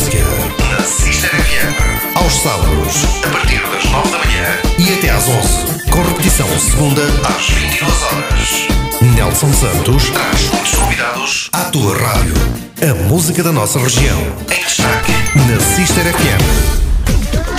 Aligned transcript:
Música 0.00 0.24
na 0.70 0.82
Sister 0.82 1.28
FM. 1.28 2.16
Aos 2.16 2.32
sábados, 2.32 3.04
a 3.22 3.28
partir 3.28 3.60
das 3.70 3.84
9 3.84 4.08
da 4.08 4.18
manhã 4.18 4.58
e 4.78 4.94
até 4.94 5.10
às 5.10 5.28
11. 5.28 5.90
Com 5.90 6.02
repetição 6.02 6.46
segunda 6.58 7.02
às 7.28 7.50
22 7.50 8.02
horas. 8.04 8.68
Nelson 9.14 9.52
Santos 9.52 10.08
traz 10.08 10.48
muitos 10.48 10.74
convidados 10.74 11.50
à 11.52 11.64
tua 11.66 11.98
rádio. 11.98 12.34
A 12.80 12.94
música 13.08 13.42
da 13.42 13.52
nossa 13.52 13.78
região. 13.78 14.18
Em 14.50 14.64
destaque 14.64 15.12
na 15.36 15.60
Sister 15.60 16.04
FM. 16.14 17.49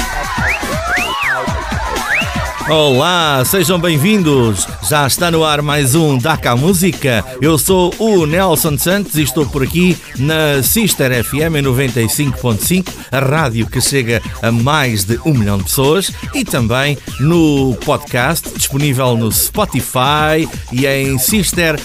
Olá, 2.72 3.44
sejam 3.44 3.78
bem-vindos. 3.78 4.66
Já 4.88 5.06
está 5.06 5.30
no 5.30 5.44
ar 5.44 5.62
mais 5.62 5.94
um 5.94 6.18
Daca 6.18 6.56
Música. 6.56 7.22
Eu 7.42 7.58
sou 7.58 7.94
o 8.00 8.26
Nelson 8.26 8.78
Santos 8.78 9.16
e 9.16 9.24
estou 9.24 9.46
por 9.46 9.62
aqui 9.62 9.98
na 10.18 10.64
Sister 10.64 11.22
FM 11.22 11.60
95.5, 11.62 12.88
a 13.12 13.20
rádio 13.20 13.68
que 13.68 13.82
chega 13.82 14.22
a 14.42 14.54
mais 14.54 15.04
de 15.04 15.20
um 15.26 15.34
milhão 15.34 15.58
de 15.58 15.66
pessoas 15.66 16.14
e 16.34 16.46
também 16.46 16.98
no 17.20 17.76
podcast 17.84 18.50
disponível 18.56 19.18
no 19.18 19.30
Spotify 19.30 20.48
e 20.72 20.86
em 20.86 21.18
sister.fm. 21.20 21.82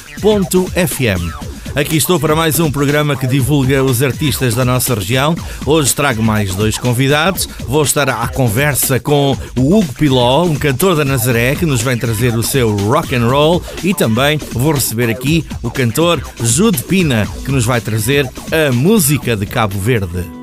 Aqui 1.77 1.99
estou 1.99 2.19
para 2.19 2.35
mais 2.35 2.59
um 2.59 2.71
programa 2.71 3.15
que 3.15 3.27
divulga 3.27 3.85
os 3.85 4.03
artistas 4.03 4.55
da 4.55 4.65
nossa 4.65 4.95
região. 4.95 5.37
Hoje 5.67 5.95
trago 5.95 6.23
mais 6.23 6.55
dois 6.55 6.79
convidados. 6.79 7.47
Vou 7.69 7.83
estar 7.83 8.09
à 8.09 8.27
conversa 8.29 8.99
com 8.99 9.37
o 9.55 9.77
Hugo 9.77 9.93
Piló, 9.93 10.45
um 10.45 10.55
cantor 10.55 10.97
da 10.97 11.05
Nazaré 11.05 11.55
que 11.55 11.67
nos 11.67 11.83
vem 11.83 11.99
trazer 11.99 12.35
o 12.35 12.43
seu 12.43 12.75
rock 12.75 13.15
and 13.15 13.29
roll 13.29 13.63
e 13.85 13.93
também 13.93 14.39
vou 14.53 14.73
receber 14.73 15.11
aqui 15.11 15.45
o 15.63 15.71
cantor 15.71 16.23
Jude 16.43 16.83
Pina 16.83 17.29
que 17.45 17.53
nos 17.53 17.67
vai 17.67 17.83
trazer 17.83 18.27
a 18.51 18.73
música 18.73 19.37
de 19.37 19.45
Cabo 19.45 19.79
Verde. 19.79 20.36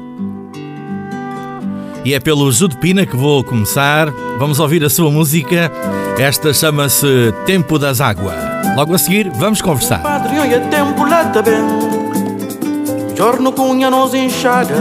E 2.05 2.13
é 2.13 2.19
pelo 2.19 2.51
Jude 2.51 2.75
Pina 2.77 3.05
que 3.05 3.15
vou 3.15 3.43
começar. 3.43 4.11
Vamos 4.37 4.59
ouvir 4.59 4.83
a 4.83 4.89
sua 4.89 5.09
música. 5.09 5.71
Esta 6.17 6.53
chama-se 6.53 7.33
Tempo 7.45 7.79
das 7.79 8.01
Águas. 8.01 8.35
Logo 8.75 8.93
a 8.93 8.97
seguir, 8.97 9.29
vamos 9.29 9.61
conversar. 9.61 10.01
Padre, 10.01 10.35
é 10.35 10.59
tempo 10.59 11.05
lá 11.05 11.23
bem. 11.23 13.15
Giorno 13.15 13.53
cunha 13.53 13.89
nos 13.89 14.13
enxaga. 14.13 14.75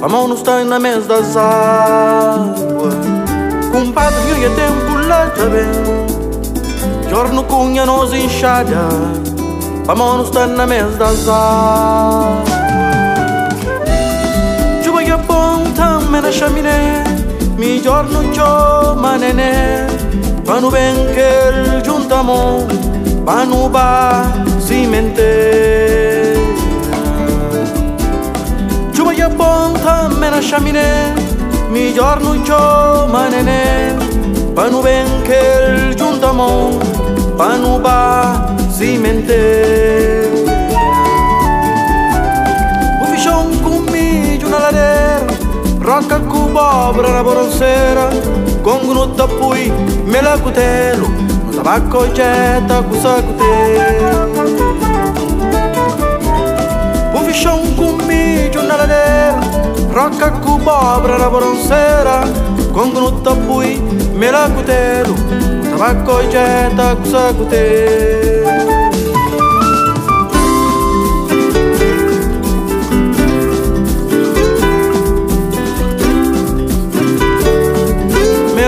A 0.00 0.08
mão 0.08 0.28
nos 0.28 0.38
está 0.38 0.64
na 0.64 0.78
mesa 0.78 1.06
das 1.06 1.36
águas. 1.36 2.94
Compadre, 3.70 4.44
é 4.44 4.48
tempo 4.48 5.06
lá 5.06 5.26
bem. 5.26 7.08
Giorno 7.08 7.44
cunha 7.44 7.84
nos 7.84 8.14
enxaga. 8.14 8.88
A 9.86 9.94
mão 9.94 10.18
nos 10.18 10.28
está 10.28 10.46
na 10.46 10.66
mesa 10.66 10.96
das 10.96 11.28
águas. 11.28 12.87
شمینه 16.32 17.04
می 17.58 17.80
giorno 17.84 18.20
چو 18.36 18.48
مننه 18.94 19.86
منو 20.46 20.70
بنکل 20.70 21.80
جونتامو 21.80 22.66
منو 23.26 23.68
با 23.68 24.22
سیمنته 24.68 25.32
چوبا 28.96 29.12
یا 29.12 29.28
پونتا 29.28 30.08
منا 30.08 30.40
شمینه 30.40 31.14
می 31.72 31.94
giorno 31.96 32.46
چو 32.46 32.60
مننه 33.12 33.94
منو 34.56 34.82
بنکل 34.82 35.94
جونتامو 35.94 36.80
منو 37.38 37.78
با 37.78 38.24
سیمنته 38.78 39.42
بوفیشون 43.00 43.56
کومی 43.64 44.38
جونالاره 44.38 45.17
Roca 45.88 46.18
cubo, 46.18 47.00
la 47.00 47.22
borosera, 47.22 48.10
con 48.60 48.80
gnutta 48.82 49.26
pui, 49.26 49.72
mela 50.04 50.36
cutelo, 50.36 51.06
con 51.06 51.54
tabacco 51.54 52.12
getta, 52.12 52.82
cusa 52.82 53.22
cutelo. 53.22 54.28
Pufichão 57.10 57.74
comi, 57.74 58.50
jornaladeira, 58.52 59.40
roca 59.90 60.30
cubo, 60.42 61.06
la 61.06 61.28
borosera, 61.30 62.20
con 62.70 62.90
gnutta 62.90 63.34
pui, 63.46 63.80
mela 64.12 64.46
cutelo, 64.50 65.14
con 65.14 65.70
tabacco 65.70 66.28
getta, 66.28 66.96
cusa 66.96 67.32
cutelo. 67.32 68.57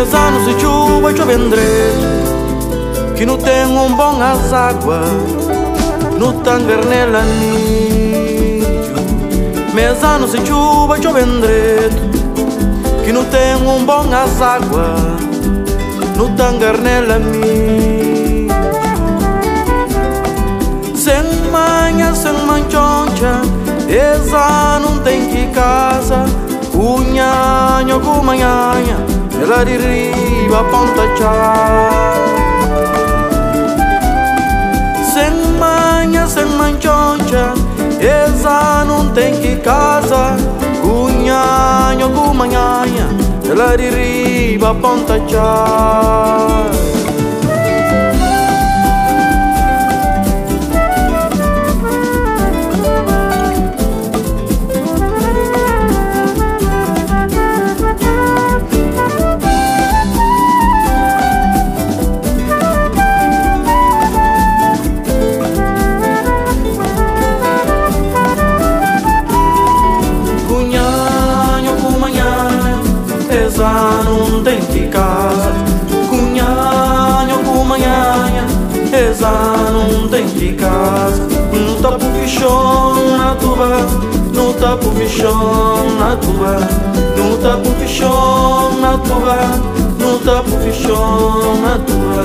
Meus 0.00 0.14
anos 0.14 0.46
de 0.46 0.58
chuva 0.58 1.12
eu 1.12 1.26
vendrei 1.26 1.92
Que 3.14 3.26
não 3.26 3.36
tem 3.36 3.66
um 3.66 3.94
bom 3.94 4.18
as 4.22 4.50
águas 4.50 5.10
No 6.18 6.32
tangernela 6.40 7.20
nicho 7.20 8.94
Meus 9.74 10.02
anos 10.02 10.32
de 10.32 10.38
chuva 10.46 10.96
eu 10.96 11.12
vendrei 11.12 11.90
Que 13.04 13.12
não 13.12 13.26
tem 13.26 13.56
um 13.56 13.84
bom 13.84 14.06
as 14.10 14.40
águas 14.40 15.20
No 16.16 16.30
tangernela 16.30 17.18
nicho 17.18 18.54
Sem 20.96 21.22
manhã, 21.52 22.14
sem 22.14 22.32
manchoncha 22.46 23.42
Esa 23.86 24.80
não 24.80 24.98
tem 25.00 25.28
que 25.28 25.46
casa 25.48 26.24
Cunhanho 26.72 28.00
com 28.00 28.24
manhanha 28.24 29.19
ela 29.40 29.64
de 29.64 29.76
riba 29.76 30.64
ponta 30.64 31.02
chá 31.16 32.14
Sem 35.12 35.58
manha, 35.58 36.26
sem 36.26 36.44
manchoncha 36.44 37.54
Esa 38.00 38.84
não 38.84 39.08
tem 39.10 39.34
que 39.40 39.56
casa. 39.56 40.36
Cunhanho 40.80 42.10
com 42.10 42.34
manhanha 42.34 43.08
Ela 43.48 43.76
de 43.76 43.88
riba 43.88 44.74
ponta 44.74 45.14
chá 45.28 46.70
tapo 82.30 82.38
fichão 82.38 83.18
na 83.18 83.34
tuba 83.34 83.86
No 84.34 84.54
tapo 84.54 84.90
fichão 84.92 85.90
na 85.98 86.16
tuba 86.16 86.60
No 87.16 87.36
tapo 87.38 87.70
fichão 87.80 88.80
na 88.80 88.98
tuba 88.98 89.36
No 89.98 90.18
tapo 90.20 90.50
fichão 90.60 91.56
na 91.60 91.78
tuba. 91.78 92.22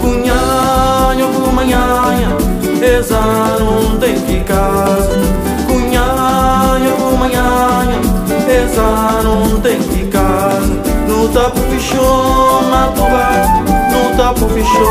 Cunhanha 0.00 1.26
com 1.26 1.52
manhanha 1.52 2.36
Esa 2.80 3.20
não 3.58 3.98
tem 3.98 4.14
que 4.20 4.40
casa. 4.44 5.18
Cunhanha 5.66 6.92
com 6.92 7.16
manhanha 7.16 8.00
Esa 8.48 9.22
não 9.24 9.60
tem 9.60 9.80
que 9.80 10.06
casa. 10.06 10.72
No 11.08 11.28
tapo 11.28 11.60
fichou 11.70 12.62
na 12.70 12.88
tuba 12.88 13.30
No 13.90 14.48
fichou 14.48 14.86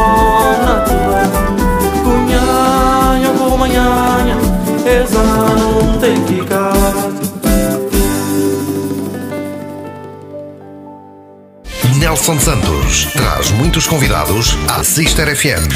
na 0.66 0.82
tuba. 0.82 1.56
Cunhanha 2.04 2.45
manhanha 3.58 4.38
Esa 4.86 5.24
não 5.24 6.00
tem 6.00 6.16
que 6.26 6.36
Nelson 12.00 12.40
Santos 12.40 13.06
traz 13.14 13.52
muitos 13.52 13.88
convidados 13.88 14.56
à 14.70 14.84
Sister 14.84 15.36
FM. 15.36 15.68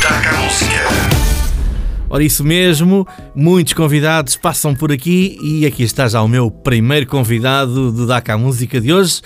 Taca 0.00 0.30
a 0.30 0.36
música. 0.38 1.18
Ora, 2.10 2.24
isso 2.24 2.42
mesmo, 2.42 3.06
muitos 3.34 3.74
convidados 3.74 4.34
passam 4.34 4.74
por 4.74 4.90
aqui 4.90 5.38
e 5.42 5.66
aqui 5.66 5.82
está 5.82 6.08
já 6.08 6.22
o 6.22 6.28
meu 6.28 6.50
primeiro 6.50 7.06
convidado 7.06 7.92
do 7.92 8.06
DACA 8.06 8.38
Música 8.38 8.80
de 8.80 8.92
hoje. 8.92 9.20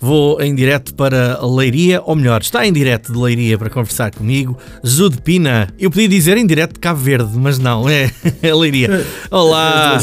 Vou 0.00 0.40
em 0.40 0.54
direto 0.54 0.94
para 0.94 1.44
Leiria, 1.44 2.00
ou 2.04 2.14
melhor, 2.14 2.40
está 2.40 2.64
em 2.64 2.72
direto 2.72 3.12
de 3.12 3.18
Leiria 3.18 3.58
para 3.58 3.68
conversar 3.68 4.12
comigo, 4.12 4.56
Jude 4.84 5.20
Pina. 5.20 5.68
Eu 5.76 5.90
podia 5.90 6.08
dizer 6.08 6.36
em 6.36 6.46
direto 6.46 6.74
de 6.74 6.78
Cabo 6.78 7.00
Verde, 7.00 7.30
mas 7.34 7.58
não, 7.58 7.88
é, 7.88 8.10
é 8.40 8.54
Leiria. 8.54 9.04
Olá, 9.28 9.98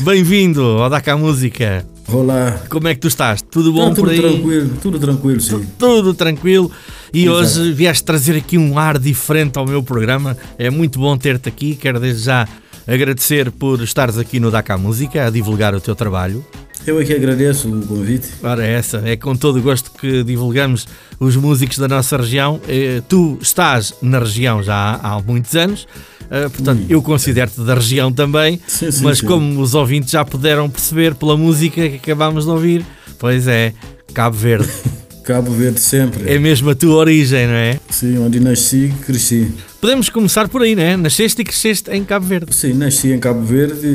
bem-vindo 0.00 0.60
ao 0.62 0.90
Daca 0.90 1.16
Música. 1.16 1.84
Olá. 2.08 2.60
Como 2.68 2.88
é 2.88 2.94
que 2.94 3.00
tu 3.00 3.08
estás? 3.08 3.40
Tudo 3.40 3.72
bom 3.72 3.86
Não, 3.86 3.94
tudo 3.94 4.04
por 4.04 4.10
aí? 4.12 4.20
tranquilo, 4.20 4.70
tudo 4.82 4.98
tranquilo, 4.98 5.40
sim. 5.40 5.50
Tudo, 5.50 5.66
tudo 5.78 6.14
tranquilo. 6.14 6.70
E 7.12 7.24
Exato. 7.24 7.38
hoje 7.38 7.72
vieste 7.72 8.04
trazer 8.04 8.36
aqui 8.36 8.58
um 8.58 8.78
ar 8.78 8.98
diferente 8.98 9.58
ao 9.58 9.66
meu 9.66 9.82
programa. 9.82 10.36
É 10.58 10.68
muito 10.68 10.98
bom 10.98 11.16
ter-te 11.16 11.48
aqui. 11.48 11.74
Quero 11.74 11.98
desde 11.98 12.22
já 12.24 12.46
agradecer 12.86 13.50
por 13.50 13.82
estares 13.82 14.16
aqui 14.18 14.40
no 14.40 14.50
Daca 14.50 14.76
Música 14.78 15.26
a 15.26 15.30
divulgar 15.30 15.74
o 15.74 15.80
teu 15.80 15.94
trabalho. 15.94 16.44
Eu 16.86 16.98
aqui 16.98 17.12
agradeço 17.12 17.68
o 17.68 17.86
convite. 17.86 18.28
Ora, 18.42 18.64
essa 18.64 19.02
é 19.04 19.16
com 19.16 19.36
todo 19.36 19.58
o 19.58 19.62
gosto 19.62 19.90
que 19.90 20.24
divulgamos 20.24 20.86
os 21.20 21.36
músicos 21.36 21.76
da 21.78 21.86
nossa 21.88 22.16
região. 22.16 22.60
Eh, 22.66 23.02
Tu 23.08 23.38
estás 23.42 23.92
na 24.00 24.18
região 24.18 24.62
já 24.62 24.98
há, 25.02 25.20
muitos 25.20 25.54
anos, 25.54 25.86
eh, 26.30 26.48
portanto, 26.48 26.84
eu 26.88 27.02
considero-te 27.02 27.60
da 27.60 27.74
região 27.74 28.10
também, 28.12 28.60
Sim, 28.66 28.90
sim, 28.90 29.04
mas 29.04 29.18
sim. 29.18 29.26
como 29.26 29.60
os 29.60 29.74
ouvintes 29.74 30.10
já 30.10 30.24
puderam 30.24 30.68
perceber 30.70 31.14
pela 31.14 31.36
música 31.36 31.88
que 31.88 31.96
acabámos 31.96 32.44
de 32.44 32.50
ouvir, 32.50 32.86
pois 33.18 33.46
é, 33.46 33.74
Cabo 34.14 34.36
Verde. 34.36 34.68
Cabo 35.28 35.52
Verde 35.52 35.78
sempre. 35.78 36.26
é 36.26 36.38
mesmo 36.38 36.70
a 36.70 36.74
tua 36.74 36.94
origem, 36.94 37.46
não 37.46 37.52
é? 37.52 37.78
Sim, 37.90 38.16
onde 38.16 38.40
nasci, 38.40 38.90
cresci. 39.04 39.52
Podemos 39.78 40.08
começar 40.08 40.48
por 40.48 40.62
aí, 40.62 40.74
não 40.74 40.82
é? 40.82 40.96
Nasceste 40.96 41.42
e 41.42 41.44
cresceste 41.44 41.90
em 41.90 42.02
Cabo 42.02 42.24
Verde. 42.24 42.54
Sim, 42.56 42.72
nasci 42.72 43.12
em 43.12 43.18
Cabo 43.18 43.42
Verde 43.44 43.86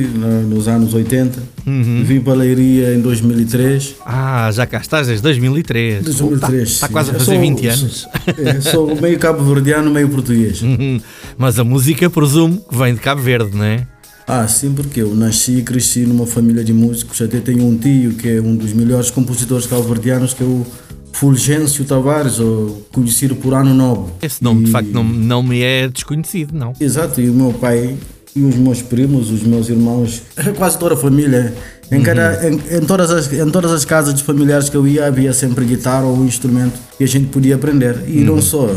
nos 0.47 0.67
anos 0.67 0.93
80. 0.93 1.41
Uhum. 1.65 2.03
Vim 2.05 2.21
para 2.21 2.33
a 2.33 2.35
Leiria 2.35 2.93
em 2.93 3.01
2003. 3.01 3.95
Ah, 4.05 4.51
já 4.53 4.67
cá 4.67 4.77
estás 4.77 5.07
desde 5.07 5.23
2003. 5.23 6.03
2003. 6.03 6.69
Está 6.69 6.85
sim. 6.85 6.93
quase 6.93 7.09
a 7.09 7.13
Eu 7.13 7.19
fazer 7.19 7.31
sou- 7.31 7.41
20 7.41 7.67
anos. 7.67 8.07
É, 8.37 8.61
sou 8.61 9.01
meio 9.01 9.17
cabo-verdiano, 9.17 9.89
meio 9.89 10.09
português. 10.09 10.61
Uhum. 10.73 11.01
Mas 11.35 11.57
a 11.57 11.63
música, 11.63 12.09
presumo, 12.11 12.63
que 12.69 12.77
vem 12.77 12.93
de 12.93 12.99
Cabo 12.99 13.21
Verde, 13.23 13.57
não 13.57 13.65
é? 13.65 13.87
Ah, 14.27 14.47
sim, 14.47 14.71
porque 14.73 15.01
eu 15.01 15.13
nasci 15.15 15.57
e 15.57 15.61
cresci 15.63 16.01
numa 16.01 16.25
família 16.27 16.63
de 16.63 16.71
músicos. 16.71 17.21
Até 17.21 17.39
tenho 17.39 17.65
um 17.65 17.75
tio 17.77 18.11
que 18.13 18.29
é 18.29 18.39
um 18.41 18.55
dos 18.55 18.71
melhores 18.71 19.09
compositores 19.11 19.65
cabo-verdianos, 19.65 20.33
que 20.33 20.43
é 20.43 20.45
o 20.45 20.65
Fulgêncio 21.13 21.85
Tavares, 21.85 22.39
ou 22.39 22.85
conhecido 22.91 23.35
por 23.35 23.53
Ano 23.53 23.73
Novo. 23.73 24.11
Esse 24.21 24.43
nome, 24.43 24.63
de 24.63 24.69
E- 24.69 24.71
facto, 24.73 24.89
não, 24.91 25.03
não 25.03 25.41
me 25.43 25.61
é 25.61 25.87
desconhecido, 25.87 26.53
não. 26.53 26.73
Exato, 26.79 27.21
e 27.21 27.29
o 27.29 27.33
meu 27.33 27.53
pai 27.53 27.95
e 28.35 28.41
os 28.41 28.55
meus 28.55 28.81
primos, 28.81 29.29
os 29.29 29.43
meus 29.43 29.69
irmãos, 29.69 30.23
quase 30.57 30.77
toda 30.77 30.95
a 30.95 30.97
família. 30.97 31.53
Em, 31.91 32.01
cada, 32.01 32.49
em, 32.49 32.55
em 32.77 32.81
todas 32.85 33.11
as, 33.11 33.31
em 33.31 33.49
todas 33.51 33.71
as 33.71 33.85
casas 33.85 34.15
de 34.15 34.23
familiares 34.23 34.67
que 34.69 34.75
eu 34.75 34.87
ia, 34.87 35.05
havia 35.05 35.31
sempre 35.31 35.63
guitarra 35.63 36.05
ou 36.05 36.17
um 36.17 36.25
instrumento 36.25 36.73
que 36.97 37.03
a 37.03 37.07
gente 37.07 37.27
podia 37.27 37.55
aprender. 37.55 37.95
E 38.07 38.21
não 38.21 38.41
só. 38.41 38.67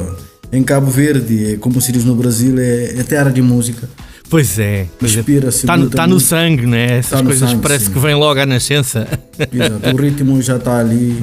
Em 0.53 0.63
Cabo 0.63 0.91
Verde, 0.91 1.57
como 1.61 1.81
se 1.81 1.91
diz 1.91 2.05
no 2.05 2.15
Brasil, 2.15 2.59
é, 2.59 2.95
é 2.99 3.03
terra 3.03 3.31
de 3.31 3.41
música. 3.41 3.89
Pois 4.29 4.59
é. 4.59 4.87
Pois 4.99 5.17
é. 5.17 5.21
Está 5.49 5.77
no, 5.77 5.89
tá 5.89 6.03
no 6.07 6.15
muita 6.15 6.27
sangue, 6.27 6.67
né? 6.67 6.99
Essas 6.99 7.21
Tá 7.21 7.25
coisas 7.25 7.49
sangue, 7.51 7.63
parece 7.63 7.85
sim. 7.87 7.93
que 7.93 7.99
vem 7.99 8.15
logo 8.15 8.41
à 8.41 8.47
nascença. 8.47 9.07
Exato, 9.53 9.97
o 9.97 9.97
ritmo 10.01 10.43
já 10.43 10.57
está 10.57 10.79
ali 10.79 11.17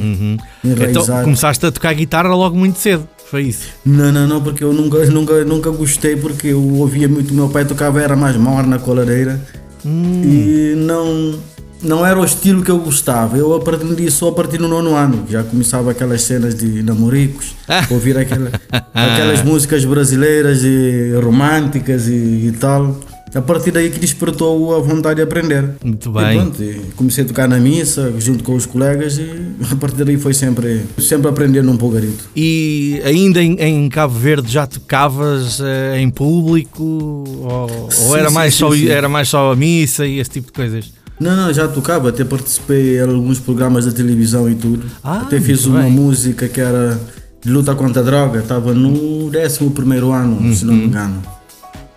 Então 0.63 0.71
enraizado. 0.71 1.23
começaste 1.23 1.65
a 1.65 1.71
tocar 1.71 1.93
guitarra 1.93 2.33
logo 2.33 2.55
muito 2.55 2.79
cedo. 2.79 3.07
Foi 3.29 3.43
isso. 3.43 3.67
Não, 3.85 4.11
não, 4.11 4.27
não, 4.27 4.41
porque 4.41 4.63
eu 4.63 4.71
nunca, 4.71 5.03
nunca, 5.07 5.43
nunca 5.43 5.69
gostei, 5.71 6.15
porque 6.15 6.47
eu 6.49 6.61
ouvia 6.75 7.09
muito 7.09 7.31
o 7.31 7.33
meu 7.33 7.49
pai 7.49 7.65
tocava, 7.65 7.99
era 8.01 8.15
mais 8.15 8.35
morna, 8.37 8.77
coladeira. 8.79 9.41
E 9.85 10.75
não, 10.77 11.39
não 11.83 12.05
era 12.05 12.19
o 12.19 12.23
estilo 12.25 12.63
que 12.63 12.71
eu 12.71 12.79
gostava. 12.79 13.37
Eu 13.37 13.53
aprendi 13.53 14.09
só 14.09 14.29
a 14.29 14.31
partir 14.31 14.57
do 14.57 14.67
nono 14.67 14.95
ano. 14.95 15.25
Já 15.29 15.43
começava 15.43 15.91
aquelas 15.91 16.21
cenas 16.21 16.55
de 16.55 16.81
namoricos, 16.83 17.55
ouvir 17.89 18.17
aquela, 18.17 18.51
aquelas 18.93 19.43
músicas 19.43 19.83
brasileiras 19.85 20.63
e 20.63 21.11
românticas 21.23 22.07
e, 22.07 22.47
e 22.47 22.55
tal. 22.59 22.97
A 23.35 23.41
partir 23.41 23.71
daí 23.71 23.89
que 23.89 23.99
despertou 23.99 24.75
a 24.75 24.79
vontade 24.79 25.15
de 25.15 25.23
aprender. 25.23 25.71
Muito 25.83 26.07
E 26.07 26.13
bem. 26.13 26.37
pronto, 26.37 26.61
e 26.63 26.81
comecei 26.95 27.23
a 27.23 27.27
tocar 27.27 27.47
na 27.49 27.57
missa, 27.57 28.13
junto 28.19 28.43
com 28.43 28.53
os 28.53 28.67
colegas, 28.67 29.17
e 29.17 29.27
a 29.71 29.75
partir 29.75 30.05
daí 30.05 30.17
foi 30.17 30.35
sempre, 30.35 30.83
sempre 30.99 31.29
aprendendo 31.29 31.71
um 31.71 31.75
pouquinho. 31.75 32.13
E 32.35 33.01
ainda 33.03 33.41
em, 33.41 33.55
em 33.59 33.89
Cabo 33.89 34.13
Verde 34.13 34.51
já 34.51 34.67
tocavas 34.67 35.59
eh, 35.59 35.99
em 35.99 36.11
público? 36.11 36.83
Ou, 36.83 37.71
ou 37.85 37.91
Sim, 37.91 38.15
era, 38.17 38.27
sim, 38.29 38.35
mais 38.35 38.53
sim, 38.53 38.59
só, 38.59 38.75
era 38.75 39.09
mais 39.09 39.27
só 39.29 39.51
a 39.51 39.55
missa 39.55 40.05
e 40.05 40.19
esse 40.19 40.29
tipo 40.29 40.47
de 40.47 40.53
coisas? 40.53 40.91
Não, 41.19 41.35
não, 41.35 41.53
já 41.53 41.67
tocava, 41.67 42.09
até 42.09 42.23
participei 42.23 42.97
em 42.97 43.01
alguns 43.01 43.39
programas 43.39 43.85
da 43.85 43.91
televisão 43.91 44.49
e 44.49 44.55
tudo. 44.55 44.83
Ah, 45.03 45.21
até 45.21 45.39
fiz 45.39 45.65
uma 45.65 45.81
bem. 45.83 45.91
música 45.91 46.47
que 46.47 46.59
era 46.59 46.99
de 47.43 47.51
luta 47.51 47.73
contra 47.75 48.01
a 48.01 48.05
droga, 48.05 48.39
estava 48.39 48.73
no 48.73 49.27
11 49.29 49.69
primeiro 49.73 50.11
ano, 50.11 50.53
se 50.55 50.65
não 50.65 50.73
Uhum. 50.73 50.79
me 50.79 50.85
engano. 50.87 51.21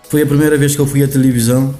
Foi 0.09 0.21
a 0.21 0.25
primeira 0.25 0.57
vez 0.57 0.73
que 0.75 0.79
eu 0.81 0.87
fui 0.87 1.03
à 1.03 1.07
televisão 1.07 1.73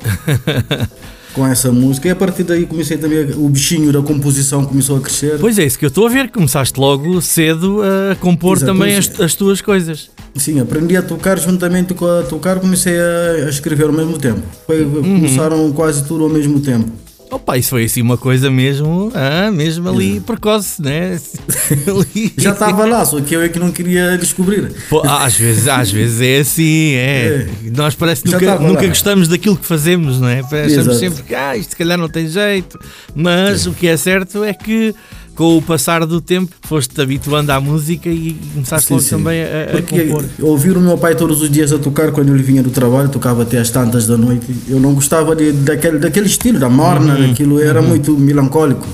com 1.33 1.45
essa 1.45 1.71
música 1.71 2.07
e 2.07 2.11
a 2.11 2.15
partir 2.15 2.43
daí 2.43 2.65
comecei 2.65 2.97
também, 2.97 3.29
o 3.35 3.47
bichinho 3.47 3.91
da 3.93 4.01
composição 4.01 4.65
começou 4.65 4.97
a 4.97 5.01
crescer. 5.01 5.37
Pois 5.39 5.57
é, 5.59 5.65
isso 5.65 5.77
que 5.79 5.85
eu 5.85 5.89
estou 5.89 6.07
a 6.07 6.09
ver. 6.09 6.29
Começaste 6.31 6.77
logo 6.79 7.21
cedo 7.21 7.81
a 8.11 8.15
compor 8.15 8.57
Exato, 8.57 8.73
também 8.73 8.95
as, 8.97 9.07
pois 9.07 9.21
as 9.21 9.35
tuas 9.35 9.61
coisas. 9.61 10.09
Sim, 10.35 10.59
aprendi 10.59 10.97
a 10.97 11.01
tocar 11.01 11.37
juntamente 11.39 11.93
com 11.93 12.05
a 12.07 12.23
tocar, 12.23 12.59
comecei 12.59 12.97
a, 12.99 13.45
a 13.45 13.49
escrever 13.49 13.85
ao 13.85 13.93
mesmo 13.93 14.17
tempo. 14.17 14.41
Foi, 14.65 14.83
Uhum. 14.83 15.01
Começaram 15.21 15.71
quase 15.71 16.03
tudo 16.03 16.23
ao 16.25 16.29
mesmo 16.29 16.59
tempo. 16.59 16.91
Opa, 17.29 17.57
isso 17.57 17.71
foi 17.71 17.83
assim 17.85 18.01
uma 18.01 18.17
coisa 18.17 18.49
mesmo, 18.49 19.11
ah, 19.13 19.51
mesmo 19.51 19.89
ali 19.89 20.19
precoce, 20.21 20.81
né? 20.81 21.19
Ali- 21.87 22.33
Já 22.37 22.51
estava 22.51 22.85
lá, 22.85 23.03
só 23.05 23.19
que 23.19 23.35
eu 23.35 23.41
é 23.41 23.49
que 23.49 23.59
não 23.59 23.71
queria 23.71 24.17
descobrir. 24.17 24.71
Pô, 24.89 25.01
às 25.05 25.35
vezes, 25.35 25.67
às 25.67 25.91
vezes 25.91 26.21
é 26.21 26.39
assim, 26.39 26.93
é. 26.95 27.47
Nós 27.75 27.95
parece 27.95 28.23
que 28.23 28.31
nunca, 28.31 28.57
nunca 28.59 28.87
gostamos 28.87 29.27
daquilo 29.27 29.57
que 29.57 29.65
fazemos, 29.65 30.19
não 30.21 30.29
é? 30.29 30.39
Achamos 30.39 30.71
Exato. 30.71 30.95
sempre 30.95 31.23
que 31.23 31.35
ah, 31.35 31.57
isto 31.57 31.71
se 31.71 31.75
calhar 31.75 31.97
não 31.97 32.07
tem 32.09 32.27
jeito. 32.27 32.79
Mas 33.13 33.65
o 33.65 33.73
que 33.73 33.87
é 33.87 33.97
certo 33.97 34.43
é 34.43 34.53
que 34.53 34.95
com 35.37 35.55
o 35.57 35.61
passar 35.61 36.05
do 36.05 36.19
tempo 36.19 36.51
foste-te 36.63 36.99
habituando 36.99 37.51
à 37.51 37.61
música 37.61 38.09
e 38.09 38.35
começaste 38.55 38.87
Sim, 38.87 38.93
logo 38.95 39.03
sim. 39.05 39.09
também 39.11 39.43
a, 39.43 39.63
a 39.63 39.67
Porque 39.67 40.05
compor. 40.05 40.25
ouvir 40.41 40.75
o 40.75 40.81
meu 40.81 40.97
pai 40.97 41.15
todos 41.15 41.41
os 41.41 41.49
dias 41.49 41.71
a 41.71 41.77
tocar 41.77 42.11
quando 42.11 42.33
ele 42.33 42.41
vinha 42.43 42.63
do 42.63 42.71
trabalho, 42.71 43.07
tocava 43.07 43.43
até 43.43 43.59
às 43.59 43.69
tantas 43.69 44.07
da 44.07 44.17
noite. 44.17 44.47
Eu 44.67 44.79
não 44.79 44.93
gostava 44.95 45.35
de, 45.35 45.51
daquele, 45.51 45.99
daquele 45.99 46.25
estilo, 46.25 46.59
da 46.59 46.69
morna, 46.69 47.13
Uhum. 47.15 47.27
daquilo 47.27 47.61
era 47.61 47.81
muito 47.81 48.17
melancólico. 48.17 48.87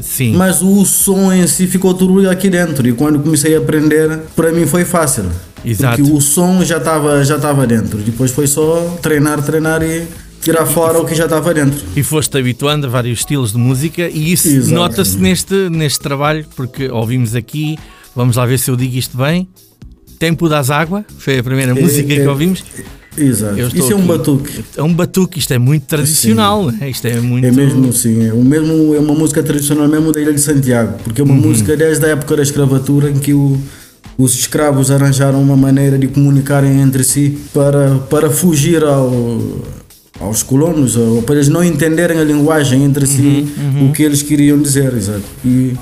Sim. 0.00 0.34
Mas 0.34 0.62
o 0.62 0.82
som 0.86 1.30
em 1.30 1.46
si 1.46 1.66
ficou 1.66 1.92
tudo 1.92 2.28
aqui 2.30 2.48
dentro 2.48 2.88
e 2.88 2.92
quando 2.94 3.20
comecei 3.20 3.54
a 3.54 3.58
aprender, 3.58 4.20
para 4.34 4.50
mim 4.50 4.66
foi 4.66 4.84
fácil. 4.86 5.24
Exato. 5.62 5.98
Porque 5.98 6.10
o 6.16 6.20
som 6.22 6.64
já 6.64 6.78
estava 6.78 7.22
já 7.22 7.36
estava 7.36 7.66
dentro. 7.66 7.98
Depois 7.98 8.30
foi 8.30 8.46
só 8.46 8.96
treinar, 9.02 9.42
treinar 9.42 9.82
e 9.82 10.04
tirar 10.42 10.66
fora 10.66 10.98
o 11.00 11.04
que 11.04 11.14
já 11.14 11.24
estava 11.24 11.52
dentro. 11.52 11.78
E 11.96 12.02
foste 12.02 12.36
habituando 12.38 12.86
a 12.86 12.90
vários 12.90 13.20
estilos 13.20 13.52
de 13.52 13.58
música 13.58 14.08
e 14.08 14.32
isso 14.32 14.48
nota-se 14.72 15.18
neste, 15.18 15.54
neste 15.68 16.00
trabalho, 16.00 16.44
porque 16.56 16.88
ouvimos 16.88 17.34
aqui, 17.34 17.78
vamos 18.14 18.36
lá 18.36 18.46
ver 18.46 18.58
se 18.58 18.70
eu 18.70 18.76
digo 18.76 18.96
isto 18.96 19.16
bem. 19.16 19.48
Tempo 20.18 20.48
das 20.48 20.70
Água, 20.70 21.04
foi 21.18 21.38
a 21.38 21.42
primeira 21.42 21.74
música 21.74 22.06
que 22.08 22.20
é- 22.20 22.28
ouvimos. 22.28 22.62
Exato. 23.18 23.58
Isso 23.58 23.92
é 23.92 23.96
um 23.96 23.98
aqui. 23.98 24.08
batuque. 24.08 24.64
É 24.76 24.82
um 24.82 24.94
batuque, 24.94 25.38
isto 25.40 25.52
é 25.52 25.58
muito 25.58 25.84
tradicional, 25.86 26.70
né? 26.70 26.88
isto 26.90 27.06
é 27.06 27.20
muito. 27.20 27.44
É 27.44 27.50
mesmo 27.50 27.92
sim, 27.92 28.26
é, 28.28 28.32
o 28.32 28.42
mesmo, 28.44 28.94
é 28.94 28.98
uma 29.00 29.14
música 29.14 29.42
tradicional 29.42 29.88
mesmo 29.88 30.12
da 30.12 30.20
Ilha 30.20 30.32
de 30.32 30.40
Santiago, 30.40 30.96
porque 31.02 31.20
é 31.20 31.24
uma 31.24 31.34
música 31.34 31.76
desde 31.76 32.04
a 32.06 32.10
época 32.10 32.36
da 32.36 32.42
escravatura 32.42 33.10
em 33.10 33.18
que 33.18 33.34
o- 33.34 33.58
os 34.16 34.34
escravos 34.38 34.90
arranjaram 34.90 35.42
uma 35.42 35.56
maneira 35.56 35.98
de 35.98 36.06
comunicarem 36.06 36.80
entre 36.80 37.02
si 37.02 37.36
para, 37.52 37.96
para 38.10 38.30
fugir 38.30 38.84
ao, 38.84 39.10
aos 40.20 40.42
colonos, 40.42 40.96
ou 40.96 41.22
para 41.22 41.36
eles 41.36 41.48
não 41.48 41.64
entenderem 41.64 42.18
a 42.18 42.24
linguagem 42.24 42.84
entre 42.84 43.06
si, 43.06 43.46
o 43.88 43.92
que 43.92 44.02
eles 44.02 44.22
queriam 44.22 44.60
dizer, 44.60 44.92
exato. 44.94 45.22
E, 45.44 45.74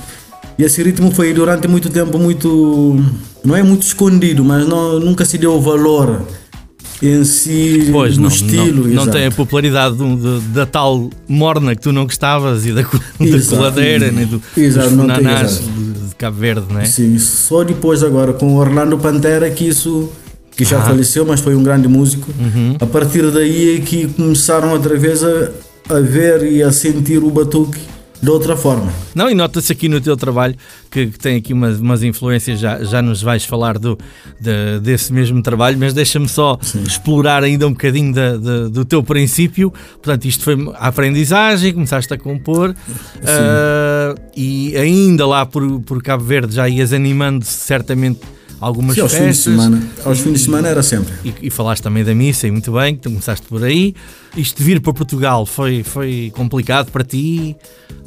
e 0.59 0.63
esse 0.65 0.83
ritmo 0.83 1.11
foi 1.11 1.35
durante 1.35 1.67
muito 1.67 1.91
tempo 1.91 2.19
muito, 2.19 3.05
não 3.45 3.57
é 3.57 3.63
muito 3.63 3.83
escondido, 3.83 4.45
mas 4.45 4.67
não, 4.67 5.01
nunca 5.01 5.25
se 5.25 5.37
deu 5.39 5.61
valor 5.61 6.23
em 7.01 7.23
si 7.25 7.89
Pois 7.93 8.17
no 8.17 8.25
não, 8.25 8.29
estilo. 8.29 8.83
não, 8.83 8.85
não 8.85 9.03
exato. 9.03 9.11
tem 9.13 9.27
a 9.27 9.31
popularidade 9.31 9.97
do- 9.97 10.17
do- 10.17 10.41
da 10.41 10.67
tal 10.67 11.09
morna 11.29 11.75
que 11.77 11.83
tu 11.83 11.93
não 11.93 12.05
gostavas 12.05 12.67
e 12.67 12.73
da, 12.73 12.83
da 13.21 13.25
Exato. 13.25 13.57
coladeira, 13.57 14.11
nem 14.11 14.27
do, 14.27 14.43
Exato, 14.57 14.89
dos 14.89 14.97
não 14.99 15.07
tem, 15.07 15.17
funanás 15.17 15.53
exato. 15.53 15.69
de, 15.71 15.93
de 16.09 16.15
Cabo 16.17 16.37
Verde, 16.39 16.65
não 16.73 16.81
é? 16.81 16.85
Sim, 16.85 17.17
só 17.19 17.63
depois 17.63 18.03
agora 18.03 18.33
com 18.33 18.53
o 18.55 18.57
Orlando 18.57 18.99
Pantera 18.99 19.49
que 19.49 19.69
isso 19.69 20.11
que 20.59 20.65
já 20.65 20.83
faleceu, 20.83 21.25
mas 21.25 21.39
foi 21.39 21.55
um 21.55 21.63
grande 21.63 21.87
músico. 21.87 22.29
A 22.81 22.87
partir 22.87 23.31
daí 23.31 23.77
é 23.77 23.81
que 23.81 24.09
começaram 24.09 24.73
outra 24.73 24.99
vez 24.99 25.23
a, 25.23 25.51
a 25.89 26.01
ver 26.01 26.51
e 26.51 26.61
a 26.65 26.73
sentir 26.73 27.19
o 27.19 27.31
batuque 27.31 27.79
de 28.21 28.29
outra 28.29 28.57
forma. 28.57 28.93
Não, 29.15 29.31
e 29.31 29.35
nota-se 29.37 29.73
aqui 29.73 29.89
no 29.89 30.01
teu 30.01 30.17
trabalho 30.17 30.57
que, 30.91 31.07
que 31.07 31.19
tem 31.21 31.37
aqui 31.37 31.53
umas, 31.53 31.79
umas, 31.79 32.03
influências, 32.03 32.59
já, 32.59 32.83
já 32.83 33.01
nos 33.01 33.23
vais 33.23 33.45
falar 33.45 33.79
do, 33.79 33.97
de, 34.41 34.81
desse 34.81 35.13
mesmo 35.13 35.41
trabalho, 35.41 35.79
mas 35.79 35.95
deixa-me 35.95 36.29
só 36.29 36.59
Sim. 36.61 36.83
explorar 36.83 37.45
ainda 37.45 37.69
um 37.69 37.71
bocadinho 37.71 38.13
da, 38.13 38.37
da, 38.37 38.67
do 38.67 38.85
teu 38.85 39.01
princípio. 39.01 39.73
Portanto, 40.03 40.25
isto 40.25 40.43
foi 40.43 40.57
a 40.75 40.89
aprendizagem, 40.89 41.73
começaste 41.73 42.13
a 42.13 42.19
compor 42.19 42.71
uh, 42.71 44.21
e 44.37 44.77
ainda 44.77 45.25
lá 45.25 45.47
por, 45.47 45.81
por 45.83 46.03
Cabo 46.03 46.25
Verde 46.25 46.57
já 46.57 46.69
ias 46.69 46.93
animando 46.93 47.45
certamente 47.45 48.19
algumas 48.61 48.95
Sim, 48.95 49.03
aos 49.03 49.13
festas. 49.13 49.29
Fins 49.29 49.37
de 49.37 49.51
semana. 49.51 49.83
Aos 50.05 50.21
fins 50.21 50.33
de 50.33 50.39
semana 50.39 50.69
era 50.69 50.83
sempre. 50.83 51.13
E, 51.25 51.35
e, 51.43 51.51
falaste 51.51 51.83
também 51.83 52.05
da 52.05 52.15
missa, 52.15 52.47
e 52.47 52.51
muito 52.51 52.73
bem, 52.73 52.97
tu 52.97 53.11
começaste 53.11 53.47
por 53.47 53.63
aí. 53.65 53.95
Isto 54.37 54.59
de 54.59 54.65
vir 54.65 54.81
para 54.81 54.93
Portugal 54.93 55.47
foi, 55.47 55.83
foi 55.83 56.33
complicado 56.35 56.91
para 56.91 57.05
ti? 57.05 57.57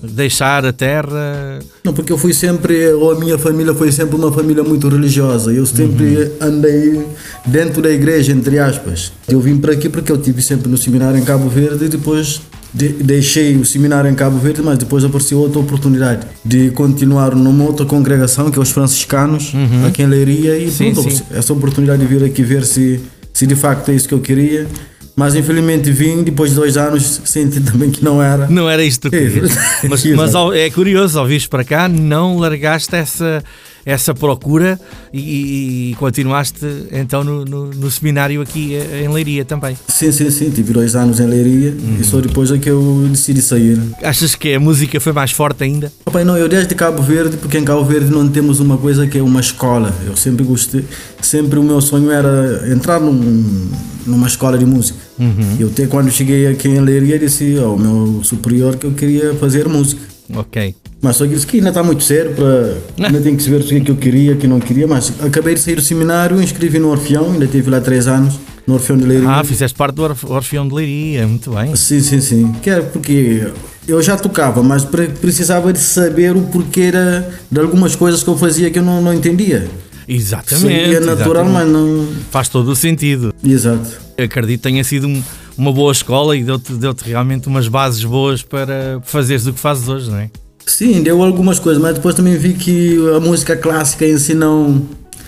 Deixar 0.04 0.66
a 0.66 0.74
terra? 0.74 1.60
Não, 1.84 1.94
porque 1.94 2.12
eu 2.12 2.18
fui 2.18 2.34
sempre, 2.34 2.92
ou 2.94 3.12
a 3.12 3.20
minha 3.20 3.38
família 3.38 3.74
foi 3.74 3.92
sempre 3.92 4.16
uma 4.16 4.32
família 4.32 4.64
muito 4.64 4.88
religiosa. 4.88 5.52
Eu 5.54 5.66
sempre 5.66 6.16
uhum. 6.16 6.32
andei 6.42 7.06
dentro 7.46 7.82
da 7.82 7.90
igreja, 7.90 8.32
entre 8.32 8.60
aspas. 8.60 9.12
Eu 9.28 9.40
vim 9.40 9.58
para 9.58 9.74
aqui 9.74 9.90
porque 9.90 10.12
eu 10.12 10.18
tive 10.18 10.42
sempre 10.42 10.70
no 10.70 10.78
seminário 10.78 11.18
em 11.20 11.24
Cabo 11.24 11.50
Verde 11.50 11.86
e 11.86 11.88
depois 11.90 12.42
de, 12.74 12.90
deixei 12.90 13.56
o 13.58 13.66
seminário 13.66 14.10
em 14.10 14.16
Cabo 14.16 14.38
Verde, 14.38 14.62
mas 14.62 14.78
depois 14.78 15.04
apareceu 15.04 15.40
outra 15.40 15.60
oportunidade 15.60 16.26
de 16.44 16.72
continuar 16.72 17.36
numa 17.36 17.66
outra 17.66 17.86
congregação, 17.86 18.50
que 18.50 18.58
é 18.58 18.62
os 18.62 18.72
franciscanos, 18.72 19.54
uhum. 19.54 19.88
aqui 19.88 20.02
em 20.02 20.08
Leiria, 20.08 20.58
e 20.58 20.72
sim, 20.72 20.94
pronto, 20.94 21.12
sim. 21.12 21.24
essa 21.32 21.52
oportunidade 21.52 22.02
de 22.02 22.08
vir 22.08 22.24
aqui 22.24 22.44
ver 22.44 22.64
se, 22.64 23.02
se 23.34 23.46
de 23.46 23.56
facto 23.56 23.90
é 23.90 23.96
isso 23.96 24.08
que 24.08 24.14
eu 24.14 24.20
queria. 24.20 24.68
Mas 25.14 25.36
infelizmente 25.36 25.92
vim, 25.92 26.24
depois 26.24 26.52
de 26.52 26.56
dois 26.56 26.78
anos, 26.78 27.22
senti 27.26 27.60
também 27.60 27.92
que 27.92 28.04
não 28.04 28.24
era. 28.24 28.48
Não 28.48 28.70
era 28.70 28.82
isto 28.84 29.10
que 29.10 29.16
é, 29.16 29.30
mas, 29.90 30.06
mas 30.06 30.34
é 30.56 30.70
curioso, 30.70 31.20
ao 31.20 31.28
vires 31.28 31.46
para 31.46 31.66
cá, 31.66 31.90
não 31.90 32.38
largaste 32.40 32.96
essa 32.96 33.44
essa 33.86 34.14
procura 34.14 34.80
e, 35.14 35.92
e 35.92 35.96
continuaste 35.96 36.66
então 36.92 37.24
no, 37.24 37.46
no, 37.46 37.66
no, 37.68 37.92
seminário 37.92 38.42
aqui 38.42 38.74
em 38.76 39.08
Leiria 39.08 39.44
também. 39.44 39.78
Sim, 39.88 40.12
sim, 40.12 40.30
sim. 40.30 40.50
Tive 40.50 40.74
dois 40.74 40.96
anos 40.96 41.20
em 41.20 41.26
Leiria 41.26 41.72
uhum. 41.72 41.98
e 42.00 42.04
só 42.04 42.20
depois 42.20 42.52
é 42.52 42.58
que 42.58 42.70
eu 42.70 43.08
decidi 43.10 43.42
sair. 43.42 43.80
Achas 44.04 44.36
que 44.36 44.54
a 44.54 44.60
música 44.60 45.00
foi 45.00 45.14
mais 45.14 45.32
forte 45.32 45.64
ainda? 45.64 45.92
Papai, 46.06 46.24
não, 46.24 46.38
eu 46.38 46.48
desde 46.48 46.74
Cabo 46.76 47.02
Verde, 47.02 47.38
porque 47.38 47.58
em 47.58 47.64
Cabo 47.64 47.84
Verde 47.84 48.12
não 48.12 48.28
temos 48.30 48.60
uma 48.60 48.78
coisa 48.78 49.08
que 49.08 49.18
é 49.18 49.22
uma 49.22 49.40
escola. 49.40 49.94
Eu 50.06 50.16
sempre 50.16 50.44
gostei, 50.44 50.86
sempre 51.22 51.60
o 51.60 51.64
meu 51.64 51.82
sonho 51.82 52.12
era 52.12 52.70
entrar 52.72 53.00
num, 53.00 53.70
numa 54.06 54.28
escola 54.28 54.58
de 54.58 54.66
música. 54.66 55.00
Uhum. 55.20 55.58
Eu 55.60 55.68
até 55.68 55.88
quando 55.88 56.12
cheguei 56.12 56.48
aqui 56.48 56.68
em 56.68 56.80
Leiria 56.80 57.20
disse 57.20 57.58
ao 57.58 57.78
meu 57.78 58.24
superior 58.24 58.76
que 58.78 58.86
eu 58.86 58.92
queria 58.92 59.34
fazer 59.36 59.68
música. 59.68 60.02
Ok. 60.34 60.76
Mas 61.02 61.16
só 61.16 61.26
que 61.26 61.34
disse 61.34 61.48
que 61.48 61.58
ainda 61.58 61.70
está 61.70 61.82
muito 61.82 62.04
cedo 62.04 62.36
para. 62.36 63.08
Ainda 63.08 63.20
tem 63.20 63.36
que 63.36 63.42
saber 63.42 63.62
o 63.62 63.64
que, 63.64 63.76
é 63.76 63.80
que 63.80 63.92
eu 63.92 63.96
queria, 63.96 64.34
o 64.34 64.38
que 64.38 64.48
não 64.48 64.60
queria. 64.60 64.88
Mas 64.88 65.12
acabei 65.20 65.56
de 65.56 65.60
sair 65.60 65.76
do 65.76 65.82
seminário, 65.82 66.42
inscrevi 66.42 66.78
no 66.78 66.90
Orfeão, 66.90 67.32
ainda 67.32 67.48
tive 67.48 67.72
lá 67.72 67.82
três 67.82 68.08
anos, 68.08 68.40
no 68.68 68.76
Orfeão 68.76 68.98
de 68.98 69.06
Leiria. 69.06 69.30
Ah, 69.30 69.44
fizeste 69.44 69.76
parte 69.76 69.96
do 69.96 70.04
Orfeão 70.04 70.68
de 70.68 70.76
Leiria, 70.76 71.28
muito 71.28 71.52
bem. 71.52 71.76
Sim, 71.76 72.02
sim, 72.02 72.22
sim. 72.22 72.52
Que 72.62 72.82
porque 72.94 73.48
eu 73.88 74.00
já 74.02 74.16
tocava, 74.16 74.62
mas 74.62 74.86
precisava 75.20 75.74
de 75.74 75.80
saber 75.80 76.36
o 76.36 76.44
porquê 76.44 76.82
era 76.82 77.30
de 77.50 77.60
algumas 77.60 77.96
coisas 77.96 78.22
que 78.22 78.30
eu 78.30 78.38
fazia 78.38 78.70
que 78.70 78.78
eu 78.78 78.84
não, 78.84 79.02
não 79.02 79.14
entendia. 79.14 79.68
Exatamente. 80.08 80.68
Seria 80.68 81.00
natural, 81.00 81.46
exatamente. 81.46 81.52
mas 81.52 81.68
não. 81.68 82.08
Faz 82.30 82.48
todo 82.48 82.70
o 82.70 82.76
sentido. 82.76 83.34
Exato. 83.44 84.00
Eu 84.18 84.26
acredito 84.26 84.60
que 84.60 84.70
tenha 84.70 84.84
sido 84.84 85.08
um, 85.08 85.24
uma 85.58 85.72
boa 85.72 85.92
escola 85.92 86.38
e 86.38 86.44
deu-te 86.44 86.74
deu 86.74 86.96
realmente 87.04 87.48
umas 87.48 87.68
bases 87.68 88.04
boas 88.04 88.44
para 88.44 89.00
fazeres 89.04 89.48
o 89.48 89.54
que 89.54 89.60
fazes 89.60 89.88
hoje, 89.88 90.12
não 90.12 90.18
é? 90.18 90.30
Sim, 90.66 91.02
deu 91.02 91.22
algumas 91.22 91.60
coisas, 91.60 91.82
mas 91.82 91.96
depois 91.96 92.16
também 92.16 92.38
vi 92.38 92.54
que 92.54 92.98
a 93.16 93.20
música 93.20 93.56
clássica 93.56 94.06
em 94.06 94.18
si 94.18 94.34
não, 94.34 94.82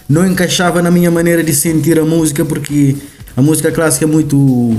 não 0.07 0.25
encaixava 0.25 0.81
na 0.81 0.91
minha 0.91 1.11
maneira 1.11 1.43
de 1.43 1.53
sentir 1.53 1.99
a 1.99 2.05
música, 2.05 2.45
porque 2.45 2.95
a 3.35 3.41
música 3.41 3.71
clássica 3.71 4.05
é 4.05 4.07
muito 4.07 4.71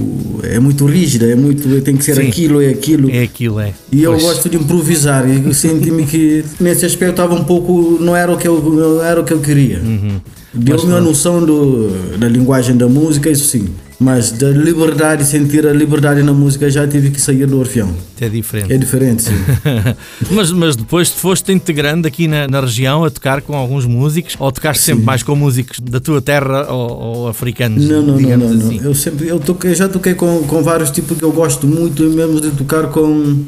é 0.45 0.59
muito 0.61 0.87
rígida, 0.87 1.27
é 1.27 1.35
muito 1.35 1.81
tem 1.83 1.97
que 1.97 2.05
ser 2.05 2.15
Sim, 2.15 2.29
aquilo 2.29 2.63
é 2.63 2.69
aquilo. 2.69 3.11
É 3.11 3.23
aquilo 3.23 3.59
é. 3.59 3.75
E 3.91 4.03
pois. 4.05 4.23
eu 4.23 4.29
gosto 4.29 4.49
de 4.49 4.57
improvisar 4.57 5.29
e 5.29 5.53
senti-me 5.53 6.07
que 6.07 6.45
nesse 6.61 6.87
aspecto 6.87 7.13
estava 7.13 7.35
um 7.35 7.45
pouco 7.45 7.99
não 8.01 8.15
era 8.15 8.33
o 8.33 8.37
que 8.37 8.47
eu 8.47 8.63
não 8.63 9.05
era 9.05 9.21
o 9.21 9.25
que 9.25 9.33
eu 9.33 9.41
queria. 9.41 9.81
Uhum. 9.81 10.21
Deu-me 10.53 10.85
uma 10.85 11.01
noção 11.01 11.45
do, 11.45 12.17
da 12.17 12.29
linguagem 12.29 12.77
da 12.77 12.87
música, 12.87 13.29
isso 13.29 13.47
sim. 13.47 13.67
Mas 14.05 14.31
da 14.33 14.51
liberdade, 14.51 15.25
sentir 15.25 15.67
a 15.67 15.73
liberdade 15.73 16.23
na 16.23 16.35
música, 16.35 16.69
já 16.69 16.87
tive 16.87 17.11
que 17.11 17.19
sair 17.19 17.47
do 17.47 17.59
Orfeão. 17.59 17.89
É 18.21 18.29
diferente. 18.29 18.71
É 18.71 18.77
diferente, 18.77 19.23
sim. 19.23 19.33
mas, 20.31 20.53
mas 20.53 20.77
depois 20.77 21.09
te 21.09 21.17
foste 21.19 21.51
integrando 21.53 22.07
aqui 22.07 22.29
na, 22.29 22.47
na 22.47 22.61
região 22.61 23.03
a 23.03 23.09
tocar 23.09 23.41
com 23.41 23.57
alguns 23.57 23.87
músicos? 23.87 24.37
Ou 24.39 24.53
tocaste 24.53 24.83
sim. 24.83 24.93
sempre 24.93 25.07
mais 25.07 25.23
com 25.23 25.35
músicos 25.35 25.81
da 25.81 26.01
tua 26.01 26.21
terra 26.21 26.71
ou, 26.71 26.91
ou 26.91 27.29
africanos? 27.29 27.83
Não, 27.83 28.03
não, 28.03 28.21
não, 28.21 28.37
não, 28.37 28.47
assim? 28.49 28.77
não, 28.79 28.85
Eu, 28.85 28.95
sempre, 28.95 29.27
eu, 29.27 29.41
toquei, 29.41 29.75
já 29.75 29.89
toquei 29.89 30.13
com, 30.13 30.43
com 30.43 30.63
vários 30.63 30.91
tipos 30.91 31.17
que 31.17 31.25
eu 31.25 31.33
gosto 31.33 31.67
muito 31.67 32.03
mesmo 32.03 32.43
de 32.43 32.51
tocar 32.51 32.89
com 32.89 33.43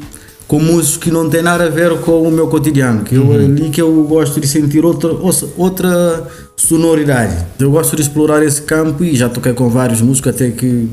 com 0.47 0.59
músicos 0.61 0.97
que 0.97 1.11
não 1.11 1.29
têm 1.29 1.41
nada 1.41 1.65
a 1.65 1.69
ver 1.69 1.99
com 1.99 2.21
o 2.21 2.31
meu 2.31 2.47
cotidiano, 2.47 3.03
que 3.03 3.17
uhum. 3.17 3.33
eu 3.33 3.45
ali 3.45 3.69
que 3.69 3.81
eu 3.81 4.03
gosto 4.05 4.39
de 4.39 4.47
sentir 4.47 4.85
outra 4.85 5.11
outra 5.57 6.25
sonoridade. 6.57 7.45
Eu 7.59 7.69
gosto 7.69 7.95
de 7.95 8.01
explorar 8.01 8.43
esse 8.43 8.63
campo 8.63 9.03
e 9.03 9.15
já 9.15 9.29
toquei 9.29 9.53
com 9.53 9.69
vários 9.69 10.01
músicos, 10.01 10.33
até 10.33 10.49
que 10.49 10.89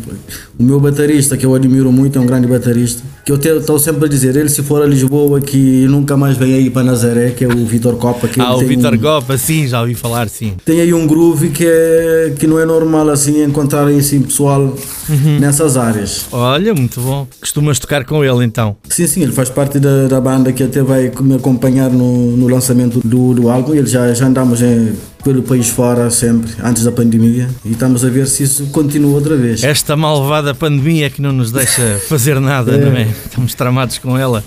o 0.59 0.63
meu 0.63 0.79
baterista, 0.79 1.39
que 1.39 1.47
eu 1.47 1.55
admiro 1.55 1.91
muito, 1.91 2.19
é 2.19 2.21
um 2.21 2.27
grande 2.27 2.47
baterista, 2.47 3.03
que 3.25 3.33
eu 3.33 3.37
estou 3.37 3.79
sempre 3.79 4.05
a 4.05 4.09
dizer, 4.09 4.37
ele 4.37 4.51
se 4.51 4.63
for 4.63 4.83
a 4.83 4.87
Lisboa 4.87 5.41
que 5.41 5.87
nunca 5.87 6.19
mais 6.19 6.37
vem 6.37 6.53
aí 6.55 6.69
para 6.69 6.83
Nazaré, 6.83 7.31
que 7.31 7.45
é 7.45 7.49
o 7.49 7.65
Vitor 7.65 7.97
Copa. 7.97 8.29
Que 8.29 8.43
ah, 8.43 8.55
o 8.55 8.59
Vitor 8.59 8.93
um, 8.93 8.99
Copa, 8.99 9.39
sim, 9.39 9.67
já 9.67 9.81
ouvi 9.81 9.95
falar, 9.95 10.29
sim. 10.29 10.53
Tem 10.67 10.83
aí 10.83 10.93
um 10.93 11.07
groove 11.07 11.49
que, 11.49 11.65
é, 11.67 12.35
que 12.39 12.47
não 12.47 12.61
é 12.61 12.67
normal 12.67 13.09
assim 13.09 13.43
encontrar 13.43 13.89
assim 13.89 14.21
pessoal 14.21 14.61
uhum. 15.09 15.39
nessas 15.41 15.79
áreas. 15.79 16.27
Olha, 16.31 16.75
muito 16.75 17.01
bom. 17.01 17.27
Costumas 17.41 17.79
tocar 17.79 18.05
com 18.05 18.23
ele 18.23 18.45
então? 18.45 18.77
Sim, 18.91 19.07
sim, 19.07 19.23
ele 19.23 19.33
faz 19.33 19.49
parte 19.49 19.79
da, 19.79 20.09
da 20.09 20.21
banda 20.21 20.53
que 20.53 20.63
até 20.63 20.83
vai 20.83 21.11
me 21.21 21.37
acompanhar 21.37 21.91
no, 21.91 22.37
no 22.37 22.49
lançamento 22.49 23.01
do, 23.03 23.33
do 23.33 23.49
álbum, 23.49 23.75
ele 23.75 23.87
já, 23.87 24.13
já 24.13 24.27
andamos 24.27 24.61
em 24.61 24.93
pelo 25.25 25.43
país 25.43 25.71
fora 25.71 26.11
sempre, 26.11 26.53
antes 26.63 26.85
da 26.85 26.93
pandemia, 26.93 27.49
e 27.65 27.73
estamos 27.73 28.05
a 28.05 28.11
ver 28.11 28.27
se 28.27 28.43
isso 28.43 28.67
continua 28.67 29.15
outra 29.15 29.35
vez. 29.37 29.65
Esta 29.65 29.97
malvada 29.97 30.55
pandemia 30.55 31.09
que 31.09 31.23
não 31.23 31.33
nos 31.33 31.51
deixa 31.51 31.99
fazer 32.07 32.39
nada, 32.39 32.75
é. 32.75 32.79
não 32.79 32.93
é? 32.93 33.09
Estamos 33.25 33.55
tramados 33.55 33.97
com 33.97 34.19
ela. 34.19 34.45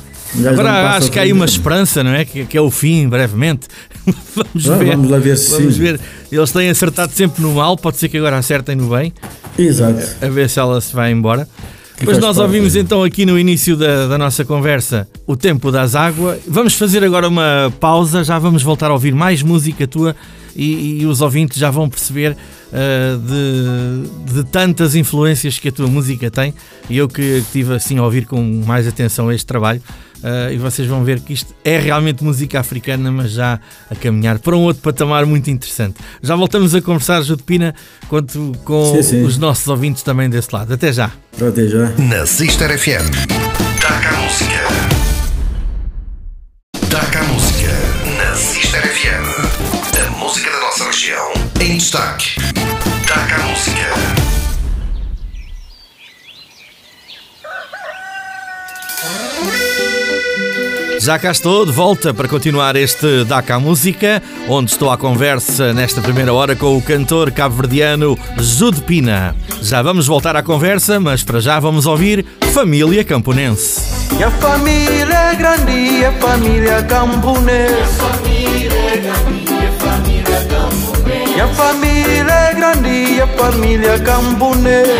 Agora 0.47 0.91
acho 0.91 1.09
que 1.09 1.17
há 1.17 1.23
aí 1.23 1.33
uma 1.33 1.45
esperança, 1.45 2.03
não 2.03 2.11
é? 2.11 2.23
Que, 2.23 2.45
que 2.45 2.57
é 2.57 2.61
o 2.61 2.69
fim, 2.69 3.07
brevemente. 3.07 3.67
vamos 4.35 4.65
ver. 4.65 4.95
Vamos 4.95 5.09
lá 5.09 5.17
ver 5.17 5.37
se 5.37 5.51
Vamos 5.51 5.75
sim. 5.75 5.81
ver. 5.81 5.99
Eles 6.31 6.51
têm 6.51 6.69
acertado 6.69 7.11
sempre 7.13 7.41
no 7.41 7.55
mal, 7.55 7.75
pode 7.75 7.97
ser 7.97 8.07
que 8.07 8.17
agora 8.17 8.37
acertem 8.37 8.75
no 8.75 8.89
bem. 8.89 9.11
Exato. 9.57 10.05
A 10.21 10.29
ver 10.29 10.47
se 10.47 10.59
ela 10.59 10.79
se 10.79 10.93
vai 10.93 11.11
embora. 11.11 11.47
Depois 11.99 12.19
nós 12.19 12.37
ouvimos 12.37 12.75
então 12.75 13.03
aqui 13.03 13.25
no 13.25 13.39
início 13.39 13.75
da, 13.75 14.05
da, 14.05 14.17
nossa 14.19 14.45
conversa 14.45 15.07
o 15.25 15.35
tempo 15.35 15.71
das 15.71 15.95
águas. 15.95 16.39
Vamos 16.47 16.75
fazer 16.75 17.03
agora 17.03 17.27
uma 17.27 17.73
pausa, 17.79 18.23
já 18.23 18.37
vamos 18.37 18.61
voltar 18.61 18.91
a 18.91 18.93
ouvir 18.93 19.15
mais 19.15 19.41
música 19.41 19.87
tua 19.87 20.15
e, 20.57 21.01
e 21.01 21.05
os 21.05 21.21
ouvintes 21.21 21.57
já 21.57 21.69
vão 21.69 21.87
perceber 21.87 22.31
uh, 22.31 23.17
de, 23.19 24.33
de, 24.33 24.43
tantas 24.45 24.95
influências 24.95 25.59
que 25.59 25.69
a 25.69 25.71
tua 25.71 25.87
música 25.87 26.31
tem. 26.31 26.53
E 26.89 26.97
eu 26.97 27.07
que 27.07 27.21
estive 27.21 27.75
assim 27.75 27.99
a 27.99 28.03
ouvir 28.03 28.25
com 28.25 28.41
mais 28.65 28.87
atenção 28.87 29.31
este 29.31 29.45
trabalho. 29.45 29.81
Uh, 30.17 30.51
e 30.51 30.57
vocês 30.57 30.87
vão 30.87 31.03
ver 31.03 31.19
que 31.19 31.31
isto 31.31 31.53
é 31.63 31.77
realmente 31.77 32.23
música 32.23 32.59
africana, 32.59 33.11
mas 33.11 33.31
já 33.31 33.59
a 33.87 33.95
caminhar 33.95 34.39
para 34.39 34.57
um 34.57 34.63
outro 34.63 34.81
patamar 34.81 35.27
muito 35.27 35.47
interessante. 35.51 35.95
Já 36.23 36.35
voltamos 36.35 36.73
a 36.73 36.81
conversar, 36.81 37.21
Judepina, 37.21 37.75
quanto 38.09 38.51
com 38.65 38.95
sim, 38.95 39.03
sim. 39.03 39.23
os 39.23 39.37
nossos 39.37 39.67
ouvintes 39.67 40.01
também 40.01 40.27
desse 40.27 40.49
lado. 40.51 40.73
Até 40.73 40.91
já. 40.91 41.11
Até 41.39 41.67
já. 41.67 41.91
Na 41.99 42.25
Sister 42.25 42.79
FM. 42.79 43.11
Taca 43.79 44.09
a 44.09 44.21
música. 44.21 44.56
Em 51.77 51.79
destaque. 51.79 52.35
Taca 53.07 53.35
a 53.35 53.43
música. 53.45 53.87
Já 60.99 61.19
cá 61.19 61.31
estou 61.31 61.67
de 61.67 61.71
volta 61.71 62.15
para 62.15 62.27
continuar 62.27 62.75
este 62.75 63.23
DACA 63.25 63.59
Música, 63.59 64.23
onde 64.49 64.71
estou 64.71 64.89
à 64.89 64.97
conversa 64.97 65.71
nesta 65.71 66.01
primeira 66.01 66.33
hora 66.33 66.55
com 66.55 66.75
o 66.75 66.81
cantor 66.81 67.31
cabo-verdiano 67.31 68.17
Jude 68.39 68.81
Pina. 68.81 69.35
Já 69.61 69.83
vamos 69.83 70.07
voltar 70.07 70.35
à 70.35 70.41
conversa, 70.41 70.99
mas 70.99 71.23
para 71.23 71.39
já 71.39 71.59
vamos 71.59 71.85
ouvir 71.85 72.25
Família 72.53 73.03
Camponense. 73.03 73.81
E 74.19 74.23
a 74.23 74.31
família 74.31 75.15
é 75.15 75.35
grande 75.35 75.71
e 75.71 76.05
a 76.05 76.11
família 76.13 76.81
camponense. 83.99 84.91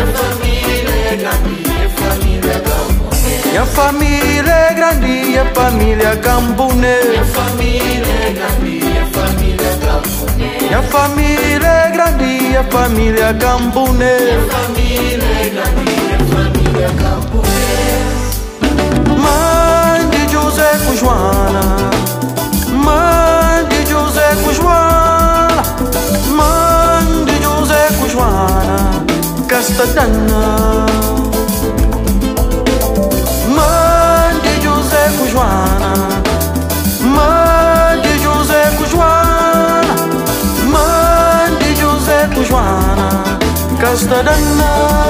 E 3.52 3.56
a 3.56 3.66
família 3.66 4.52
é 4.54 4.74
grande 4.74 5.40
família. 5.54 6.08
Minha 6.08 6.12
é 6.12 6.16
Cambune. 6.16 6.84
Minha 7.10 7.24
família 7.24 8.12
é 8.12 8.32
grande 8.32 8.76
família 9.14 9.76
Cambune. 9.80 10.48
Minha 10.60 10.82
família 10.82 11.66
é 11.66 11.90
grande 11.90 12.58
família 12.70 13.34
Cambune. 13.34 14.04
Minha 14.04 14.42
família 14.48 15.26
é 15.26 15.50
grande 15.50 15.90
família 16.30 16.88
Cambune. 17.02 17.48
Mãe 19.18 20.08
de 20.10 20.32
José 20.32 20.70
com 20.86 20.94
Joana. 20.94 21.90
Mãe 22.70 23.37
Castadana. 29.48 30.86
Mãe 33.48 34.40
de 34.42 34.62
José 34.62 35.10
com 35.16 35.26
Joana. 35.26 35.94
Mãe 37.00 38.00
de 38.02 38.22
José 38.22 38.70
com 38.76 38.86
Joana. 38.86 39.94
Mãe 40.64 41.56
de 41.58 41.80
José 41.80 42.28
com 42.34 42.44
Joana 42.44 43.38
Castadana 43.80 45.08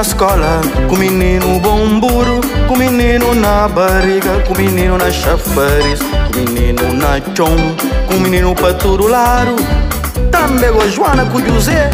escola, 0.00 0.60
com 0.88 0.96
menino 0.96 1.58
bomburo, 1.60 2.40
com 2.68 2.76
menino 2.76 3.34
na 3.34 3.66
barriga, 3.68 4.40
com 4.46 4.54
menino 4.56 4.96
na 4.96 5.10
chafariz, 5.10 5.98
com 6.00 6.38
menino 6.38 6.94
na 6.94 7.20
chão, 7.34 7.56
com 8.06 8.14
menino 8.14 8.54
paturularo. 8.54 9.56
Também 10.30 10.72
com 10.72 10.88
Joana 10.88 11.24
com 11.26 11.40
José, 11.40 11.90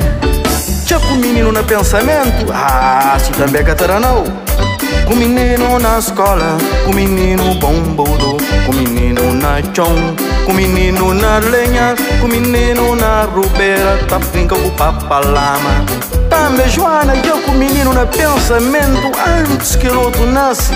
já 0.87 0.99
com 1.01 1.15
menino 1.15 1.51
na 1.51 1.63
pensamento, 1.63 2.53
ah, 2.53 3.17
se 3.19 3.33
também 3.33 3.65
cataranau. 3.65 4.25
Com 5.07 5.15
menino 5.15 5.79
na 5.79 5.99
escola, 5.99 6.57
com 6.85 6.93
menino 6.93 7.55
bomburo, 7.55 8.37
com 8.67 8.73
menino 8.73 9.33
na 9.35 9.63
chão, 9.75 9.95
com 10.47 10.53
menino 10.53 11.15
na 11.15 11.39
lenha, 11.39 11.95
com 12.21 12.29
menino 12.29 12.97
na 12.97 13.23
rubeira, 13.23 13.99
tá 14.09 14.19
brinca 14.19 14.57
com 14.57 14.71
papalama. 14.71 16.14
Também 16.29 16.69
Joana, 16.69 17.15
eu 17.17 17.41
com 17.43 17.53
menino 17.53 17.93
na 17.93 18.07
pensamento 18.07 19.11
antes 19.27 19.77
que 19.77 19.89
o 19.89 20.01
outro 20.01 20.27
nasce. 20.27 20.73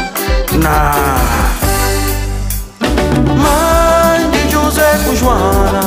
Na 0.52 0.92
Mãe 3.34 4.30
de 4.30 4.50
José 4.50 4.98
com 5.04 5.14
Joana, 5.14 5.80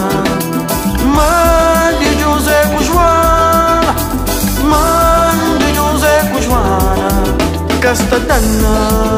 Mãe 1.03 1.97
de 1.99 2.19
José 2.21 2.61
com 2.71 2.83
Joana, 2.83 3.95
Mãe 4.63 5.57
de 5.59 5.75
José 5.75 6.29
com 6.31 6.41
Joana, 6.41 7.07
Castadana. 7.81 9.17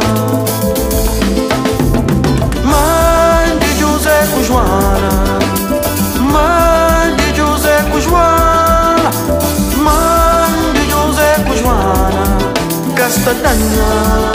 Mãe 2.63 3.59
de 3.59 3.79
José 3.79 4.27
com 4.33 4.43
Joana, 4.43 5.32
Castadana. 13.13 14.33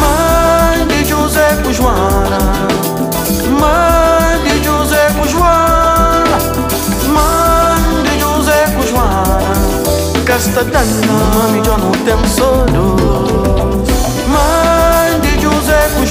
Mãe 0.00 0.86
de 0.88 1.04
José 1.04 1.56
com 1.62 1.72
Mãe 3.60 4.42
de 4.42 4.64
José 4.64 5.12
com 5.16 5.24
Mãe 7.14 8.02
de 8.02 8.18
José 8.18 8.74
com 8.74 8.82
Joana, 8.88 9.54
Castadana, 10.26 11.12
mami 11.36 11.62
já 11.64 11.78
não 11.78 11.92
tem 11.92 12.28
soro. 12.28 12.96
Mãe 14.26 15.20
de 15.20 15.40
José 15.40 15.90
com 15.94 16.04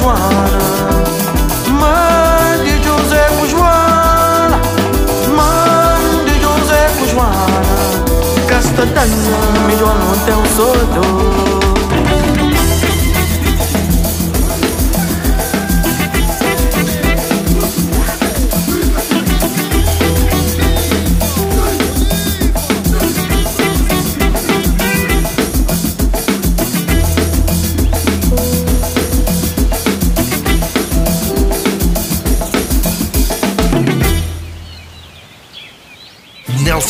Castadana, 8.80 9.38
mami 9.56 9.76
já 9.76 9.94
não 9.94 10.18
tem 10.26 10.56
soro. 10.56 11.49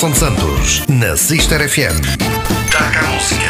Nelson 0.02 0.14
Santos, 0.16 0.84
na 0.88 1.18
Sister 1.18 1.68
FM. 1.68 2.00
Taca 2.72 3.00
a 3.00 3.12
música. 3.12 3.50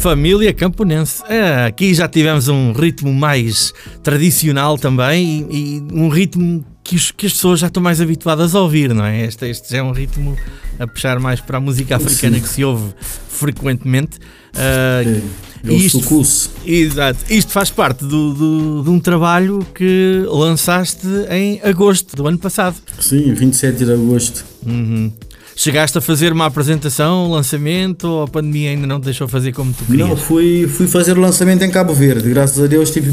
Família 0.00 0.52
Camponense. 0.52 1.22
É, 1.30 1.64
aqui 1.64 1.94
já 1.94 2.06
tivemos 2.06 2.48
um 2.48 2.72
ritmo 2.72 3.10
mais 3.10 3.72
tradicional 4.02 4.76
também 4.76 5.46
e, 5.50 5.76
e 5.78 5.82
um 5.94 6.10
ritmo 6.10 6.62
que, 6.84 6.96
os- 6.96 7.10
que 7.10 7.24
as 7.24 7.32
pessoas 7.32 7.60
já 7.60 7.68
estão 7.68 7.82
mais 7.82 8.02
habituadas 8.02 8.54
a 8.54 8.60
ouvir, 8.60 8.92
não 8.92 9.04
é? 9.06 9.22
Este, 9.24 9.46
este 9.46 9.70
já 9.72 9.78
é 9.78 9.82
um 9.82 9.92
ritmo 9.92 10.36
a 10.78 10.86
puxar 10.86 11.18
mais 11.18 11.40
para 11.40 11.56
a 11.56 11.60
música 11.60 11.96
africana 11.96 12.36
Sim. 12.36 12.42
que 12.42 12.48
se 12.50 12.62
ouve 12.62 12.92
frequentemente. 13.30 14.18
Ah, 14.54 15.00
É 15.64 15.70
o 15.70 15.72
isto- 15.72 16.00
sucus. 16.00 16.50
Exato. 16.66 17.18
Isto 17.30 17.52
faz 17.52 17.70
parte 17.70 18.04
do, 18.04 18.34
do- 18.34 18.82
de 18.84 18.90
um 18.90 19.00
trabalho 19.00 19.66
que 19.74 20.22
lançaste 20.28 21.06
em 21.30 21.60
agosto 21.64 22.14
do 22.14 22.26
ano 22.26 22.38
passado. 22.38 22.76
Sim, 23.00 23.32
27 23.32 23.84
de 23.86 23.92
agosto. 23.92 24.44
Uhum. 24.66 25.12
Chegaste 25.58 25.96
a 25.96 26.00
fazer 26.02 26.32
uma 26.34 26.44
apresentação, 26.44 27.26
um 27.26 27.30
lançamento, 27.30 28.04
ou 28.06 28.22
a 28.24 28.28
pandemia 28.28 28.70
ainda 28.70 28.86
não 28.86 29.00
te 29.00 29.04
deixou 29.04 29.26
fazer 29.26 29.52
como 29.52 29.72
tu 29.72 29.84
querias? 29.86 30.06
Não, 30.06 30.14
fui, 30.14 30.68
fui 30.68 30.86
fazer 30.86 31.16
o 31.16 31.20
lançamento 31.20 31.62
em 31.64 31.70
Cabo 31.70 31.94
Verde. 31.94 32.28
Graças 32.28 32.62
a 32.62 32.66
Deus 32.66 32.90
tive, 32.90 33.10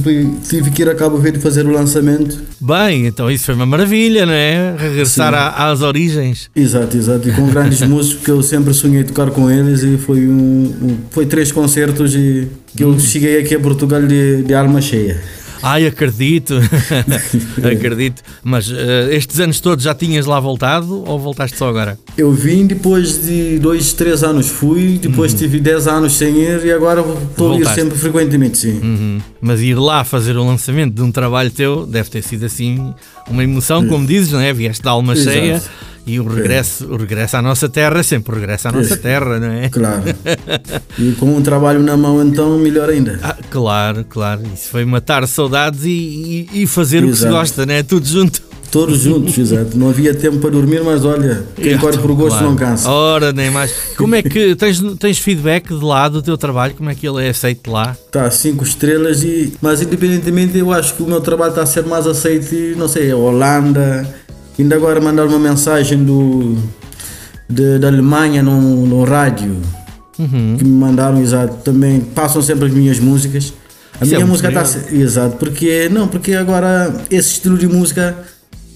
tive 0.48 0.70
que 0.70 0.82
ir 0.82 0.90
a 0.90 0.94
Cabo 0.94 1.18
Verde 1.18 1.40
fazer 1.40 1.66
o 1.66 1.72
lançamento. 1.72 2.42
Bem, 2.60 3.06
então 3.08 3.32
isso 3.32 3.46
foi 3.46 3.56
uma 3.56 3.66
maravilha, 3.66 4.26
não 4.26 4.34
é? 4.34 4.76
Regressar 4.78 5.34
à- 5.34 5.70
às 5.72 5.82
origens. 5.82 6.50
Exato, 6.54 6.98
exato. 6.98 7.30
E 7.30 7.32
com 7.32 7.48
grandes 7.48 7.80
músicos 7.88 8.26
que 8.26 8.32
eu 8.32 8.44
sempre 8.44 8.74
sonhei 8.74 9.06
tocar 9.06 9.32
com 9.32 9.50
eles 9.50 9.82
e 9.82 9.98
foi 9.98 10.28
um, 10.28 10.34
um- 10.82 10.98
foi 11.12 11.26
três 11.26 11.50
concertos 11.50 12.14
e 12.14 12.50
que 12.76 12.84
eu 12.84 13.00
cheguei 13.00 13.40
aqui 13.40 13.56
a 13.56 13.60
Portugal 13.60 14.02
de, 14.06 14.44
de 14.44 14.54
alma 14.54 14.82
cheia. 14.82 15.22
Ai, 15.64 15.88
acredito, 15.88 16.56
acredito. 17.64 18.22
Mas 18.44 18.70
eh, 18.70 19.16
estes 19.16 19.40
anos 19.40 19.62
todos 19.62 19.86
já 19.86 19.96
tinhas 19.96 20.26
lá 20.26 20.38
voltado 20.38 21.06
ou 21.08 21.18
voltaste 21.18 21.58
só 21.58 21.70
agora? 21.70 21.98
Eu 22.18 22.34
vim 22.34 22.68
depois 22.68 23.24
de 23.24 23.60
dois, 23.60 23.94
três 23.94 24.24
anos 24.24 24.50
fui, 24.50 25.00
depois 25.02 25.34
tive 25.34 25.62
dez 25.62 25.88
anos 25.88 26.14
sem 26.14 26.38
ir 26.38 26.66
e 26.66 26.72
agora 26.72 27.02
estou 27.30 27.54
a 27.54 27.60
ir 27.60 27.68
sempre 27.70 27.98
frequentemente, 27.98 28.58
sim. 28.58 28.80
Uhum. 28.84 29.22
Mas 29.40 29.62
ir 29.62 29.76
lá 29.76 30.04
fazer 30.04 30.36
o 30.36 30.44
lançamento 30.46 30.94
de 30.96 31.02
um 31.02 31.12
trabalho 31.12 31.50
teu 31.50 31.86
deve 31.86 32.10
ter 32.10 32.22
sido 32.22 32.46
assim 32.46 32.94
uma 33.30 33.42
emoção, 33.42 33.88
como 33.88 34.06
dizes, 34.06 34.34
não 34.34 34.42
é? 34.42 34.52
Vieste 34.52 34.84
da 34.84 34.92
alma 34.92 35.14
Exato. 35.14 35.32
cheia 35.32 35.62
e 36.06 36.20
o 36.20 36.28
regresso, 36.28 36.86
o 36.92 36.98
regresso 36.98 37.38
à 37.38 37.42
nossa 37.42 37.70
terra 37.70 38.00
é 38.00 38.04
sempre 38.04 38.34
o 38.36 38.40
regresso 38.40 38.68
à 38.68 38.72
nossa 38.72 38.94
Isso. 38.94 39.02
terra, 39.02 39.40
não 39.40 39.48
é? 39.52 39.70
Claro. 39.70 40.04
E 41.00 41.12
com 41.14 41.36
um 41.36 41.42
trabalho 41.42 41.82
na 41.82 41.98
mão 41.98 42.22
então 42.24 42.58
melhor 42.60 42.90
ainda. 42.90 43.20
Ah, 43.24 43.36
claro, 43.50 44.06
claro. 44.08 44.42
Isso 44.54 44.70
foi 44.70 44.86
matar 44.86 45.28
saudades 45.28 45.86
e, 45.86 46.48
e- 46.54 46.64
e 46.64 46.68
fazer 46.68 47.04
o 47.04 47.08
que 47.08 47.14
se 47.16 47.22
Exato. 47.22 47.34
gosta, 47.36 47.66
não 47.66 47.74
é? 47.74 47.82
Tudo 47.84 48.06
junto. 48.06 48.42
Todos 48.72 49.02
juntos, 49.02 49.38
exato. 49.38 49.78
Não 49.78 49.90
havia 49.90 50.16
tempo 50.16 50.40
para 50.40 50.50
dormir, 50.50 50.82
mas 50.84 51.06
olha, 51.06 51.44
quem 51.56 51.78
corre 51.78 51.96
por 52.00 52.12
gosto 52.16 52.30
Claro. 52.40 52.46
não 52.48 52.56
cansa. 52.56 52.90
Ora, 52.90 53.32
nem 53.32 53.52
mais. 53.52 53.72
Como 53.96 54.16
é 54.16 54.24
que 54.24 54.56
tens, 54.58 54.82
tens 55.00 55.20
feedback 55.20 55.68
de 55.68 55.84
lá 55.86 56.10
do 56.10 56.24
teu 56.24 56.36
trabalho? 56.40 56.74
Como 56.74 56.90
é 56.90 56.96
que 56.96 57.08
ele 57.08 57.24
é 57.24 57.30
aceito 57.30 57.70
lá? 57.70 57.96
Tá, 58.12 58.30
cinco 58.32 58.64
estrelas 58.64 59.22
e. 59.24 59.54
Mas 59.62 59.82
independentemente 59.84 60.58
eu 60.58 60.72
acho 60.74 60.96
que 60.96 61.04
o 61.04 61.06
meu 61.06 61.22
trabalho 61.22 61.52
está 61.52 61.62
a 61.62 61.66
ser 61.68 61.86
mais 61.86 62.08
aceito, 62.08 62.56
não 62.76 62.88
sei, 62.88 63.12
a 63.12 63.16
Holanda. 63.16 64.08
Ainda 64.58 64.76
agora 64.76 65.00
mandaram 65.02 65.30
uma 65.30 65.40
mensagem 65.40 66.04
do 66.04 66.56
de- 67.50 67.80
da 67.80 67.88
Alemanha 67.88 68.42
no, 68.44 68.86
no 68.86 69.04
rádio 69.04 69.58
Uhum. 70.20 70.56
que 70.58 70.64
me 70.64 70.72
mandaram, 70.78 71.20
exato. 71.22 71.58
Também 71.64 72.00
passam 72.00 72.42
sempre 72.42 72.66
as 72.68 72.72
minhas 72.72 73.00
músicas. 73.00 73.52
A 74.00 74.06
Isso 74.06 74.14
é 74.14 74.18
minha 74.18 74.28
muito 74.28 74.44
música 74.44 74.50
está 74.50 74.94
exato, 74.96 75.38
porque 75.38 75.90
não, 75.90 76.08
porque 76.08 76.34
agora 76.34 76.94
esse 77.10 77.34
estilo 77.34 77.58
de 77.58 77.68
música 77.68 78.16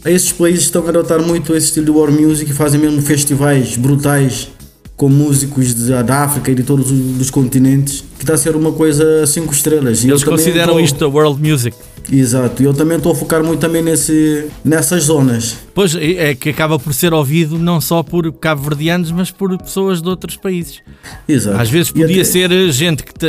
esses 0.06 0.32
países 0.32 0.64
estão 0.66 0.86
a 0.86 0.90
adotar 0.90 1.22
muito 1.22 1.56
esse 1.56 1.68
estilo 1.68 1.86
de 1.86 1.92
war 1.92 2.12
music 2.12 2.50
e 2.50 2.54
fazem 2.54 2.80
mesmo 2.80 3.02
festivais 3.02 3.76
brutais 3.78 4.48
com 4.96 5.10
músicos 5.10 5.74
da 5.74 6.24
África 6.24 6.50
e 6.52 6.56
de 6.56 6.64
todos 6.64 6.90
os 6.92 7.30
continentes, 7.30 8.04
que 8.18 8.24
está 8.24 8.34
a 8.34 8.38
ser 8.38 8.56
uma 8.56 8.72
coisa 8.72 9.26
cinco 9.28 9.54
estrelas. 9.54 10.04
Eles 10.04 10.24
consideram 10.24 10.74
tô- 10.74 10.80
isto 10.80 11.04
a 11.04 11.08
world 11.08 11.40
music. 11.48 11.76
Exato, 12.12 12.62
e 12.62 12.66
eu 12.66 12.74
também 12.74 12.98
estou 12.98 13.12
a 13.12 13.16
focar 13.16 13.44
muito 13.44 13.60
também 13.60 13.82
nesse, 13.84 14.48
nessas 14.64 15.04
zonas. 15.04 15.58
Pois 15.76 15.94
é 15.96 16.34
que 16.34 16.50
acaba 16.50 16.80
por 16.80 16.94
ser 16.94 17.14
ouvido 17.14 17.60
não 17.60 17.82
só 17.82 18.02
por 18.02 18.32
cabo-verdianos, 18.32 19.12
mas 19.12 19.30
por 19.30 19.56
pessoas 19.58 20.02
de 20.02 20.08
outros 20.08 20.38
países. 20.38 20.80
Exato. 21.28 21.60
Às 21.62 21.70
vezes 21.70 21.92
podia 21.92 22.06
até- 22.16 22.24
ser 22.24 22.52
eh, 22.52 22.72
gente 22.72 23.04
que 23.04 23.14
te, 23.14 23.28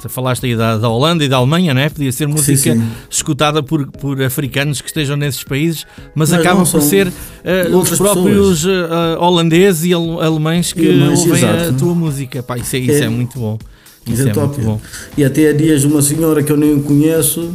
te 0.00 0.08
falaste 0.08 0.44
aí 0.46 0.54
da, 0.54 0.76
da 0.76 0.88
Holanda 0.88 1.24
e 1.24 1.28
da 1.28 1.38
Alemanha, 1.38 1.72
não 1.72 1.80
é? 1.80 1.88
Podia 1.88 2.12
ser 2.12 2.28
música 2.28 2.74
sim. 2.74 2.82
escutada 3.10 3.62
por, 3.62 3.86
por 3.92 4.20
africanos 4.22 4.80
que 4.82 4.88
estejam 4.88 5.16
nesses 5.16 5.42
países, 5.42 5.86
mas, 6.14 6.30
Mas 6.30 6.40
acaba 6.40 6.64
por 6.64 6.82
ser 6.82 7.10
eh, 7.44 7.68
os 7.74 7.90
próprios 7.96 8.64
eh, 8.66 8.68
eh, 8.70 9.18
holandeses 9.18 9.84
e 9.86 9.94
ale- 9.94 10.20
alemães 10.20 10.72
que 10.72 10.86
Alemães, 10.86 11.20
ouvem 11.20 11.44
a 11.44 11.56
exato. 11.56 11.78
tua 11.78 11.94
música. 11.94 12.42
Pá, 12.42 12.58
isso, 12.58 12.76
é, 12.76 12.78
isso 12.78 13.02
é, 13.02 13.06
É. 13.06 13.08
muito 13.08 13.38
bom. 13.38 13.58
Isso 14.06 14.26
é, 14.26 14.30
é 14.30 14.34
muito 14.34 14.60
bom. 14.60 14.80
E 15.16 15.24
até 15.24 15.48
há 15.48 15.52
dias 15.52 15.84
uma 15.84 16.00
senhora 16.00 16.42
que 16.42 16.52
eu 16.52 16.56
nem 16.56 16.80
conheço 16.80 17.52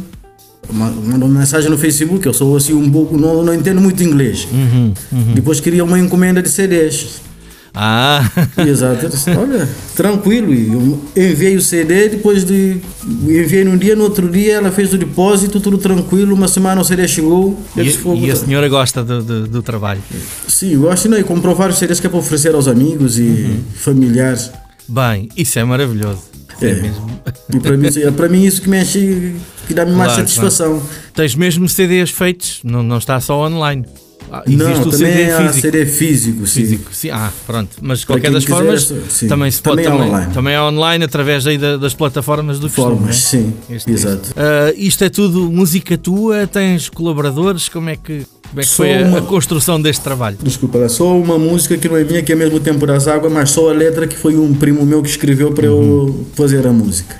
mandou 0.72 1.28
uma 1.28 1.40
mensagem 1.40 1.70
no 1.70 1.78
Facebook, 1.78 2.24
eu 2.26 2.32
sou 2.34 2.56
assim 2.56 2.72
um 2.72 2.90
pouco, 2.90 3.16
não, 3.16 3.42
não 3.42 3.54
entendo 3.54 3.80
muito 3.80 4.02
inglês. 4.02 4.46
Uhum, 4.52 4.92
Depois 5.34 5.60
queria 5.60 5.84
uma 5.84 5.98
encomenda 5.98 6.42
de 6.42 6.48
CDs. 6.48 7.22
Ah, 7.76 8.30
Exato. 8.56 9.08
Olha, 9.36 9.68
tranquilo. 9.96 10.54
Eu 11.16 11.30
enviei 11.30 11.56
o 11.56 11.60
CD, 11.60 12.08
depois 12.08 12.44
de. 12.44 12.76
Enviei 13.04 13.64
num 13.64 13.76
dia, 13.76 13.96
no 13.96 14.04
outro 14.04 14.30
dia 14.30 14.54
ela 14.54 14.70
fez 14.70 14.92
o 14.92 14.98
depósito, 14.98 15.58
tudo 15.58 15.76
tranquilo. 15.76 16.36
Uma 16.36 16.46
semana 16.46 16.80
o 16.80 16.84
CD 16.84 17.08
chegou. 17.08 17.58
E, 17.76 17.82
disse, 17.82 17.98
"Fogo, 17.98 18.24
e 18.24 18.30
a 18.30 18.36
senhora 18.36 18.68
gosta 18.68 19.02
do, 19.02 19.20
do, 19.20 19.48
do 19.48 19.60
trabalho. 19.62 20.00
Sim, 20.46 20.74
eu 20.74 20.82
gosto 20.82 21.08
não, 21.08 21.18
e 21.18 21.24
comprou 21.24 21.52
vários 21.56 21.78
CDs 21.78 21.98
que 21.98 22.06
é 22.06 22.10
para 22.10 22.18
oferecer 22.20 22.54
aos 22.54 22.68
amigos 22.68 23.18
e 23.18 23.22
Uhum. 23.22 23.60
familiares. 23.74 24.52
Bem, 24.88 25.28
isso 25.36 25.58
é 25.58 25.64
maravilhoso. 25.64 26.20
É, 26.60 26.66
É. 26.70 26.74
mesmo. 26.74 27.20
Para 27.62 27.76
mim, 27.76 27.88
é 28.02 28.10
para 28.10 28.28
mim 28.28 28.44
isso 28.44 28.62
que 28.62 28.68
me 28.68 28.80
enche, 28.80 29.34
que 29.66 29.74
dá-me 29.74 29.92
mais 29.92 30.12
Claro, 30.12 30.28
satisfação. 30.28 30.82
Tens 31.14 31.34
mesmo 31.34 31.68
CDs 31.68 32.10
feitos, 32.10 32.60
não, 32.64 32.82
não 32.82 32.98
está 32.98 33.20
só 33.20 33.46
online. 33.46 33.84
Ah, 34.32 34.42
Existe 34.46 34.64
não, 34.64 34.80
o 34.80 34.90
também 34.90 35.12
CD 35.12 35.30
há 35.30 35.38
físico. 35.42 35.60
CD 35.60 35.86
físico, 35.86 36.46
sim. 36.46 36.60
Físico, 36.62 36.94
sim. 36.94 37.10
Ah, 37.10 37.30
pronto. 37.46 37.76
Mas 37.80 38.00
de 38.00 38.06
qualquer 38.06 38.32
das 38.32 38.44
quiser, 38.44 38.56
formas, 38.56 38.92
sim. 39.10 39.28
também 39.28 39.50
se 39.50 39.62
pode 39.62 39.82
Também 39.82 39.86
é 39.86 39.90
também, 39.98 40.08
online. 40.14 40.32
também 40.34 40.54
é 40.54 40.62
online 40.62 41.04
através 41.04 41.46
aí 41.46 41.58
da- 41.58 41.76
das 41.76 41.94
plataformas 41.94 42.58
do 42.58 42.66
costume, 42.68 42.96
Formas, 42.96 43.02
não 43.02 43.08
é? 43.10 43.12
sim. 43.12 43.52
Este- 43.70 43.90
Exato. 43.92 44.32
Ah, 44.34 44.72
isto 44.76 45.04
é 45.04 45.08
tudo 45.08 45.50
música 45.52 45.96
tua? 45.98 46.46
Tens 46.46 46.88
colaboradores? 46.88 47.68
Como 47.68 47.90
é 47.90 47.96
que, 47.96 48.26
como 48.54 48.60
é 48.60 48.62
que 48.62 48.68
Sou 48.70 48.86
foi 48.86 49.02
a, 49.02 49.06
uma- 49.06 49.18
a 49.18 49.22
construção 49.22 49.80
deste 49.82 50.02
trabalho? 50.02 50.36
Desculpa, 50.42 50.88
só 50.88 51.18
uma 51.18 51.36
música 51.38 51.76
que 51.76 51.88
não 51.88 51.96
é 51.96 52.04
minha, 52.04 52.22
que 52.22 52.32
é 52.32 52.36
mesmo 52.36 52.60
Tempo 52.60 52.86
das 52.86 53.08
Águas, 53.08 53.32
mas 53.32 53.50
só 53.50 53.68
a 53.68 53.72
letra 53.72 54.06
que 54.06 54.16
foi 54.16 54.36
um 54.36 54.54
primo 54.54 54.86
meu 54.86 55.02
que 55.02 55.08
escreveu 55.08 55.52
para 55.52 55.70
Uhum. 55.70 56.06
eu 56.08 56.26
fazer 56.34 56.64
a 56.66 56.72
música. 56.72 57.16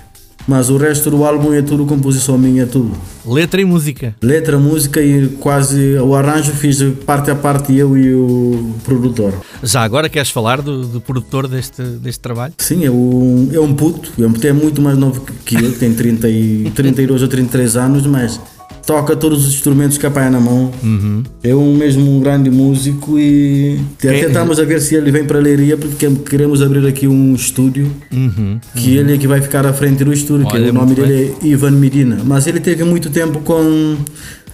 Mas 0.47 0.69
o 0.69 0.77
resto 0.77 1.11
do 1.11 1.25
álbum 1.25 1.55
é 1.55 1.63
tudo 1.63 1.87
composição 1.87 2.37
minha, 2.37 2.65
é 2.65 2.67
tudo. 2.67 2.93
Letra 3.27 3.63
e 3.63 3.65
música. 3.65 4.15
Letra, 4.23 4.59
música 4.59 5.01
e 5.01 5.27
quase 5.41 5.95
o 5.97 6.15
arranjo 6.15 6.53
fiz 6.53 6.83
parte 7.07 7.31
a 7.31 7.35
parte 7.35 7.75
eu 7.75 7.97
e 7.97 8.13
o 8.15 8.75
produtor. 8.85 9.33
Já 9.63 9.83
agora 9.83 10.07
queres 10.11 10.29
falar 10.31 10.61
do, 10.61 10.83
do 10.87 11.01
produtor 11.01 11.49
deste, 11.49 11.81
deste 11.83 12.21
trabalho? 12.21 12.53
Sim, 12.59 12.85
é 12.85 12.91
um, 12.91 13.49
é 13.55 13.59
um 13.59 13.73
puto, 13.73 14.13
é 14.23 14.27
um 14.27 14.33
puto 14.33 14.47
é 14.47 14.53
muito 14.53 14.83
mais 14.83 14.99
novo 14.99 15.23
que- 15.23 15.57
que 15.57 15.65
eu, 15.65 15.73
tem 15.79 15.95
30 15.95 16.29
e, 16.29 16.71
32 16.75 17.23
ou 17.23 17.29
33 17.29 17.77
anos, 17.77 18.07
mas 18.07 18.39
toca 18.87 19.17
todos 19.17 19.47
os 19.47 19.55
instrumentos 19.55 19.97
que 19.97 20.07
apanha 20.07 20.31
na 20.31 20.41
mão. 20.41 20.71
Uhum. 20.83 21.23
É 21.43 21.55
um 21.55 21.75
mesmo 21.77 22.17
um 22.17 22.21
grande 22.21 22.51
músico 22.51 23.19
e 23.19 23.81
até 23.99 24.15
É- 24.21 24.27
estamos 24.27 24.59
a 24.61 24.65
ver 24.65 24.81
se 24.81 24.95
ele 24.95 25.11
vem 25.11 25.25
para 25.25 25.39
a 25.39 25.41
Leiria 25.41 25.77
porque 25.77 26.09
queremos 26.29 26.61
abrir 26.61 26.87
aqui 26.87 27.07
um 27.09 27.35
estúdio 27.35 27.91
Uhum. 28.13 28.59
que 28.77 28.97
ele 28.97 29.15
é 29.15 29.19
que 29.19 29.27
vai 29.27 29.41
ficar 29.41 29.65
à 29.67 29.73
frente 29.73 30.05
do 30.05 30.13
estúdio, 30.13 30.47
que 30.47 30.57
Olha, 30.57 30.71
o 30.71 30.73
nome 30.73 30.87
muito 30.89 31.03
dele 31.03 31.35
é 31.43 31.47
Ivan 31.47 31.71
Medina. 31.73 32.19
Mas 32.25 32.47
ele 32.47 32.61
teve 32.61 32.85
muito 32.85 33.09
tempo 33.11 33.41
com 33.41 33.97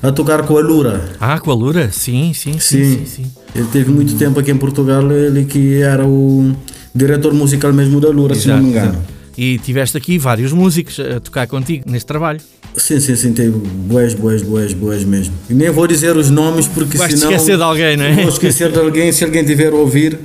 a 0.03 0.13
tocar 0.13 0.43
com 0.45 0.57
a 0.57 0.61
Lura. 0.61 1.01
Ah, 1.21 1.39
com 1.41 1.51
a 1.51 1.55
Lura? 1.55 1.91
Sim, 1.93 2.33
sim, 2.33 2.53
sim. 2.55 2.59
Sim. 2.61 2.85
sim, 2.85 3.07
sim. 3.07 3.27
Ele 3.55 3.67
teve 3.73 3.91
muito 3.91 4.15
tempo 4.15 4.39
aqui 4.39 4.51
em 4.51 4.57
Portugal, 4.57 5.11
ele 5.11 5.45
que 5.45 5.83
era 5.83 6.07
o 6.07 6.53
diretor 6.95 7.35
musical 7.35 7.73
mesmo 7.73 8.01
da 8.01 8.09
Lura, 8.09 8.35
se 8.35 8.47
não 8.49 8.55
Exato, 8.59 8.63
me 8.65 8.71
engano. 8.71 8.89
exato. 8.93 9.20
E 9.43 9.57
tiveste 9.57 9.97
aqui 9.97 10.19
vários 10.19 10.53
músicos 10.53 11.01
a 11.01 11.19
tocar 11.19 11.47
contigo 11.47 11.91
neste 11.91 12.05
trabalho. 12.05 12.39
Sim, 12.77 13.01
sim, 13.01 13.17
sim, 13.17 13.33
teve 13.33 13.57
boas, 13.57 14.13
boas, 14.13 14.43
boas, 14.43 14.75
boas 14.75 15.03
mesmo. 15.03 15.33
E 15.49 15.55
nem 15.55 15.71
vou 15.71 15.87
dizer 15.87 16.15
os 16.15 16.29
nomes 16.29 16.69
porque 16.69 16.99
Vais-te 16.99 17.19
senão... 17.19 17.33
esquecer 17.33 17.57
de 17.57 17.63
alguém, 17.63 17.97
não 17.97 18.05
é? 18.05 18.17
Vou 18.17 18.29
esquecer 18.29 18.71
de 18.71 18.79
alguém, 18.79 19.11
se 19.11 19.25
alguém 19.25 19.43
tiver 19.43 19.73
a 19.73 19.77
ouvir. 19.77 20.19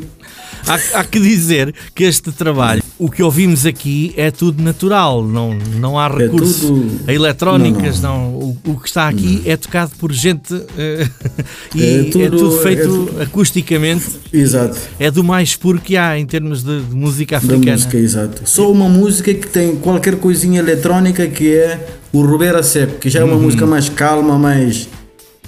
Há, 0.68 1.00
há 1.00 1.04
que 1.04 1.20
dizer 1.20 1.74
que 1.94 2.04
este 2.04 2.32
trabalho, 2.32 2.82
o 2.98 3.10
que 3.10 3.22
ouvimos 3.22 3.66
aqui 3.66 4.14
é 4.18 4.32
tudo 4.32 4.62
natural, 4.64 5.24
não, 5.24 5.54
não 5.80 6.00
há 6.00 6.08
recursos 6.08 6.64
É 6.64 6.68
tudo- 6.68 7.00
a 7.08 7.14
eletrónicas, 7.14 8.02
não, 8.02 8.34
O, 8.36 8.58
o 8.66 8.80
que 8.80 8.88
está 8.88 9.08
aqui 9.08 9.42
é 9.46 9.56
tocado 9.58 9.92
por 10.00 10.12
gente 10.12 10.54
eh, 10.78 11.08
e 11.76 11.84
é 11.84 12.00
É 12.00 12.04
tudo, 12.06 12.38
tudo- 12.38 12.58
feito 12.60 13.10
é 13.20 13.24
acusticamente, 13.24 14.06
Exato. 14.34 14.78
é 15.00 15.12
do 15.12 15.24
mais 15.24 15.56
puro 15.56 15.80
que 15.80 15.96
há 15.98 16.18
em 16.18 16.26
termos 16.26 16.64
de, 16.64 16.82
de 16.82 16.96
música 16.96 17.40
Da 17.40 17.46
africana. 17.46 17.72
música, 17.74 17.98
exato. 17.98 18.42
Só 18.46 18.72
uma 18.72 18.90
música 18.90 19.34
que 19.34 19.48
tem 19.48 19.76
qualquer 19.76 20.16
coisinha 20.18 20.60
eletrónica 20.60 21.28
que 21.28 21.54
é 21.54 21.88
o 22.12 22.22
Rubera 22.26 22.64
Seco, 22.64 22.98
que 23.00 23.10
já 23.10 23.20
é 23.20 23.24
Uhum. 23.24 23.32
uma 23.32 23.40
música 23.40 23.66
mais 23.66 23.90
calma, 23.90 24.38
mais, 24.40 24.88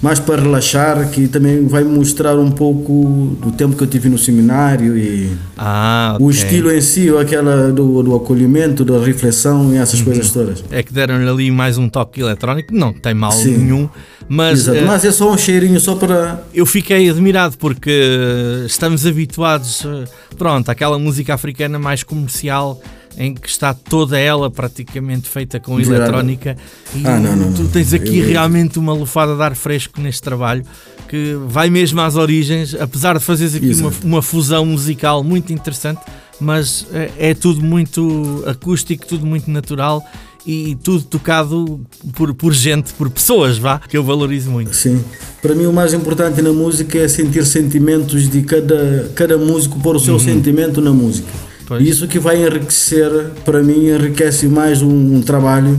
mais 0.00 0.20
para 0.20 0.40
relaxar, 0.42 1.10
que 1.10 1.26
também 1.26 1.66
vai 1.66 1.82
mostrar 1.82 2.38
um 2.38 2.50
pouco 2.50 3.36
do 3.42 3.50
tempo 3.50 3.76
que 3.76 3.82
eu 3.82 3.86
tive 3.86 4.08
no 4.08 4.16
seminário 4.18 4.96
e 4.96 5.30
Ah, 5.56 6.16
o 6.20 6.26
ok. 6.26 6.36
estilo 6.38 6.70
em 6.72 6.80
si, 6.80 7.08
aquela 7.16 7.72
do, 7.72 8.02
do 8.02 8.14
acolhimento, 8.14 8.84
da 8.84 8.98
reflexão 9.04 9.72
e 9.74 9.76
essas 9.76 10.00
coisas 10.00 10.30
todas. 10.30 10.62
É 10.70 10.82
que 10.82 10.92
deram-lhe 10.92 11.28
ali 11.28 11.50
mais 11.50 11.78
um 11.78 11.88
toque 11.88 12.20
eletrónico, 12.20 12.72
não 12.74 12.92
tem 12.92 13.12
mal 13.12 13.32
Sim. 13.32 13.56
nenhum, 13.58 13.88
mas 14.28 14.60
Exato. 14.60 14.78
eh, 14.78 14.82
Mas 14.84 15.04
é 15.04 15.10
só 15.10 15.32
um 15.32 15.36
cheirinho 15.38 15.80
só 15.80 15.96
para. 15.96 16.42
eu 16.54 16.64
fiquei 16.64 17.10
admirado 17.10 17.56
porque 17.58 17.90
eh, 17.90 18.66
estamos 18.66 19.04
habituados, 19.04 19.84
eh, 19.84 20.04
pronto, 20.36 20.68
àquela 20.68 20.98
música 20.98 21.34
africana 21.34 21.78
mais 21.78 22.02
comercial 22.04 22.80
em 23.18 23.34
que 23.34 23.48
está 23.48 23.74
toda 23.74 24.16
ela 24.18 24.48
praticamente 24.48 25.28
feita 25.28 25.58
com 25.58 25.80
eletrónica 25.80 26.56
e 26.94 27.04
Ah, 27.04 27.18
não, 27.18 27.34
não, 27.34 27.52
tu 27.52 27.62
não. 27.64 27.70
tens 27.70 27.92
aqui 27.92 28.18
Eu- 28.18 28.28
realmente 28.28 28.78
uma 28.78 28.92
lufada 28.92 29.34
de 29.34 29.42
ar 29.42 29.56
fresco 29.56 30.00
neste 30.00 30.22
trabalho 30.22 30.62
que 31.08 31.34
vai 31.48 31.68
mesmo 31.68 32.00
às 32.00 32.14
origens, 32.14 32.74
apesar 32.78 33.18
de 33.18 33.24
fazeres 33.24 33.54
aqui 33.56 33.74
uma, 33.74 33.92
uma 34.04 34.22
fusão 34.22 34.64
musical 34.64 35.24
muito 35.24 35.52
interessante, 35.52 36.00
mas 36.38 36.86
eh, 36.92 37.10
é 37.18 37.34
tudo 37.34 37.60
muito 37.62 38.44
acústico, 38.46 39.04
tudo 39.06 39.26
muito 39.26 39.50
natural 39.50 40.04
e 40.46 40.76
tudo 40.82 41.02
tocado 41.04 41.80
por, 42.14 42.32
por 42.34 42.52
gente, 42.54 42.92
por 42.94 43.10
pessoas, 43.10 43.58
vá, 43.58 43.78
que 43.80 43.96
eu 43.96 44.04
valorizo 44.04 44.50
muito. 44.50 44.76
Sim. 44.76 45.02
Para 45.42 45.54
mim, 45.54 45.66
o 45.66 45.72
mais 45.72 45.92
importante 45.92 46.40
na 46.40 46.52
música 46.52 46.98
é 46.98 47.08
sentir 47.08 47.44
sentimentos 47.44 48.28
de 48.30 48.42
cada, 48.42 49.10
cada 49.14 49.36
músico, 49.36 49.80
pôr 49.80 49.96
o 49.96 50.00
seu 50.00 50.18
sentimento 50.18 50.80
na 50.80 50.92
música. 50.92 51.28
Pois. 51.68 51.86
Isso 51.86 52.08
que 52.08 52.18
vai 52.18 52.42
enriquecer, 52.42 53.10
para 53.44 53.62
mim, 53.62 53.88
enriquece 53.88 54.48
mais 54.48 54.80
um, 54.80 55.16
um 55.16 55.20
trabalho 55.20 55.78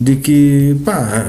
de 0.00 0.14
que, 0.14 0.76
pá, 0.84 1.26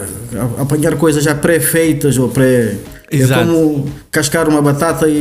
apanhar 0.59 0.95
coisas 0.95 1.23
já 1.23 1.33
pré-feitas 1.33 2.17
ou 2.19 2.29
pré. 2.29 2.75
Exato. 3.11 3.41
É 3.41 3.45
como 3.45 3.89
cascar 4.15 4.47
uma 4.47 4.61
batata 4.61 5.09
e, 5.09 5.11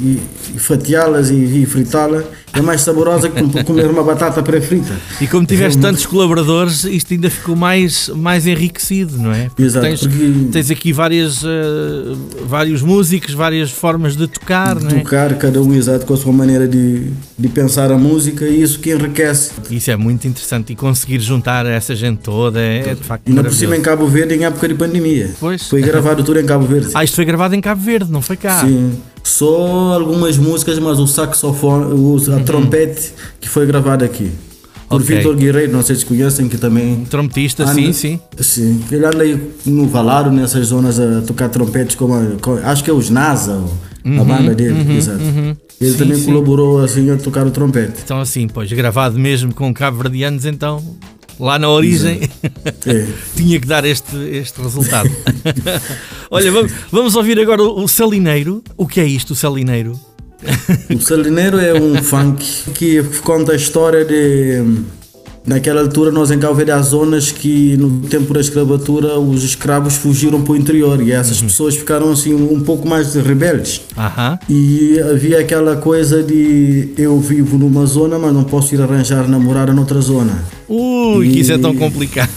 e- 0.00 0.18
e 0.56 0.58
fatiá-las 0.58 1.30
e, 1.30 1.62
e 1.62 1.64
fritá-la. 1.66 2.24
É 2.54 2.60
mais 2.60 2.82
saborosa 2.82 3.30
que 3.30 3.40
com- 3.40 3.48
comer 3.64 3.86
uma 3.88 4.02
batata 4.02 4.42
pré-frita. 4.42 4.92
E 5.20 5.26
como 5.26 5.46
tiveste 5.46 5.80
tantos 5.80 6.04
colaboradores, 6.04 6.84
isto 6.84 7.14
ainda 7.14 7.30
ficou 7.30 7.54
mais, 7.56 8.10
mais 8.14 8.46
enriquecido, 8.46 9.16
não 9.16 9.32
é? 9.32 9.44
Porque 9.44 9.62
Exato, 9.62 9.86
Tens, 9.86 10.00
porque- 10.00 10.32
tens 10.52 10.70
aqui 10.70 10.92
várias, 10.92 11.42
eh, 11.44 12.14
vários 12.46 12.82
músicos, 12.82 13.32
várias 13.32 13.70
formas 13.70 14.16
de 14.16 14.26
tocar, 14.26 14.78
não 14.78 14.90
é? 14.90 15.00
Tocar, 15.00 15.34
cada 15.38 15.62
um 15.62 15.72
exato 15.72 16.04
com 16.04 16.12
a 16.12 16.16
sua 16.16 16.32
maneira 16.32 16.68
de, 16.68 17.04
de 17.38 17.48
pensar 17.48 17.90
a 17.90 17.96
música 17.96 18.44
e 18.46 18.60
isso 18.60 18.80
que 18.80 18.92
enriquece. 18.92 19.52
Isso 19.70 19.90
é 19.90 19.96
muito 19.96 20.26
interessante 20.28 20.74
e 20.74 20.76
conseguir 20.76 21.20
juntar 21.20 21.64
essa 21.64 21.94
gente 21.94 22.18
toda 22.18 22.60
é, 22.60 22.90
é 22.90 22.94
de 22.94 23.02
facto 23.02 23.28
Ainda 23.28 23.44
por 23.44 23.52
cima 23.54 23.76
em. 23.76 23.80
Cabo 23.82 24.06
Verde, 24.08 24.34
em 24.34 24.44
época 24.44 24.68
de 24.68 24.74
pandemia. 24.74 25.30
Pois. 25.40 25.68
Foi 25.68 25.80
gravado 25.80 26.22
tudo 26.22 26.38
em 26.38 26.44
Cabo 26.44 26.66
Verde. 26.66 26.90
Ah, 26.94 27.02
isto 27.02 27.14
foi 27.16 27.24
gravado 27.24 27.54
em 27.54 27.60
Cabo 27.62 27.80
Verde, 27.80 28.10
não 28.12 28.20
foi 28.20 28.31
cá? 28.36 28.60
Sim. 28.60 28.92
Só 29.22 29.92
algumas 29.94 30.36
músicas, 30.36 30.78
mas 30.78 30.98
o 30.98 31.06
saxofone, 31.06 31.92
o, 31.94 32.16
a 32.34 32.40
trompete 32.40 33.12
que 33.40 33.48
foi 33.48 33.66
gravado 33.66 34.04
aqui. 34.04 34.30
Por 34.88 35.00
Ok. 35.00 35.16
Vitor 35.16 35.34
Guerreiro, 35.36 35.72
não 35.72 35.82
sei 35.82 35.96
se 35.96 36.04
conhecem, 36.04 36.48
que 36.48 36.58
também. 36.58 37.04
Trompetista, 37.08 37.62
anda- 37.62 37.72
sim, 37.74 37.92
sim. 37.94 38.20
Sim. 38.38 38.82
Ele 38.90 39.06
anda 39.06 39.22
aí 39.22 39.40
no 39.64 39.86
Valado, 39.88 40.30
nessas 40.30 40.66
zonas, 40.66 40.98
a 41.00 41.22
tocar 41.22 41.48
trompetes, 41.48 41.94
como, 41.96 42.12
a- 42.14 42.70
acho 42.70 42.84
que 42.84 42.90
é 42.90 42.92
os 42.92 43.08
NASA, 43.08 43.52
o- 44.04 44.20
a 44.20 44.24
banda 44.24 44.54
dele. 44.54 44.94
exato. 44.96 45.20
Ele 45.80 45.92
Sim, 45.92 45.98
também 45.98 46.16
sim. 46.18 46.26
colaborou 46.26 46.80
assim 46.84 47.10
a 47.10 47.16
tocar 47.16 47.46
o 47.46 47.50
trompete. 47.50 47.94
Então 48.04 48.20
assim, 48.20 48.46
pois, 48.46 48.70
gravado 48.72 49.18
mesmo 49.18 49.54
com 49.54 49.72
cabo-verdianos, 49.72 50.44
então 50.44 50.82
lá 51.38 51.58
na 51.58 51.68
origem 51.68 52.20
tinha 53.36 53.60
que 53.60 53.66
dar 53.66 53.84
este, 53.84 54.16
este 54.16 54.60
resultado. 54.60 55.10
Olha, 56.30 56.50
vamos, 56.52 56.72
vamos 56.90 57.16
ouvir 57.16 57.38
agora 57.38 57.62
o, 57.62 57.84
o 57.84 57.88
Salineiro. 57.88 58.62
O 58.76 58.86
que 58.86 59.00
é 59.00 59.04
isto, 59.04 59.32
o 59.32 59.36
Salineiro? 59.36 59.98
O 60.94 61.00
Salineiro 61.00 61.58
é 61.58 61.72
um 61.72 62.02
funk 62.02 62.44
que 62.74 63.02
conta 63.22 63.52
a 63.52 63.56
história 63.56 64.04
de. 64.04 64.82
Naquela 65.44 65.80
altura, 65.80 66.12
nós 66.12 66.30
em 66.30 66.38
Cabo 66.38 66.54
Verde 66.54 66.70
há 66.70 66.80
zonas 66.80 67.32
que, 67.32 67.76
no 67.76 68.00
tempo 68.02 68.32
da 68.32 68.40
escravatura, 68.40 69.18
os 69.18 69.42
escravos 69.42 69.96
fugiram 69.96 70.40
para 70.40 70.52
o 70.52 70.56
interior 70.56 71.02
e 71.02 71.10
essas 71.10 71.42
pessoas 71.42 71.74
ficaram 71.74 72.12
assim 72.12 72.32
um 72.32 72.60
pouco 72.60 72.86
mais 72.86 73.14
rebeldes. 73.16 73.80
Aham. 73.98 74.38
E 74.48 75.00
havia 75.00 75.40
aquela 75.40 75.76
coisa 75.76 76.22
de 76.22 76.90
eu 76.96 77.18
vivo 77.18 77.58
numa 77.58 77.84
zona, 77.86 78.20
mas 78.20 78.32
não 78.32 78.44
posso 78.44 78.72
ir 78.74 78.80
arranjar 78.80 79.28
namorada 79.28 79.72
noutra 79.72 80.00
zona. 80.00 80.44
Ui, 80.68 81.28
que 81.28 81.40
isso 81.40 81.52
é 81.52 81.58
tão 81.58 81.74
complicado. 81.74 82.30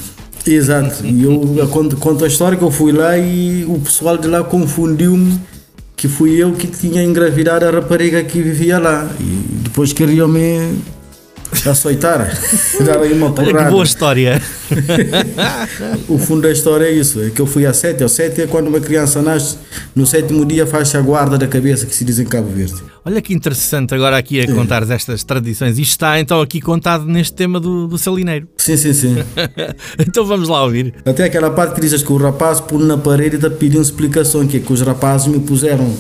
Exato. 0.46 1.06
E 1.06 1.24
eu 1.24 1.56
eu 1.58 1.68
conto, 1.68 1.98
conto 1.98 2.24
a 2.24 2.28
história 2.28 2.58
que 2.58 2.64
eu 2.64 2.72
fui 2.72 2.92
lá 2.92 3.18
e 3.18 3.66
o 3.66 3.80
pessoal 3.80 4.18
de 4.18 4.28
lá 4.28 4.44
confundiu-me 4.44 5.40
que 5.96 6.08
fui 6.08 6.36
eu 6.36 6.52
que 6.54 6.68
tinha 6.68 7.04
engravidado 7.04 7.66
a 7.66 7.72
rapariga 7.72 8.24
que 8.24 8.42
vivia 8.42 8.80
lá. 8.80 9.10
E 9.20 9.64
depois 9.64 9.94
queriam 9.94 10.28
me 10.28 10.76
açoitar, 11.66 12.32
dar 12.86 13.00
aí 13.00 13.14
uma 13.14 13.28
Olha 13.28 13.36
que 13.46 13.52
porrada. 13.52 13.72
boa 13.72 13.84
história. 13.84 14.42
O 16.08 16.18
fundo 16.18 16.42
da 16.42 16.52
história 16.52 16.86
é 16.86 16.92
isso, 16.92 17.22
é 17.22 17.30
que 17.30 17.40
eu 17.40 17.46
fui 17.46 17.66
a 17.66 17.74
sete. 17.74 18.04
Ao 18.04 18.10
sete 18.10 18.42
é 18.42 18.48
quando 18.48 18.68
uma 18.68 18.80
criança 18.80 19.22
nasce, 19.22 19.58
no 19.96 20.06
sétimo 20.06 20.46
dia 20.46 20.66
faz-se 20.66 20.98
a 20.98 21.02
guarda 21.02 21.38
da 21.38 21.48
cabeça, 21.48 21.86
que 21.86 21.96
se 21.96 22.04
diz 22.04 22.20
em 22.20 22.26
Cabo 22.26 22.50
Verde. 22.50 22.82
Olha 23.04 23.22
que 23.22 23.34
interessante 23.34 23.94
agora 23.94 24.18
aqui 24.18 24.42
a 24.42 24.52
contar 24.52 24.90
estas 24.90 25.24
tradições. 25.24 25.78
Isto 25.78 25.92
está 25.92 26.20
então 26.20 26.42
aqui 26.42 26.60
contado 26.60 27.06
neste 27.06 27.34
tema 27.34 27.60
do, 27.60 27.88
do 27.88 27.98
salineiro. 27.98 28.48
Sim, 28.58 28.78
sim, 28.78 28.94
sim. 28.94 29.16
então 30.00 30.26
vamos 30.26 30.50
lá 30.50 30.64
ouvir. 30.64 30.94
Até 31.06 31.26
aquela 31.26 31.52
parte 31.52 31.76
que 31.76 31.82
dizes 31.82 32.02
que 32.02 32.12
o 32.12 32.18
rapaz 32.18 32.60
pôs 32.60 32.84
na 32.84 32.98
parede 32.98 33.38
e 33.38 33.50
pedindo 33.50 33.82
explicação, 33.82 34.48
que 34.48 34.58
é 34.58 34.60
que 34.60 34.74
os 34.74 34.82
rapazes 34.82 35.28
me 35.28 35.40
puseram 35.40 35.94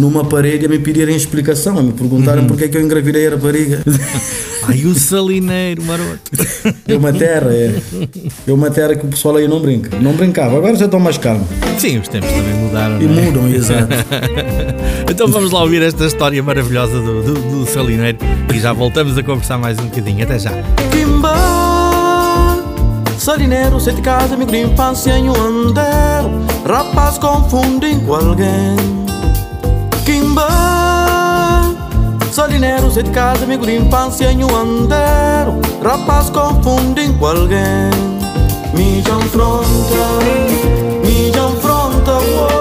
numa 0.00 0.24
parede 0.24 0.64
a 0.64 0.68
me 0.68 0.78
pedirem 0.78 1.14
explicação, 1.14 1.78
a 1.78 1.82
me 1.82 1.92
perguntarem 1.92 2.46
porque 2.46 2.64
é 2.64 2.68
que 2.68 2.76
eu 2.78 2.80
engravidei 2.80 3.26
a 3.26 3.30
rapariga. 3.30 3.82
Ai, 4.66 4.84
o 4.84 4.94
salineiro, 4.94 5.82
maroto. 5.82 6.30
É 6.86 6.94
uma 6.94 7.12
terra, 7.12 7.50
é. 7.50 7.74
É 8.46 8.52
uma 8.52 8.70
terra 8.70 8.94
que 8.94 9.04
o 9.04 9.08
pessoal 9.08 9.36
aí 9.36 9.48
não 9.48 9.60
brinca. 9.60 9.98
Não 9.98 10.12
brincava, 10.12 10.56
agora 10.56 10.74
já 10.76 10.84
estão 10.86 11.00
mais 11.00 11.18
calmos. 11.18 11.46
Sim, 11.78 11.98
os 11.98 12.08
tempos 12.08 12.30
também 12.30 12.54
mudaram. 12.54 13.00
E 13.00 13.04
não 13.04 13.18
é? 13.18 13.22
mudam, 13.22 13.48
exato. 13.48 13.88
Então 15.10 15.26
vamos 15.28 15.50
lá 15.50 15.62
ouvir 15.62 15.82
esta 15.82 16.06
história 16.06 16.40
maravilhosa 16.42 16.92
do, 16.92 17.22
do, 17.22 17.34
do 17.34 17.66
salineiro 17.66 18.18
e 18.54 18.60
já 18.60 18.72
voltamos 18.72 19.18
a 19.18 19.22
conversar 19.22 19.58
mais 19.58 19.78
um 19.78 19.84
bocadinho. 19.86 20.22
Até 20.22 20.38
já. 20.38 20.50
Kimba 20.92 21.34
Salineiro, 23.18 23.78
sete 23.80 24.00
casa, 24.00 24.34
amigo 24.34 24.50
de 24.50 24.58
infância 24.58 25.18
em 25.18 25.28
um 25.28 25.34
andeiro 25.34 26.30
Rapaz 26.64 27.18
confundem 27.18 27.98
com 28.00 28.14
alguém 28.14 28.99
Kimba 30.04 30.48
Salineiro, 32.32 32.90
sete 32.90 33.10
casa, 33.10 33.44
amigo 33.44 33.66
de 33.66 33.76
infância 33.76 34.30
em 34.30 34.44
um 34.44 34.56
andeiro 34.56 35.60
Rapaz 35.82 36.28
confundem 36.28 37.12
com 37.14 37.26
alguém. 37.26 37.90
Me 38.74 39.00
afronta, 39.00 39.64
me 41.04 41.32
afronta, 41.38 42.12
oi 42.12 42.59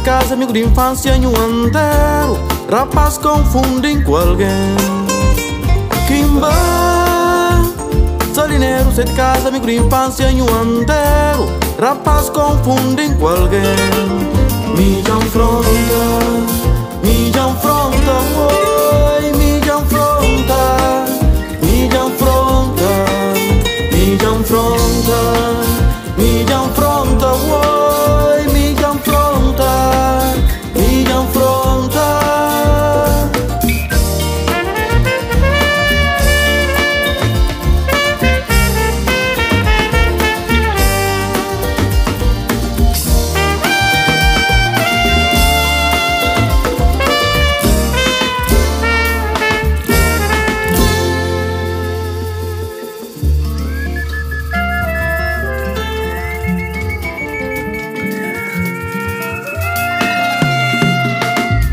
sete 0.00 0.02
casa, 0.02 0.34
amigo 0.34 0.52
de 0.52 0.60
infância 0.64 1.10
em 1.16 1.26
um 1.26 1.36
andeiro. 1.36 2.38
Rapaz 2.70 3.18
confundem 3.18 4.02
com 4.02 4.16
alguém. 4.16 4.48
Kimba 6.06 6.50
Salineiro, 8.34 8.90
sete 8.92 9.12
casa, 9.12 9.48
amigo 9.48 9.66
de 9.66 9.76
infância 9.76 10.30
em 10.30 10.42
um 10.42 10.46
andeiro 10.46 11.46
Rapaz 11.80 12.28
confundem 12.30 13.14
com 13.14 13.28
alguém 13.28 13.60
Me 14.76 15.02
afronta, 15.02 15.68
me 17.02 17.30
afronta, 17.38 18.64
oi 18.64 18.69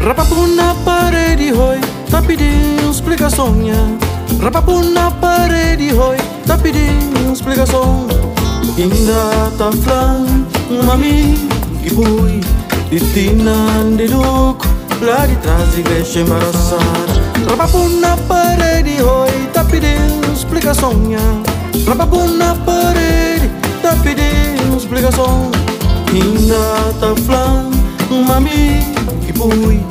Rapapu 0.08 0.48
na 0.48 0.74
parede, 0.86 1.52
roi, 1.52 1.82
tá 2.10 2.22
pedindo 2.22 2.90
explicação, 2.90 3.54
nha. 3.54 3.76
Rapapu 4.42 4.82
na 4.82 5.12
parede, 5.12 5.90
roi, 5.90 6.16
tá 6.46 6.58
pedindo 6.58 7.34
explicação. 7.34 8.08
Ainda 8.78 9.52
tá 9.58 9.70
falando, 9.84 10.48
mami, 10.86 11.50
que 11.84 11.94
boi, 11.94 12.40
de 12.90 13.02
tina 13.12 13.54
de 13.98 14.08
louco, 14.08 14.66
lá 15.02 15.26
de 15.26 15.36
trás 15.36 15.78
igreja 15.78 16.22
embaraçada. 16.22 17.14
Rapapu 17.50 17.90
na 18.00 18.16
parede, 18.16 19.02
roi, 19.02 19.50
tá 19.52 19.66
pedindo 19.66 20.32
explicação, 20.34 20.94
nha. 20.94 21.20
Rapapu 21.86 22.26
na 22.30 22.56
parede, 22.56 23.52
tá 23.82 23.94
pedindo 24.02 24.78
explicação. 24.78 25.52
Ainda 26.14 26.94
tá 26.98 27.14
falando, 27.26 28.26
mami, 28.26 28.80
que 29.26 29.34
boi, 29.34 29.84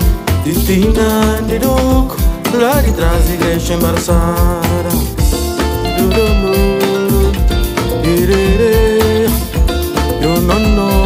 de 0.47 0.55
tina 0.65 1.43
de 1.49 1.59
louco, 1.59 2.17
lá 2.55 2.81
de 2.81 2.93
trás 2.93 3.29
igreja 3.29 3.75
embaraçada. 3.75 4.91
Eu 10.25 10.41
não 10.41 10.61
know. 10.77 10.97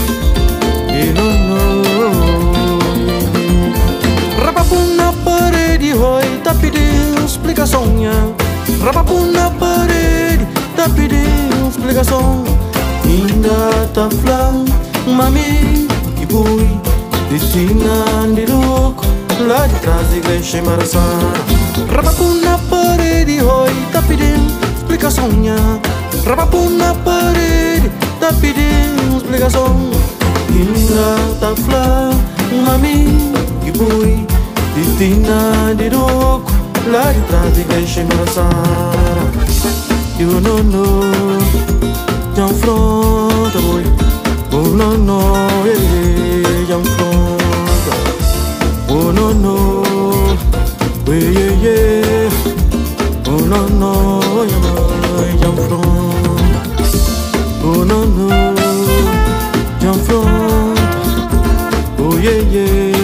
eu 0.96 1.14
não 1.14 1.32
know. 1.46 2.78
Rapapum 4.42 4.94
na 4.96 5.12
parede, 5.12 5.92
roi, 5.92 6.24
tá 6.42 6.54
pedindo 6.54 7.22
explicação, 7.22 7.84
nha. 7.98 8.14
Rapapum 8.82 9.30
na 9.30 9.50
parede, 9.50 10.46
tá 10.74 10.88
pedindo 10.88 11.49
explicação. 11.90 12.44
Ainda 13.04 13.88
tá 13.92 14.08
falando, 14.22 14.72
mami, 15.06 15.88
que 16.16 16.26
boi, 16.26 16.68
destinando 17.28 18.34
de 18.34 18.46
louco, 18.46 19.04
lá 19.48 19.66
de 19.66 19.74
trás 19.80 20.14
igreja 20.14 20.58
embaraçada. 20.58 21.34
Rapapum 21.92 22.40
na 22.42 22.58
parede, 22.70 23.38
roi, 23.38 23.74
tá 23.92 24.00
pedindo 24.02 24.52
explicação, 24.76 25.28
nha. 25.28 25.56
Rapapum 26.24 26.70
na 26.70 26.94
parede, 26.94 27.90
tá 28.20 28.32
pedindo 28.40 29.16
explicação. 29.16 29.76
Ainda 30.48 31.34
tá 31.40 31.54
falando, 31.56 32.66
mami, 32.66 33.32
que 33.64 33.72
boi, 33.76 34.26
destinando 34.76 35.82
de 35.82 35.90
louco, 35.90 36.52
lá 36.86 37.12
de 37.12 37.20
trás 37.22 37.58
igreja 37.58 38.02
embaraçada. 38.02 39.40
You 40.20 40.38
don't 40.38 40.70
know, 40.70 41.69
Ella 42.40 42.48
un 42.48 42.54
fronte 42.54 43.58
voi, 43.58 43.84
uno 44.52 44.96
no, 44.96 45.20
ella 45.66 46.76
un 46.78 46.88
boy. 46.96 47.36
Oh 48.88 49.12
no, 49.12 49.82
we 51.06 51.18
yeah 51.18 51.52
yeah, 51.60 52.30
Oh 53.26 53.44
no, 53.44 53.68
no, 53.68 53.92
un 55.50 55.56
fronte, 55.66 56.30
uno 57.62 58.06
no, 58.06 58.28
ella 59.78 59.90
un 59.90 60.00
fronte, 60.00 60.80
oh 61.98 62.18
yeah 62.18 62.40
yeah. 62.50 62.99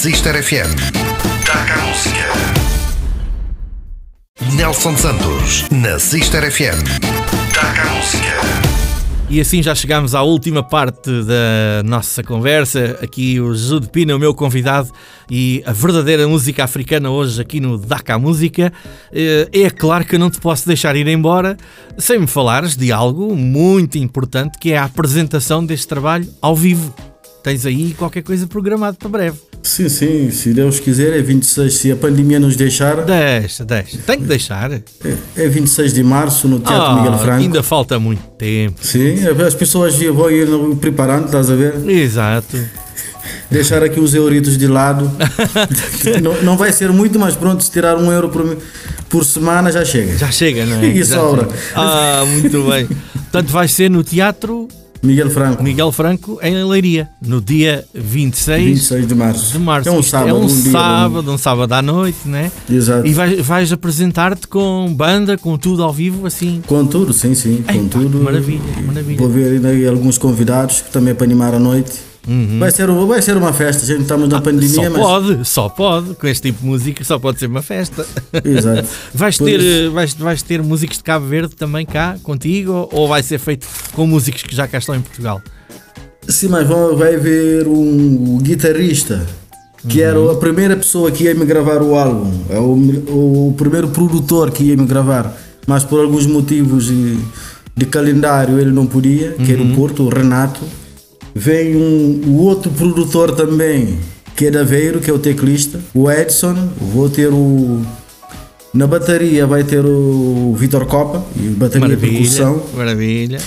Sister 0.00 0.42
FM. 0.42 0.74
Taca 1.44 1.74
a 1.74 1.86
música. 1.86 2.24
Nelson 4.56 4.96
Santos 4.96 5.68
na 5.70 5.98
Sister 5.98 6.50
FM. 6.50 6.80
Taca 7.52 7.82
a 7.82 7.94
música. 7.94 8.30
E 9.28 9.38
assim 9.42 9.62
já 9.62 9.74
chegamos 9.74 10.14
à 10.14 10.22
última 10.22 10.62
parte 10.62 11.10
da 11.24 11.82
nossa 11.84 12.22
conversa. 12.22 12.98
Aqui 13.02 13.38
o 13.40 13.54
Jude 13.54 13.90
Pina, 13.90 14.16
o 14.16 14.18
meu 14.18 14.34
convidado, 14.34 14.90
e 15.30 15.62
a 15.66 15.72
verdadeira 15.72 16.26
música 16.26 16.64
africana 16.64 17.10
hoje 17.10 17.38
aqui 17.38 17.60
no 17.60 17.76
Daca 17.76 18.18
Música. 18.18 18.72
Eh, 19.12 19.50
é 19.52 19.68
claro 19.68 20.06
que 20.06 20.14
eu 20.14 20.18
não 20.18 20.30
te 20.30 20.40
posso 20.40 20.66
deixar 20.66 20.96
ir 20.96 21.08
embora 21.08 21.58
sem 21.98 22.18
me 22.18 22.26
falares 22.26 22.74
de 22.74 22.90
algo 22.90 23.36
muito 23.36 23.98
importante 23.98 24.58
que 24.58 24.72
é 24.72 24.78
a 24.78 24.84
apresentação 24.84 25.62
deste 25.62 25.86
trabalho 25.86 26.26
ao 26.40 26.56
vivo. 26.56 26.90
Tens 27.42 27.64
aí 27.64 27.94
qualquer 27.94 28.22
coisa 28.22 28.46
programado 28.46 28.96
para 28.98 29.08
breve. 29.08 29.38
Sim, 29.62 29.88
sim, 29.88 30.30
se 30.30 30.52
Deus 30.54 30.80
quiser 30.80 31.18
é 31.18 31.22
26, 31.22 31.72
se 31.72 31.92
a 31.92 31.96
pandemia 31.96 32.38
nos 32.40 32.56
deixar. 32.56 32.96
Deixa, 33.04 33.64
deixa. 33.64 33.98
Tem 33.98 34.18
que 34.18 34.24
deixar. 34.26 34.72
É, 34.72 34.82
é 35.36 35.48
26 35.48 35.92
de 35.92 36.02
março 36.02 36.48
no 36.48 36.60
Teatro 36.60 36.82
Ah, 36.86 36.94
Miguel 36.96 37.18
Franco. 37.18 37.42
ainda 37.42 37.62
falta 37.62 37.98
muito 37.98 38.22
tempo. 38.38 38.78
Sim, 38.80 39.16
as 39.46 39.54
pessoas 39.54 39.94
vão 39.98 40.30
ir 40.30 40.46
preparando, 40.80 41.26
estás 41.26 41.50
a 41.50 41.54
ver? 41.54 41.88
Exato. 41.88 42.58
Deixar 43.50 43.82
aqui 43.82 44.00
os 44.00 44.14
euritos 44.14 44.56
de 44.56 44.66
lado. 44.66 45.10
não, 46.22 46.42
não 46.42 46.56
vai 46.56 46.72
ser 46.72 46.90
muito, 46.90 47.18
mas 47.18 47.36
pronto, 47.36 47.62
se 47.62 47.70
tirar 47.70 47.96
um 47.96 48.10
euro 48.10 48.28
por, 48.28 48.56
por 49.08 49.24
semana 49.24 49.70
já 49.72 49.84
chega. 49.84 50.16
Já 50.16 50.30
chega, 50.30 50.64
não 50.66 50.76
é? 50.76 50.86
E 50.94 51.04
sobra. 51.04 51.48
Ah, 51.74 52.24
muito 52.26 52.62
bem. 52.70 52.86
Portanto, 52.86 53.48
vai 53.50 53.68
ser 53.68 53.90
no 53.90 54.02
Teatro 54.02 54.68
Miguel 55.02 55.30
Franco, 55.30 55.62
Miguel 55.62 55.92
Franco, 55.92 56.38
em 56.42 56.62
Leiria, 56.62 57.08
no 57.26 57.40
dia 57.40 57.84
26, 57.94 58.64
26 58.64 59.06
de 59.08 59.14
março. 59.14 59.52
de 59.52 59.58
março. 59.58 59.88
É 59.88 59.92
um 59.92 60.00
Isto 60.00 60.10
sábado. 60.10 60.28
É 60.28 60.34
um, 60.34 60.46
dia 60.46 60.72
sábado, 60.72 61.32
um 61.32 61.38
sábado 61.38 61.72
à 61.72 61.80
noite, 61.82 62.18
né? 62.26 62.52
Exato. 62.70 63.06
E 63.06 63.14
vais, 63.14 63.40
vais 63.46 63.72
apresentar-te 63.72 64.46
com 64.46 64.92
banda, 64.94 65.38
com 65.38 65.56
tudo 65.56 65.82
ao 65.82 65.92
vivo, 65.92 66.26
assim. 66.26 66.62
Com 66.66 66.84
tudo, 66.84 67.12
sim, 67.14 67.34
sim, 67.34 67.64
Ei, 67.66 67.78
com 67.78 67.88
pá, 67.88 67.98
tudo. 67.98 68.18
maravilha, 68.22 68.60
maravilha. 68.86 69.18
Vou 69.18 69.28
ver 69.30 69.88
alguns 69.88 70.18
convidados 70.18 70.82
também 70.92 71.14
para 71.14 71.24
animar 71.24 71.54
a 71.54 71.58
noite. 71.58 72.09
Vai, 72.58 72.70
ser, 72.70 72.86
vai 72.88 73.22
ser 73.22 73.36
uma 73.36 73.52
festa, 73.52 73.84
gente 73.84 74.02
estamos 74.02 74.28
na 74.28 74.40
pandemia, 74.40 74.80
Uhum. 74.80 74.86
Ah, 74.86 74.90
Só 74.90 74.90
mas. 74.90 75.02
pode, 75.26 75.48
só 75.48 75.68
pode. 75.68 76.14
Com 76.14 76.26
este 76.26 76.42
tipo 76.50 76.60
de 76.60 76.66
música 76.66 77.02
só 77.04 77.18
pode 77.18 77.38
ser 77.38 77.46
uma 77.46 77.62
festa. 77.62 78.06
Exato. 78.44 78.88
Vais 79.14 79.36
Por 79.38 79.44
ter, 79.46 79.60
isso- 79.60 79.92
vais, 79.92 80.14
vais 80.14 80.42
ter 80.42 80.62
músicos 80.62 80.98
de 80.98 81.02
Cabo 81.04 81.26
Verde 81.26 81.56
também 81.56 81.84
cá 81.84 82.16
contigo 82.22 82.88
ou 82.92 83.08
vai 83.08 83.22
ser 83.22 83.38
feito 83.38 83.66
com 83.92 84.06
músicos 84.06 84.42
que 84.42 84.54
já 84.54 84.68
cá 84.68 84.78
estão 84.78 84.94
em 84.94 85.00
Portugal? 85.00 85.40
Sim, 86.28 86.48
mas 86.48 86.68
vai 86.68 87.16
ver 87.16 87.66
um 87.66 88.38
guitarrista 88.38 89.26
que 89.88 90.02
era 90.02 90.18
a 90.30 90.36
primeira 90.36 90.76
pessoa 90.76 91.10
que 91.10 91.24
ia 91.24 91.34
me 91.34 91.44
gravar 91.46 91.82
o 91.82 91.94
álbum, 91.94 92.30
é 92.50 92.58
o, 92.58 93.48
o 93.48 93.54
primeiro 93.56 93.88
produtor 93.88 94.50
que 94.50 94.62
ia 94.64 94.76
me 94.76 94.84
gravar, 94.84 95.34
mas 95.66 95.82
por 95.84 95.98
alguns 96.00 96.26
motivos 96.26 96.88
de, 96.88 97.18
de 97.74 97.86
calendário 97.86 98.58
ele 98.60 98.70
não 98.70 98.84
podia, 98.86 99.32
que 99.32 99.50
era 99.50 99.62
o 99.62 99.74
Porto, 99.74 100.02
o 100.02 100.08
Renato. 100.10 100.60
Vem 101.34 101.76
um, 101.76 102.22
o 102.26 102.42
outro 102.42 102.70
produtor 102.72 103.34
também, 103.34 103.98
que 104.36 104.46
é 104.46 104.50
da 104.50 104.60
Aveiro, 104.60 105.00
que 105.00 105.10
é 105.10 105.12
o 105.12 105.18
teclista, 105.18 105.80
o 105.94 106.10
Edson. 106.10 106.70
Vou 106.78 107.08
ter 107.08 107.28
o. 107.28 107.80
Na 108.72 108.86
bateria 108.86 109.48
vai 109.48 109.64
ter 109.64 109.84
o 109.84 110.54
Vitor 110.56 110.86
Copa, 110.86 111.24
e 111.36 111.48
bateria 111.48 111.88
de 111.88 111.96
percussão. 111.96 112.62
maravilha. 112.76 113.38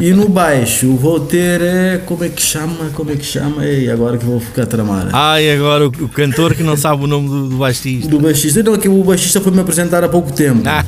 E 0.00 0.10
no 0.10 0.28
baixo 0.28 0.92
vou 0.96 1.20
ter. 1.20 1.60
é, 1.60 1.98
como 2.04 2.24
é 2.24 2.28
que 2.28 2.42
chama? 2.42 2.90
Como 2.92 3.12
é 3.12 3.16
que 3.16 3.24
chama? 3.24 3.64
Ei, 3.64 3.88
agora 3.88 4.18
que 4.18 4.24
vou 4.24 4.40
ficar 4.40 4.66
tramada. 4.66 5.10
Ai, 5.12 5.52
agora 5.52 5.84
o, 5.86 5.88
o 5.88 6.08
cantor 6.08 6.52
que 6.54 6.64
não 6.64 6.76
sabe 6.76 7.04
o 7.04 7.06
nome 7.06 7.28
do, 7.28 7.48
do 7.50 7.56
baixista. 7.58 8.08
Do 8.08 8.18
baixista. 8.18 8.60
Não, 8.62 8.76
que 8.76 8.88
o 8.88 9.04
baixista 9.04 9.40
foi 9.40 9.52
me 9.52 9.60
apresentar 9.60 10.02
há 10.02 10.08
pouco 10.08 10.32
tempo. 10.32 10.62
Ah. 10.66 10.84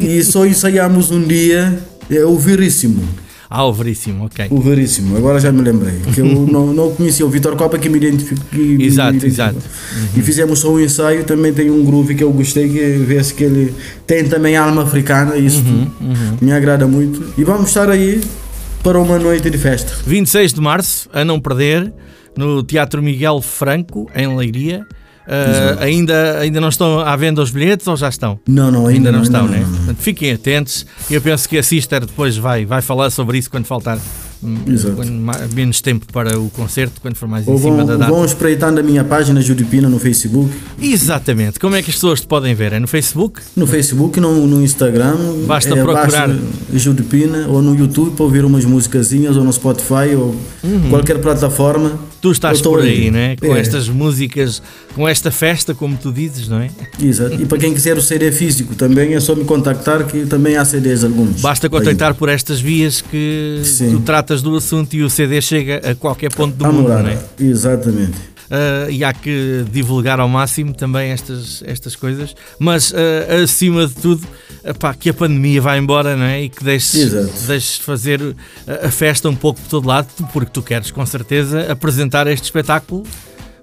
E 0.00 0.22
só 0.24 0.44
ensaiámos 0.44 1.10
um 1.12 1.22
dia. 1.22 1.78
É 2.10 2.24
o 2.24 2.36
Veríssimo. 2.36 3.02
Ah, 3.48 3.64
o 3.64 3.72
Veríssimo, 3.72 4.24
ok. 4.26 4.46
O 4.50 4.60
Veríssimo, 4.60 5.16
agora 5.16 5.38
já 5.38 5.52
me 5.52 5.62
lembrei. 5.62 6.00
Que 6.14 6.20
eu 6.20 6.26
não, 6.46 6.72
não 6.72 6.90
conhecia 6.94 7.24
o 7.24 7.28
Vitor 7.28 7.54
Copa 7.56 7.78
que 7.78 7.88
me 7.88 7.96
identificou. 7.98 8.44
Exato, 8.80 9.24
exato. 9.24 9.58
E 10.16 10.20
fizemos 10.22 10.58
só 10.58 10.72
um 10.72 10.80
ensaio. 10.80 11.24
Também 11.24 11.52
tem 11.52 11.70
um 11.70 11.84
groove 11.84 12.14
que 12.14 12.24
eu 12.24 12.32
gostei. 12.32 12.68
Que 12.68 12.98
vê-se 12.98 13.32
que 13.34 13.44
ele 13.44 13.74
tem 14.06 14.24
também 14.28 14.56
alma 14.56 14.82
africana. 14.82 15.36
Isso 15.36 15.62
Uhum, 15.66 16.36
me 16.40 16.52
agrada 16.52 16.86
muito. 16.86 17.32
E 17.38 17.44
vamos 17.44 17.68
estar 17.68 17.88
aí 17.90 18.20
para 18.82 18.98
uma 19.00 19.18
noite 19.18 19.48
de 19.50 19.58
festa. 19.58 19.92
26 20.06 20.52
de 20.52 20.60
março, 20.60 21.08
a 21.12 21.24
não 21.24 21.40
perder, 21.40 21.92
no 22.36 22.62
Teatro 22.62 23.02
Miguel 23.02 23.40
Franco, 23.40 24.10
em 24.14 24.36
Leiria. 24.36 24.86
Ah, 25.26 25.82
ainda, 25.82 26.38
ainda 26.38 26.60
não 26.60 26.68
estão 26.68 27.00
à 27.00 27.16
venda 27.16 27.42
os 27.42 27.50
bilhetes 27.50 27.86
ou 27.86 27.96
já 27.96 28.08
estão? 28.08 28.38
Não, 28.46 28.70
não, 28.70 28.86
Ainda, 28.86 29.08
ainda, 29.08 29.12
não, 29.12 29.22
estão, 29.22 29.40
ainda 29.42 29.52
né? 29.56 29.60
não, 29.62 29.68
não. 29.70 29.76
Portanto, 29.78 29.98
fiquem 29.98 30.32
atentos. 30.32 30.86
Eu 31.10 31.20
penso 31.20 31.48
que 31.48 31.58
a 31.58 31.62
Sister 31.62 32.06
depois 32.06 32.36
vai, 32.36 32.64
vai 32.64 32.80
falar 32.80 33.10
sobre 33.10 33.38
isso 33.38 33.50
quando 33.50 33.66
faltar 33.66 33.98
Exato. 34.66 34.96
quando 34.96 35.12
menos 35.54 35.80
tempo 35.80 36.06
para 36.12 36.38
o 36.38 36.48
concerto, 36.50 37.00
quando 37.00 37.16
for 37.16 37.28
mais 37.28 37.46
em 37.46 37.50
Ou 37.50 37.58
cima 37.58 37.76
vão, 37.78 37.86
da 37.86 37.96
data. 37.96 38.10
vão 38.12 38.24
espreitando 38.24 38.80
a 38.80 38.82
minha 38.82 39.02
página 39.04 39.40
Judipina 39.40 39.88
no 39.88 39.98
Facebook. 39.98 40.50
Exatamente. 40.80 41.58
Como 41.58 41.74
é 41.76 41.82
que 41.82 41.90
as 41.90 41.96
pessoas 41.96 42.20
te 42.20 42.26
podem 42.26 42.54
ver? 42.54 42.72
É 42.72 42.80
no 42.80 42.86
Facebook? 42.86 43.40
No 43.56 43.66
Facebook, 43.66 44.20
no, 44.20 44.46
no 44.46 44.62
Instagram. 44.62 45.16
Basta 45.46 45.74
procurar. 45.76 46.30
Judipina 46.72 47.46
ou 47.48 47.62
no 47.62 47.74
YouTube 47.78 48.12
para 48.14 48.24
ouvir 48.24 48.44
umas 48.44 48.64
musicazinhas 48.64 49.36
ou 49.36 49.44
no 49.44 49.52
Spotify 49.52 50.14
ou 50.16 50.34
qualquer 50.90 51.18
plataforma. 51.20 51.90
Uhum. 51.90 51.98
Tu 52.20 52.32
estás 52.32 52.60
por 52.60 52.80
aí, 52.80 53.04
aí. 53.04 53.10
né? 53.10 53.36
Com 53.36 53.54
É. 53.54 53.60
estas 53.60 53.88
músicas, 53.88 54.60
com 54.94 55.06
esta 55.06 55.30
festa, 55.30 55.74
como 55.74 55.96
tu 55.96 56.10
dizes, 56.10 56.48
não 56.48 56.58
é? 56.60 56.70
Exato. 57.00 57.34
E 57.40 57.44
para 57.46 57.58
quem 57.58 57.72
quiser 57.72 57.96
o 57.96 58.02
CD 58.02 58.32
físico 58.32 58.74
também 58.74 59.14
é 59.14 59.20
só 59.20 59.34
me 59.34 59.44
contactar 59.44 60.04
que 60.06 60.26
também 60.26 60.56
há 60.56 60.64
CDs 60.64 61.04
alguns. 61.04 61.40
Basta 61.40 61.68
contactar 61.68 62.14
por 62.14 62.28
estas 62.28 62.58
vias 62.60 63.00
que 63.00 63.60
Sim. 63.62 63.90
tu 63.92 64.00
tratas 64.00 64.25
do 64.42 64.56
assunto 64.56 64.94
e 64.94 65.02
o 65.02 65.10
CD 65.10 65.40
chega 65.40 65.80
a 65.90 65.94
qualquer 65.94 66.32
ponto 66.34 66.54
do 66.56 66.64
A 66.64 66.72
mundo, 66.72 66.82
morar. 66.88 67.02
não 67.02 67.10
é? 67.10 67.18
Exatamente. 67.38 68.36
Ah, 68.50 68.86
e 68.88 69.02
há 69.02 69.12
que 69.12 69.64
divulgar 69.72 70.20
ao 70.20 70.28
máximo 70.28 70.72
também 70.72 71.10
estas, 71.10 71.62
estas 71.66 71.96
coisas, 71.96 72.34
mas 72.58 72.94
ah, 72.94 73.42
acima 73.42 73.86
de 73.86 73.94
tudo, 73.94 74.26
epá, 74.64 74.94
que 74.94 75.10
a 75.10 75.14
pandemia 75.14 75.60
vá 75.60 75.76
embora 75.76 76.16
não 76.16 76.24
é? 76.24 76.42
e 76.42 76.48
que 76.48 76.62
deixes, 76.62 77.12
deixes 77.46 77.78
fazer 77.78 78.20
a, 78.66 78.86
a 78.86 78.90
festa 78.90 79.28
um 79.28 79.34
pouco 79.34 79.60
por 79.60 79.68
todo 79.68 79.88
lado, 79.88 80.06
porque 80.32 80.50
tu 80.50 80.62
queres 80.62 80.90
com 80.90 81.04
certeza 81.04 81.70
apresentar 81.72 82.26
este 82.28 82.44
espetáculo. 82.44 83.02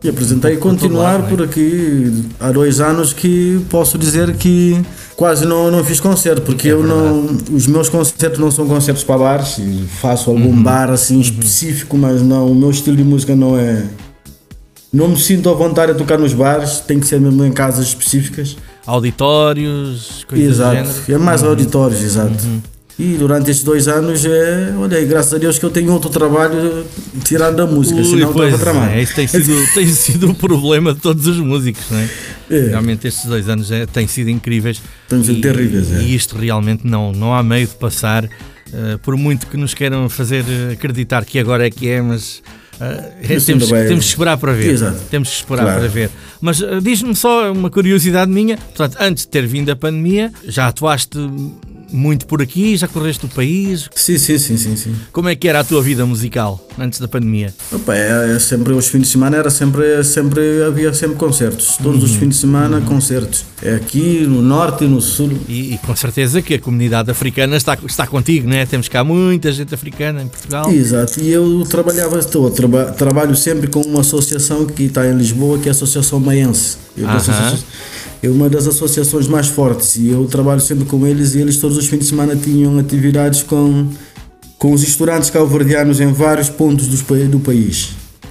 E 0.03 0.09
apresentei 0.09 0.57
continuar 0.57 1.13
lado, 1.13 1.25
é? 1.25 1.29
por 1.29 1.41
aqui 1.43 2.25
há 2.39 2.51
dois 2.51 2.81
anos 2.81 3.13
que 3.13 3.61
posso 3.69 3.97
dizer 3.97 4.35
que 4.35 4.81
quase 5.15 5.45
não, 5.45 5.71
não 5.71 5.81
fiz 5.83 5.99
concerto, 6.01 6.41
porque 6.41 6.67
É 6.67 6.71
eu 6.73 6.83
não. 6.83 7.37
Os 7.53 7.67
meus 7.67 7.87
concertos 7.87 8.37
não 8.37 8.51
são 8.51 8.67
concertos 8.67 9.03
para 9.03 9.17
bares, 9.17 9.55
faço 10.01 10.29
algum 10.29 10.49
Uhum. 10.49 10.61
bar 10.63 10.89
assim 10.91 11.21
específico, 11.21 11.97
mas 11.97 12.21
não, 12.21 12.51
o 12.51 12.55
meu 12.55 12.69
estilo 12.69 12.97
de 12.97 13.03
música 13.03 13.33
não 13.35 13.57
é. 13.57 13.83
Não 14.91 15.07
me 15.07 15.17
sinto 15.19 15.49
à 15.49 15.53
vontade 15.53 15.93
a 15.93 15.95
tocar 15.95 16.19
nos 16.19 16.33
bares, 16.33 16.79
tem 16.81 16.99
que 16.99 17.07
ser 17.07 17.19
mesmo 17.19 17.43
em 17.45 17.51
casas 17.51 17.87
específicas. 17.87 18.57
Auditórios, 18.85 20.25
coisas 20.27 20.47
exato. 20.47 21.11
É 21.11 21.17
mais 21.17 21.43
auditórios, 21.43 22.01
exato. 22.03 22.43
E 22.99 23.15
durante 23.17 23.49
estes 23.49 23.63
dois 23.65 23.87
anos, 23.87 24.23
é, 24.23 24.73
olha, 24.77 24.97
aí, 24.97 25.05
graças 25.05 25.33
a 25.33 25.37
Deus 25.39 25.57
que 25.57 25.65
eu 25.65 25.71
tenho 25.71 25.91
outro 25.91 26.11
trabalho 26.11 26.85
tirado 27.23 27.55
da 27.55 27.65
música, 27.65 27.99
Ui, 27.99 28.05
senão 28.05 28.31
pois 28.31 28.53
estava 28.53 28.71
tramado. 28.71 28.91
é, 28.93 29.01
isso 29.01 29.15
tem 29.15 29.27
sido, 29.27 29.53
tem 29.73 29.87
sido 29.87 30.29
o 30.29 30.35
problema 30.35 30.93
de 30.93 30.99
todos 30.99 31.25
os 31.25 31.37
músicos, 31.37 31.83
não 31.89 31.97
é? 31.97 32.09
É. 32.51 32.59
Realmente 32.67 33.07
estes 33.07 33.25
dois 33.25 33.49
anos 33.49 33.71
é, 33.71 33.87
têm 33.87 34.05
sido 34.07 34.29
incríveis. 34.29 34.79
Têm 35.09 35.23
sido 35.23 35.41
terríveis, 35.41 35.91
é. 35.91 36.01
E 36.03 36.13
isto 36.13 36.37
realmente 36.37 36.85
não, 36.85 37.11
não 37.11 37.33
há 37.33 37.41
meio 37.41 37.65
de 37.65 37.73
passar, 37.73 38.25
eh, 38.25 38.97
por 39.01 39.17
muito 39.17 39.47
que 39.47 39.57
nos 39.57 39.73
queiram 39.73 40.07
fazer 40.07 40.43
acreditar 40.71 41.25
que 41.25 41.39
agora 41.39 41.65
é 41.65 41.71
que 41.71 41.89
é, 41.89 41.99
mas 41.99 42.43
Isso 43.27 43.45
temos, 43.47 43.69
temos 43.69 44.05
que 44.05 44.09
esperar 44.11 44.37
para 44.37 44.51
ver. 44.53 44.69
Exato. 44.71 44.99
Temos 45.09 45.29
que 45.29 45.35
esperar 45.35 45.63
Claro. 45.63 45.79
para 45.79 45.87
ver. 45.89 46.09
Mas 46.39 46.61
eh, 46.61 46.79
diz-me 46.79 47.15
só 47.15 47.51
uma 47.51 47.71
curiosidade 47.71 48.29
minha, 48.31 48.55
portanto, 48.57 48.97
antes 48.99 49.23
de 49.25 49.29
ter 49.31 49.47
vindo 49.47 49.71
a 49.71 49.75
pandemia, 49.75 50.31
já 50.47 50.67
atuaste 50.67 51.17
muito 51.93 52.25
por 52.25 52.41
aqui, 52.41 52.75
já 52.75 52.87
correste 52.87 53.25
o 53.25 53.29
país. 53.29 53.89
Sim, 53.95 54.17
sim, 54.17 54.37
sim, 54.37 54.57
sim, 54.57 54.75
sim. 54.75 54.95
Como 55.11 55.29
é 55.29 55.35
que 55.35 55.47
era 55.47 55.59
a 55.59 55.63
tua 55.63 55.81
vida 55.81 56.05
musical 56.05 56.65
antes 56.77 56.99
da 56.99 57.07
pandemia? 57.07 57.53
Opa, 57.71 57.95
é, 57.95 58.35
é 58.35 58.39
sempre 58.39 58.73
os 58.73 58.87
fins 58.87 59.01
de 59.03 59.07
semana 59.07 59.37
era 59.37 59.49
sempre, 59.49 60.03
sempre 60.03 60.41
havia 60.67 60.93
sempre 60.93 61.15
concertos. 61.17 61.77
Todos 61.77 61.99
Uhum. 61.99 62.05
os 62.05 62.15
fins 62.15 62.29
de 62.29 62.35
semana 62.35 62.81
concertos. 62.81 63.45
É 63.61 63.75
aqui 63.75 64.25
no 64.27 64.41
norte 64.41 64.83
e 64.83 64.87
no 64.87 64.99
sul. 65.01 65.29
E, 65.47 65.75
e 65.75 65.77
com 65.77 65.95
certeza 65.95 66.41
que 66.41 66.55
a 66.55 66.59
comunidade 66.59 67.09
africana 67.11 67.55
está, 67.55 67.77
está 67.85 68.07
contigo, 68.07 68.47
não 68.49 68.55
é? 68.55 68.65
Temos 68.65 68.89
cá 68.89 69.03
muita 69.03 69.51
gente 69.51 69.73
africana 69.73 70.21
em 70.23 70.27
Portugal. 70.27 70.71
Exato. 70.71 71.21
E 71.21 71.29
eu 71.29 71.63
trabalhava, 71.69 72.17
estou, 72.19 72.49
traba, 72.49 72.85
trabalho 72.85 73.35
sempre 73.35 73.67
com 73.67 73.81
uma 73.81 74.01
associação 74.01 74.65
que 74.65 74.83
está 74.83 75.07
em 75.07 75.15
Lisboa, 75.15 75.57
que 75.59 75.67
é 75.67 75.71
a 75.71 75.73
Associação 75.73 76.19
Maiense. 76.19 76.77
Eu 76.95 77.07
É 78.21 78.29
uma 78.29 78.49
das 78.49 78.67
associações 78.67 79.27
mais 79.27 79.47
fortes 79.47 79.95
e 79.97 80.09
eu 80.09 80.25
trabalho 80.25 80.61
sempre 80.61 80.85
com 80.85 81.05
eles 81.05 81.35
e 81.35 81.39
eles 81.39 81.57
todos 81.57 81.77
os 81.77 81.87
fins 81.87 81.99
de 81.99 82.05
semana 82.05 82.35
tinham 82.35 82.77
atividades 82.79 83.43
com 83.43 83.87
com 84.57 84.71
os 84.71 84.81
estudantes 84.81 85.29
cabo-verdianos 85.29 85.99
em 85.99 86.13
vários 86.13 86.49
pontos 86.49 86.87
pa- 87.01 87.15
do 87.29 87.37
país. 87.39 87.89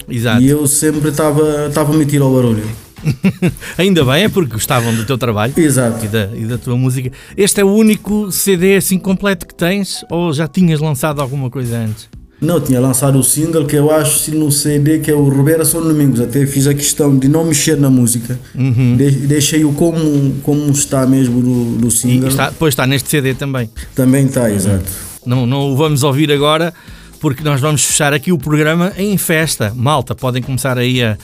Exato. 0.09 0.41
E 0.41 0.49
eu 0.49 0.67
sempre 0.67 1.11
estava 1.11 1.67
a 1.67 1.93
meter 1.93 2.23
ao 2.23 2.33
barulho. 2.35 2.65
Ainda 3.77 4.03
bem, 4.05 4.25
é 4.25 4.29
porque 4.31 4.55
gostavam 4.55 4.95
do 4.95 5.05
teu 5.05 5.19
trabalho 5.19 5.53
Exato. 5.57 6.05
e 6.05 6.09
da, 6.09 6.31
e 6.35 6.45
da 6.47 6.57
tua 6.57 6.75
música. 6.77 7.11
Este 7.37 7.61
é 7.61 7.65
o 7.65 7.73
único 7.75 8.33
CD 8.33 8.77
assim 8.77 8.99
completo 8.99 9.47
que 9.47 9.55
tens 9.55 10.05
ou 10.11 10.33
já 10.33 10.49
tinhas 10.49 10.81
lançado 10.81 11.21
alguma 11.21 11.51
coisa 11.51 11.77
antes? 11.77 12.09
Não, 12.43 12.61
tinha 12.61 12.81
lançado 12.81 13.19
o 13.19 13.23
single 13.23 13.65
que 13.65 13.77
eu 13.77 13.91
acho 13.91 14.19
se 14.19 14.33
no 14.33 14.51
CD 14.51 14.99
que 14.99 15.11
é 15.11 15.15
o 15.15 15.29
Ribeira 15.29 15.65
São 15.65 15.81
Domingos. 15.81 16.21
Até 16.21 16.45
fiz 16.45 16.67
a 16.67 16.75
questão 16.75 17.17
de 17.17 17.29
não 17.29 17.45
mexer 17.45 17.77
na 17.77 17.89
música. 17.89 18.39
De- 18.55 19.11
deixei-o 19.27 19.73
como, 19.73 20.35
como 20.43 20.71
está 20.73 21.07
mesmo 21.07 21.41
do, 21.41 21.77
do 21.79 21.87
E 21.89 21.91
single. 21.91 22.29
está, 22.29 22.51
depois 22.51 22.73
está 22.73 22.87
neste 22.87 23.09
CD 23.09 23.33
também. 23.35 23.71
Também 23.95 24.27
está, 24.27 24.51
exato. 24.51 24.85
Não, 25.25 25.47
não 25.47 25.73
o 25.73 25.77
vamos 25.77 26.03
ouvir 26.03 26.33
agora 26.33 26.75
porque 27.21 27.45
nós 27.45 27.61
vamos 27.61 27.85
fechar 27.85 28.13
aqui 28.13 28.33
o 28.33 28.39
programa 28.39 28.93
em 28.99 29.17
festa. 29.17 29.73
Malta, 29.77 30.13
podem 30.13 30.43
começar 30.43 30.77
aí 30.77 31.01
a, 31.01 31.17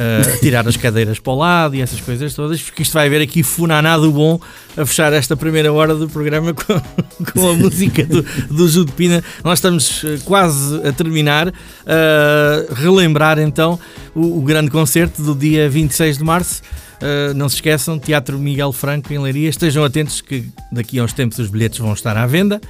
a 0.00 0.38
tirar 0.38 0.66
as 0.66 0.76
cadeiras 0.76 1.18
para 1.18 1.32
o 1.32 1.36
lado 1.36 1.74
e 1.76 1.82
essas 1.82 2.00
coisas 2.00 2.32
todas, 2.32 2.60
porque 2.62 2.82
isto 2.82 2.94
vai 2.94 3.06
haver 3.06 3.20
aqui 3.20 3.42
funanado 3.42 4.10
bom 4.10 4.40
a 4.76 4.86
fechar 4.86 5.12
esta 5.12 5.36
primeira 5.36 5.70
hora 5.72 5.94
do 5.94 6.08
programa 6.08 6.54
com, 6.54 6.80
com 7.32 7.50
a 7.50 7.52
música 7.54 8.04
do, 8.06 8.22
do 8.48 8.68
Ju 8.68 8.84
de 8.84 8.92
Pina. 8.92 9.22
Nós 9.44 9.58
estamos 9.58 10.02
eh, 10.04 10.18
quase 10.24 10.76
a 10.86 10.92
terminar. 10.92 11.48
a 11.48 12.74
relembrar 12.74 13.38
então 13.38 13.78
o, 14.14 14.38
o 14.38 14.42
grande 14.42 14.70
concerto 14.70 15.22
do 15.22 15.34
dia 15.34 15.68
26 15.68 16.18
de 16.18 16.24
março. 16.24 16.62
Uh, 17.00 17.32
não 17.32 17.48
se 17.48 17.54
esqueçam, 17.54 17.98
Teatro 17.98 18.38
Miguel 18.38 18.72
Franco 18.72 19.12
em 19.12 19.18
Leiria. 19.18 19.48
Estejam 19.48 19.82
atentos 19.82 20.20
que 20.20 20.44
daqui 20.70 20.98
a 20.98 21.04
uns 21.04 21.14
tempos 21.14 21.38
os 21.38 21.48
bilhetes 21.48 21.78
vão 21.78 21.92
estar 21.94 22.16
à 22.16 22.26
venda. 22.26 22.60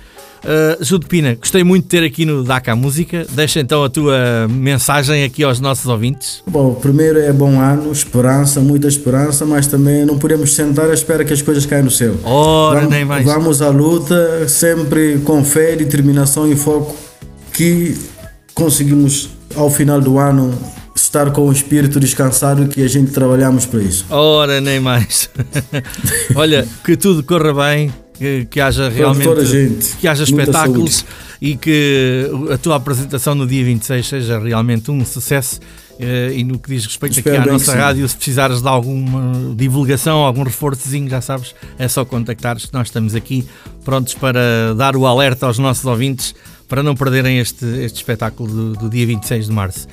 Uh, 0.45 1.01
Pina, 1.01 1.35
gostei 1.35 1.63
muito 1.63 1.85
de 1.85 1.89
ter 1.91 2.05
aqui 2.05 2.25
no 2.25 2.43
DACA 2.43 2.75
Música. 2.75 3.27
Deixa 3.31 3.61
então 3.61 3.85
a 3.85 3.91
tua 3.91 4.49
mensagem 4.49 5.25
aqui 5.25 5.43
aos 5.43 5.61
nossos 5.61 5.87
ouvintes. 5.87 6.43
Bom, 6.47 6.75
primeiro 6.75 7.19
é 7.19 7.33
bom 7.33 7.61
ano, 7.61 7.93
esperança, 7.93 8.61
muita 8.61 8.89
esperança, 8.89 9.45
mas 9.45 9.67
também 9.67 10.05
não 10.05 10.19
podemos 10.19 10.55
sentar 10.55 10.89
à 10.91 10.95
espera 10.95 11.25
que 11.25 11.33
as 11.33 11.43
coisas 11.43 11.67
caiam 11.67 11.85
no 11.85 11.91
céu. 11.91 12.15
Ora, 12.25 12.81
vamos, 12.81 12.95
nem 12.95 13.05
mais. 13.05 13.25
vamos 13.25 13.63
à 13.63 13.69
luta, 13.69 14.49
sempre 14.49 15.19
com 15.25 15.45
fé, 15.45 15.77
determinação 15.77 16.51
e 16.51 16.57
foco, 16.57 16.97
que 17.53 17.97
conseguimos 18.55 19.31
ao 19.55 19.71
final 19.71 20.01
do 20.01 20.19
ano 20.19 20.57
estar 20.95 21.31
com 21.33 21.49
o 21.49 21.53
espírito 21.53 21.99
descansado 21.99 22.69
que 22.69 22.83
a 22.83 22.89
gente 22.89 23.11
trabalhamos 23.11 23.67
para 23.67 23.81
isso. 23.81 24.07
Ora, 24.11 24.61
nem 24.61 24.79
mais. 24.81 25.29
Olha, 26.35 26.67
que 26.85 26.97
tudo 26.97 27.23
corra 27.23 27.53
bem, 27.53 27.93
que, 28.21 28.45
que 28.51 28.61
haja 28.61 28.91
realmente 28.91 29.47
gente. 29.47 29.97
que 29.97 30.07
haja 30.07 30.25
espetáculos 30.25 30.97
saúde. 30.97 31.15
e 31.41 31.57
que 31.57 32.31
a 32.53 32.59
tua 32.59 32.77
apresentação 32.77 33.35
no 33.35 33.47
dia 33.47 33.65
26 33.65 34.07
seja 34.07 34.39
realmente 34.39 34.91
um 34.91 35.03
sucesso. 35.07 35.59
Eh, 35.99 36.35
E 36.37 36.45
no 36.45 36.59
que 36.59 36.69
diz 36.69 36.85
respeito 36.85 37.17
Espero 37.17 37.41
aqui 37.41 37.49
à 37.49 37.53
nossa 37.53 37.75
rádio, 37.75 38.07
se 38.07 38.15
precisares 38.17 38.61
de 38.61 38.69
alguma 38.69 39.55
divulgação, 39.55 40.19
algum 40.19 40.43
reforçozinho, 40.43 41.09
já 41.09 41.23
sabes, 41.23 41.55
é 41.79 41.89
só 41.89 42.05
contactares 42.05 42.67
que 42.67 42.75
nós 42.75 42.89
estamos 42.89 43.15
aqui 43.15 43.47
prontos 43.87 44.13
para 44.13 44.75
dar 44.77 44.97
o 44.97 45.07
alerta 45.07 45.47
aos 45.47 45.59
nossos 45.59 45.87
ouvintes 45.87 46.35
para 46.69 46.83
não 46.83 46.95
perderem 46.95 47.39
este, 47.39 47.65
este 47.83 47.97
espetáculo 47.97 48.53
do, 48.53 48.73
do 48.75 48.91
dia 48.91 49.07
26 49.07 49.47
de 49.47 49.53
março. 49.53 49.89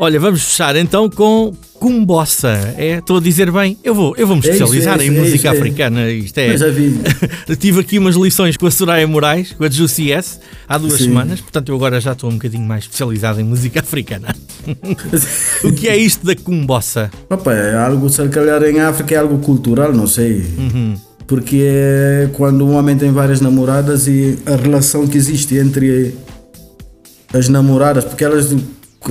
Olha, 0.00 0.20
vamos 0.20 0.44
fechar 0.44 0.76
então 0.76 1.10
com 1.10 1.52
Cumbossa. 1.74 2.72
É, 2.76 2.98
estou 2.98 3.16
a 3.16 3.20
dizer 3.20 3.50
bem, 3.50 3.76
eu 3.82 3.92
vou, 3.92 4.14
eu 4.16 4.28
vou 4.28 4.36
me 4.36 4.42
É 4.42 4.44
isso, 4.44 4.62
especializar 4.62 5.00
é 5.00 5.04
em 5.04 5.08
isso, 5.08 5.16
é 5.16 5.20
música 5.20 5.36
isso, 5.36 5.46
é. 5.48 5.50
africana. 5.50 6.10
Isto 6.10 6.38
é. 6.38 6.52
Eu 6.52 6.58
já 6.58 6.68
vi. 6.70 7.00
Eu 7.48 7.56
Tive 7.58 7.80
aqui 7.80 7.98
umas 7.98 8.14
lições 8.14 8.56
com 8.56 8.68
a 8.68 8.70
Soraya 8.70 9.08
Moraes, 9.08 9.52
com 9.54 9.64
a 9.64 9.68
Jussi 9.68 10.12
S, 10.12 10.38
há 10.68 10.78
duas 10.78 10.94
Sim. 10.94 11.04
semanas, 11.06 11.40
portanto 11.40 11.70
eu 11.70 11.74
agora 11.74 12.00
já 12.00 12.12
estou 12.12 12.30
um 12.30 12.34
bocadinho 12.34 12.62
mais 12.62 12.84
especializado 12.84 13.40
em 13.40 13.44
música 13.44 13.80
africana. 13.80 14.36
o 15.64 15.72
que 15.72 15.88
é 15.88 15.96
isto 15.96 16.24
da 16.24 16.36
Cumbossa? 16.36 17.10
Opa, 17.28 17.52
é 17.52 17.76
algo, 17.76 18.08
se 18.08 18.28
calhar 18.28 18.62
em 18.62 18.78
África 18.78 19.16
é 19.16 19.18
algo 19.18 19.38
cultural, 19.38 19.92
não 19.92 20.06
sei. 20.06 20.46
Uhum. 20.58 20.94
Porque 21.26 21.60
é 21.60 22.30
quando 22.34 22.64
um 22.64 22.76
homem 22.76 22.96
tem 22.96 23.10
várias 23.10 23.40
namoradas 23.40 24.06
e 24.06 24.38
a 24.46 24.54
relação 24.54 25.08
que 25.08 25.18
existe 25.18 25.56
entre 25.56 26.14
as 27.34 27.48
namoradas, 27.48 28.04
porque 28.04 28.22
elas. 28.22 28.54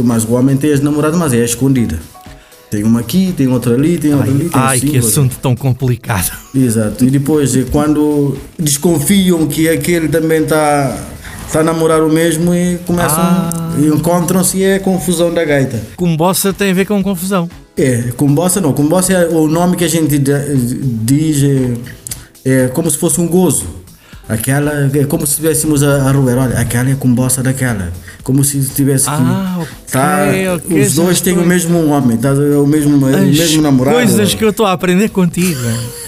Mas 0.04 0.24
o 0.24 0.34
homem 0.34 0.56
tem 0.58 0.72
as 0.74 0.82
namoradas, 0.82 1.18
mas 1.18 1.34
é 1.34 1.44
escondida. 1.44 2.00
Tem 2.70 2.84
uma 2.84 3.00
aqui, 3.00 3.34
tem 3.36 3.48
outra 3.48 3.76
ali, 3.76 3.98
tem 3.98 4.14
outra 4.14 4.30
ali, 4.30 4.50
tem 4.50 4.62
Ai, 4.62 4.80
que 4.80 4.88
cinco. 4.88 5.08
assunto 5.08 5.38
tão 5.42 5.56
complicado. 5.56 6.32
Exato. 6.54 7.06
E 7.06 7.10
depois, 7.10 7.56
eh, 7.56 7.66
quando 7.72 8.38
desconfiam 8.60 9.48
que 9.48 9.70
aquele 9.70 10.10
também 10.10 10.44
está 10.44 10.98
tá 11.52 11.62
a 11.62 11.64
namorar 11.64 12.04
o 12.04 12.10
mesmo 12.10 12.54
e 12.54 12.78
começam. 12.86 13.20
Ah. 13.20 13.74
e 13.80 13.88
encontram-se 13.88 14.58
e 14.58 14.64
é 14.64 14.76
a 14.76 14.80
confusão 14.82 15.34
da 15.34 15.46
gaita. 15.46 15.82
Cumbossa 15.96 16.52
tem 16.52 16.72
a 16.72 16.74
ver 16.74 16.86
com 16.86 17.02
confusão. 17.02 17.50
É, 17.78 18.12
cumbossa 18.18 18.60
não. 18.60 18.74
Cumbossa 18.74 19.14
é 19.14 19.30
o 19.30 19.48
nome 19.48 19.78
que 19.78 19.86
a 19.86 19.88
gente 19.88 20.18
diz, 20.20 21.44
é, 22.44 22.64
é 22.66 22.68
como 22.68 22.90
se 22.92 22.98
fosse 22.98 23.22
um 23.22 23.28
gozo. 23.28 23.66
Aquela, 24.30 24.90
é 24.94 25.06
como 25.06 25.26
se 25.26 25.34
estivéssemos 25.34 25.82
a, 25.84 26.10
a 26.10 26.12
roer, 26.12 26.38
olha, 26.38 26.60
aquela 26.60 26.90
é 26.90 26.96
cumbossa 26.96 27.42
daquela. 27.42 27.92
Como 28.24 28.44
se 28.44 28.60
tivesse. 28.76 29.06
Ah, 29.10 29.56
ok, 29.60 29.68
tá, 29.90 30.26
ok, 30.56 30.82
os 30.82 30.96
dois 30.96 31.22
têm 31.22 31.32
estou- 31.32 31.46
o 31.46 31.48
mesmo 31.48 31.88
homem, 31.88 32.18
tá, 32.18 32.34
o 32.34 32.68
mesmo, 32.68 32.98
o 33.06 33.06
As 33.08 33.22
mesmo 33.26 33.62
namorado. 33.62 33.96
coisas 33.96 34.34
que 34.34 34.44
eu 34.44 34.50
estou 34.50 34.66
a 34.66 34.74
aprender 34.74 35.08
contigo. 35.10 35.62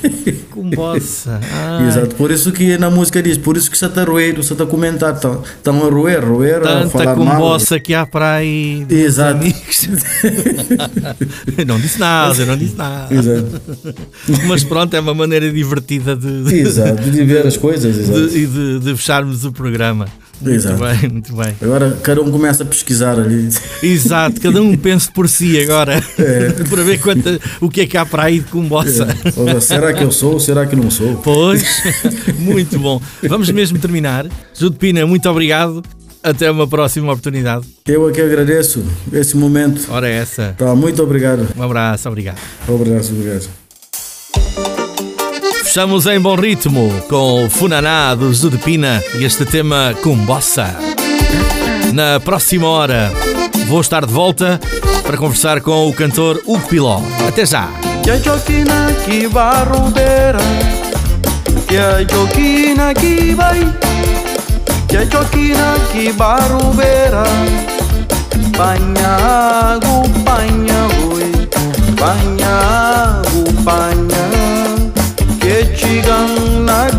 Cumbossa. 0.51 1.39
Ai, 1.49 1.87
Exato, 1.87 2.15
por 2.15 2.29
isso 2.31 2.51
que 2.51 2.77
na 2.77 2.89
música 2.89 3.23
diz, 3.23 3.37
por 3.37 3.55
isso 3.55 3.71
que 3.71 3.77
você 3.77 3.85
está 3.85 4.01
a 4.01 4.05
roer, 4.05 4.35
você 4.35 4.51
está 4.51 4.65
a 4.65 4.67
comentar, 4.67 5.13
estão 5.13 5.41
estão 5.41 5.77
a 5.87 5.89
roer, 5.89 6.23
roer, 6.25 6.61
a 6.67 6.89
falar 6.89 7.15
mal. 7.15 7.35
cumbossa 7.37 7.79
que 7.79 7.93
há 7.93 8.05
para 8.05 8.33
aí. 8.35 8.85
Exato. 8.89 9.39
eu 11.57 11.65
não 11.65 11.79
disse 11.79 11.99
nada, 11.99 12.35
eu 12.41 12.45
não 12.47 12.57
disse 12.57 12.75
nada. 12.75 13.13
Exato, 13.13 13.61
Mas 14.47 14.63
pronto, 14.63 14.93
é 14.93 14.99
uma 14.99 15.13
maneira 15.13 15.49
divertida 15.51 16.15
de, 16.15 16.59
exato, 16.59 17.01
de 17.09 17.23
ver 17.23 17.47
as 17.47 17.55
coisas, 17.57 17.97
exato. 17.97 18.08
De- 18.09 18.37
e 18.37 18.47
de, 18.47 18.79
de 18.79 18.95
fecharmos 18.97 19.45
o 19.45 19.51
programa. 19.51 20.07
Muito 20.41 20.55
Exato. 20.55 20.81
bem, 20.81 21.09
muito 21.11 21.35
bem. 21.35 21.53
Agora 21.61 21.97
cada 22.01 22.21
um 22.21 22.31
começa 22.31 22.63
a 22.63 22.65
pesquisar 22.65 23.19
ali. 23.19 23.49
Exato, 23.83 24.39
cada 24.39 24.61
um 24.61 24.75
pense 24.77 25.11
por 25.11 25.27
si 25.27 25.61
agora. 25.61 26.01
É. 26.17 26.49
para 26.69 26.81
ver 26.83 26.99
quanta, 26.99 27.37
o 27.59 27.69
que 27.69 27.81
é 27.81 27.85
que 27.85 27.97
há 27.97 28.05
para 28.05 28.23
aí 28.23 28.39
de 28.39 28.45
cumbossa. 28.45 29.07
Olha, 29.35 29.59
será 29.59 29.91
que 29.93 30.01
eu 30.03 30.11
sou? 30.11 30.39
Será 30.39 30.65
que 30.65 30.75
não 30.77 30.89
sou? 30.89 31.15
Pois, 31.17 31.63
muito 32.39 32.79
bom. 32.79 33.01
Vamos 33.27 33.49
mesmo 33.49 33.77
terminar. 33.79 34.27
Jude 34.57 34.77
Pina, 34.77 35.05
muito 35.05 35.29
obrigado. 35.29 35.83
Até 36.21 36.51
uma 36.51 36.67
próxima 36.67 37.07
oportunidade. 37.11 37.65
Eu 37.87 38.09
é 38.09 38.11
que 38.11 38.21
agradeço 38.21 38.83
esse 39.11 39.37
momento. 39.37 39.87
Ora, 39.89 40.07
é 40.07 40.17
essa. 40.17 40.53
Tá, 40.57 40.75
muito 40.75 41.01
obrigado. 41.01 41.47
Um 41.57 41.63
abraço, 41.63 42.07
obrigado. 42.09 42.39
Obrigado, 42.67 43.09
obrigado. 43.09 43.68
Fechamos 45.69 46.07
em 46.07 46.19
bom 46.19 46.33
ritmo 46.33 46.91
com 47.07 47.45
o 47.45 47.49
Funaná 47.49 48.15
do 48.15 48.33
Jude 48.33 48.57
Pina 48.57 49.03
e 49.13 49.23
este 49.23 49.45
tema 49.45 49.93
Cumbossa. 50.01 50.75
Na 51.93 52.19
próxima 52.19 52.67
hora 52.67 53.11
vou 53.67 53.79
estar 53.79 54.03
de 54.03 54.11
volta 54.11 54.59
para 55.03 55.15
conversar 55.15 55.61
com 55.61 55.87
o 55.87 55.93
cantor 55.93 56.41
Hugo 56.47 56.67
Piló. 56.67 56.99
Até 57.27 57.45
já! 57.45 57.69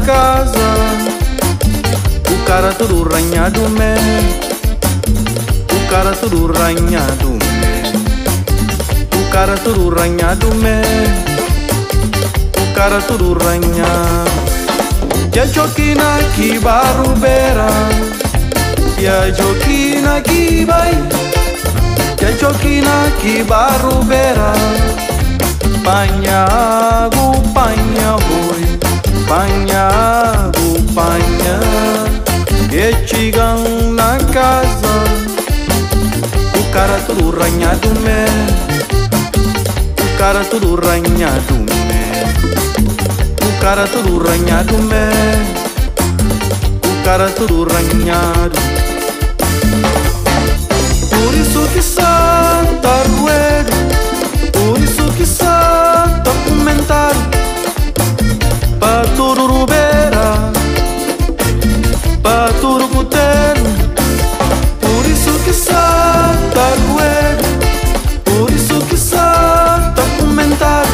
Casa. 0.01 0.75
O 2.31 2.45
cara 2.45 2.73
todo 2.73 3.03
ranhado, 3.05 3.69
me 3.69 3.95
O 5.73 5.91
cara 5.91 6.13
todo 6.13 6.47
ranhado, 6.47 7.31
me 7.31 7.71
o 9.31 9.33
cara 9.33 9.57
todo 9.57 9.89
ranhado 9.91 10.53
me 10.57 10.83
O 12.61 12.75
cara 12.75 13.01
todo 13.01 13.35
ranhado. 13.35 14.31
E 15.33 15.39
a 15.39 15.47
joquina 15.47 16.19
que 16.35 16.59
vai 16.59 16.93
rubeira 16.97 17.69
E 18.99 19.07
a 19.07 19.33
joquina 19.33 20.21
que 20.21 20.65
vai. 20.65 20.91
E 22.21 22.25
a 22.25 22.33
joquina 22.37 23.13
que 23.21 23.43
vai 23.45 23.79
rubeira 23.79 24.53
Panhago, 25.85 27.41
Panha, 29.31 30.51
o 30.59 30.93
panha 30.93 31.61
chegam 33.07 33.93
na 33.93 34.19
casa. 34.33 34.91
O 36.59 36.73
cara 36.73 36.99
tudo 37.07 37.31
ranhado 37.31 37.89
me 38.01 38.27
O 40.03 40.19
cara 40.19 40.45
tudo 40.45 40.75
ranhado 40.75 41.55
me 41.55 41.69
O 43.47 43.61
cara 43.61 43.87
tudo 43.87 44.19
ranhado 44.19 44.77
me 44.79 45.07
O 46.89 47.05
cara 47.05 47.31
tudo 47.31 47.63
ranhado. 47.63 48.59
Por 51.09 51.35
isso 51.35 51.69
que 51.73 51.81
santa 51.81 53.05
Rueda 53.21 53.71
Por 54.53 54.83
isso 54.83 55.05
que 55.17 55.25
santa 55.25 56.33
comentário. 56.49 57.40
Patururubera 58.81 60.51
Paturucutena. 62.23 63.71
Por 64.81 65.07
isso 65.07 65.33
que 65.45 65.53
Santa 65.53 66.67
coelho 66.89 67.51
Por 68.25 68.51
isso 68.51 68.81
que 68.89 68.97
Santa 68.97 70.03
comentar. 70.19 70.87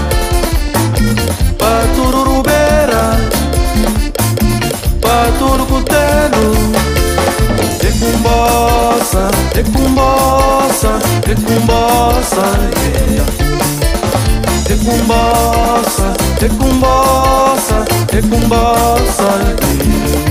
Patururubera 1.58 3.16
é 5.02 6.26
Decumbosa, 7.80 9.30
decumbosa, 9.54 10.98
decumbosa, 11.24 12.44
yeah. 13.14 13.24
Decumbosa, 14.68 16.25
bossa, 16.80 17.84
é 18.12 18.20
com 18.22 18.48
bossa, 18.48 20.25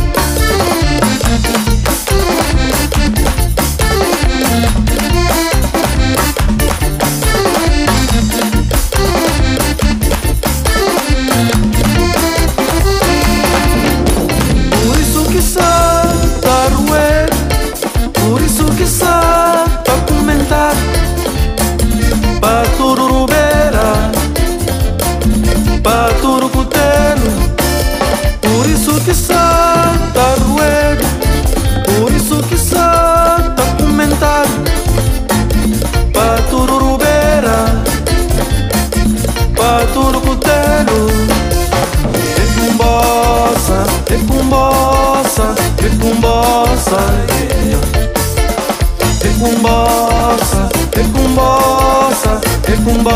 é 53.07 53.11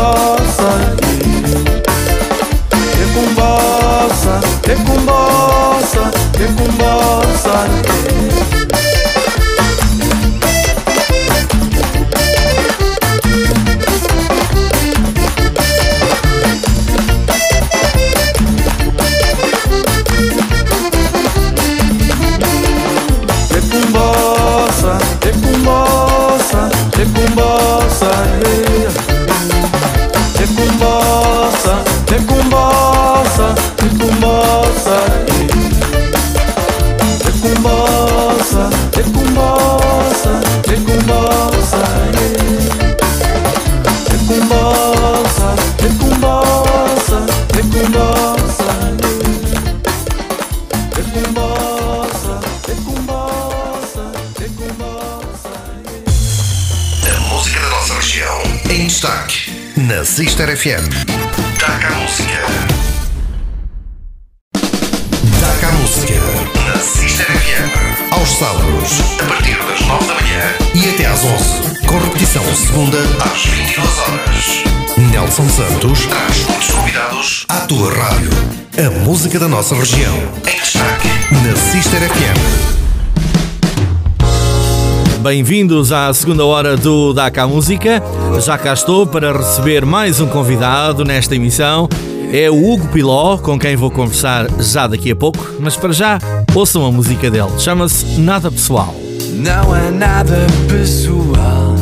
com 3.12 3.34
bossa, 3.34 4.40
é 4.68 4.74
com 4.76 5.00
bossa, 5.04 6.10
é 6.38 6.46
com 6.56 6.68
bossa. 6.76 8.69
Sister 60.40 60.56
FM. 60.56 60.88
Taca 61.58 61.88
a 61.88 61.90
música. 61.96 62.46
Taca 65.38 65.66
a 65.66 65.72
música. 65.72 66.14
Na 66.66 66.78
Sister 66.78 67.26
FM. 67.26 68.12
Aos 68.12 68.28
sábados, 68.30 69.00
a 69.20 69.24
partir 69.26 69.58
das 69.58 69.80
9 69.82 70.06
da 70.06 70.14
manhã 70.14 70.42
e 70.74 70.88
até 70.88 71.04
às 71.04 71.22
11. 71.22 71.86
Com 71.86 71.98
repetição 71.98 72.42
segunda 72.54 72.98
às 73.22 73.44
22 73.44 73.98
horas. 73.98 74.64
Nelson 75.12 75.48
Santos 75.50 76.06
traz 76.06 76.44
muitos 76.46 76.70
convidados 76.70 77.44
à 77.46 77.60
tua 77.66 77.92
rádio. 77.92 78.30
A 78.78 78.90
música 79.04 79.38
da 79.38 79.46
nossa 79.46 79.74
região. 79.74 80.16
Em 80.48 80.58
destaque. 80.58 81.08
Na 81.32 81.54
Sister 81.54 82.00
FM. 82.00 82.89
Bem-vindos 85.22 85.92
à 85.92 86.12
segunda 86.14 86.46
hora 86.46 86.78
do 86.78 87.12
Daca 87.12 87.46
Música. 87.46 88.02
Já 88.40 88.56
cá 88.56 88.72
estou 88.72 89.06
para 89.06 89.36
receber 89.36 89.84
mais 89.84 90.18
um 90.18 90.26
convidado 90.26 91.04
nesta 91.04 91.36
emissão. 91.36 91.86
É 92.32 92.50
o 92.50 92.72
Hugo 92.72 92.88
Piló, 92.88 93.36
com 93.36 93.58
quem 93.58 93.76
vou 93.76 93.90
conversar 93.90 94.46
já 94.58 94.86
daqui 94.86 95.10
a 95.10 95.16
pouco, 95.16 95.46
mas 95.60 95.76
para 95.76 95.92
já, 95.92 96.18
ouçam 96.54 96.86
a 96.86 96.90
música 96.90 97.30
dele. 97.30 97.50
Chama-se 97.58 98.18
Nada 98.18 98.50
Pessoal. 98.50 98.94
Não 99.34 99.76
é 99.76 99.90
nada 99.90 100.46
pessoal. 100.66 101.74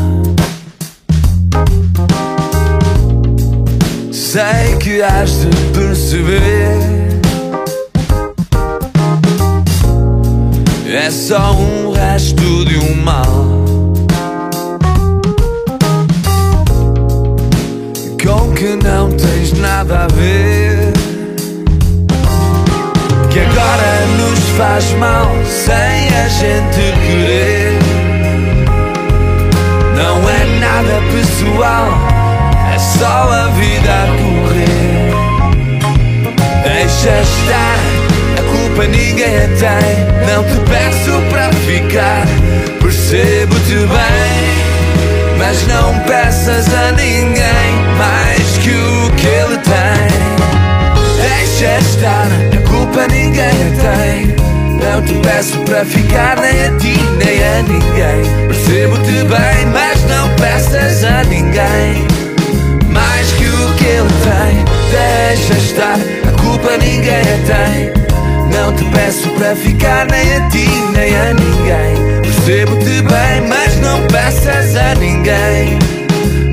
Sei 4.11 4.77
que 4.81 5.01
has 5.01 5.31
de 5.31 5.49
perceber. 5.73 6.98
É 10.91 11.11
só 11.11 11.53
um 11.53 11.93
resto 11.93 12.65
de 12.65 12.79
um 12.79 12.95
mal. 13.03 13.27
Com 18.25 18.55
que 18.55 18.75
não 18.83 19.11
tens 19.11 19.53
nada 19.59 20.05
a 20.05 20.07
ver. 20.09 20.93
Que 23.31 23.41
agora 23.41 24.07
nos 24.17 24.41
faz 24.57 24.91
mal 24.95 25.31
sem 25.45 26.09
a 26.17 26.29
gente 26.29 26.93
querer. 27.07 27.79
Não 29.95 30.27
é 30.27 30.45
nada 30.59 31.03
pessoal 31.13 31.89
É 32.75 32.79
só 32.79 33.31
a 33.31 33.49
vida 33.49 33.93
a 33.93 34.07
correr. 34.23 35.13
Deixa 36.65 37.21
estar 37.21 37.98
culpa 38.79 38.87
ninguém 38.87 39.41
tem. 39.59 40.29
Não 40.29 40.45
te 40.45 40.71
peço 40.71 41.21
para 41.31 41.53
ficar, 41.53 42.25
percebo-te 42.81 43.75
bem. 43.75 45.37
Mas 45.37 45.67
não 45.67 45.99
peças 46.01 46.73
a 46.73 46.93
ninguém 46.93 47.75
mais 47.97 48.59
que 48.59 48.71
o 48.71 49.11
que 49.17 49.27
ele 49.27 49.59
tem. 49.59 50.09
Deixa 51.21 51.79
estar, 51.79 52.29
a 52.57 52.69
culpa 52.69 53.09
ninguém 53.09 53.51
tem. 53.81 54.37
Não 54.79 55.03
te 55.03 55.15
peço 55.27 55.59
para 55.63 55.85
ficar 55.85 56.37
nem 56.41 56.67
a 56.67 56.79
ti 56.79 56.97
nem 57.19 57.45
a 57.45 57.63
ninguém. 57.63 58.47
Percebo-te 58.47 59.25
bem, 59.25 59.67
mas 59.73 60.05
não 60.05 60.29
peças 60.37 61.03
a 61.03 61.25
ninguém 61.25 62.07
mais 62.89 63.33
que 63.33 63.45
o 63.45 63.75
que 63.75 63.85
ele 63.85 64.09
tem. 64.23 64.65
Deixa 64.91 65.55
estar, 65.55 65.99
a 66.29 66.41
culpa 66.41 66.77
ninguém 66.77 67.25
tem. 67.45 67.98
Não 68.53 68.75
te 68.75 68.85
peço 68.85 69.29
para 69.31 69.55
ficar 69.57 70.07
nem 70.07 70.37
a 70.37 70.49
ti 70.49 70.69
nem 70.93 71.17
a 71.17 71.35
ninguém. 71.35 72.23
Percebo-te 72.23 73.03
bem, 73.03 73.49
mas 73.49 73.77
não 73.77 74.01
peças 74.07 74.77
a 74.77 74.95
ninguém. 74.95 75.79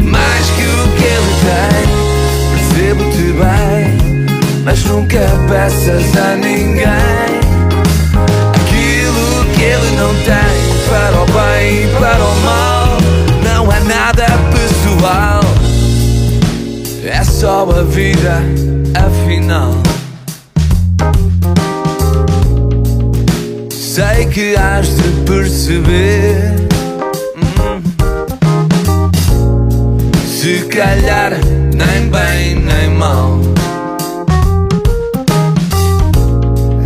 Mais 0.04 0.50
que 0.52 0.64
o 0.64 0.88
que 0.96 1.04
ele 1.04 1.34
tem 1.46 1.96
Percebo-te 2.52 3.34
bem, 3.34 4.36
mas 4.64 4.84
nunca 4.86 5.20
peças 5.50 6.16
a 6.18 6.36
ninguém. 6.36 7.46
Aquilo 8.54 9.46
que 9.56 9.64
ele 9.64 9.96
não 9.98 10.14
tem 10.24 10.90
Para 10.90 11.22
o 11.22 11.26
bem 11.26 11.84
e 11.84 11.88
para 12.00 12.24
o 12.24 12.36
mal 12.42 12.98
Não 13.44 13.72
é 13.72 13.80
nada 13.82 14.26
pessoal. 14.52 15.42
É 17.04 17.24
só 17.24 17.68
a 17.70 17.84
vida, 17.84 18.42
afinal 18.96 19.85
que 24.36 24.54
has 24.58 24.90
de 24.98 25.10
perceber. 25.22 26.68
Hum. 27.38 27.82
Se 30.28 30.66
calhar 30.66 31.32
nem 31.74 32.10
bem 32.10 32.56
nem 32.56 32.90
mal. 32.90 33.40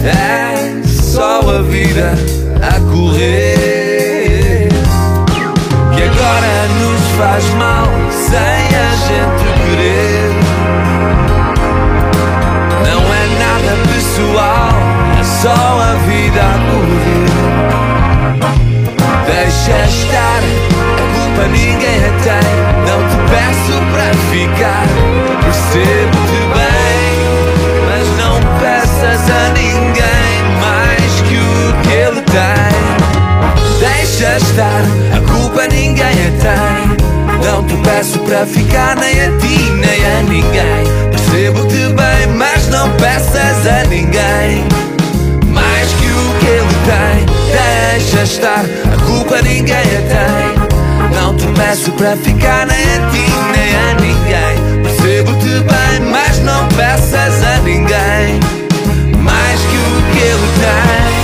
É 0.03 0.83
só 0.87 1.39
a 1.39 1.63
vida 1.63 2.13
a 2.61 2.79
correr. 2.91 4.69
Que 5.95 6.03
agora 6.03 6.67
nos 6.79 7.01
faz 7.17 7.49
mal 7.55 7.87
sem 8.29 8.63
a 8.77 8.91
gente 9.07 9.45
querer. 9.65 10.29
Não 12.85 13.01
é 13.11 13.25
nada 13.39 13.73
pessoal, 13.91 14.69
é 15.19 15.23
só 15.23 15.81
a 15.81 15.95
vida 16.05 16.41
a 16.41 16.53
correr 16.69 17.28
deixa 19.49 19.83
estar. 19.85 20.41
A 20.93 21.05
culpa 21.13 21.47
ninguém 21.47 21.99
a 22.05 22.11
tem. 22.21 22.49
Não 22.85 22.99
te 23.09 23.17
peço 23.31 23.75
para 23.91 24.13
ficar. 24.29 24.87
Percebo-te 25.43 26.41
bem, 26.55 27.11
mas 27.87 28.05
não 28.19 28.35
peças 28.59 29.21
a 29.29 29.49
ninguém 29.49 30.37
mais 30.61 31.21
que 31.21 31.37
o 31.37 31.81
que 31.81 31.93
ele 31.93 32.21
tem. 32.21 32.69
Deixa 33.79 34.37
estar. 34.37 34.83
A 35.17 35.31
culpa 35.31 35.67
ninguém 35.67 36.05
a 36.05 36.31
tem. 36.43 37.43
Não 37.43 37.63
te 37.63 37.75
peço 37.77 38.19
para 38.19 38.45
ficar 38.45 38.95
nem 38.97 39.19
a 39.21 39.37
ti 39.39 39.71
nem 39.71 40.05
a 40.05 40.21
ninguém. 40.23 41.09
Percebo-te 41.09 41.93
bem, 41.93 42.35
mas 42.35 42.67
não 42.67 42.91
peças 42.97 43.65
a 43.65 43.83
ninguém 43.87 44.63
mais 45.47 45.91
que 45.93 46.05
o 46.05 46.39
que 46.39 46.45
ele 46.45 46.75
tem 46.85 47.28
deixa 47.91 48.21
estar, 48.23 48.63
a 48.93 49.05
culpa 49.05 49.41
ninguém 49.41 49.75
a 49.77 50.01
tem. 50.11 51.19
Não 51.19 51.35
te 51.35 51.47
peço 51.47 51.91
para 51.93 52.15
ficar 52.17 52.67
nem 52.67 52.77
a 52.77 53.09
ti 53.09 53.25
nem 53.55 53.75
a 53.75 53.93
ninguém. 53.95 54.83
Percebo-te 54.83 55.63
bem, 55.63 56.09
mas 56.11 56.39
não 56.39 56.67
peças 56.69 57.43
a 57.43 57.57
ninguém. 57.61 58.39
Mais 59.19 59.59
que 59.61 59.77
o 59.77 60.11
que 60.11 60.19
ele 60.19 60.47
tem. 60.59 61.18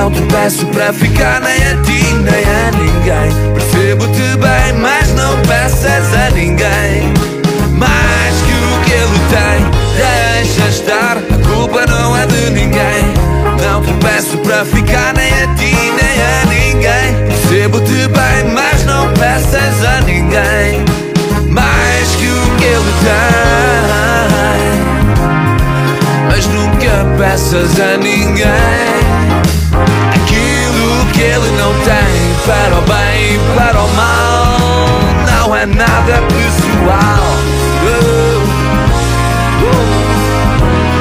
Não 0.00 0.10
te 0.10 0.22
peço 0.22 0.64
para 0.68 0.94
ficar 0.94 1.42
nem 1.42 1.56
a 1.56 1.76
ti 1.82 2.02
nem 2.14 2.42
a 2.42 2.70
ninguém. 2.70 3.52
Percebo-te 3.52 4.38
bem, 4.38 4.72
mas 4.80 5.12
não 5.12 5.38
peças 5.42 6.14
a 6.14 6.30
ninguém. 6.30 7.12
Mais 7.76 8.34
que 8.40 8.50
o 8.50 8.80
que 8.82 8.92
ele 8.92 9.20
tem, 9.28 9.60
deixa 9.98 10.68
estar, 10.70 11.18
a 11.18 11.46
culpa 11.46 11.84
não 11.84 12.16
é 12.16 12.24
de 12.26 12.48
ninguém. 12.48 13.12
Não 13.62 13.82
te 13.82 13.92
peço 14.02 14.38
para 14.38 14.64
ficar 14.64 15.12
nem 15.12 15.34
a 15.34 15.46
ti 15.54 15.76
nem 15.76 16.22
a 16.24 16.46
ninguém. 16.46 17.26
Percebo-te 17.26 18.08
bem, 18.08 18.54
mas 18.54 18.86
não 18.86 19.12
peças 19.12 19.84
a 19.84 20.00
ninguém. 20.00 20.82
Mais 21.46 22.08
que 22.16 22.26
o 22.26 22.56
que 22.56 22.64
ele 22.64 22.94
tem 23.04 23.50
mas 26.26 26.46
nunca 26.46 27.04
peças 27.18 27.78
a 27.78 27.98
ninguém 27.98 29.29
não 31.70 31.80
tem 31.84 32.34
para 32.46 32.78
o 32.78 32.82
bem 32.82 33.34
e 33.34 33.38
para 33.54 33.80
o 33.80 33.88
mal 33.94 34.88
não 35.26 35.56
é 35.56 35.66
nada 35.66 36.22
pessoal 36.22 37.20
Uh, 37.82 37.86
uh, 39.62 39.70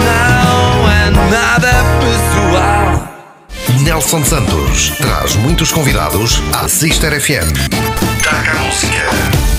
não 0.05 0.89
é 0.89 1.09
nada 1.30 1.74
pessoal 1.99 3.84
Nelson 3.84 4.24
Santos 4.24 4.91
traz 4.97 5.36
muitos 5.36 5.72
convidados 5.72 6.41
à 6.53 6.70
Sister 6.70 7.20
FM. 7.20 7.51
Taca 8.24 8.51
a 8.51 8.55
música. 8.63 9.59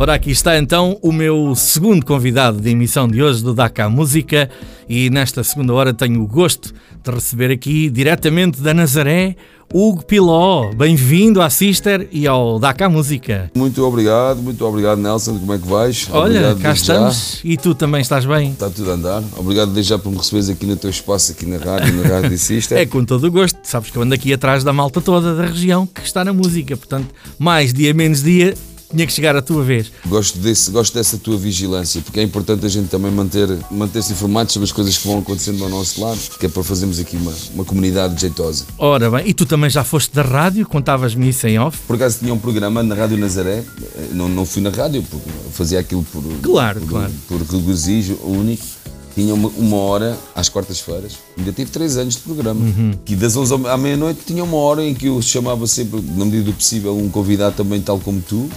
Ora, 0.00 0.14
aqui 0.14 0.30
está 0.30 0.56
então 0.56 0.98
o 1.02 1.12
meu 1.12 1.54
segundo 1.54 2.06
convidado 2.06 2.58
de 2.58 2.70
emissão 2.70 3.06
de 3.06 3.22
hoje 3.22 3.44
do 3.44 3.52
DACA 3.52 3.86
Música 3.90 4.48
e 4.88 5.10
nesta 5.10 5.44
segunda 5.44 5.74
hora 5.74 5.92
tenho 5.92 6.22
o 6.22 6.26
gosto 6.26 6.72
de 7.04 7.10
receber 7.10 7.50
aqui 7.50 7.90
diretamente 7.90 8.62
da 8.62 8.72
Nazaré 8.72 9.36
Hugo 9.70 10.02
Piló. 10.06 10.70
Bem-vindo 10.72 11.42
à 11.42 11.50
Sister 11.50 12.08
e 12.10 12.26
ao 12.26 12.58
DACA 12.58 12.88
Música. 12.88 13.50
Muito 13.54 13.84
obrigado, 13.84 14.38
muito 14.38 14.64
obrigado 14.64 14.98
Nelson, 15.02 15.38
como 15.38 15.52
é 15.52 15.58
que 15.58 15.68
vais? 15.68 16.08
Olha, 16.10 16.48
obrigado 16.50 16.62
cá 16.62 16.68
desde 16.70 16.86
já. 16.86 16.94
estamos 16.94 17.40
e 17.44 17.56
tu 17.58 17.74
também 17.74 18.00
estás 18.00 18.24
bem? 18.24 18.52
Está 18.52 18.70
tudo 18.70 18.90
a 18.92 18.94
andar. 18.94 19.22
Obrigado 19.36 19.70
desde 19.70 19.90
já 19.90 19.98
por 19.98 20.10
me 20.10 20.16
receberes 20.16 20.48
aqui 20.48 20.64
no 20.64 20.76
teu 20.76 20.88
espaço, 20.88 21.32
aqui 21.32 21.44
na 21.44 21.58
rádio, 21.58 21.94
na 21.96 22.08
Rádio 22.08 22.38
Sister. 22.38 22.78
É 22.80 22.86
com 22.86 23.04
todo 23.04 23.24
o 23.26 23.30
gosto. 23.30 23.58
Sabes 23.62 23.90
que 23.90 23.98
eu 23.98 24.02
ando 24.02 24.14
aqui 24.14 24.32
atrás 24.32 24.64
da 24.64 24.72
malta 24.72 25.02
toda 25.02 25.34
da 25.34 25.44
região 25.44 25.86
que 25.86 26.00
está 26.00 26.24
na 26.24 26.32
música. 26.32 26.74
Portanto, 26.74 27.14
mais 27.38 27.74
dia 27.74 27.92
menos 27.92 28.22
dia, 28.22 28.54
tinha 28.90 29.06
que 29.06 29.12
chegar 29.12 29.36
a 29.36 29.42
tua 29.42 29.62
vez. 29.62 29.90
Gosto, 30.06 30.38
desse, 30.38 30.70
gosto 30.70 30.94
dessa 30.94 31.16
tua 31.18 31.36
vigilância, 31.36 32.00
porque 32.02 32.20
é 32.20 32.22
importante 32.22 32.64
a 32.66 32.68
gente 32.68 32.88
também 32.88 33.10
manter, 33.10 33.48
manter-se 33.70 34.12
informado 34.12 34.50
sobre 34.52 34.64
as 34.64 34.72
coisas 34.72 34.98
que 34.98 35.06
vão 35.06 35.18
acontecendo 35.20 35.62
ao 35.62 35.70
nosso 35.70 36.00
lado, 36.00 36.18
que 36.38 36.46
é 36.46 36.48
para 36.48 36.62
fazermos 36.64 36.98
aqui 36.98 37.16
uma, 37.16 37.32
uma 37.54 37.64
comunidade 37.64 38.20
jeitosa. 38.20 38.64
Ora 38.78 39.10
bem, 39.10 39.28
e 39.28 39.34
tu 39.34 39.46
também 39.46 39.70
já 39.70 39.84
foste 39.84 40.14
da 40.14 40.22
rádio, 40.22 40.66
contavas-me 40.66 41.28
isso 41.28 41.46
em 41.46 41.58
off? 41.58 41.78
Por 41.86 41.96
acaso 41.96 42.18
tinha 42.18 42.34
um 42.34 42.38
programa 42.38 42.82
na 42.82 42.94
Rádio 42.94 43.16
Nazaré, 43.16 43.62
eh, 43.82 44.08
não, 44.12 44.28
não 44.28 44.44
fui 44.44 44.62
na 44.62 44.70
rádio, 44.70 45.02
porque 45.08 45.28
fazia 45.52 45.78
aquilo 45.80 46.02
por, 46.04 46.22
Claro, 46.42 46.80
por, 46.80 46.88
claro. 46.88 47.12
por 47.28 47.40
regozijo 47.42 48.18
único. 48.24 48.64
Tinha 49.14 49.34
uma, 49.34 49.48
uma 49.58 49.76
hora 49.76 50.16
às 50.36 50.48
quartas-feiras, 50.48 51.14
ainda 51.36 51.52
tive 51.52 51.68
três 51.70 51.96
anos 51.96 52.14
de 52.14 52.20
programa. 52.20 52.60
Uhum. 52.60 52.92
Que 53.04 53.16
das 53.16 53.36
11 53.36 53.52
ao- 53.52 53.66
à 53.66 53.76
meia-noite 53.76 54.20
tinha 54.24 54.42
uma 54.44 54.56
hora 54.56 54.84
em 54.84 54.94
que 54.94 55.06
eu 55.06 55.20
chamava 55.20 55.66
sempre, 55.66 56.00
na 56.16 56.24
medida 56.24 56.44
do 56.44 56.52
possível, 56.52 56.96
um 56.96 57.08
convidado 57.08 57.56
também, 57.56 57.80
tal 57.80 57.98
como 57.98 58.20
tu, 58.20 58.48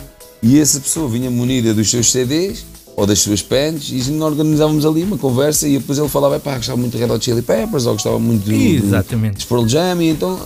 e 0.43 0.59
essa 0.59 0.79
pessoa 0.79 1.07
vinha 1.09 1.31
munida 1.31 1.73
dos 1.73 1.89
seus 1.89 2.11
CDs 2.11 2.65
ou 2.95 3.07
das 3.07 3.19
suas 3.19 3.41
pens 3.41 3.89
e 3.91 4.11
nós 4.11 4.31
organizávamos 4.33 4.85
ali 4.85 5.01
uma 5.03 5.17
conversa 5.17 5.67
e 5.67 5.79
depois 5.79 5.97
ele 5.97 6.07
falava, 6.09 6.39
pá, 6.39 6.57
gostava 6.57 6.77
muito 6.77 6.95
de 6.95 7.03
Red 7.03 7.11
Hot 7.11 7.25
Chili 7.25 7.41
Peppers 7.41 7.87
ou 7.87 7.93
gostava 7.93 8.19
muito 8.19 8.43
de, 8.45 8.75
Exatamente. 8.75 9.37
de 9.39 9.45
Pearl 9.47 9.67
Jam 9.67 10.01
e 10.03 10.09
então 10.09 10.39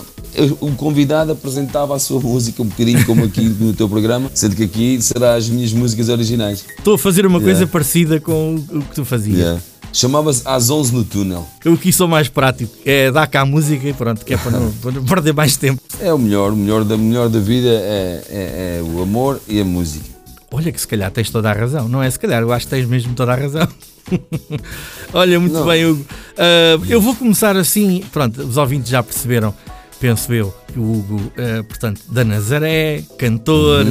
o 0.60 0.70
convidado 0.72 1.32
apresentava 1.32 1.94
a 1.94 1.98
sua 1.98 2.20
música 2.20 2.62
um 2.62 2.66
bocadinho 2.66 3.04
como 3.04 3.24
aqui 3.24 3.42
no 3.60 3.72
teu 3.74 3.88
programa, 3.88 4.30
sendo 4.32 4.54
que 4.56 4.62
aqui 4.62 4.98
será 5.02 5.34
as 5.34 5.48
minhas 5.48 5.72
músicas 5.72 6.08
originais. 6.08 6.64
Estou 6.78 6.94
a 6.94 6.98
fazer 6.98 7.26
uma 7.26 7.40
coisa 7.40 7.58
Yeah. 7.60 7.72
parecida 7.72 8.20
com 8.20 8.54
o 8.54 8.80
que 8.82 8.94
tu 8.94 9.04
fazias. 9.04 9.38
Yeah. 9.38 9.60
Chamava-se 9.92 10.42
Às 10.44 10.70
11 10.70 10.94
no 10.94 11.04
Túnel. 11.04 11.46
Eu 11.64 11.72
aqui 11.74 11.92
sou 11.92 12.06
mais 12.06 12.28
prático. 12.28 12.72
É 12.84 13.10
dar 13.10 13.26
cá 13.26 13.40
a 13.40 13.46
música 13.46 13.88
e 13.88 13.92
pronto, 13.92 14.24
que 14.24 14.34
é 14.34 14.36
para 14.36 14.50
não, 14.52 14.70
para 14.80 14.92
não 14.92 15.04
perder 15.04 15.32
mais 15.34 15.56
tempo. 15.56 15.80
É 16.00 16.12
o 16.12 16.18
melhor, 16.18 16.52
o 16.52 16.56
melhor 16.56 16.84
da, 16.84 16.94
o 16.94 16.98
melhor 16.98 17.28
da 17.28 17.38
vida 17.40 17.68
é, 17.68 18.22
é- 18.28 18.78
é 18.78 18.82
o 18.82 19.02
amor 19.02 19.40
e 19.48 19.60
a 19.60 19.64
música. 19.64 20.04
Olha 20.50 20.72
que 20.72 20.80
se 20.80 20.86
calhar 20.88 21.10
tens 21.10 21.30
toda 21.30 21.50
a 21.50 21.52
razão. 21.52 21.88
Não 21.88 22.02
é 22.02 22.10
se 22.10 22.18
calhar, 22.18 22.42
eu 22.42 22.52
acho 22.52 22.66
que 22.66 22.70
tens 22.70 22.86
mesmo 22.86 23.14
toda 23.14 23.32
a 23.32 23.36
razão. 23.36 23.68
Olha, 25.12 25.38
muito 25.38 25.52
Não. 25.52 25.66
bem, 25.66 25.84
Hugo. 25.84 26.04
Ah, 26.36 26.78
eu 26.88 27.00
vou 27.00 27.14
começar 27.14 27.56
assim. 27.56 28.02
Pronto, 28.12 28.42
os 28.42 28.56
ouvintes 28.56 28.90
já 28.90 29.02
perceberam, 29.02 29.52
penso 30.00 30.32
eu, 30.32 30.54
que 30.72 30.78
o 30.78 30.82
Hugo, 30.82 31.32
ah, 31.36 31.62
portanto, 31.64 32.00
da 32.08 32.24
Nazaré, 32.24 33.02
cantor 33.18 33.84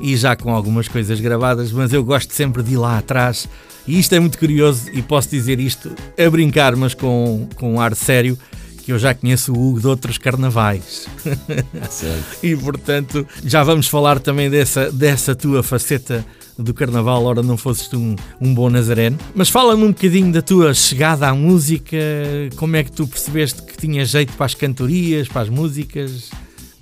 e 0.00 0.16
já 0.16 0.36
com 0.36 0.54
algumas 0.54 0.88
coisas 0.88 1.20
gravadas, 1.20 1.72
mas 1.72 1.92
eu 1.92 2.04
gosto 2.04 2.32
sempre 2.32 2.62
de 2.62 2.72
ir 2.72 2.76
lá 2.76 2.98
atrás. 2.98 3.48
E 3.86 3.98
isto 3.98 4.14
é 4.14 4.20
muito 4.20 4.38
curioso 4.38 4.90
e 4.92 5.02
posso 5.02 5.28
dizer 5.28 5.58
isto 5.58 5.92
a 6.18 6.30
brincar, 6.30 6.76
mas 6.76 6.94
com, 6.94 7.48
com 7.56 7.74
um 7.74 7.80
ar 7.80 7.96
sério, 7.96 8.38
que 8.84 8.92
eu 8.92 8.98
já 8.98 9.14
conheço 9.14 9.52
o 9.52 9.68
Hugo 9.68 9.80
de 9.80 9.86
outros 9.86 10.18
carnavais. 10.18 11.06
Certo. 11.90 12.38
E 12.42 12.56
portanto, 12.56 13.26
já 13.44 13.62
vamos 13.62 13.88
falar 13.88 14.18
também 14.18 14.50
dessa, 14.50 14.90
dessa 14.90 15.34
tua 15.34 15.62
faceta 15.62 16.24
do 16.62 16.74
carnaval, 16.74 17.24
ora 17.24 17.42
não 17.42 17.56
fosses 17.56 17.88
tu 17.88 17.98
um, 17.98 18.16
um 18.40 18.54
bom 18.54 18.70
nazareno. 18.70 19.18
Mas 19.34 19.48
fala-me 19.48 19.84
um 19.84 19.88
bocadinho 19.88 20.32
da 20.32 20.42
tua 20.42 20.72
chegada 20.74 21.28
à 21.28 21.34
música, 21.34 21.96
como 22.56 22.76
é 22.76 22.84
que 22.84 22.92
tu 22.92 23.06
percebeste 23.06 23.62
que 23.62 23.76
tinha 23.76 24.04
jeito 24.04 24.32
para 24.34 24.46
as 24.46 24.54
cantorias, 24.54 25.28
para 25.28 25.42
as 25.42 25.48
músicas, 25.48 26.30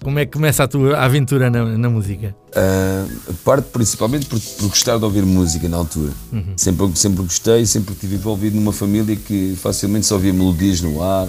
como 0.03 0.19
é 0.19 0.25
que 0.25 0.33
começa 0.33 0.65
a 0.65 0.69
tua 0.69 0.97
aventura 0.99 1.51
na, 1.51 1.65
na 1.77 1.91
música? 1.91 2.35
Ah, 2.55 3.07
parte 3.45 3.67
principalmente 3.71 4.27
por, 4.27 4.41
por 4.41 4.69
gostar 4.69 4.99
de 4.99 5.05
ouvir 5.05 5.25
música 5.25 5.69
na 5.69 5.77
altura. 5.77 6.13
Sempre, 6.57 6.91
sempre 6.95 7.23
gostei, 7.23 7.67
sempre 7.67 7.93
estive 7.93 8.17
envolvido 8.17 8.57
numa 8.57 8.73
família 8.73 9.15
que 9.15 9.55
facilmente 9.57 10.07
só 10.07 10.15
ouvia 10.15 10.33
melodias 10.33 10.81
no 10.81 11.03
ar 11.03 11.29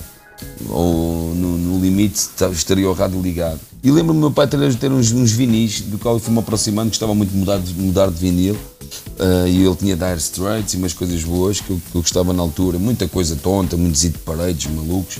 ou 0.69 1.33
no, 1.35 1.57
no 1.57 1.79
limite 1.81 2.29
ta- 2.37 2.49
estaria 2.49 2.89
o 2.89 2.93
rádio 2.93 3.21
ligado. 3.21 3.59
E 3.83 3.89
lembro-me 3.89 4.19
do 4.19 4.21
meu 4.21 4.31
pai 4.31 4.47
ter, 4.47 4.75
ter 4.75 4.91
uns, 4.91 5.11
uns 5.11 5.31
vinis, 5.31 5.81
do 5.81 5.97
qual 5.97 6.15
eu 6.15 6.19
fui-me 6.19 6.39
aproximando, 6.39 6.89
gostava 6.89 7.15
muito 7.15 7.31
de 7.31 7.37
mudar 7.37 7.57
de, 7.57 7.73
mudar 7.73 8.07
de 8.11 8.15
vinil. 8.19 8.55
Ah, 9.19 9.47
e 9.47 9.65
ele 9.65 9.75
tinha 9.75 9.95
Dire 9.95 10.17
Straits 10.17 10.73
e 10.73 10.77
umas 10.77 10.93
coisas 10.93 11.23
boas 11.23 11.59
que 11.61 11.69
eu, 11.71 11.81
que 11.91 11.95
eu 11.97 12.01
gostava 12.01 12.31
na 12.33 12.41
altura, 12.43 12.77
muita 12.77 13.07
coisa 13.07 13.35
tonta, 13.35 13.75
muitos 13.77 14.03
hit 14.03 14.17
paredes 14.19 14.69
malucos. 14.71 15.17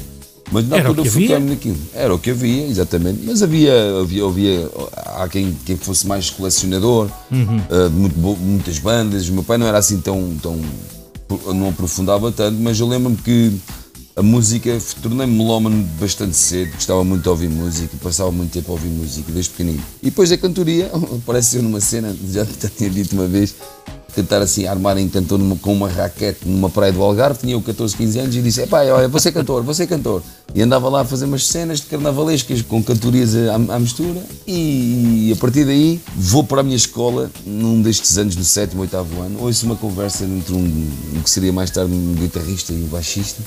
Mas 0.51 0.67
na 0.67 0.78
Era 0.78 0.89
altura 0.89 1.03
que 1.03 1.07
eu 1.07 1.11
fui 1.13 1.34
havia? 1.34 1.39
naquilo. 1.39 1.78
Era 1.95 2.13
o 2.13 2.19
que 2.19 2.30
havia, 2.32 2.67
exatamente. 2.67 3.22
Mas 3.26 3.41
havia, 3.41 3.74
havia, 4.01 4.26
havia 4.26 4.69
há 5.15 5.28
quem, 5.30 5.57
quem 5.65 5.78
fosse 5.78 6.05
mais 6.05 6.30
colecionador, 6.30 7.09
Uhum. 7.32 7.61
ah, 7.69 7.88
de 7.89 7.95
muito 7.95 8.19
muitas 8.19 8.78
bandas. 8.78 9.30
O 9.30 9.34
meu 9.34 9.43
pai 9.43 9.57
não 9.57 9.65
era 9.65 9.78
assim 9.78 9.99
tão, 10.01 10.36
tão. 10.41 10.59
não 11.55 11.69
aprofundava 11.69 12.32
tanto, 12.32 12.59
mas 12.59 12.78
eu 12.80 12.88
lembro-me 12.88 13.15
que 13.15 13.53
a 14.16 14.22
música, 14.22 14.78
tornei-me 15.01 15.38
melómano 15.38 15.84
bastante 15.99 16.36
cedo, 16.36 16.74
gostava 16.74 17.03
muito 17.03 17.24
de 17.24 17.30
ouvir 17.30 17.49
música, 17.49 17.95
passava 18.03 18.32
muito 18.32 18.51
tempo 18.51 18.72
a 18.72 18.74
ouvir 18.74 18.89
música, 18.89 19.32
desde 19.32 19.51
pequenino. 19.51 19.82
E 20.01 20.05
depois 20.05 20.30
da 20.30 20.38
cantoria, 20.38 20.91
aparece 21.24 21.57
eu 21.57 21.64
numa 21.64 21.80
cena, 21.80 22.16
já, 22.30 22.45
tinha 22.78 22.89
dito 22.89 23.14
uma 23.14 23.26
vez, 23.26 23.55
tentar 24.14 24.41
assim 24.41 24.68
armar 24.68 24.97
em 24.97 25.07
cantor 25.07 25.39
numa- 25.39 25.55
com 25.55 25.74
uma 25.74 25.88
raquete 25.88 26.39
numa 26.45 26.70
praia 26.70 26.91
do 26.91 27.01
Algarve, 27.01 27.39
tinha 27.39 27.53
eu 27.53 27.62
14, 27.62 27.95
15 27.95 28.20
anos 28.20 28.36
e 28.36 28.41
disse, 28.41 28.62
epá, 28.62 28.84
olha, 28.84 29.07
vou 29.07 29.20
ser 29.20 29.32
cantor, 29.32 29.64
vou 29.64 29.74
ser 29.74 29.88
cantor. 29.88 30.22
E 30.53 30.62
andava 30.62 30.89
lá 30.89 31.01
a 31.01 31.05
fazer 31.05 31.24
umas 31.24 31.47
cenas 31.47 31.80
de 31.80 31.86
carnavalescas 31.86 32.62
com 32.62 32.84
cantorias 32.84 33.34
à, 33.34 33.55
à 33.55 33.80
mistura 33.80 34.22
e 34.45 35.32
a 35.34 35.36
partir 35.38 35.64
daí 35.64 36.01
vou 36.14 36.43
para 36.43 36.59
a 36.59 36.64
minha 36.64 36.76
escola, 36.76 37.32
num 37.45 37.82
destes 37.82 38.18
anos, 38.18 38.36
no 38.36 38.43
sétimo, 38.43 38.82
oitavo 38.82 39.22
ano, 39.22 39.41
ouço 39.41 39.66
uma 39.66 39.78
conversa 39.78 40.26
entre 40.26 40.53
um, 40.53 40.89
um 41.16 41.22
que 41.24 41.30
seria 41.30 41.53
mais 41.53 41.72
tarde 41.72 41.93
um 41.93 42.14
guitarrista 42.16 42.74
e 42.74 42.84
um 42.84 42.88
baixista 42.88 43.41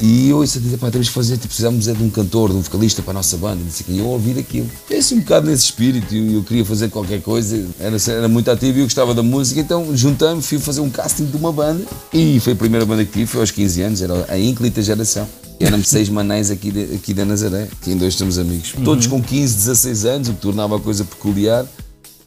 E 0.00 0.28
eu 0.28 0.42
dizer, 0.44 0.76
pá, 0.78 0.90
temos 0.90 1.08
que 1.08 1.14
fazer, 1.14 1.34
tipo, 1.34 1.48
precisamos 1.48 1.88
é 1.88 1.92
de 1.92 2.02
um 2.02 2.10
cantor, 2.10 2.50
de 2.50 2.56
um 2.56 2.60
vocalista 2.60 3.02
para 3.02 3.12
a 3.12 3.14
nossa 3.14 3.36
banda, 3.36 3.62
não 3.64 3.70
sei 3.70 3.86
quê. 3.86 3.92
E 3.92 3.98
eu 3.98 4.06
ouvir 4.06 4.38
aquilo. 4.38 4.68
Assim 4.96 5.16
um 5.16 5.20
bocado 5.20 5.50
nesse 5.50 5.64
espírito, 5.64 6.14
eu, 6.14 6.32
eu 6.34 6.42
queria 6.42 6.64
fazer 6.64 6.90
qualquer 6.90 7.20
coisa, 7.22 7.66
era, 7.80 7.96
era 8.08 8.28
muito 8.28 8.50
ativo 8.50 8.78
e 8.78 8.80
eu 8.80 8.86
gostava 8.86 9.14
da 9.14 9.22
música, 9.22 9.60
então 9.60 9.96
juntamos, 9.96 10.46
fui 10.46 10.58
fazer 10.58 10.80
um 10.80 10.90
casting 10.90 11.26
de 11.26 11.36
uma 11.36 11.52
banda 11.52 11.84
e 12.12 12.38
foi 12.40 12.52
a 12.52 12.56
primeira 12.56 12.84
banda 12.84 13.04
que 13.04 13.12
tive, 13.12 13.26
foi 13.26 13.40
aos 13.40 13.50
15 13.50 13.82
anos, 13.82 14.02
era 14.02 14.26
a 14.28 14.38
ínclita 14.38 14.82
geração. 14.82 15.26
Éramos 15.60 15.88
seis 15.88 16.08
manéis 16.08 16.50
aqui, 16.50 16.72
de, 16.72 16.96
aqui 16.96 17.14
da 17.14 17.24
Nazaré, 17.24 17.68
que 17.80 17.90
ainda 17.90 18.04
hoje 18.04 18.14
estamos 18.14 18.36
amigos. 18.36 18.74
Todos 18.84 19.06
com 19.06 19.22
15, 19.22 19.54
16 19.54 20.04
anos, 20.06 20.28
o 20.28 20.32
que 20.32 20.40
tornava 20.40 20.76
a 20.76 20.80
coisa 20.80 21.04
peculiar. 21.04 21.64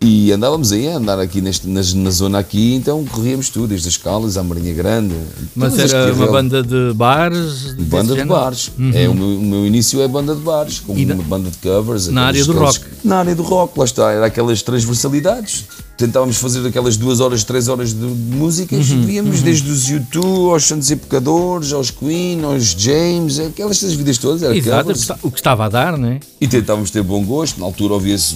E 0.07 0.31
andávamos 0.31 0.71
aí 0.71 0.87
a 0.87 0.97
andar 0.97 1.19
aqui 1.19 1.41
neste, 1.41 1.67
na, 1.67 1.81
na 1.95 2.09
zona 2.11 2.37
aqui, 2.37 2.75
então 2.75 3.03
corríamos 3.05 3.49
tudo, 3.49 3.69
desde 3.69 3.87
as 3.87 3.97
Calas 3.97 4.37
à 4.37 4.43
Marinha 4.43 4.71
Grande. 4.71 5.15
Mas 5.55 5.79
era 5.79 6.13
uma 6.13 6.27
banda 6.27 6.61
de 6.61 6.93
bares? 6.93 7.73
Banda 7.73 8.13
de 8.13 8.19
género? 8.19 8.27
bares. 8.29 8.71
É, 8.93 9.09
o, 9.09 9.15
meu, 9.15 9.25
o 9.25 9.41
meu 9.41 9.65
início 9.65 9.99
é 10.01 10.07
banda 10.07 10.35
de 10.35 10.41
bares, 10.41 10.79
com 10.79 10.93
na- 10.95 11.15
uma 11.15 11.23
banda 11.23 11.49
de 11.49 11.57
covers. 11.57 12.07
na 12.09 12.25
área 12.27 12.45
do 12.45 12.53
rock. 12.53 12.79
Na 13.03 13.17
área 13.17 13.35
do 13.35 13.41
rock, 13.41 13.79
lá 13.79 13.85
está, 13.85 14.11
era 14.11 14.27
aquelas 14.27 14.61
transversalidades. 14.61 15.65
Tentávamos 15.97 16.37
fazer 16.37 16.65
aquelas 16.67 16.97
duas 16.97 17.21
horas, 17.21 17.43
três 17.45 17.69
horas 17.69 17.93
de, 17.93 18.03
músicas, 18.05 18.89
Uhum, 18.89 19.05
víamos 19.05 19.41
desde 19.41 19.69
os 19.71 19.85
U2 19.89 20.51
aos 20.51 20.65
Santos 20.65 20.91
e 20.91 20.95
Pecadores, 20.97 21.71
aos 21.71 21.89
Queen, 21.89 22.43
aos 22.43 22.71
James, 22.77 23.39
aquelas 23.39 23.81
vidas 23.81 24.17
todas, 24.17 24.43
era 24.43 24.55
Exato, 24.55 24.83
covers. 24.89 25.09
o 25.23 25.31
que 25.31 25.39
estava 25.39 25.65
a 25.65 25.69
dar, 25.69 25.97
não 25.97 26.09
é? 26.09 26.19
E 26.41 26.47
tentávamos 26.47 26.91
ter 26.91 27.01
bom 27.01 27.23
gosto, 27.23 27.59
na 27.61 27.65
altura 27.65 27.93
ouvia-se 27.93 28.35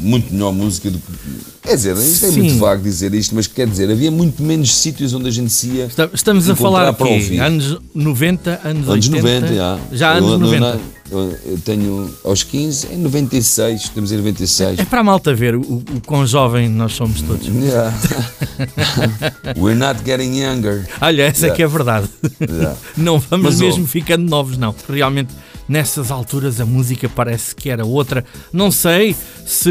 muito 0.00 0.32
melhor 0.32 0.52
música 0.52 0.90
do 0.90 0.98
que. 0.98 1.12
Quer 1.66 1.74
dizer, 1.74 1.96
isto 1.96 2.26
é 2.26 2.30
Sim. 2.30 2.42
muito 2.42 2.58
vago 2.58 2.82
dizer 2.82 3.12
isto, 3.14 3.34
mas 3.34 3.46
quer 3.46 3.66
dizer, 3.66 3.90
havia 3.90 4.10
muito 4.10 4.42
menos 4.42 4.74
sítios 4.74 5.12
onde 5.12 5.28
a 5.28 5.30
gente 5.32 5.50
se 5.50 5.66
ia. 5.68 5.84
Esta- 5.84 6.08
Estamos 6.14 6.48
a 6.48 6.54
falar 6.56 6.92
para 6.92 7.06
aqui, 7.06 7.14
ouvir. 7.14 7.40
anos 7.40 7.78
90, 7.94 8.60
anos, 8.64 8.88
Anos 8.88 9.08
80. 9.08 9.22
90, 9.40 9.54
já. 9.54 9.78
Já 9.92 10.12
anos 10.12 10.30
eu- 10.32 10.38
90. 10.38 10.80
Eu, 11.08 11.38
eu 11.46 11.58
tenho 11.64 12.10
aos 12.24 12.42
15, 12.42 12.88
em 12.92 12.96
96, 12.98 13.82
estamos 13.82 14.10
em 14.10 14.16
96. 14.16 14.78
É 14.80 14.84
para 14.84 15.00
a 15.00 15.04
malta 15.04 15.32
ver 15.32 15.54
o, 15.54 15.60
o 15.60 15.82
quão 16.04 16.26
jovem 16.26 16.68
nós 16.68 16.94
somos 16.94 17.20
todos. 17.22 17.46
Yeah. 17.46 17.94
We're 19.56 19.78
not 19.78 20.00
getting 20.04 20.36
younger. 20.40 20.84
Olha, 21.00 21.22
essa 21.22 21.46
é 21.46 21.50
que 21.50 21.62
é 21.62 21.66
verdade. 21.68 22.08
Yeah. 22.40 22.76
Não 22.96 23.18
vamos 23.20 23.46
Mas, 23.46 23.60
mesmo 23.60 23.86
ficando 23.86 24.28
novos, 24.28 24.56
não. 24.58 24.74
Realmente, 24.88 25.32
nessas 25.68 26.10
alturas, 26.10 26.60
a 26.60 26.66
música 26.66 27.08
parece 27.08 27.54
que 27.54 27.68
era 27.70 27.84
outra. 27.84 28.24
Não 28.52 28.70
sei 28.70 29.14
se 29.44 29.70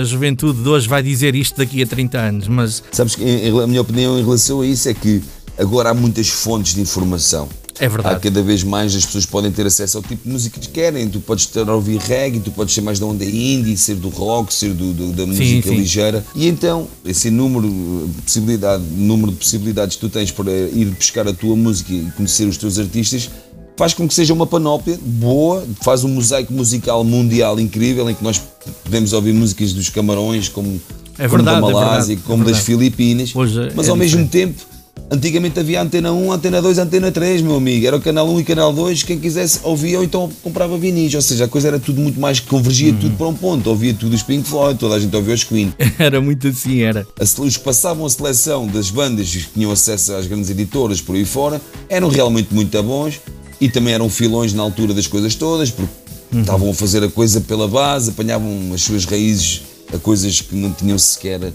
a 0.00 0.04
juventude 0.04 0.62
de 0.62 0.68
hoje 0.68 0.88
vai 0.88 1.02
dizer 1.02 1.34
isto 1.34 1.56
daqui 1.56 1.82
a 1.82 1.86
30 1.86 2.18
anos, 2.18 2.48
mas 2.48 2.82
Sabes 2.92 3.14
que 3.14 3.22
a 3.62 3.66
minha 3.66 3.80
opinião 3.80 4.18
em 4.18 4.22
relação 4.22 4.60
a 4.60 4.66
isso 4.66 4.88
é 4.88 4.94
que 4.94 5.22
agora 5.58 5.90
há 5.90 5.94
muitas 5.94 6.28
fontes 6.28 6.74
de 6.74 6.80
informação. 6.80 7.48
é 7.78 7.86
Há 7.86 7.88
verdade. 7.88 8.20
cada 8.20 8.42
vez 8.42 8.62
mais 8.62 8.94
as 8.94 9.04
pessoas 9.04 9.26
podem 9.26 9.50
ter 9.50 9.66
acesso 9.66 9.96
ao 9.98 10.02
tipo 10.02 10.24
de 10.24 10.30
música 10.32 10.60
que 10.60 10.68
querem. 10.68 11.08
Tu 11.08 11.20
podes 11.20 11.44
estar 11.44 11.68
a 11.68 11.74
ouvir 11.74 11.98
reggae, 11.98 12.38
tu 12.40 12.50
podes 12.52 12.74
ser 12.74 12.80
mais 12.80 12.98
da 12.98 13.06
onda 13.06 13.24
indie, 13.24 13.76
ser 13.76 13.96
do 13.96 14.08
rock, 14.08 14.52
ser 14.52 14.72
do, 14.72 14.92
do- 14.92 15.12
da 15.12 15.26
música 15.26 15.68
sim. 15.68 15.76
ligeira. 15.76 16.24
E 16.34 16.46
então, 16.48 16.86
esse 17.04 17.30
número, 17.30 17.66
eh, 17.68 18.20
possibilidade, 18.24 18.82
número 18.84 19.32
de 19.32 19.38
possibilidades 19.38 19.96
que 19.96 20.00
tu 20.02 20.08
tens 20.08 20.30
para 20.30 20.50
ir 20.52 20.86
buscar 20.96 21.26
a 21.26 21.32
tua 21.32 21.56
música 21.56 21.92
e 21.92 22.10
conhecer 22.16 22.46
os 22.46 22.56
teus 22.56 22.78
artistas 22.78 23.30
faz 23.76 23.94
com 23.94 24.06
que 24.06 24.14
seja 24.14 24.32
uma 24.32 24.46
panóplia 24.46 24.98
boa, 25.02 25.64
faz 25.82 26.04
um 26.04 26.08
mosaico 26.08 26.52
musical 26.52 27.02
mundial 27.04 27.58
incrível 27.58 28.08
em 28.08 28.14
que 28.14 28.22
nós 28.22 28.40
podemos 28.84 29.12
ouvir 29.12 29.32
músicas 29.32 29.72
dos 29.72 29.88
Camarões, 29.88 30.48
como, 30.48 30.80
É 31.18 31.28
como 31.28 31.42
verdade, 31.42 31.60
da 31.60 31.68
é 31.68 31.72
Malásia, 31.72 32.06
verdade, 32.08 32.20
como 32.26 32.42
é 32.44 32.46
das. 32.52 32.58
Filipinas. 32.58 33.34
Hoje 33.34 33.60
é 33.60 33.72
mas 33.74 33.88
ao 33.88 33.96
mesmo 33.96 34.26
tempo 34.26 34.72
Antigamente 35.10 35.60
havia 35.60 35.82
Antena 35.82 36.10
1, 36.10 36.32
Antena 36.32 36.62
2, 36.62 36.78
Antena 36.78 37.12
3, 37.12 37.42
meu 37.42 37.56
amigo. 37.56 37.86
Era 37.86 37.96
o 37.96 38.00
Canal 38.00 38.26
1 38.30 38.40
e 38.40 38.44
Canal 38.44 38.72
2. 38.72 39.02
Quem 39.02 39.18
quisesse 39.18 39.60
ouvia 39.62 39.98
ou 39.98 40.04
então 40.04 40.30
comprava 40.42 40.78
vinis. 40.78 41.12
Ou 41.14 41.20
seja, 41.20 41.44
a 41.44 41.48
coisa 41.48 41.68
era 41.68 41.78
tudo 41.78 42.00
muito 42.00 42.18
mais 42.18 42.40
que 42.40 42.46
convergia 42.46 42.92
Uhum. 42.92 42.98
tudo 42.98 43.16
para 43.18 43.26
um 43.28 43.34
ponto. 43.34 43.68
Ouvia 43.68 43.92
tudo 43.92 44.14
os 44.14 44.22
Pink 44.22 44.48
Floyd, 44.48 44.78
toda 44.78 44.94
a 44.94 44.98
gente 44.98 45.14
ouvia 45.14 45.34
os 45.34 45.44
Queen. 45.44 45.72
Era 45.98 46.18
muito 46.18 46.48
assim, 46.48 46.80
era. 46.80 47.06
Os 47.20 47.56
que 47.58 47.62
passavam 47.62 48.06
a 48.06 48.08
seleção 48.08 48.66
das 48.66 48.90
bandas 48.90 49.28
que 49.28 49.44
tinham 49.52 49.70
acesso 49.70 50.14
às 50.14 50.26
grandes 50.26 50.48
editoras 50.48 51.00
por 51.02 51.14
aí 51.14 51.26
fora 51.26 51.60
eram 51.90 52.08
realmente 52.08 52.54
muito 52.54 52.82
bons 52.82 53.20
e 53.62 53.68
também 53.70 53.94
eram 53.94 54.10
filões 54.10 54.52
na 54.52 54.62
altura 54.62 54.92
das 54.92 55.06
coisas 55.06 55.34
todas, 55.34 55.70
porque 55.70 55.92
estavam 56.36 56.70
a 56.70 56.74
fazer 56.74 57.02
a 57.04 57.08
coisa 57.08 57.40
pela 57.40 57.68
base, 57.68 58.10
apanhavam 58.10 58.72
as 58.74 58.82
suas 58.82 59.04
raízes 59.04 59.62
a 59.94 59.98
coisas 59.98 60.40
que 60.40 60.54
não 60.56 60.72
tinham 60.72 60.98
sequer 60.98 61.42
eh, 61.42 61.52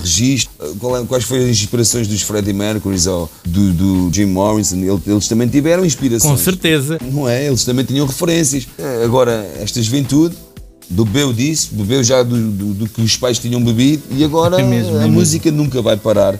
registro. 0.00 0.50
Eh, 0.60 0.72
qual 0.78 0.96
é- 0.98 1.04
quais 1.06 1.24
foram 1.24 1.44
as 1.44 1.48
inspirações 1.50 2.06
dos 2.06 2.20
Freddie 2.20 2.52
Mercury 2.52 2.96
ou 3.08 3.30
do, 3.46 3.72
do 3.72 4.10
Jim 4.14 4.26
Morrison? 4.26 4.76
Ele- 4.76 5.00
Eles 5.06 5.26
também 5.26 5.48
tiveram 5.48 5.84
inspirações. 5.86 6.30
Com 6.30 6.36
certeza. 6.36 6.98
Não 7.10 7.26
é? 7.28 7.46
Eles 7.46 7.64
também 7.64 7.84
tinham 7.86 8.06
referências. 8.06 8.68
Eh, 8.78 9.02
Agora, 9.04 9.50
esta 9.58 9.80
juventude 9.82 10.36
bebeu 10.90 11.32
disso, 11.32 11.70
bebeu 11.72 12.04
já 12.04 12.22
do, 12.22 12.36
do- 12.50 12.74
do 12.74 12.88
que 12.88 13.00
os 13.00 13.16
pais 13.16 13.38
tinham 13.38 13.62
bebido 13.64 14.02
e 14.10 14.22
agora 14.22 14.60
É 14.60 14.64
mesmo, 14.64 14.92
é 14.92 14.96
a 14.96 15.00
mesmo. 15.02 15.14
música 15.14 15.50
nunca 15.50 15.80
vai 15.82 15.96
parar 15.96 16.38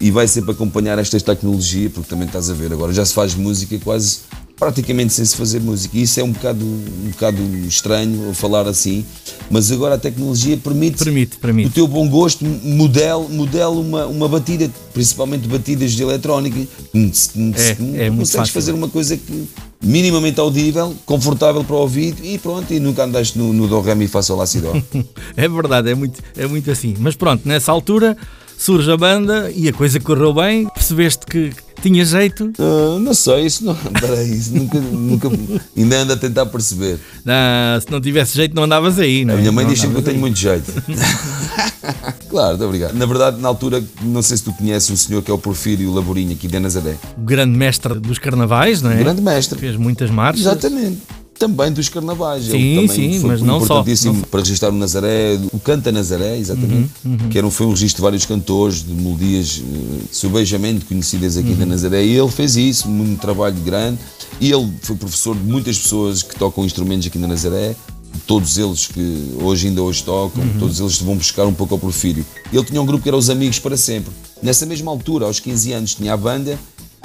e 0.00 0.10
vai 0.10 0.26
sempre 0.26 0.52
acompanhar 0.52 0.98
esta 0.98 1.18
tecnologia, 1.20 1.90
porque 1.90 2.08
também 2.08 2.26
estás 2.26 2.48
a 2.50 2.54
ver, 2.54 2.72
agora 2.72 2.92
já 2.92 3.04
se 3.04 3.12
faz 3.14 3.34
música 3.34 3.78
quase 3.84 4.18
praticamente 4.56 5.12
sem 5.12 5.24
se 5.24 5.36
fazer 5.36 5.60
música. 5.60 5.96
Isso 5.98 6.18
é 6.18 6.24
um 6.24 6.32
bocado, 6.32 6.64
um 6.64 7.10
bocado 7.10 7.42
estranho 7.68 8.32
falar 8.34 8.66
assim, 8.66 9.04
mas 9.50 9.70
agora 9.70 9.96
a 9.96 9.98
tecnologia 9.98 10.56
permite, 10.56 11.04
Permite, 11.04 11.36
o 11.36 11.40
permite. 11.40 11.70
teu 11.70 11.86
bom 11.86 12.08
gosto 12.08 12.44
modelo, 12.44 13.28
modelo 13.28 13.80
uma, 13.80 14.06
uma 14.06 14.28
batida, 14.28 14.70
principalmente 14.94 15.46
batidas 15.46 15.92
de 15.92 16.02
eletrónica. 16.02 16.58
É, 16.58 18.04
é 18.06 18.10
muito 18.10 18.26
Consegues 18.26 18.50
fazer 18.50 18.72
uma 18.72 18.88
coisa 18.88 19.16
que 19.16 19.46
minimamente 19.82 20.40
audível, 20.40 20.94
confortável 21.04 21.62
para 21.62 21.76
o 21.76 21.80
ouvido 21.80 22.24
e 22.24 22.38
pronto, 22.38 22.72
e 22.72 22.80
nunca 22.80 23.04
andaste 23.04 23.38
no, 23.38 23.52
no 23.52 23.68
do, 23.68 23.80
ré, 23.80 23.94
mi, 23.94 24.08
fá, 24.08 24.22
sol, 24.22 24.38
lá, 24.38 24.46
si, 24.46 24.60
dó. 24.60 24.72
É 25.36 25.48
verdade, 25.48 25.90
é 25.90 25.94
muito, 25.94 26.20
é 26.36 26.46
muito 26.46 26.70
assim. 26.70 26.94
Mas 26.98 27.14
pronto, 27.14 27.46
nessa 27.46 27.70
altura 27.70 28.16
surge 28.56 28.90
a 28.90 28.96
banda 28.96 29.50
e 29.54 29.68
a 29.68 29.72
coisa 29.72 29.98
correu 30.00 30.32
bem. 30.34 30.66
Percebeste 30.68 31.26
que 31.26 31.52
tinha 31.82 32.04
jeito. 32.04 32.52
Ah, 32.58 32.98
não 32.98 33.12
sei, 33.14 33.46
isso 33.46 33.64
não. 33.64 33.74
Peraí, 34.00 34.30
isso 34.32 34.54
nunca, 34.54 34.78
nunca. 34.80 35.30
Ainda 35.76 35.96
ando 35.98 36.12
a 36.14 36.16
tentar 36.16 36.46
perceber. 36.46 36.98
Ah, 37.26 37.78
se 37.80 37.90
não 37.90 38.00
tivesse 38.00 38.34
jeito, 38.36 38.54
não 38.54 38.64
andavas 38.64 38.98
aí. 38.98 39.24
Não 39.24 39.34
A 39.34 39.36
é? 39.36 39.40
minha 39.40 39.52
mãe 39.52 39.64
Não 39.64 39.72
diz 39.72 39.80
que 39.84 39.86
eu 39.86 40.02
tenho 40.02 40.16
aí. 40.16 40.20
muito 40.20 40.38
jeito. 40.38 40.72
claro, 42.30 42.50
muito 42.50 42.64
obrigado. 42.64 42.94
Na 42.94 43.06
verdade, 43.06 43.40
na 43.40 43.48
altura, 43.48 43.82
não 44.02 44.22
sei 44.22 44.36
se 44.36 44.44
tu 44.44 44.52
conheces 44.52 44.90
um 44.90 44.96
senhor 44.96 45.22
que 45.22 45.30
é 45.30 45.34
o 45.34 45.38
Porfírio 45.38 45.92
Laborinho 45.92 46.32
aqui 46.32 46.48
de 46.48 46.58
Nazaré. 46.58 46.96
O 47.16 47.20
grande 47.22 47.56
mestre 47.56 47.94
dos 48.00 48.18
carnavais, 48.18 48.82
não 48.82 48.90
é? 48.90 48.96
Grande 48.96 49.22
mestre. 49.22 49.58
Fez 49.58 49.76
muitas 49.76 50.10
marchas. 50.10 50.40
Exatamente. 50.46 50.98
Também 51.38 51.70
dos 51.70 51.88
carnavais. 51.90 52.44
Sim, 52.44 52.56
Ele 52.56 52.86
também 52.88 53.12
sim, 53.12 53.20
foi 53.20 53.30
mas 53.30 53.42
não 53.42 53.60
só. 53.64 53.84
Não 53.84 54.20
para 54.22 54.40
registrar 54.40 54.70
o 54.70 54.72
Nazaré, 54.72 55.38
o 55.52 55.58
Canta 55.58 55.92
Nazaré, 55.92 56.38
exatamente. 56.38 56.90
Uhum, 57.04 57.28
Que 57.30 57.36
era 57.38 57.50
foi 57.50 57.66
um 57.66 57.70
registro 57.70 57.96
de 57.96 58.02
vários 58.02 58.24
cantores, 58.24 58.82
de 58.84 58.92
melodias 58.92 59.62
eh, 59.62 59.98
subejamente 60.10 60.84
conhecidas 60.86 61.36
aqui 61.36 61.50
Uhum. 61.50 61.56
da 61.56 61.66
Nazaré. 61.66 62.04
E 62.04 62.16
ele 62.16 62.30
fez 62.30 62.56
isso, 62.56 62.88
um 62.88 63.16
trabalho 63.16 63.56
grande. 63.64 63.98
E 64.40 64.50
ele 64.50 64.72
foi 64.82 64.96
professor 64.96 65.36
de 65.36 65.42
muitas 65.44 65.78
pessoas 65.78 66.22
que 66.22 66.34
tocam 66.36 66.64
instrumentos 66.64 67.06
aqui 67.06 67.18
na 67.18 67.26
Nazaré. 67.28 67.76
Todos 68.26 68.56
eles 68.56 68.86
que 68.86 69.34
hoje 69.42 69.68
ainda 69.68 69.82
hoje 69.82 70.02
tocam, 70.02 70.42
Uhum. 70.42 70.58
todos 70.58 70.80
eles 70.80 70.98
vão 71.02 71.16
buscar 71.16 71.44
um 71.46 71.52
pouco 71.52 71.74
ao 71.74 71.78
Porfírio. 71.78 72.24
Ele 72.50 72.64
tinha 72.64 72.80
um 72.80 72.86
grupo 72.86 73.02
que 73.02 73.08
era 73.10 73.16
os 73.16 73.28
Amigos 73.28 73.58
para 73.58 73.76
Sempre. 73.76 74.10
Nessa 74.42 74.64
mesma 74.64 74.90
altura, 74.90 75.26
aos 75.26 75.38
15 75.38 75.72
anos, 75.72 75.94
tinha 75.94 76.14
a 76.14 76.16
banda 76.16 76.58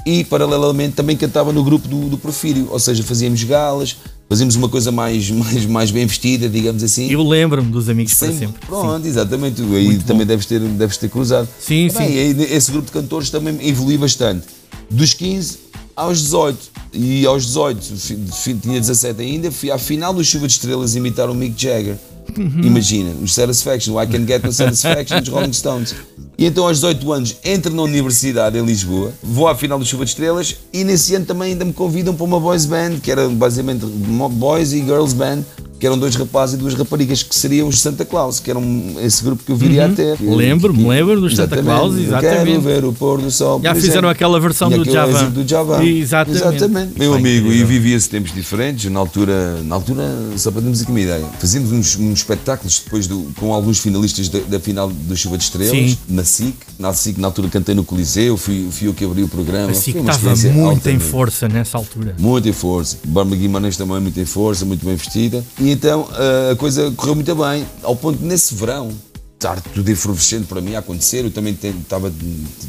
e 0.05 0.23
paralelamente 0.23 0.95
também 0.95 1.17
cantava 1.17 1.51
no 1.51 1.63
grupo 1.63 1.87
do, 1.87 2.09
do 2.09 2.17
Porfírio, 2.17 2.67
ou 2.71 2.79
seja, 2.79 3.03
fazíamos 3.03 3.43
galas, 3.43 3.97
fazíamos 4.31 4.55
uma 4.55 4.69
coisa 4.69 4.91
mais, 4.93 5.29
mais, 5.31 5.65
mais 5.65 5.91
bem 5.91 6.05
vestida, 6.05 6.47
digamos 6.47 6.81
assim. 6.83 7.11
Eu 7.11 7.21
lembro-me 7.27 7.69
dos 7.69 7.89
amigos 7.89 8.13
para 8.13 8.29
Sempre- 8.29 8.45
sempre. 8.47 8.65
Pronto, 8.65 9.05
exatamente. 9.05 9.61
Aí 9.61 9.97
também 9.99 10.25
deves 10.25 10.45
ter, 10.45 10.59
deves 10.61 10.95
ter 10.95 11.09
cruzado. 11.09 11.49
Sim, 11.59 11.89
Bem, 11.97 12.33
sim. 12.33 12.41
esse 12.49 12.71
grupo 12.71 12.85
de 12.85 12.93
cantores 12.93 13.29
também 13.29 13.57
evoluiu 13.67 13.99
bastante. 13.99 14.47
Dos 14.89 15.13
15 15.13 15.57
aos 15.95 16.21
18. 16.21 16.57
E 16.93 17.25
aos 17.25 17.45
18, 17.47 17.81
fi- 17.97 18.17
fi- 18.33 18.53
tinha 18.55 18.79
17 18.79 19.21
ainda, 19.21 19.51
fui 19.51 19.69
à 19.71 19.77
final 19.77 20.13
do 20.13 20.23
Chuva 20.23 20.47
de 20.47 20.53
Estrelas 20.53 20.95
imitar 20.95 21.29
o 21.29 21.35
Mick 21.35 21.61
Jagger. 21.61 21.97
Uhum. 22.37 22.61
Imagina, 22.63 23.11
os 23.21 23.33
Satisfaction, 23.33 23.93
o 23.95 24.01
I 24.01 24.07
Can 24.07 24.25
Get 24.25 24.43
No 24.43 24.53
Satisfaction 24.53 25.19
dos 25.19 25.27
Rolling 25.29 25.51
Stones. 25.53 25.93
E 26.41 26.45
então 26.47 26.65
aos 26.65 26.77
18 26.77 27.13
anos 27.13 27.35
entro 27.45 27.71
na 27.71 27.83
universidade 27.83 28.57
em 28.57 28.65
Lisboa, 28.65 29.13
vou 29.21 29.47
à 29.47 29.53
final 29.53 29.77
do 29.77 29.85
Chuva 29.85 30.05
de 30.05 30.09
Estrelas 30.09 30.55
e 30.73 30.83
nesse 30.83 31.13
ano 31.13 31.23
também 31.23 31.51
ainda 31.51 31.63
me 31.63 31.71
convidam 31.71 32.15
para 32.15 32.23
uma 32.25 32.39
boys 32.39 32.65
band, 32.65 32.97
que 32.99 33.11
era 33.11 33.29
basicamente 33.29 33.85
boys 33.85 34.73
e 34.73 34.79
girls 34.79 35.13
band, 35.13 35.43
que 35.81 35.87
eram 35.87 35.97
dois 35.97 36.13
rapazes 36.15 36.53
e 36.53 36.57
duas 36.59 36.75
raparigas 36.75 37.23
que 37.23 37.35
seriam 37.35 37.67
os 37.67 37.79
Santa 37.79 38.05
Claus, 38.05 38.39
que 38.39 38.51
eram 38.51 38.63
esse 39.01 39.23
grupo 39.23 39.43
que 39.43 39.51
eu 39.51 39.55
viria 39.55 39.87
a 39.87 39.89
ter. 39.89 40.15
Lembro-me, 40.21 40.87
lembro 40.87 41.19
dos 41.19 41.35
Santa 41.35 41.61
Claus, 41.61 41.95
exatamente. 41.95 42.45
Quero 42.45 42.61
ver 42.61 42.85
o 42.85 42.93
pôr 42.93 43.19
do 43.19 43.31
sol. 43.31 43.59
Já 43.63 43.73
fizeram 43.73 43.93
exemplo. 43.93 44.09
aquela 44.09 44.39
versão 44.39 44.71
E 44.71 44.77
do 44.77 44.85
Java. 44.85 45.23
do 45.31 45.47
Java. 45.47 45.83
Exatamente. 45.83 46.99
Meu 46.99 47.13
Pá, 47.13 47.17
amigo, 47.17 47.47
incrível. 47.47 47.61
e 47.61 47.63
vivia-se 47.63 48.07
tempos 48.07 48.31
diferentes. 48.31 48.91
Na 48.91 48.99
altura, 48.99 49.59
na 49.63 49.73
altura, 49.73 50.07
só 50.37 50.51
para 50.51 50.61
termos 50.61 50.83
aqui 50.83 50.91
uma 50.91 51.01
ideia, 51.01 51.25
fazíamos 51.39 51.71
uns, 51.71 51.95
uns 51.97 52.19
espetáculos 52.19 52.79
depois 52.85 53.07
do, 53.07 53.31
com 53.39 53.51
alguns 53.51 53.79
finalistas 53.79 54.29
da, 54.29 54.37
da 54.37 54.59
final 54.59 54.87
do 54.87 55.17
Chuva 55.17 55.35
de 55.35 55.45
Estrelas, 55.45 55.71
Sim. 55.71 55.97
na 56.07 56.23
SIC. 56.31 56.55
Na 56.79 56.93
SIC, 56.93 57.17
na 57.19 57.27
altura, 57.27 57.49
cantei 57.49 57.75
no 57.75 57.83
Coliseu, 57.83 58.37
fui, 58.37 58.67
fui 58.71 58.87
eu 58.87 58.93
que 58.93 59.03
abri 59.05 59.23
o 59.23 59.27
programa. 59.27 59.73
Foi 59.73 59.93
uma 59.93 60.11
estava 60.11 60.35
muito 60.53 60.89
em 60.89 60.99
força 60.99 61.47
nessa 61.47 61.77
altura. 61.77 62.15
Muito 62.19 62.47
em 62.47 62.53
força. 62.53 62.97
Barba 63.05 63.35
Guimarães 63.35 63.77
também 63.77 63.99
muito 63.99 64.19
em 64.19 64.25
força, 64.25 64.65
muito 64.65 64.85
bem 64.85 64.95
vestida. 64.95 65.43
E 65.59 65.69
então 65.71 66.07
ah, 66.11 66.51
a 66.51 66.55
coisa 66.55 66.91
correu 66.91 67.15
muito 67.15 67.35
bem, 67.35 67.65
ao 67.83 67.95
ponto 67.95 68.17
de 68.19 68.25
nesse 68.25 68.55
verão 68.55 68.89
estar 69.35 69.59
tudo 69.59 69.89
efervescente 69.89 70.45
para 70.45 70.61
mim 70.61 70.75
a 70.75 70.79
acontecer. 70.79 71.25
Eu 71.25 71.31
também 71.31 71.57
estava 71.81 72.11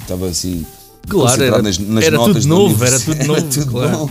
estava 0.00 0.26
assim. 0.28 0.64
Claro, 1.08 1.42
era- 1.42 1.60
nas, 1.62 1.78
nas 1.78 2.04
era 2.04 2.16
tudo 2.18 2.46
novo, 2.46 2.84
era 2.84 2.98
tudo 3.00 3.18
novo, 3.26 3.40
Era 3.40 3.48
tudo 3.48 3.66
claro. 3.66 3.98
bom. 3.98 4.10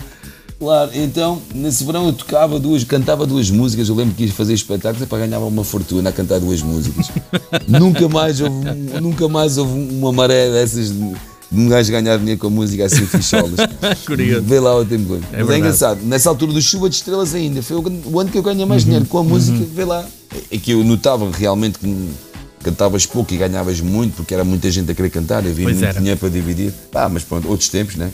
Claro, 0.61 0.91
então 0.93 1.41
nesse 1.55 1.83
verão 1.83 2.05
eu 2.05 2.13
tocava 2.13 2.59
duas, 2.59 2.83
cantava 2.83 3.25
duas 3.25 3.49
músicas. 3.49 3.89
Eu 3.89 3.95
lembro 3.95 4.13
que 4.13 4.25
ia 4.25 4.31
fazer 4.31 4.53
espetáculos 4.53 5.09
para 5.09 5.25
ganhar 5.25 5.39
uma 5.39 5.63
fortuna 5.63 6.11
a 6.11 6.13
cantar 6.13 6.39
duas 6.39 6.61
músicas. 6.61 7.09
nunca 7.67 8.07
mais 8.07 8.39
houve, 8.39 8.69
nunca 9.01 9.27
mais 9.27 9.57
houve 9.57 9.73
uma 9.73 10.11
maré 10.11 10.51
dessas 10.51 10.91
de 10.91 11.15
um 11.51 11.67
gajo 11.67 11.91
ganhar 11.91 12.15
dinheiro 12.19 12.39
com 12.39 12.45
a 12.45 12.51
música 12.51 12.85
assim 12.85 13.07
ficholas. 13.07 13.55
Curioso. 14.05 14.45
Vê 14.45 14.59
lá 14.59 14.77
o 14.77 14.85
tempo. 14.85 15.13
Mas 15.13 15.31
verdade. 15.31 15.51
é 15.51 15.57
engraçado, 15.57 16.03
nessa 16.03 16.29
altura 16.29 16.53
do 16.53 16.61
Chuva 16.61 16.87
de 16.87 16.95
Estrelas 16.95 17.33
ainda, 17.33 17.63
foi 17.63 17.77
o 17.77 18.19
ano 18.19 18.29
que 18.29 18.37
eu 18.37 18.43
ganhei 18.43 18.63
mais 18.63 18.83
dinheiro 18.85 19.07
com 19.07 19.17
a 19.17 19.23
música, 19.23 19.65
vê 19.73 19.83
lá. 19.83 20.05
É 20.51 20.57
que 20.59 20.73
eu 20.73 20.83
notava 20.83 21.27
realmente 21.31 21.79
que 21.79 21.87
cantavas 22.61 23.05
pouco 23.05 23.33
e 23.33 23.37
ganhavas 23.37 23.79
muito, 23.81 24.15
porque 24.15 24.33
era 24.33 24.43
muita 24.43 24.69
gente 24.71 24.91
a 24.91 24.95
querer 24.95 25.09
cantar, 25.09 25.39
havia 25.39 25.53
Pois 25.65 25.75
muito 25.77 25.83
era. 25.85 25.97
dinheiro 25.99 26.19
para 26.19 26.29
dividir. 26.29 26.73
Ah, 26.93 27.09
mas 27.09 27.23
pronto, 27.23 27.47
outros 27.49 27.69
tempos, 27.69 27.95
né? 27.95 28.11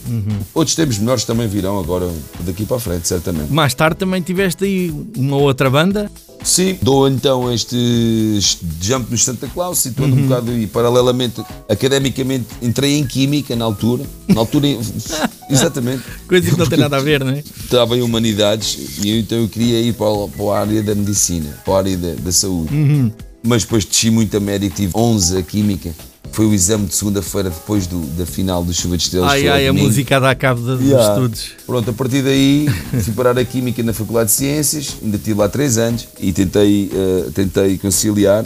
Outros 0.54 0.76
tempos 0.76 0.98
melhores 0.98 1.24
também 1.24 1.48
virão 1.48 1.80
agora 1.80 2.10
daqui 2.42 2.66
para 2.66 2.78
a 2.78 2.80
frente, 2.80 3.08
certamente. 3.08 3.52
Mais 3.52 3.74
tarde 3.74 3.98
também 3.98 4.22
tiveste 4.22 4.64
aí 4.64 4.94
uma 5.16 5.38
outra 5.38 5.70
banda. 5.70 6.10
Sim, 6.44 6.78
dou 6.82 7.10
então 7.10 7.52
este 7.52 8.40
jump 8.80 9.10
nos 9.12 9.24
Santa 9.24 9.48
Claus, 9.48 9.80
situando 9.80 10.16
um 10.16 10.28
bocado 10.28 10.54
e 10.54 10.68
paralelamente, 10.68 11.42
academicamente, 11.68 12.46
entrei 12.62 12.98
em 12.98 13.06
Química 13.06 13.56
na 13.56 13.66
altura. 13.66 14.04
Na 14.28 14.40
altura, 14.42 14.68
exatamente. 15.50 16.04
Coisa 16.28 16.50
que 16.52 16.58
não 16.58 16.68
tem 16.68 16.78
nada 16.78 16.98
a 16.98 17.00
ver, 17.02 17.24
não 17.24 17.32
é? 17.32 17.40
estava 17.40 17.98
em 17.98 18.02
humanidades 18.02 19.00
e 19.04 19.20
então 19.20 19.38
eu 19.40 19.48
queria 19.50 19.80
ir 19.82 19.94
para, 19.94 20.08
a- 20.08 20.28
para 20.28 20.46
a 20.46 20.60
área 20.60 20.84
da 20.84 20.96
medicina, 20.96 21.50
para 21.66 21.74
a 21.74 21.78
área 21.80 21.98
da, 21.98 22.14
da 22.14 22.32
saúde. 22.32 22.74
Uhum. 22.74 23.12
Mas 23.48 23.64
depois 23.64 23.86
desci 23.86 24.10
muito 24.12 24.36
a 24.36 24.40
média, 24.40 24.70
tive 24.70 24.92
11 24.96 25.38
a 25.38 25.42
química. 25.42 25.90
Foi 26.32 26.46
o 26.46 26.54
exame 26.54 26.86
de 26.86 26.94
segunda-feira 26.94 27.50
depois 27.50 27.88
do, 27.88 28.00
da 28.18 28.26
final 28.26 28.64
do 28.64 28.74
Chuva 28.74 28.98
de 28.98 29.04
Estrelas. 29.04 29.32
Ai, 29.32 29.48
ai, 29.48 29.68
a 29.68 29.74
música 29.74 30.20
dá 30.20 30.36
cabo 30.36 30.60
de- 30.60 30.78
dos 30.78 30.86
Yeah. 30.88 31.14
estudos. 31.14 31.52
Pronto, 31.66 31.90
a 31.90 31.94
partir 31.94 32.22
daí 32.22 32.68
fui 33.02 33.14
parar 33.14 33.38
a 33.40 33.46
Química 33.46 33.82
na 33.82 33.94
Faculdade 33.94 34.30
de 34.30 34.36
Ciências, 34.36 34.98
ainda 35.02 35.18
tive 35.18 35.40
lá 35.40 35.48
3 35.50 35.78
anos 35.78 36.08
e 36.20 36.32
tentei, 36.34 36.92
eh, 36.94 37.30
tentei 37.34 37.78
conciliar, 37.78 38.46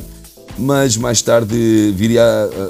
mas 0.62 0.95
mais 0.97 1.22
tarde 1.22 1.91
viria 1.95 2.24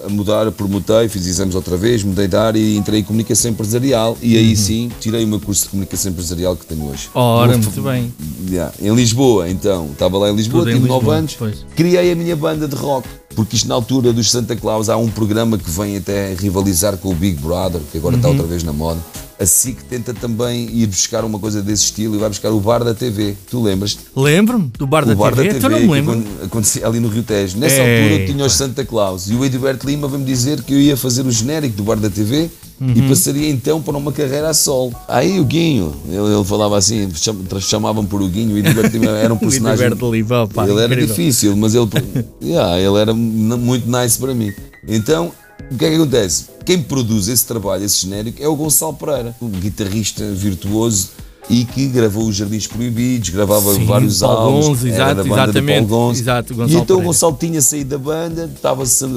a, 0.05 0.09
mudar, 0.09 0.49
promotei, 0.51 1.09
fiz 1.09 1.25
exames 1.27 1.53
outra 1.55 1.75
vez, 1.77 2.03
mudei 2.03 2.27
de 2.27 2.35
área 2.35 2.57
e 2.59 2.77
entrei 2.77 3.01
em 3.01 3.03
Comunicação 3.03 3.51
Empresarial 3.51 4.17
e 4.21 4.37
aí 4.37 4.55
sim 4.55 4.89
tirei 4.99 5.23
o 5.23 5.27
meu 5.27 5.39
curso 5.39 5.63
de 5.63 5.69
Comunicação 5.69 6.11
Empresarial 6.11 6.55
que 6.55 6.65
tenho 6.65 6.85
hoje. 6.89 7.09
Uhum. 7.13 7.21
Ora, 7.21 7.51
Vou- 7.57 7.59
muito 7.63 7.81
bem. 7.81 8.13
Yeah, 8.49 8.73
Em 8.81 8.93
Lisboa, 8.95 9.49
então, 9.49 9.89
estava 9.91 10.17
lá 10.17 10.29
em 10.29 10.35
Lisboa, 10.35 10.63
Tudo 10.63 10.73
tive 10.73 10.87
9 10.87 10.99
Lisboa, 10.99 11.15
anos, 11.17 11.35
pois. 11.37 11.65
criei 11.75 12.11
a 12.11 12.15
minha 12.15 12.35
banda 12.35 12.67
de 12.67 12.75
rock, 12.75 13.07
porque 13.35 13.55
isto 13.55 13.67
na 13.67 13.75
altura 13.75 14.11
dos 14.13 14.31
Santa 14.31 14.55
Claus 14.55 14.89
há 14.89 14.97
um 14.97 15.09
programa 15.09 15.57
que 15.57 15.69
vem 15.69 15.97
até 15.97 16.33
rivalizar 16.33 16.97
com 16.97 17.09
o 17.11 17.15
Big 17.15 17.39
Brother, 17.41 17.81
que 17.91 17.97
agora 17.97 18.13
Uhum. 18.15 18.19
está 18.19 18.29
outra 18.29 18.45
vez 18.47 18.63
na 18.63 18.73
moda. 18.73 18.99
A 19.41 19.45
SIC 19.45 19.77
tenta 19.89 20.13
também 20.13 20.69
ir 20.71 20.85
buscar 20.85 21.25
uma 21.25 21.39
coisa 21.39 21.61
desse 21.63 21.85
estilo 21.85 22.15
e 22.15 22.19
vai 22.19 22.29
buscar 22.29 22.51
o 22.51 22.59
Bar 22.59 22.83
da 22.83 22.93
TV. 22.93 23.35
Tu 23.49 23.59
lembras? 23.61 23.97
Lembro-me 24.15 24.71
do 24.77 24.85
bar 24.85 25.03
da 25.05 25.15
Bar 25.15 25.33
TV, 25.33 25.49
da 25.49 25.57
então 25.57 25.69
TV, 25.69 25.81
não 25.81 25.87
me 25.87 25.93
lembro. 25.99 26.13
acon- 26.13 26.45
acontecia 26.45 26.85
ali 26.85 26.99
no 26.99 27.07
Rio 27.07 27.23
Tejo. 27.23 27.57
Nessa 27.57 27.81
Ei, 27.81 28.01
altura 28.03 28.21
eu 28.21 28.27
tinha 28.27 28.45
os 28.45 28.53
Santa 28.53 28.85
Claus 28.85 29.29
e 29.29 29.33
o 29.33 29.43
Edilberto 29.43 29.87
Lima 29.87 30.07
veio-me 30.07 30.25
dizer 30.25 30.61
que 30.61 30.73
eu 30.73 30.79
ia 30.79 30.95
fazer 30.95 31.25
o 31.25 31.31
genérico 31.31 31.75
do 31.77 31.83
Bar 31.83 31.97
da 31.97 32.09
TV 32.09 32.49
Uhum. 32.79 32.93
e 32.95 33.01
passaria 33.03 33.47
então 33.47 33.79
para 33.79 33.95
uma 33.95 34.11
carreira 34.11 34.49
a 34.49 34.55
solo. 34.55 34.91
Aí 35.07 35.39
o 35.39 35.45
Guinho, 35.45 35.93
ele, 36.07 36.33
ele 36.35 36.43
falava 36.43 36.75
assim, 36.77 37.07
cham- 37.13 37.37
chamavam 37.59 38.03
por 38.03 38.23
o 38.23 38.27
Guinho, 38.27 38.55
o 38.55 38.57
Edilberto 38.57 38.97
Lima 38.97 39.11
era 39.17 39.31
um 39.31 39.37
personagem. 39.39 39.85
Edilberto 39.85 40.11
Lima, 40.15 40.47
pá, 40.47 40.63
ele 40.67 40.73
era 40.79 40.85
incrível. 40.85 41.07
difícil, 41.07 41.55
mas 41.55 41.75
ele, 41.75 41.87
yeah, 42.43 42.79
ele 42.79 42.97
era 42.97 43.13
muito 43.13 43.87
nice 43.87 44.17
para 44.17 44.33
mim. 44.33 44.51
Então, 44.87 45.31
o 45.69 45.77
que 45.77 45.85
é 45.85 45.89
que 45.89 45.95
acontece? 45.95 46.45
Quem 46.65 46.81
produz 46.81 47.27
esse 47.27 47.45
trabalho, 47.45 47.83
esse 47.83 48.01
genérico, 48.01 48.41
é 48.41 48.47
o 48.47 48.55
Gonçalo 48.55 48.93
Pereira, 48.93 49.35
um 49.41 49.49
guitarrista 49.49 50.23
virtuoso 50.31 51.09
e 51.49 51.65
que 51.65 51.87
gravou 51.87 52.27
os 52.27 52.35
Jardins 52.35 52.67
Proibidos, 52.67 53.29
gravava 53.29 53.73
Sim, 53.73 53.85
vários 53.85 54.19
Paulo 54.19 54.37
álbuns, 54.37 54.67
Gonzo, 54.67 54.87
era 54.87 54.95
exato, 54.95 55.15
da 55.15 55.23
banda 55.23 55.43
exatamente, 55.43 55.87
Gonzo. 55.87 56.21
exato, 56.21 56.53
e 56.53 56.55
Gonçalo 56.55 56.79
então 56.83 56.97
o. 56.99 57.01
Gonçalo 57.01 57.37
tinha 57.39 57.61
saído 57.61 57.89
da 57.89 57.97
banda, 57.97 58.49
estava-se 58.55 59.03
a, 59.03 59.07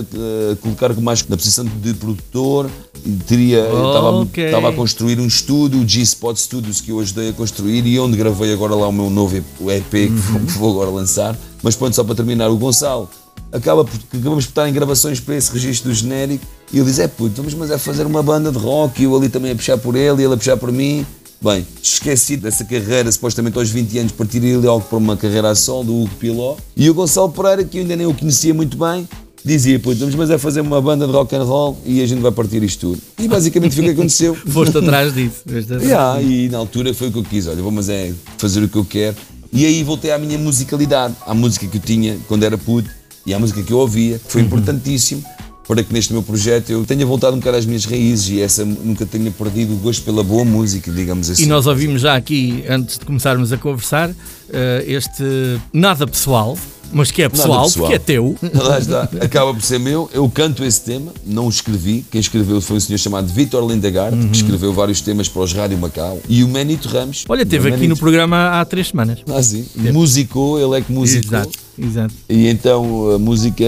a 0.53 0.57
colocar 0.57 0.93
mais 1.01 1.27
na 1.29 1.37
posição 1.37 1.65
de 1.65 1.95
produtor, 1.95 2.69
e 3.05 3.11
teria, 3.11 3.61
estava, 3.61 4.11
Ok. 4.17 4.45
estava 4.47 4.69
a 4.71 4.73
construir 4.73 5.21
um 5.21 5.27
estúdio, 5.27 5.81
o 5.81 5.87
G-Spot 5.89 6.37
Studios, 6.37 6.81
que 6.81 6.91
eu 6.91 6.99
ajudei 6.99 7.29
a 7.29 7.33
construir 7.35 7.87
e 7.87 8.01
onde 8.01 8.17
gravei 8.17 8.53
agora 8.53 8.75
lá 8.75 8.89
o 8.89 8.93
meu 8.93 9.11
novo 9.11 9.37
EP, 9.37 9.91
que 9.91 10.07
Uhum. 10.09 10.47
que 10.47 10.53
vou 10.59 10.73
agora 10.73 10.91
lançar. 10.91 11.37
Mas 11.63 11.77
pronto, 11.77 11.95
só 11.95 12.03
para 12.03 12.15
terminar, 12.15 12.49
o 12.51 12.57
Gonçalo 12.57 13.09
acaba 13.55 13.85
por, 13.85 13.97
que 13.97 14.17
acabamos 14.17 14.47
por 14.47 14.51
estar 14.51 14.69
em 14.69 14.73
gravações 14.73 15.21
para 15.21 15.37
esse 15.37 15.53
registro 15.53 15.91
do 15.91 15.95
genérico 15.95 16.45
e 16.73 16.79
ele 16.79 16.87
diz: 16.87 16.99
É 16.99 17.07
puto, 17.07 17.37
vamos 17.37 17.55
mas 17.55 17.71
é 17.71 17.79
fazer 17.79 18.05
uma 18.05 18.23
banda 18.23 18.51
de 18.51 18.59
rock 18.59 19.01
e 19.01 19.05
eu 19.05 19.17
ali 19.17 19.29
também 19.29 19.53
a 19.53 19.55
puxar 19.55 19.79
por 19.79 19.95
ele 19.95 20.23
e 20.23 20.25
ele 20.25 20.35
a 20.35 20.37
puxar 20.37 20.57
por 20.57 20.73
mim. 20.73 21.07
Bem, 21.41 21.65
esqueci 21.83 22.37
dessa 22.37 22.65
carreira, 22.65 23.11
supostamente 23.13 23.59
aos 23.59 23.69
20 23.69 23.99
anos, 23.99 24.13
partir 24.13 24.39
ele 24.39 24.67
logo 24.67 24.81
para 24.83 24.97
uma 24.97 25.17
carreira 25.17 25.51
a 25.51 25.55
sol 25.55 25.85
do 25.85 25.95
Hugo 25.95 26.15
Piló. 26.19 26.57
E 26.75 26.89
o 26.89 26.95
Gonçalo 26.95 27.31
Pereira, 27.31 27.63
que 27.65 27.77
eu 27.77 27.83
ainda 27.83 27.95
nem 27.97 28.07
o 28.07 28.15
conhecia 28.15 28.55
muito 28.55 28.79
bem, 28.79 29.07
dizia: 29.45 29.79
Puto, 29.79 30.01
vamos 30.01 30.15
mas 30.15 30.31
é 30.31 30.39
fazer 30.39 30.63
uma 30.63 30.81
banda 30.81 31.07
de 31.07 31.13
rock 31.13 31.37
and 31.37 31.45
roll 31.45 31.79
e 31.85 32.03
a 32.03 32.07
gente 32.07 32.21
vai 32.21 32.33
partir 32.33 32.63
isto 32.63 32.81
tudo. 32.81 33.03
E 33.19 33.29
basicamente 33.29 33.75
foi 33.75 33.85
o 33.85 33.87
que 33.87 33.93
aconteceu. 33.93 34.35
Foste 34.49 34.79
atrás 34.79 35.15
disso. 35.15 35.43
foste 35.45 35.65
atrás. 35.65 35.83
Yeah, 35.83 36.23
e 36.23 36.49
na 36.49 36.59
altura 36.59 36.93
foi 36.95 37.09
o 37.09 37.13
que 37.13 37.19
eu 37.19 37.25
quis, 37.25 37.47
olha, 37.47 37.63
vou 37.63 37.71
mas 37.71 37.89
é 37.89 38.13
fazer 38.39 38.63
o 38.65 38.69
que 38.69 38.77
eu 38.77 38.85
quero. 38.85 39.17
E 39.53 39.65
aí 39.65 39.85
voltei 39.85 40.11
à 40.11 40.19
minha 40.19 40.37
musicalidade, 40.37 41.15
à 41.25 41.33
música 41.33 41.67
que 41.69 41.77
eu 41.77 41.81
tinha 41.81 42.19
quando 42.27 42.43
era 42.43 42.59
puto 42.59 42.91
e 43.27 43.33
à 43.35 43.39
música 43.39 43.63
que 43.63 43.73
eu 43.73 43.79
ouvia, 43.79 44.19
que 44.19 44.31
foi 44.33 44.41
Uhum. 44.43 44.47
importantíssimo 44.49 45.25
para 45.67 45.83
que 45.83 45.93
neste 45.95 46.13
meu 46.13 46.23
projeto 46.23 46.69
eu 46.71 46.85
tenha 46.85 47.07
voltado 47.07 47.35
um 47.35 47.39
bocado 47.39 47.57
às 47.57 47.65
minhas 47.65 47.87
raízes 47.87 48.29
e 48.29 48.41
essa 48.43 48.65
nunca 48.67 49.07
tenha 49.07 49.31
perdido 49.31 49.73
o 49.73 49.77
gosto 49.77 50.03
pela 50.05 50.23
boa 50.23 50.45
música, 50.45 50.93
digamos 50.93 51.31
assim. 51.31 51.45
E 51.45 51.47
nós 51.47 51.67
ouvimos 51.67 52.03
já 52.03 52.15
aqui, 52.15 52.63
antes 52.69 52.99
de 52.99 53.05
começarmos 53.07 53.51
a 53.51 53.57
conversar, 53.57 54.11
eh, 54.53 54.85
este 54.87 55.25
nada 55.73 56.07
pessoal, 56.07 56.59
mas 56.95 57.11
que 57.11 57.23
é 57.23 57.29
pessoal, 57.29 57.65
pessoal. 57.65 57.87
porque 57.87 57.95
é 57.95 57.99
teu. 57.99 58.37
Lá 58.55 58.79
está, 58.79 59.09
acaba 59.21 59.53
por 59.53 59.63
ser 59.63 59.79
meu. 59.79 60.09
Eu 60.13 60.29
canto 60.29 60.65
esse 60.65 60.81
tema, 60.81 61.13
não 61.27 61.47
o 61.47 61.49
escrevi. 61.49 62.05
Quem 62.11 62.21
escreveu 62.21 62.61
foi 62.61 62.77
um 62.77 62.81
senhor 62.81 62.99
chamado 62.99 63.27
Vitor 63.27 63.69
Lindagard, 63.69 64.17
que 64.29 64.37
escreveu 64.37 64.73
vários 64.73 65.01
temas 65.01 65.29
para 65.29 65.43
os 65.43 65.53
Rádio 65.53 65.77
Macau. 65.79 66.21
E 66.29 66.45
o 66.45 66.49
Manito 66.49 66.89
Ramos. 66.89 67.25
Olha, 67.29 67.43
esteve 67.43 67.71
o 67.71 67.75
aqui 67.75 67.89
no 67.89 67.97
programa 67.97 68.61
há 68.61 68.65
três 68.65 68.89
semanas. 68.89 69.21
Ah, 69.29 69.43
sim. 69.43 69.67
Musicou, 69.77 70.59
ele 70.59 70.79
é 70.79 70.81
que 70.81 70.93
musicou. 70.93 71.39
Exato, 71.39 71.59
exato. 71.79 72.15
E 72.29 72.47
então 72.49 73.13
a 73.13 73.19
música 73.19 73.65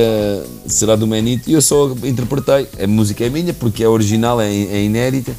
será 0.67 0.97
do 0.97 1.07
Manito 1.07 1.51
e 1.51 1.53
eu 1.53 1.63
só 1.63 1.91
interpretei. 2.05 2.67
A 2.83 2.87
música 2.87 3.25
é 3.25 3.31
minha 3.31 3.53
porque 3.53 3.83
é 3.83 3.89
original, 3.89 4.41
é, 4.41 4.49
é 4.49 4.85
inédita. 4.85 5.33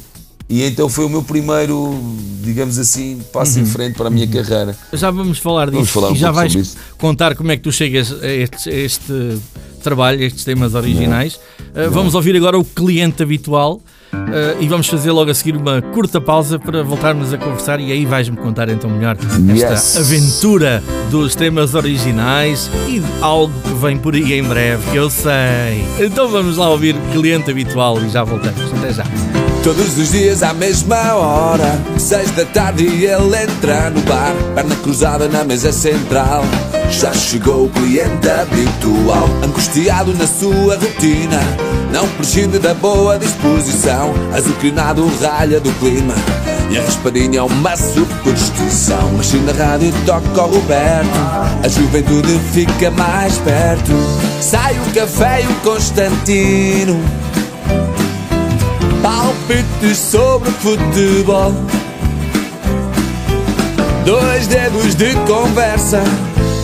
E 0.48 0.62
então 0.62 0.88
foi 0.88 1.04
o 1.04 1.10
meu 1.10 1.22
primeiro, 1.22 1.94
digamos 2.42 2.78
assim, 2.78 3.20
passo 3.32 3.60
em 3.60 3.66
frente 3.66 3.96
para 3.96 4.06
a 4.06 4.10
minha 4.10 4.26
carreira. 4.26 4.74
Já 4.94 5.10
vamos 5.10 5.38
falar 5.38 5.66
disso. 5.66 5.76
Vamos 5.76 5.90
falar 5.90 6.08
um 6.08 6.14
e 6.14 6.16
já 6.16 6.30
vais 6.30 6.76
contar 6.96 7.34
como 7.36 7.52
é 7.52 7.56
que 7.56 7.62
tu 7.62 7.70
chegas 7.70 8.12
a 8.22 8.26
este, 8.26 8.70
a 8.70 8.74
este 8.74 9.38
trabalho, 9.82 10.20
a 10.20 10.24
estes 10.24 10.44
temas 10.44 10.74
originais. 10.74 11.34
Uh, 11.34 11.90
vamos 11.90 12.14
ouvir 12.14 12.34
agora 12.34 12.58
o 12.58 12.64
cliente 12.64 13.22
habitual 13.22 13.82
uh, 14.12 14.56
e 14.60 14.68
vamos 14.68 14.86
fazer 14.88 15.10
logo 15.12 15.30
a 15.30 15.34
seguir 15.34 15.56
uma 15.56 15.80
curta 15.80 16.20
pausa 16.20 16.58
para 16.58 16.82
voltarmos 16.82 17.32
a 17.32 17.38
conversar 17.38 17.80
e 17.80 17.92
aí 17.92 18.04
vais-me 18.04 18.36
contar 18.36 18.68
então 18.68 18.88
melhor 18.90 19.16
esta 19.54 19.72
Yes. 19.74 19.96
aventura 19.96 20.82
dos 21.10 21.34
temas 21.34 21.74
originais 21.74 22.70
e 22.88 23.00
de 23.00 23.06
algo 23.22 23.52
que 23.62 23.74
vem 23.74 23.96
por 23.96 24.14
aí 24.14 24.32
em 24.34 24.42
breve, 24.44 24.82
que 24.90 24.96
eu 24.96 25.08
sei. 25.10 25.84
Então 25.98 26.28
vamos 26.28 26.56
lá 26.56 26.68
ouvir 26.68 26.94
cliente 27.12 27.50
habitual 27.50 28.00
e 28.02 28.08
já 28.08 28.24
voltamos. 28.24 28.60
Até 28.78 28.92
já. 28.92 29.04
Todos 29.62 29.98
os 29.98 30.12
dias 30.12 30.42
à 30.42 30.54
mesma 30.54 31.14
hora, 31.14 31.78
seis 31.98 32.30
da 32.30 32.44
tarde 32.46 32.84
e 32.84 33.04
ele 33.04 33.36
entra 33.42 33.90
no 33.90 34.00
bar, 34.02 34.32
perna 34.54 34.76
cruzada 34.76 35.28
na 35.28 35.44
mesa 35.44 35.72
central. 35.72 36.44
Já 36.90 37.12
chegou 37.12 37.66
o 37.66 37.70
cliente 37.70 38.28
habitual, 38.28 39.28
angustiado 39.44 40.14
na 40.14 40.26
sua 40.26 40.76
rotina, 40.76 41.38
não 41.92 42.08
prescinde 42.08 42.58
da 42.58 42.74
boa 42.74 43.18
disposição, 43.18 44.12
azucrinado 44.34 45.06
ralha 45.20 45.60
do 45.60 45.70
clima. 45.78 46.14
E 46.70 46.78
a 46.78 46.82
raspadinha 46.82 47.40
é 47.40 47.42
uma 47.42 47.76
superstição. 47.76 49.12
Mas 49.16 49.26
se 49.26 49.36
na 49.38 49.52
rádio 49.52 49.92
toca 50.04 50.42
o 50.42 50.54
Roberto, 50.54 51.08
a 51.62 51.68
juventude 51.68 52.38
fica 52.52 52.90
mais 52.90 53.38
perto. 53.38 53.92
Sai 54.40 54.78
o 54.78 54.94
café 54.94 55.42
e 55.42 55.46
o 55.46 55.54
Constantino. 55.56 57.00
Palpites 59.02 59.98
sobre 59.98 60.50
futebol. 60.50 61.54
Dois 64.04 64.46
dedos 64.46 64.94
de 64.94 65.14
conversa 65.26 66.02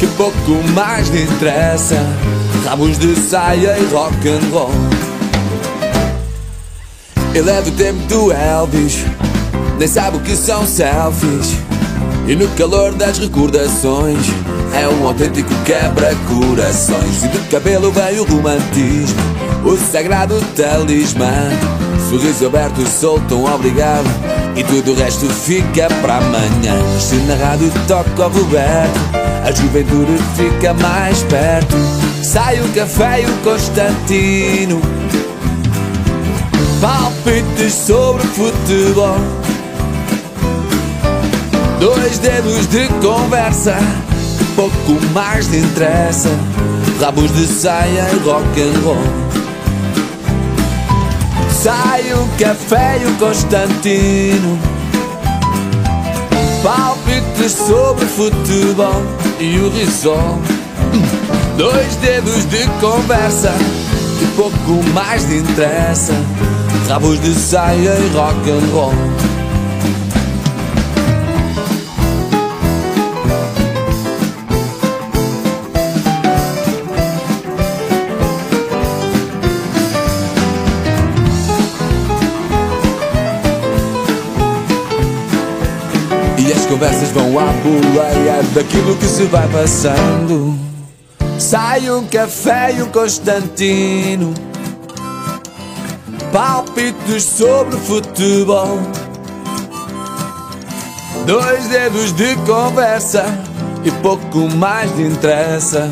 que 0.05 0.17
pouco 0.17 0.63
mais 0.75 1.09
lhe 1.09 1.23
interessa. 1.23 1.97
Rabos 2.65 2.99
de 2.99 3.17
saia 3.17 3.79
e 3.79 3.87
rock 3.87 4.29
and 4.29 4.51
roll. 4.53 4.71
Ele 7.35 7.51
é 7.51 7.63
do 7.63 7.71
tempo 7.71 7.99
do 8.07 8.31
Elvis, 8.31 9.05
nem 9.79 9.89
sabe 9.89 10.19
o 10.19 10.21
que 10.21 10.37
são 10.37 10.67
selfies. 10.67 11.57
E 12.27 12.37
no 12.37 12.47
calor 12.49 12.93
das 12.93 13.19
recordações, 13.19 14.27
é 14.75 14.87
um 14.89 15.07
autêntico 15.07 15.51
quebra-corações. 15.65 17.25
E 17.25 17.29
do 17.29 17.51
cabelo 17.51 17.91
vem 17.91 18.21
o 18.21 18.25
romantismo, 18.25 19.21
o 19.65 19.77
sagrado 19.77 20.39
talismã. 20.55 21.49
Sorriso 22.09 22.47
aberto, 22.47 22.87
solto, 22.87 23.37
um 23.37 23.53
obrigado. 23.53 24.07
E 24.57 24.63
tudo 24.63 24.93
o 24.93 24.95
resto 24.95 25.29
fica 25.29 25.89
para 26.01 26.19
amanhã. 26.19 26.77
Se 27.01 27.17
na 27.17 27.35
rádio 27.35 27.73
toca 27.89 28.27
o 28.27 28.29
Roberto, 28.29 29.01
a 29.45 29.51
juventude 29.51 30.19
fica 30.37 30.73
mais 30.75 31.23
perto. 31.25 31.77
Sai 32.23 32.61
o 32.61 32.69
café 32.73 33.23
e 33.23 33.27
o 33.27 33.37
Constantino. 33.43 34.81
Palpites 36.81 37.73
sobre 37.73 38.23
futebol. 38.29 39.17
Dois 41.81 42.19
dedos 42.19 42.67
de 42.69 42.87
conversa, 43.01 43.77
pouco 44.55 45.05
mais 45.13 45.47
lhe 45.49 45.59
interessa. 45.59 46.31
Rabos 47.01 47.33
de 47.35 47.47
saia 47.47 48.07
e 48.13 48.19
rock 48.27 48.61
and 48.61 48.81
roll. 48.85 49.24
Sai 51.65 52.13
o 52.13 52.29
café 52.39 53.01
e 53.03 53.07
o 53.07 53.15
Constantino. 53.15 54.59
Palpites 56.63 57.53
sobre 57.53 58.05
futebol 58.05 59.03
e 59.41 59.59
o 59.61 59.71
risol. 59.71 60.43
Dois 61.57 61.97
dedos 61.97 62.45
de 62.51 62.67
conversa 62.83 63.51
que 64.19 64.27
pouco 64.37 64.83
mais 64.93 65.25
lhe 65.25 65.39
interessa. 65.39 66.13
Rabos 66.87 67.19
de 67.23 67.35
saia 67.35 67.97
e 67.99 68.15
rock 68.15 68.51
and 68.51 68.71
roll. 68.71 69.24
As 86.65 86.71
conversas 86.71 87.11
vão 87.11 87.39
à 87.39 87.53
boleia 87.63 88.43
daquilo 88.55 88.97
que 88.97 89.05
se 89.05 89.25
vai 89.25 89.47
passando. 89.49 90.59
Sai 91.39 91.91
um 91.91 92.07
café 92.07 92.75
e 92.75 92.83
um 92.83 92.89
Constantino. 92.89 94.33
Palpites 96.33 97.23
sobre 97.23 97.77
futebol. 97.77 98.79
Dois 101.27 101.69
dedos 101.69 102.13
de 102.13 102.35
conversa 102.47 103.25
e 103.85 103.91
pouco 103.91 104.49
mais 104.57 104.91
lhe 104.97 105.07
interessa. 105.07 105.91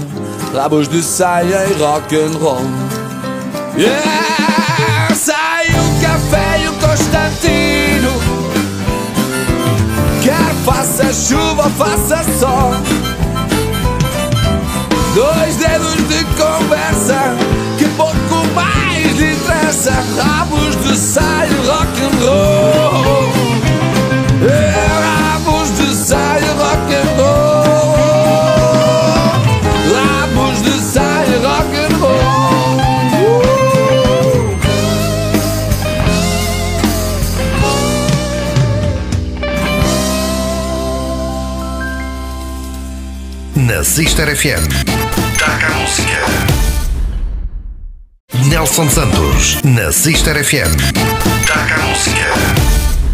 Rabos 0.54 0.88
de 0.88 1.02
saia 1.02 1.66
e 1.66 1.72
rock 1.74 2.16
and 2.16 2.38
roll. 2.38 2.62
Yeah! 3.76 5.14
Sai 5.14 5.66
o 5.66 6.00
café 6.00 6.62
e 6.64 6.68
o 6.68 6.72
Constantino. 6.74 7.91
Faça 10.64 11.12
chuva, 11.12 11.68
faça 11.70 12.22
sol. 12.38 12.72
Dois 15.14 15.56
dedos 15.56 15.96
de 16.08 16.24
conversa 16.40 17.34
que 17.78 17.88
pouco 17.96 18.46
mais 18.54 19.18
lhe 19.18 19.32
interessa. 19.32 19.92
Rabos 20.16 20.76
de 20.84 20.96
saio, 20.96 21.56
rock 21.66 22.02
and 22.02 22.24
roll. 22.24 22.91
Sister 43.94 44.26
FM. 44.26 44.66
Taca 45.38 45.66
a 45.66 45.70
música. 45.74 46.24
Nelson 48.48 48.88
Santos. 48.88 49.58
Na 49.64 49.92
Sister 49.92 50.34
FM. 50.38 50.74
Taca 51.46 51.74
a 51.74 51.78
música. 51.88 52.21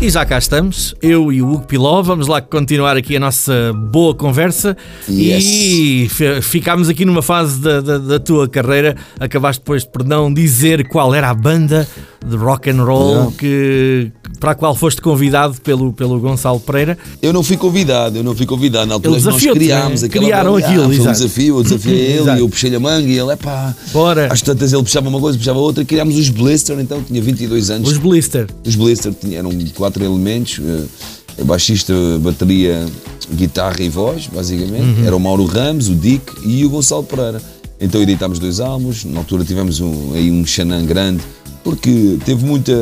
E 0.01 0.09
já 0.11 0.25
cá 0.25 0.39
estamos, 0.39 0.95
eu 1.03 1.33
e 1.33 1.43
o 1.43 1.51
Hugo 1.51 1.67
Piló, 1.67 2.01
vamos 2.03 2.29
lá 2.29 2.41
continuar 2.41 2.97
aqui 2.97 3.17
a 3.17 3.21
nossa 3.21 3.73
boa 3.91 4.15
conversa 4.15 4.77
e 5.09 6.07
fi- 6.09 6.41
ficámos 6.41 6.89
aqui 6.89 7.05
numa 7.05 7.21
fase 7.21 7.59
da, 7.61 7.81
da, 7.81 7.99
da 7.99 8.21
tua 8.21 8.49
carreira, 8.49 8.95
acabaste 9.19 9.61
depois 9.61 9.83
por 9.83 10.05
não 10.05 10.33
dizer 10.33 10.87
qual 10.87 11.13
era 11.13 11.29
a 11.29 11.35
banda 11.35 11.85
de 12.25 12.37
rock 12.37 12.71
and 12.71 12.83
roll 12.85 13.33
que, 13.33 14.11
para 14.39 14.53
a 14.53 14.55
qual 14.55 14.73
foste 14.75 15.01
convidado 15.03 15.61
pelo, 15.63 15.93
pelo 15.93 16.19
Gonçalo 16.21 16.61
Pereira. 16.61 16.97
Eu 17.21 17.33
não 17.33 17.43
fui 17.43 17.57
convidado, 17.57 18.19
eu 18.19 18.23
não 18.25 18.37
fui 18.37 18.47
convidado. 18.47 18.87
Na 18.87 18.95
altura 18.95 19.15
Ele 19.17 19.25
nós 19.25 19.25
desafiou-te, 19.25 19.59
criámos 19.65 20.03
né? 20.03 20.07
aquela 20.09 20.25
Criaram 20.25 20.53
banda. 20.53 20.67
aquilo, 20.67 20.83
Ah, 20.85 20.87
foi 20.95 20.99
um 21.09 21.13
desafio, 21.13 21.59
eu 21.59 21.63
desafiei 21.65 21.97
ele 22.07 22.19
Exato. 22.21 22.39
e 22.39 22.41
eu 22.41 22.49
puxei-lhe 22.49 22.77
a 22.77 22.81
manga 22.81 23.09
e 23.09 23.19
ele, 23.19 23.33
epá. 23.33 23.75
Bora. 23.93 24.33
Às 24.33 24.43
tantas 24.43 24.73
ele 24.73 24.83
puxava 24.83 25.09
uma 25.09 25.19
coisa, 25.21 25.37
puxava 25.39 25.59
outra. 25.59 25.85
Criámos 25.85 26.17
os 26.17 26.29
Blister, 26.29 26.79
então 26.79 27.03
tinha 27.03 27.21
22 27.23 27.71
anos. 27.71 27.89
Os 27.91 27.99
Blister. 27.99 28.47
Os 28.65 28.75
Blister 28.77 29.13
eram 29.33 29.51
quatro 29.89 30.05
elementos: 30.05 30.61
eh, 30.61 31.45
baixista, 31.45 31.93
bateria, 32.21 32.87
guitarra 33.33 33.81
e 33.81 33.89
voz, 33.89 34.27
basicamente. 34.27 35.01
Uhum. 35.01 35.07
Era 35.07 35.17
o 35.17 35.21
Mauro 35.21 35.45
Ramos, 35.45 35.89
o 35.89 35.95
Dick 35.95 36.25
e 36.45 36.65
o 36.65 36.71
Gonçalo 36.71 37.05
Pereira. 37.05 37.41
Então 37.81 38.03
editámos 38.03 38.39
dois 38.39 38.61
álbuns, 38.61 39.05
na 39.05 39.21
altura 39.21 39.45
tivemos 39.45 39.81
um, 39.81 40.13
aí 40.15 40.31
um 40.31 40.45
xanã 40.45 40.85
grande, 40.85 41.23
porque 41.63 42.19
teve 42.25 42.45
muita 42.45 42.73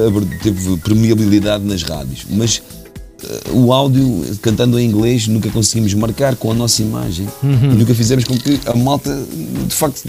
teve 0.43 0.77
permeabilidade 0.79 1.65
nas 1.65 1.83
rádios, 1.83 2.27
mas 2.31 2.63
o 3.53 3.73
áudio, 3.73 4.25
cantando 4.43 4.79
em 4.79 4.87
inglês, 4.87 5.27
nunca 5.27 5.49
conseguimos 5.51 5.93
marcar 5.95 6.37
com 6.37 6.51
a 6.51 6.55
nossa 6.55 6.83
imagem 6.83 7.27
Uhum. 7.43 7.73
e 7.73 7.75
nunca 7.77 7.95
fizemos 7.95 8.25
com 8.25 8.37
que 8.37 8.61
a 8.67 8.75
malta, 8.75 9.11
de 9.67 9.75
facto, 9.75 10.03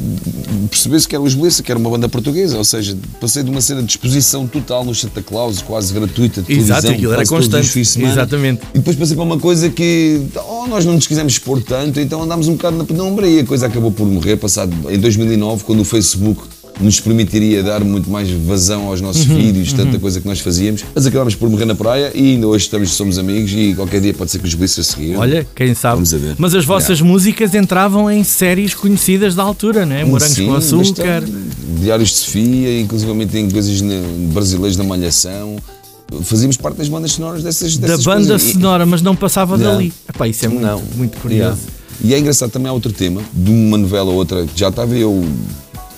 percebesse 0.69 1.07
que 1.07 1.15
era 1.15 1.23
os 1.23 1.33
Blitz, 1.33 1.61
que 1.61 1.71
era 1.71 1.79
uma 1.79 1.89
banda 1.89 2.09
portuguesa. 2.09 2.57
Ou 2.57 2.63
seja, 2.63 2.97
passei 3.19 3.43
de 3.43 3.49
uma 3.49 3.61
cena 3.61 3.81
de 3.81 3.91
exposição 3.91 4.47
total 4.47 4.83
no 4.83 4.93
Santa 4.93 5.21
Claus, 5.21 5.61
quase 5.61 5.93
gratuita, 5.93 6.41
de 6.41 6.51
Exato, 6.53 6.81
televisão, 6.81 6.91
aquilo 6.91 7.13
era 7.13 7.25
constante. 7.25 7.85
semana. 7.85 8.13
Exatamente. 8.13 8.61
E 8.73 8.77
depois 8.79 8.95
passei 8.95 9.15
para 9.15 9.23
uma 9.25 9.39
coisa 9.39 9.69
que 9.69 10.21
oh, 10.49 10.67
nós 10.67 10.85
não 10.85 10.93
nos 10.93 11.07
quisemos 11.07 11.33
expor 11.33 11.61
tanto, 11.61 11.99
então 11.99 12.23
andámos 12.23 12.47
um 12.47 12.53
bocado 12.53 12.77
na 12.77 12.83
penumbra 12.83 13.27
e 13.27 13.39
a 13.39 13.45
coisa 13.45 13.67
acabou 13.67 13.91
por 13.91 14.05
morrer, 14.07 14.37
passado 14.37 14.73
em 14.89 14.99
2009, 14.99 15.63
quando 15.63 15.81
o 15.81 15.85
Facebook 15.85 16.41
nos 16.79 16.99
permitiria 16.99 17.63
dar 17.63 17.83
muito 17.83 18.09
mais 18.09 18.29
vazão 18.29 18.87
aos 18.87 19.01
nossos 19.01 19.27
Uhum, 19.27 19.35
vídeos, 19.37 19.73
tanta 19.73 19.97
coisa 19.99 20.19
que 20.21 20.27
nós 20.27 20.39
fazíamos, 20.39 20.83
mas 20.93 21.05
acabámos 21.05 21.35
por 21.35 21.49
morrer 21.49 21.65
na 21.65 21.75
praia 21.75 22.11
e 22.13 22.33
ainda 22.33 22.47
hoje 22.47 22.65
estamos, 22.65 22.91
somos 22.91 23.17
amigos 23.17 23.51
e 23.53 23.73
qualquer 23.75 23.99
dia 24.01 24.13
pode 24.13 24.31
ser 24.31 24.39
que 24.39 24.47
os 24.47 24.77
a 24.79 24.83
seguir. 24.83 25.15
Olha, 25.17 25.47
quem 25.55 25.73
sabe. 25.73 25.95
Vamos 25.95 26.13
a 26.13 26.17
ver. 26.17 26.35
Mas 26.37 26.53
as 26.53 26.65
vossas 26.65 27.01
músicas 27.01 27.53
entravam 27.55 28.09
em 28.11 28.23
séries 28.23 28.73
conhecidas 28.75 29.33
da 29.35 29.43
altura, 29.43 29.85
né? 29.85 30.03
Morangos 30.03 30.35
Sim, 30.35 30.47
com 30.47 30.55
açúcar. 30.55 31.23
Diários 31.81 32.09
de 32.09 32.15
Sofia, 32.15 32.79
inclusivamente 32.81 33.37
em 33.37 33.49
coisas 33.49 33.81
na- 33.81 34.01
brasileiras 34.33 34.75
da 34.75 34.83
Malhação. 34.83 35.55
Fazíamos 36.23 36.55
parte 36.57 36.77
das 36.77 36.87
bandas 36.87 37.11
sonoras 37.11 37.43
dessas, 37.43 37.77
Da 37.77 37.87
dessas 37.87 38.05
banda 38.05 38.27
coisas. 38.29 38.51
Sonora, 38.53 38.85
mas 38.85 39.01
não 39.01 39.15
passava 39.15 39.57
Não. 39.57 39.73
dali. 39.73 39.91
Epá, 40.07 40.27
isso 40.27 40.45
é 40.45 40.47
muito, 40.47 40.61
Não. 40.65 40.81
muito 40.95 41.17
curioso. 41.17 41.41
Yeah. 41.41 41.57
E 42.03 42.13
é 42.13 42.19
engraçado 42.19 42.49
também 42.51 42.69
há 42.69 42.73
outro 42.73 42.91
tema, 42.93 43.21
de 43.33 43.51
uma 43.51 43.77
novela 43.77 44.09
ou 44.11 44.15
outra, 44.15 44.45
que 44.45 44.57
já 44.59 44.69
estava 44.69 44.95
eu 44.95 45.25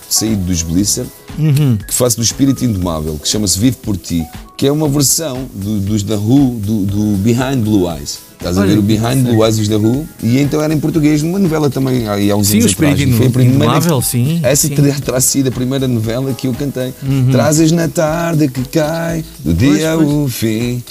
saído 0.10 0.44
dos 0.44 0.62
Blister, 0.64 1.06
Uhum. 1.38 1.78
que 1.88 1.94
faço 1.94 2.18
do 2.18 2.24
Espírito 2.24 2.66
Indomável, 2.66 3.18
que 3.22 3.28
chama-se 3.28 3.58
Vive 3.60 3.78
por 3.78 3.96
Ti, 3.96 4.26
que 4.58 4.68
é 4.68 4.72
uma 4.72 4.90
versão 4.90 5.46
do- 5.54 5.80
dos 5.80 6.04
da 6.04 6.16
Who, 6.18 6.60
do, 6.60 6.86
do 6.86 7.18
Behind 7.18 7.64
Blue 7.64 7.90
Eyes. 7.90 8.20
Estás 8.40 8.58
a 8.58 8.66
ver 8.66 8.78
o 8.78 8.82
Behind 8.82 9.24
Blue 9.24 9.44
Eyes 9.46 9.68
da 9.68 9.78
Who? 9.78 10.08
E 10.24 10.40
então 10.40 10.62
era 10.62 10.74
em 10.74 10.80
português, 10.80 11.22
numa 11.22 11.38
novela 11.40 11.70
também 11.70 12.08
há, 12.08 12.14
há 12.14 12.36
uns 12.38 12.48
Sim, 12.48 12.54
anos 12.60 12.66
o 12.66 12.68
Espírito 12.70 12.94
atrás. 12.96 13.10
E 13.10 13.14
foi 13.14 13.26
a 13.26 13.26
Indo- 13.26 13.34
primeira- 13.34 13.66
Indomável, 13.66 14.02
sim, 14.02 14.40
Essa 14.44 14.68
sim. 14.68 14.76
terá, 14.76 14.96
terá 15.00 15.22
sido 15.22 15.48
a 15.50 15.52
primeira 15.52 15.88
novela 15.88 16.34
que 16.34 16.48
eu 16.48 16.54
cantei. 16.54 16.94
Uhum. 17.04 17.30
Trazes 17.32 17.72
na 17.74 17.88
tarde 17.90 18.48
que 18.48 18.64
cai, 18.70 19.24
do 19.44 19.54
dia 19.54 19.94
pois. 19.98 20.10
o 20.10 20.28
fim. 20.30 20.84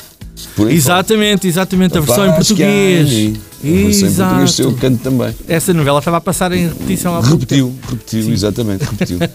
Exatamente, 0.71 1.47
exatamente, 1.49 1.97
a 1.99 2.01
versão 2.01 2.27
em 2.29 2.33
português. 2.33 3.33
A 3.63 3.67
versão 3.67 4.09
em 4.09 4.15
português 4.15 4.59
eu 4.59 4.67
Exato. 4.69 4.81
canto 4.81 5.03
também. 5.03 5.35
Essa 5.49 5.75
novela 5.75 5.99
estava 5.99 6.19
a 6.19 6.21
passar 6.21 6.53
em 6.53 6.69
repetição 6.69 7.15
há. 7.17 7.21
Repetiu, 7.21 7.75
repetiu, 7.89 8.33
exatamente, 8.33 8.85
repetiu. 8.85 9.19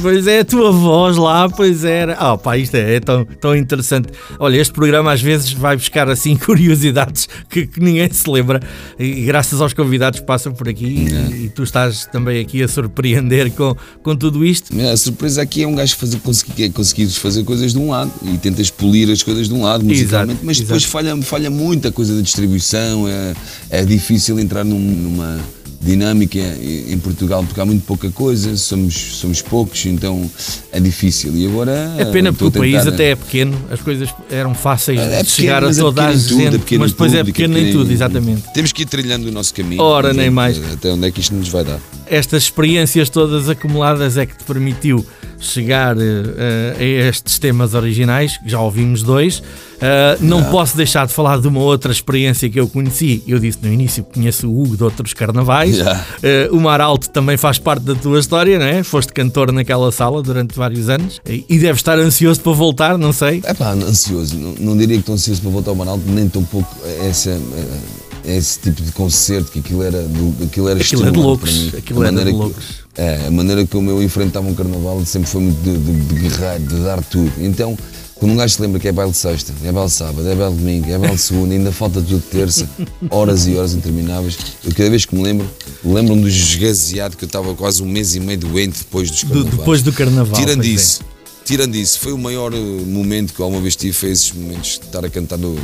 Pois 0.00 0.26
é, 0.26 0.40
a 0.40 0.44
tua 0.44 0.70
voz 0.70 1.16
lá, 1.16 1.48
pois 1.48 1.84
era. 1.84 2.14
Ah, 2.14 2.36
pá, 2.36 2.56
isto 2.56 2.74
é, 2.76 2.96
é 2.96 3.00
tão, 3.00 3.24
tão 3.24 3.56
interessante. 3.56 4.08
Olha, 4.38 4.56
este 4.58 4.72
programa 4.72 5.12
às 5.12 5.20
vezes 5.20 5.52
vai 5.52 5.76
buscar 5.76 6.08
assim 6.08 6.36
curiosidades 6.38 7.28
que, 7.48 7.66
que 7.66 7.80
ninguém 7.80 8.10
se 8.10 8.28
lembra. 8.30 8.60
E 8.98 9.22
graças 9.22 9.60
aos 9.60 9.72
convidados 9.72 10.20
que 10.20 10.26
passam 10.26 10.52
por 10.52 10.68
aqui, 10.68 11.08
e, 11.08 11.44
e 11.44 11.48
tu 11.48 11.62
estás 11.62 12.06
também 12.06 12.40
aqui 12.40 12.62
a 12.62 12.68
surpreender 12.68 13.50
com, 13.52 13.76
com 14.02 14.16
tudo 14.16 14.44
isto. 14.44 14.72
A 14.80 14.96
surpresa 14.96 15.42
aqui 15.42 15.62
é 15.62 15.66
um 15.66 15.74
gajo 15.74 15.96
fazer, 15.96 16.18
conseguir, 16.18 16.70
conseguir 16.70 17.08
fazer 17.08 17.44
coisas 17.44 17.72
de 17.72 17.78
um 17.78 17.90
lado 17.90 18.12
e 18.22 18.38
tentas 18.38 18.70
polir 18.70 19.10
as 19.10 19.22
coisas 19.22 19.48
de 19.48 19.54
um 19.54 19.62
lado 19.62 19.84
musicalmente, 19.84 20.32
Exato, 20.32 20.46
mas 20.46 20.60
depois 20.60 20.82
exato. 20.82 20.92
falha, 20.92 21.22
falha 21.22 21.50
muita 21.50 21.90
coisa 21.92 22.14
da 22.14 22.20
distribuição, 22.20 23.08
é, 23.08 23.34
é 23.70 23.84
difícil 23.84 24.38
entrar 24.38 24.64
num- 24.64 24.78
numa 24.78 25.38
dinâmica 25.80 26.38
em 26.60 26.98
Portugal 26.98 27.44
porque 27.44 27.60
há 27.60 27.64
muito 27.64 27.84
pouca 27.86 28.10
coisa, 28.10 28.56
somos, 28.56 28.94
somos 28.94 29.40
poucos, 29.40 29.86
então 29.86 30.28
é 30.72 30.80
difícil. 30.80 31.32
E 31.36 31.46
agora 31.46 31.94
É 31.96 32.04
pena 32.06 32.32
porque 32.32 32.44
a 32.44 32.48
o 32.48 32.62
país 32.62 32.78
tentar- 32.82 32.94
até 32.94 33.10
é 33.10 33.16
pequeno, 33.16 33.56
as 33.70 33.80
coisas 33.80 34.08
eram 34.28 34.54
fáceis 34.54 34.98
É 34.98 35.02
de 35.02 35.08
pequeno, 35.10 35.24
chegar 35.28 35.62
a 35.64 35.70
é 35.70 35.74
toda 35.74 36.02
a 36.02 36.06
pequeno 36.08 36.18
em 36.18 36.28
tudo, 36.28 36.52
gente, 36.58 36.74
é 36.74 36.78
mas 36.78 36.90
depois 36.90 37.14
é 37.14 37.18
público, 37.18 37.36
pequeno 37.36 37.58
em 37.58 37.70
tudo, 37.72 37.92
exatamente. 37.92 38.42
Temos 38.52 38.72
que 38.72 38.82
ir 38.82 38.86
trilhando 38.86 39.28
o 39.28 39.32
nosso 39.32 39.54
caminho. 39.54 39.80
Ora, 39.80 40.12
nem 40.12 40.30
mais. 40.30 40.60
Até 40.72 40.90
onde 40.90 41.06
é 41.06 41.10
que 41.12 41.20
isto 41.20 41.32
nos 41.34 41.48
vai 41.48 41.62
dar. 41.64 41.78
estas 42.10 42.42
experiências 42.44 43.08
todas 43.08 43.48
acumuladas 43.48 44.16
é 44.16 44.26
que 44.26 44.36
te 44.36 44.42
permitiu 44.44 45.06
chegar 45.38 45.94
eh, 45.96 46.74
a 47.06 47.08
estes 47.08 47.38
temas 47.38 47.74
originais, 47.74 48.36
que 48.38 48.48
já 48.48 48.58
ouvimos 48.60 49.02
dois. 49.04 49.40
Eh, 49.80 50.18
não 50.20 50.42
posso 50.44 50.76
deixar 50.76 51.06
de 51.06 51.12
falar 51.12 51.40
de 51.40 51.46
uma 51.46 51.60
outra 51.60 51.92
experiência 51.92 52.48
que 52.50 52.58
eu 52.58 52.68
conheci. 52.68 53.22
Eu 53.26 53.38
disse 53.38 53.58
no 53.62 53.72
início 53.72 54.02
que 54.04 54.14
conheço 54.14 54.48
o 54.48 54.60
Hugo 54.62 54.76
de 54.76 54.84
outros 54.84 55.14
carnavais. 55.14 55.76
Já. 55.76 56.04
Eh, 56.22 56.48
o 56.50 56.60
Maralto 56.60 57.08
também 57.10 57.36
faz 57.36 57.58
parte 57.58 57.82
da 57.84 57.94
tua 57.94 58.18
história, 58.18 58.58
não 58.58 58.66
é? 58.66 58.82
Foste 58.82 59.12
cantor 59.12 59.52
naquela 59.52 59.92
sala 59.92 60.22
durante 60.22 60.56
vários 60.56 60.88
anos 60.88 61.20
e 61.26 61.58
deve 61.58 61.78
estar 61.78 61.98
ansioso 61.98 62.40
para 62.40 62.52
voltar, 62.52 62.98
não 62.98 63.12
sei. 63.12 63.40
É 63.44 63.54
pá, 63.54 63.70
ansioso. 63.72 64.36
Não, 64.36 64.54
não 64.58 64.76
diria 64.76 64.96
que 64.96 65.00
estou 65.02 65.14
ansioso 65.14 65.40
para 65.42 65.50
voltar 65.50 65.70
ao 65.70 65.76
Manalto, 65.76 66.02
nem 66.08 66.28
tão 66.28 66.42
pouco 66.42 66.74
essa, 67.08 67.30
eh, 67.30 68.36
esse 68.36 68.58
tipo 68.58 68.82
de 68.82 68.90
concerto, 68.92 69.50
que 69.52 69.60
aquilo 69.60 69.82
era, 69.82 70.02
do- 70.02 70.44
aquilo 70.44 70.68
era 70.68 70.80
Aquilo 70.80 71.06
é 71.06 71.10
de 71.10 71.18
loucos, 71.18 71.50
para 71.52 71.60
mim. 71.62 71.72
aquilo 71.78 72.02
A 72.02 72.06
era 72.06 72.10
de 72.10 72.16
maneira 72.16 72.30
que- 72.36 72.42
loucos. 72.44 72.64
é, 72.96 73.26
a 73.26 73.30
maneira 73.30 73.66
como 73.66 73.90
eu 73.90 74.02
enfrentava 74.02 74.46
um 74.48 74.54
carnaval 74.54 75.04
sempre 75.06 75.30
foi 75.30 75.40
muito 75.40 75.62
de, 75.62 75.78
de, 75.78 75.92
de 76.00 76.14
guerreiro, 76.28 76.64
de 76.64 76.74
dar 76.80 77.02
tudo. 77.04 77.32
Então, 77.38 77.78
quando 78.18 78.32
um 78.32 78.36
gajo 78.36 78.54
se 78.54 78.60
lembra 78.62 78.80
que 78.80 78.88
é 78.88 78.92
baile 78.92 79.12
de 79.12 79.18
sexta, 79.18 79.52
é 79.64 79.70
baile 79.72 79.88
de 79.88 79.94
sábado, 79.94 80.28
é 80.28 80.34
baile 80.34 80.52
de 80.54 80.58
domingo, 80.60 80.90
é 80.90 80.98
baile 80.98 81.16
de 81.16 81.22
segunda, 81.22 81.54
ainda 81.54 81.70
falta 81.72 82.00
tudo 82.00 82.16
de 82.16 82.22
terça, 82.26 82.68
horas 83.10 83.46
e 83.46 83.54
horas 83.56 83.74
intermináveis, 83.74 84.36
eu 84.64 84.72
cada 84.74 84.90
vez 84.90 85.04
que 85.06 85.14
me 85.14 85.22
lembro, 85.22 85.48
lembro-me 85.84 86.22
do 86.22 86.28
esgazeado 86.28 87.16
que 87.16 87.24
eu 87.24 87.28
estava 87.28 87.54
quase 87.54 87.82
um 87.82 87.86
mês 87.86 88.14
e 88.16 88.20
meio 88.20 88.38
doente 88.38 88.78
depois 88.78 89.10
dos 89.10 89.22
Do- 89.22 89.28
carnavais. 89.28 89.56
depois 89.58 89.82
do 89.82 89.92
carnaval. 89.92 90.40
Tirando 90.40 90.64
é. 90.64 90.66
isso, 90.66 91.00
tirando 91.44 91.74
isso, 91.76 91.98
foi 92.00 92.12
o 92.12 92.18
maior 92.18 92.52
eh, 92.52 92.58
momento 92.58 93.32
que 93.32 93.40
eu 93.40 93.44
alguma 93.44 93.62
vez 93.62 93.76
tive, 93.76 93.92
foi 93.92 94.10
esses 94.10 94.32
momentos 94.32 94.78
de 94.80 94.86
estar 94.86 95.04
a 95.04 95.08
cantar 95.08 95.38
no- 95.38 95.56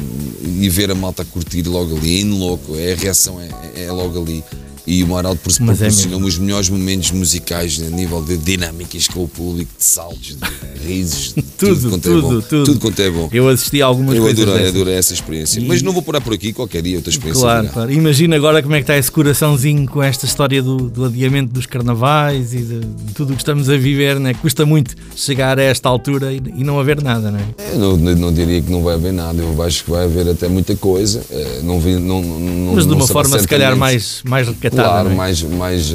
e 0.61 0.69
ver 0.69 0.91
a 0.91 0.95
malta 0.95 1.23
a 1.23 1.25
curtir 1.25 1.63
logo 1.69 1.97
ali, 1.97 2.21
indo 2.21 2.37
louco, 2.37 2.77
é, 2.77 2.93
a 2.93 2.97
reação 2.97 3.41
é, 3.41 3.85
é 3.85 3.91
logo 3.91 4.23
ali. 4.23 4.45
E 4.87 5.03
o 5.03 5.07
por- 5.07 5.53
Mas 5.61 5.81
é 5.81 5.89
os 5.89 6.39
melhores 6.39 6.69
momentos 6.69 7.11
musicais 7.11 7.81
a 7.87 7.89
nível 7.89 8.23
de 8.23 8.37
dinâmicas 8.37 9.09
com 9.09 9.25
o 9.25 9.29
público, 9.29 9.71
de 9.79 9.85
saltos, 9.85 10.37
de 10.37 10.87
risos, 10.87 11.33
de 11.35 11.43
Tudo, 11.57 11.91
quanto 11.91 12.09
é 12.09 12.13
tudo, 12.13 12.29
bom. 12.29 12.41
tudo. 12.43 12.81
quanto 12.81 13.01
é 13.01 13.11
bom. 13.11 13.29
Eu 13.33 13.49
assisti 13.49 13.81
a 13.81 13.87
algumas 13.87 14.15
Eu 14.17 14.23
coisas 14.23 14.43
adorei, 14.43 14.61
dessas. 14.63 14.75
adorei 14.77 14.95
essa 14.97 15.15
experiência. 15.15 15.63
Mas 15.67 15.81
não 15.83 15.93
vou 15.93 16.03
parar 16.03 16.21
por 16.21 16.35
aqui, 16.35 16.53
qualquer 16.53 16.83
dia 16.83 16.97
outra 16.97 17.11
experiência. 17.11 17.41
Claro, 17.43 17.63
virá. 17.63 17.73
claro. 17.73 17.93
Imagina 17.93 18.37
agora 18.37 18.63
como 18.63 18.75
é 18.75 18.79
que 18.79 18.83
está 18.83 18.97
esse 18.99 19.11
coraçãozinho 19.11 19.87
com 19.89 20.03
esta 20.03 20.27
história 20.27 20.63
do, 20.63 20.77
do 20.91 21.05
adiamento 21.07 21.53
dos 21.53 21.65
carnavais 21.67 22.53
e 22.53 22.59
de, 22.59 22.81
de 22.81 23.15
tudo 23.15 23.33
o 23.33 23.37
que 23.37 23.41
estamos 23.43 23.71
a 23.71 23.77
viver, 23.77 24.19
né? 24.21 24.35
Custa 24.35 24.67
muito 24.67 24.95
chegar 25.17 25.59
a 25.59 25.63
esta 25.63 25.89
altura 25.89 26.33
e, 26.33 26.43
e 26.57 26.65
não 26.65 26.79
haver 26.79 27.03
nada, 27.03 27.31
não 27.31 27.39
é? 27.39 27.45
Eu 27.73 27.79
não, 27.79 27.97
não- 28.17 28.35
diria 28.35 28.61
que 28.61 28.71
não 28.71 28.83
vai 28.83 28.95
haver 28.95 29.13
nada, 29.13 29.41
eu 29.41 29.63
acho 29.63 29.85
que 29.85 29.91
vai 29.91 30.05
haver 30.05 30.29
até 30.29 30.49
muita 30.49 30.75
coisa. 30.77 31.23
eh, 31.31 31.61
Não 31.63 31.81
vi, 31.81 31.95
não, 31.95 32.21
não, 32.21 32.75
Mas 32.75 32.87
de 32.87 32.93
uma 32.93 33.07
forma 33.07 33.39
se 33.39 33.47
calhar 33.49 33.77
mais, 33.77 34.23
mais 34.25 34.49
recatada. 34.75 34.91
Claro, 34.91 35.11
é? 35.11 35.15
mais, 35.15 35.43
mais, 35.43 35.95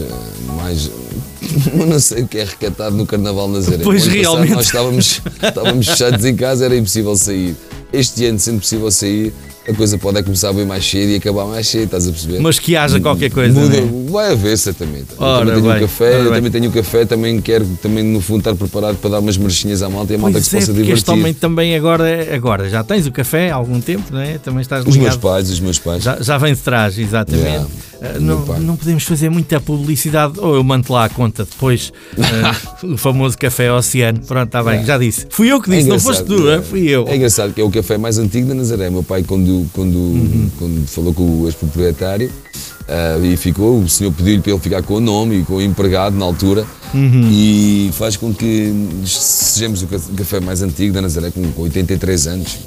mais. 0.56 0.92
Não 1.74 2.00
sei 2.00 2.24
o 2.24 2.28
que 2.28 2.38
é 2.38 2.44
recatado 2.44 2.96
no 2.96 3.06
Carnaval 3.06 3.48
Nazaré. 3.48 3.84
Pois, 3.84 4.04
passado 4.04 4.18
realmente. 4.18 4.54
Nós 4.54 4.66
estávamos, 4.66 5.22
estávamos 5.42 5.88
fechados 5.90 6.26
em 6.26 6.36
casa, 6.36 6.66
era 6.66 6.76
impossível 6.76 7.16
sair. 7.16 7.56
Este 7.92 8.26
ano, 8.26 8.40
sendo 8.40 8.60
possível 8.60 8.92
sair, 8.92 9.34
a 9.68 9.74
coisa 9.74 9.98
pode 9.98 10.18
é 10.18 10.24
começar 10.24 10.52
bem 10.54 10.66
mais 10.66 10.84
cedo 10.84 11.10
e 11.12 11.16
acabar 11.16 11.46
mais 11.46 11.68
cedo, 11.68 11.84
estás 11.86 12.08
a 12.08 12.12
perceber? 12.12 12.40
Mas 12.40 12.58
que 12.60 12.76
haja 12.76 13.00
qualquer 13.00 13.30
coisa. 13.30 13.54
Muda, 13.60 13.82
não 13.82 14.08
é? 14.08 14.12
vai 14.12 14.32
haver 14.32 14.58
certamente. 14.58 15.08
Eu 15.20 15.24
Ora 15.26 15.46
também 15.46 15.62
tenho 15.62 15.74
bem, 15.74 15.78
um 15.78 15.88
café, 15.88 16.24
bem. 16.24 16.34
também 16.34 16.52
tenho 16.52 16.70
um 16.70 16.72
café, 16.72 17.06
também 17.06 17.42
quero 17.42 17.66
também 17.82 18.04
no 18.04 18.20
fundo 18.22 18.40
estar 18.40 18.56
preparado 18.56 18.98
para 18.98 19.12
dar 19.12 19.20
umas 19.20 19.38
marchinhas 19.38 19.82
à 19.84 19.90
malta 19.90 20.14
e 20.14 20.16
a 20.16 20.20
malta 20.20 20.40
que 20.40 20.46
se 20.48 20.56
é, 20.56 20.60
possa 20.60 20.72
porque 20.72 20.82
divertir. 20.84 20.98
este 21.00 21.12
homem 21.12 21.34
também 21.34 21.76
agora, 21.76 22.28
agora 22.36 22.70
já 22.70 22.84
tens 22.84 23.06
o 23.06 23.12
café 23.12 23.52
há 23.52 23.56
algum 23.56 23.80
tempo, 23.80 24.06
não 24.12 24.22
é? 24.22 24.38
Também 24.40 24.62
estás 24.62 24.82
Os 24.82 24.96
meus 24.96 24.98
ligado. 24.98 25.20
pais, 25.20 25.50
os 25.50 25.60
meus 25.60 25.78
pais. 25.78 26.04
Já, 26.04 26.18
já 26.20 26.38
vem 26.38 26.54
de 26.54 26.62
trás, 26.62 26.98
exatamente. 26.98 27.46
Yeah, 27.46 27.66
Ah, 28.02 28.20
não, 28.20 28.40
não 28.60 28.76
podemos 28.78 29.04
fazer 29.04 29.30
muita 29.30 29.60
publicidade, 29.60 30.40
ou 30.40 30.56
eu 30.56 30.64
mando 30.64 30.92
lá 30.92 31.06
a 31.06 31.10
conta 31.10 31.44
depois, 31.44 31.92
ah, 32.18 32.56
o 32.86 32.98
famoso 32.98 33.38
café 33.38 33.72
Oceano. 33.72 34.20
Pronto, 34.26 34.46
está 34.48 34.64
bem, 34.64 34.86
já 34.86 34.98
disse. 34.98 35.28
Fui 35.30 35.52
eu 35.52 35.62
que 35.62 35.70
disse, 35.70 35.88
não 35.88 36.00
foste 36.00 36.24
tu, 36.24 36.50
é. 36.50 36.56
ah, 36.56 36.62
fui 36.62 36.88
eu. 36.88 37.06
É 37.08 37.16
engraçado 37.16 37.54
que 37.54 37.60
é 37.62 37.64
o 37.64 37.70
café 37.70 37.98
mais 37.98 38.18
antigo 38.18 38.48
da 38.48 38.54
Nazaré. 38.56 38.90
Meu 38.90 39.04
pai, 39.04 39.22
quando, 39.24 39.49
quando, 39.74 39.96
Uhum. 39.98 40.50
quando 40.58 40.88
falou 40.88 41.14
com 41.14 41.42
o 41.42 41.46
ex-proprietário 41.48 42.32
ah, 42.88 43.18
e 43.24 43.36
ficou, 43.38 43.80
o 43.82 43.90
senhor 43.90 44.12
pediu-lhe 44.14 44.42
para 44.42 44.52
ele 44.52 44.62
ficar 44.62 44.82
com 44.84 44.96
o 44.96 45.00
nome 45.00 45.40
e 45.40 45.44
com 45.44 45.56
o 45.56 45.62
empregado 45.62 46.18
na 46.18 46.26
altura 46.26 46.66
Uhum. 46.94 47.30
e 47.32 47.90
faz 47.94 48.18
com 48.18 48.34
que 48.34 48.74
sejamos 49.06 49.84
o 49.84 49.88
ca- 49.88 49.98
o 49.98 50.14
café 50.16 50.40
mais 50.40 50.62
antigo 50.62 50.94
da 50.94 51.02
Nazaré, 51.02 51.32
com 51.32 51.44
83 51.62 52.28
anos. 52.28 52.58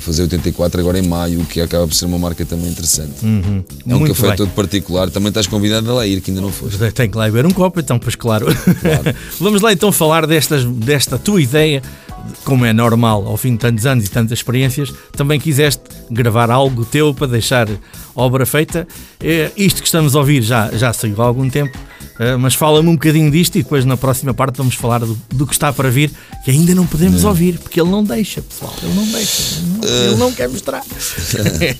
Fazer 0.00 0.22
84 0.22 0.80
agora 0.80 0.98
em 0.98 1.06
maio, 1.06 1.40
o 1.42 1.44
que 1.44 1.60
acaba 1.60 1.86
por 1.86 1.92
ser 1.94 2.06
uma 2.06 2.18
marca 2.18 2.42
também 2.46 2.70
interessante. 2.70 3.12
É 3.22 3.26
um 3.26 3.30
Uhum. 3.30 3.64
Muito 3.98 4.14
café 4.14 4.28
bem. 4.28 4.36
todo 4.36 4.48
particular. 4.54 5.10
Também 5.10 5.28
estás 5.28 5.46
convidado 5.46 5.90
a 5.90 5.94
lá 5.94 6.06
ir, 6.06 6.22
que 6.22 6.30
ainda 6.30 6.40
não 6.40 6.50
foste. 6.50 6.78
Tem 6.92 7.10
que 7.10 7.18
lá 7.18 7.26
beber 7.26 7.44
um 7.44 7.50
copo, 7.50 7.80
então, 7.80 7.98
pois 7.98 8.14
claro. 8.14 8.46
Vamos 9.38 9.60
lá 9.60 9.72
então 9.74 9.92
falar 9.92 10.26
destas, 10.26 10.64
desta 10.64 11.18
tua 11.18 11.40
ideia, 11.42 11.82
de 11.82 12.09
como 12.44 12.64
é 12.64 12.72
normal, 12.72 13.26
ao 13.26 13.36
fim 13.36 13.52
de 13.52 13.58
tantos 13.58 13.86
anos 13.86 14.06
e 14.06 14.10
tantas 14.10 14.38
experiências, 14.38 14.92
também 15.12 15.38
quiseste 15.38 15.82
gravar 16.10 16.50
algo 16.50 16.84
teu 16.84 17.14
para 17.14 17.26
deixar 17.26 17.68
obra 18.14 18.46
feita. 18.46 18.86
Eh, 19.20 19.50
Isto 19.56 19.80
que 19.80 19.88
estamos 19.88 20.14
a 20.14 20.18
ouvir 20.18 20.42
já, 20.42 20.70
já 20.72 20.92
saiu 20.92 21.20
há 21.20 21.24
algum 21.24 21.48
tempo, 21.48 21.76
eh, 22.18 22.36
mas 22.36 22.54
fala-me 22.54 22.88
um 22.88 22.94
bocadinho 22.94 23.30
disto 23.30 23.56
e 23.56 23.62
depois 23.62 23.84
na 23.84 23.96
próxima 23.96 24.32
parte 24.34 24.56
vamos 24.56 24.74
falar 24.74 25.00
do, 25.00 25.18
do 25.30 25.46
que 25.46 25.52
está 25.52 25.72
para 25.72 25.90
vir, 25.90 26.10
que 26.44 26.50
ainda 26.50 26.74
não 26.74 26.86
podemos 26.86 27.24
ouvir, 27.24 27.58
porque 27.58 27.80
ele 27.80 27.90
não 27.90 28.02
deixa, 28.04 28.42
pessoal, 28.42 28.74
ele 28.82 28.94
não 28.94 29.06
deixa, 29.06 29.58
ele 29.58 29.66
não, 29.78 30.04
ele 30.04 30.16
não 30.16 30.32
quer 30.32 30.48
mostrar. 30.48 30.82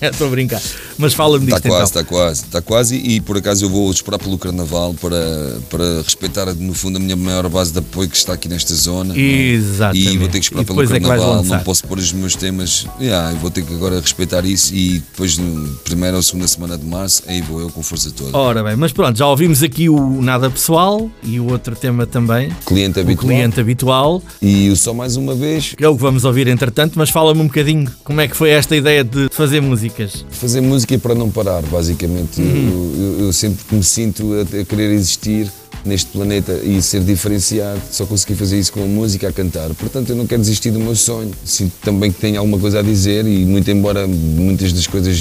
Estou 0.01 0.27
a 0.27 0.29
brincar. 0.29 0.61
Mas 0.97 1.13
fala-me 1.13 1.45
Está 1.45 1.57
disto 1.57 1.67
quase, 1.69 1.91
então. 1.91 2.01
está 2.01 2.03
quase, 2.03 2.43
está 2.43 2.61
quase 2.61 2.95
e 2.95 3.19
por 3.21 3.37
acaso 3.37 3.65
eu 3.65 3.69
vou 3.69 3.89
esperar 3.89 4.19
pelo 4.19 4.37
Carnaval 4.37 4.93
para, 4.95 5.59
para 5.69 6.01
respeitar 6.03 6.53
no 6.53 6.73
fundo 6.73 6.97
a 6.97 6.99
minha 6.99 7.15
maior 7.15 7.47
base 7.49 7.71
de 7.71 7.79
apoio 7.79 8.09
que 8.09 8.17
está 8.17 8.33
aqui 8.33 8.47
nesta 8.47 8.73
zona. 8.75 9.17
Exatamente. 9.17 10.13
E 10.13 10.17
vou 10.17 10.27
ter 10.27 10.39
que 10.39 10.45
esperar 10.45 10.65
pelo 10.65 10.83
é 10.83 10.87
Carnaval, 10.87 11.43
não 11.43 11.59
posso 11.59 11.85
pôr 11.87 11.97
os 11.97 12.11
meus 12.11 12.35
temas. 12.35 12.85
Yeah, 12.99 13.33
vou 13.39 13.49
ter 13.49 13.63
que 13.63 13.73
agora 13.73 13.99
respeitar 13.99 14.45
isso 14.45 14.73
e 14.75 14.99
depois 14.99 15.37
no 15.37 15.75
primeira 15.77 16.20
ou 16.21 16.23
segunda 16.23 16.47
semana 16.47 16.77
de 16.77 16.85
março, 16.85 17.23
aí 17.27 17.41
vou 17.41 17.59
eu 17.59 17.69
com 17.69 17.81
força 17.81 18.11
toda. 18.11 18.37
Ora 18.37 18.63
bem, 18.63 18.75
mas 18.75 18.91
pronto, 18.91 19.17
já 19.17 19.25
ouvimos 19.27 19.63
aqui 19.63 19.89
o 19.89 20.21
nada 20.21 20.49
pessoal 20.49 21.09
e 21.23 21.39
o 21.39 21.51
outro 21.51 21.75
tema 21.75 22.05
também, 22.05 22.49
cliente 22.65 22.99
habitual. 22.99 23.27
cliente 23.27 23.59
habitual, 23.59 24.21
E 24.41 24.69
o 24.69 24.75
só 24.75 24.93
mais 24.93 25.15
uma 25.15 25.33
vez, 25.33 25.73
que 25.75 25.83
é 25.83 25.89
o 25.89 25.95
que 25.95 26.01
vamos 26.01 26.23
ouvir 26.23 26.47
entretanto, 26.47 26.93
mas 26.95 27.09
fala-me 27.09 27.41
um 27.41 27.47
bocadinho 27.47 27.91
como 28.03 28.21
é 28.21 28.27
que 28.27 28.37
foi 28.37 28.51
esta 28.51 28.75
ideia 28.75 29.03
de 29.03 29.27
fazer 29.31 29.61
músicas. 29.61 30.23
fazer 30.29 30.61
música 30.61 30.97
para 30.99 31.15
não 31.15 31.29
parar, 31.31 31.61
basicamente. 31.63 32.39
Uhum. 32.41 32.93
Eu, 32.95 33.03
eu- 33.19 33.25
eu 33.27 33.33
sempre 33.33 33.63
me 33.75 33.83
sinto 33.83 34.31
a, 34.33 34.61
a 34.61 34.65
querer 34.65 34.91
existir 34.91 35.51
neste 35.85 36.11
planeta 36.11 36.53
e 36.63 36.81
ser 36.81 37.01
diferenciado, 37.01 37.81
só 37.91 38.05
consegui 38.05 38.35
fazer 38.35 38.59
isso 38.59 38.73
com 38.73 38.83
a 38.83 38.85
música, 38.85 39.27
a 39.27 39.33
cantar. 39.33 39.73
Portanto, 39.73 40.09
eu 40.09 40.15
não 40.15 40.27
quero 40.27 40.41
desistir 40.41 40.71
do 40.71 40.79
meu 40.79 40.95
sonho. 40.95 41.31
Sinto 41.43 41.73
também 41.81 42.11
que 42.11 42.19
tenho 42.19 42.39
alguma 42.39 42.59
coisa 42.59 42.79
a 42.79 42.81
dizer 42.81 43.25
e, 43.25 43.45
muito 43.45 43.69
embora 43.69 44.07
muitas 44.07 44.73
das 44.73 44.87
coisas 44.87 45.17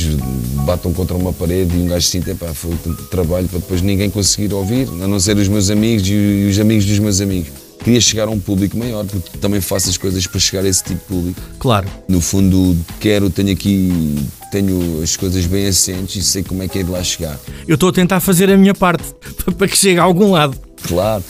batam 0.64 0.92
contra 0.92 1.16
uma 1.16 1.32
parede 1.32 1.76
e 1.76 1.80
um 1.80 1.86
gajo 1.86 2.06
sinta, 2.06 2.34
pá, 2.34 2.52
foi 2.54 2.72
tanto 2.82 3.04
trabalho 3.04 3.48
para 3.48 3.58
depois 3.58 3.82
ninguém 3.82 4.10
conseguir 4.10 4.52
ouvir, 4.54 4.88
a 5.02 5.06
não 5.06 5.18
ser 5.18 5.36
os 5.36 5.48
meus 5.48 5.70
amigos 5.70 6.06
e 6.08 6.48
os 6.50 6.58
amigos 6.58 6.84
dos 6.84 6.98
meus 6.98 7.20
amigos. 7.20 7.59
Queria 7.82 8.00
chegar 8.00 8.28
a 8.28 8.30
um 8.30 8.38
público 8.38 8.76
maior, 8.76 9.04
porque 9.06 9.38
também 9.38 9.60
faço 9.60 9.88
as 9.88 9.96
coisas 9.96 10.26
para 10.26 10.38
chegar 10.38 10.64
a 10.64 10.68
esse 10.68 10.84
tipo 10.84 11.00
de 11.00 11.06
público 11.06 11.40
Claro, 11.58 11.88
no 12.08 12.20
fundo 12.20 12.76
quero, 13.00 13.30
tenho 13.30 13.52
aqui, 13.52 14.16
tenho 14.52 15.02
as 15.02 15.16
coisas 15.16 15.46
bem 15.46 15.66
assentes 15.66 16.16
e 16.16 16.26
sei 16.26 16.42
como 16.42 16.62
é 16.62 16.68
que 16.68 16.78
é 16.78 16.82
de 16.82 16.90
lá 16.90 17.02
chegar. 17.02 17.38
eu 17.66 17.74
estou 17.74 17.88
a 17.88 17.92
tentar 17.92 18.20
fazer 18.20 18.50
a 18.50 18.56
minha 18.56 18.74
parte 18.74 19.04
para 19.56 19.66
que 19.66 19.76
chegue 19.76 19.98
a 19.98 20.02
algum 20.02 20.32
lado. 20.32 20.56
Claro, 20.82 21.24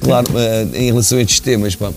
claro, 0.00 0.26
eh, 0.36 0.68
em 0.74 0.86
relação 0.86 1.18
a 1.18 1.22
estes 1.22 1.40
temas, 1.40 1.74
pá, 1.74 1.92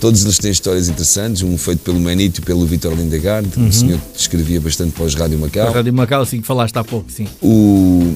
Todos 0.00 0.24
eles 0.24 0.38
têm 0.38 0.50
histórias 0.50 0.88
interessantes, 0.88 1.42
um 1.42 1.58
feito 1.58 1.80
pelo 1.80 2.00
Manito 2.00 2.40
e 2.40 2.44
pelo 2.44 2.64
Vitor 2.64 2.94
Lindegaard, 2.94 3.46
um 3.58 3.70
senhor 3.70 3.98
que 4.14 4.18
escrevia 4.18 4.58
bastante 4.58 4.92
para 4.92 5.04
os 5.04 5.14
Rádio 5.14 5.38
Macau. 5.38 5.70
Rádio 5.70 5.92
Macau, 5.92 6.22
assim 6.22 6.40
que 6.40 6.46
falaste 6.46 6.74
há 6.78 6.82
pouco, 6.82 7.12
sim. 7.12 7.26
O 7.42 8.14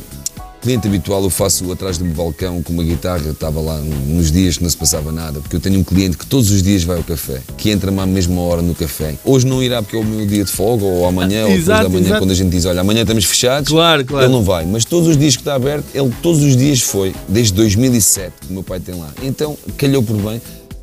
cliente 0.65 0.89
habitual 0.89 1.23
eu 1.23 1.28
faço 1.28 1.70
atrás 1.70 1.99
de 1.99 2.05
um 2.05 2.09
balcão 2.09 2.62
com 2.62 2.73
uma 2.73 2.82
guitarra, 2.82 3.31
estava 3.31 3.61
lá 3.61 3.78
nos 4.07 4.32
dias 4.32 4.57
que 4.57 4.62
não 4.62 4.70
se 4.70 4.77
passava 4.78 5.12
nada, 5.12 5.39
porque 5.39 5.55
eu 5.55 5.61
tenho 5.61 5.78
um 5.78 5.85
cliente 5.85 6.16
que 6.16 6.24
todos 6.24 6.51
os 6.51 6.62
dias 6.62 6.82
vai 6.82 6.97
ao 6.97 7.05
café, 7.05 7.43
que 7.59 7.69
entra-me 7.70 8.01
à 8.01 8.07
mesma 8.07 8.41
hora 8.41 8.62
no 8.62 8.74
café. 8.74 9.15
Hoje 9.23 9.47
não 9.47 9.62
irá 9.62 9.82
porque 9.82 9.95
é 9.95 9.99
o 10.01 10.05
meu 10.05 10.27
dia 10.27 10.43
de 10.43 10.51
folga, 10.51 10.86
ou 10.86 11.07
amanhã, 11.07 11.43
ou 11.43 11.51
depois 11.51 11.66
da 11.66 11.89
manhã, 11.91 12.19
quando 12.19 12.31
a 12.31 12.35
gente 12.35 12.51
diz, 12.51 12.65
olha, 12.65 12.81
amanhã 12.81 13.03
estamos 13.03 13.27
fechados, 13.27 13.69
Claro, 13.69 14.07
claro. 14.07 14.24
ele 14.24 14.32
não 14.32 14.43
vai. 14.43 14.65
Mas 14.65 14.86
todos 14.86 15.07
os 15.07 15.19
dias 15.19 15.36
que 15.36 15.43
está 15.43 15.55
aberto, 15.55 15.85
ele 15.95 16.11
todos 16.23 16.43
os 16.43 16.57
dias 16.57 16.81
foi, 16.81 17.15
desde 17.28 17.53
2007, 17.53 18.32
que 18.41 18.49
o 18.49 18.55
meu 18.55 18.62
pai 18.62 18.81
tem 18.81 18.95
lá. 18.95 19.11
Então, 19.23 19.59
calhou 19.77 20.03
por 20.03 20.16
bem 20.16 20.41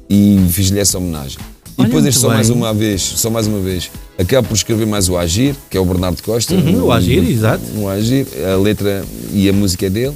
e 0.08 0.45
fiz-lhe 0.52 0.80
essa 0.80 0.99
homenagem. 0.99 1.40
E 1.77 1.84
depois, 1.84 2.06
este 2.06 2.19
só 2.19 2.27
mais 2.30 2.49
uma 2.49 2.73
vez, 2.73 3.02
só 3.02 3.30
mais 3.30 3.48
uma 3.48 3.60
vez, 3.60 3.89
acabo 4.18 4.48
por 4.48 4.53
escrever 4.56 4.85
mais 4.85 5.10
o 5.10 5.18
Agir, 5.18 5.56
que 5.69 5.77
é 5.77 5.80
o 5.80 5.85
Bernardo 5.85 6.22
Costa. 6.22 6.53
Uhum, 6.53 6.85
o 6.85 6.91
Agir, 6.91 7.23
exato. 7.30 7.64
o 7.77 7.88
Agir, 7.88 8.27
a 8.52 8.56
letra 8.57 9.03
e 9.34 9.48
a 9.49 9.53
música 9.53 9.85
é 9.85 9.89
dele. 9.89 10.15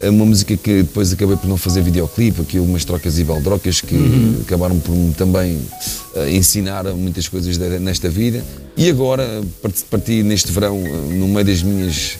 É 0.00 0.10
uma 0.10 0.24
música 0.26 0.56
que 0.56 0.78
depois 0.82 1.12
acabei 1.12 1.36
por 1.36 1.46
não 1.46 1.56
fazer 1.56 1.80
videoclipe, 1.80 2.40
aqui 2.42 2.58
umas 2.58 2.84
trocas 2.84 3.20
e 3.20 3.24
baldrocas 3.24 3.80
que 3.80 3.94
Uhum. 3.94 4.38
acabaram 4.44 4.78
por 4.80 4.92
me 4.96 5.14
também 5.14 5.58
eh, 6.16 6.32
ensinar 6.34 6.84
muitas 6.86 7.28
coisas 7.28 7.56
de- 7.56 7.78
nesta 7.78 8.08
vida. 8.08 8.44
E 8.76 8.90
agora 8.90 9.42
parti, 9.62 9.84
parti 9.88 10.22
neste 10.24 10.50
verão, 10.50 10.76
eh, 10.84 11.14
no 11.14 11.28
meio 11.28 11.44
das 11.44 11.62
minhas, 11.62 12.14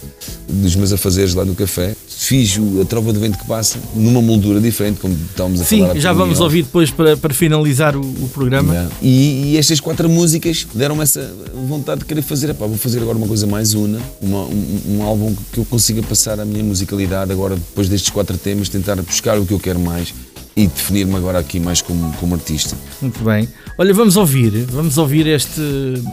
dos 0.48 0.76
meus 0.76 0.92
afazeres 0.92 1.34
lá 1.34 1.44
no 1.44 1.56
café, 1.56 1.96
fiz 2.26 2.58
a 2.80 2.84
Trova 2.84 3.12
do 3.12 3.18
Vento 3.20 3.36
que 3.38 3.44
Passa 3.46 3.78
numa 3.94 4.22
moldura 4.22 4.60
diferente, 4.60 5.00
como 5.00 5.12
estávamos 5.30 5.60
a 5.60 5.64
Sim, 5.64 5.80
falar. 5.80 5.92
há 5.96 5.98
já 5.98 6.12
vamos 6.12 6.30
Miguel. 6.34 6.44
ouvir 6.44 6.62
depois 6.62 6.90
para, 6.90 7.16
para 7.16 7.34
finalizar 7.34 7.96
o, 7.96 8.00
o 8.00 8.30
programa. 8.32 8.90
E, 9.02 9.52
e 9.52 9.56
estas 9.58 9.80
quatro 9.80 10.08
músicas 10.08 10.66
deram-me 10.74 11.02
essa 11.02 11.34
vontade 11.68 12.00
de 12.00 12.06
querer 12.06 12.22
fazer. 12.22 12.50
Epá, 12.50 12.66
vou 12.66 12.76
fazer 12.78 13.00
agora 13.00 13.18
uma 13.18 13.26
coisa 13.26 13.46
mais 13.46 13.74
una, 13.74 13.98
uma- 14.20 14.44
um, 14.44 14.82
um 14.98 15.02
álbum 15.02 15.34
que 15.52 15.58
eu 15.58 15.64
consiga 15.64 16.02
passar 16.02 16.38
a 16.38 16.44
minha 16.44 16.62
musicalidade. 16.62 17.32
Agora, 17.32 17.56
depois 17.56 17.88
destes 17.88 18.10
quatro 18.10 18.36
temas, 18.38 18.68
tentar 18.68 18.96
buscar 19.02 19.38
o 19.38 19.44
que 19.44 19.52
eu 19.52 19.58
quero 19.60 19.80
mais 19.80 20.14
e 20.56 20.66
definir-me 20.66 21.16
agora 21.16 21.38
aqui 21.38 21.58
mais 21.58 21.80
como, 21.82 22.12
como 22.18 22.34
artista. 22.34 22.76
Muito 23.00 23.22
bem. 23.24 23.48
Olha, 23.78 23.92
vamos 23.94 24.16
ouvir, 24.16 24.50
vamos 24.70 24.98
ouvir 24.98 25.26
este 25.26 25.60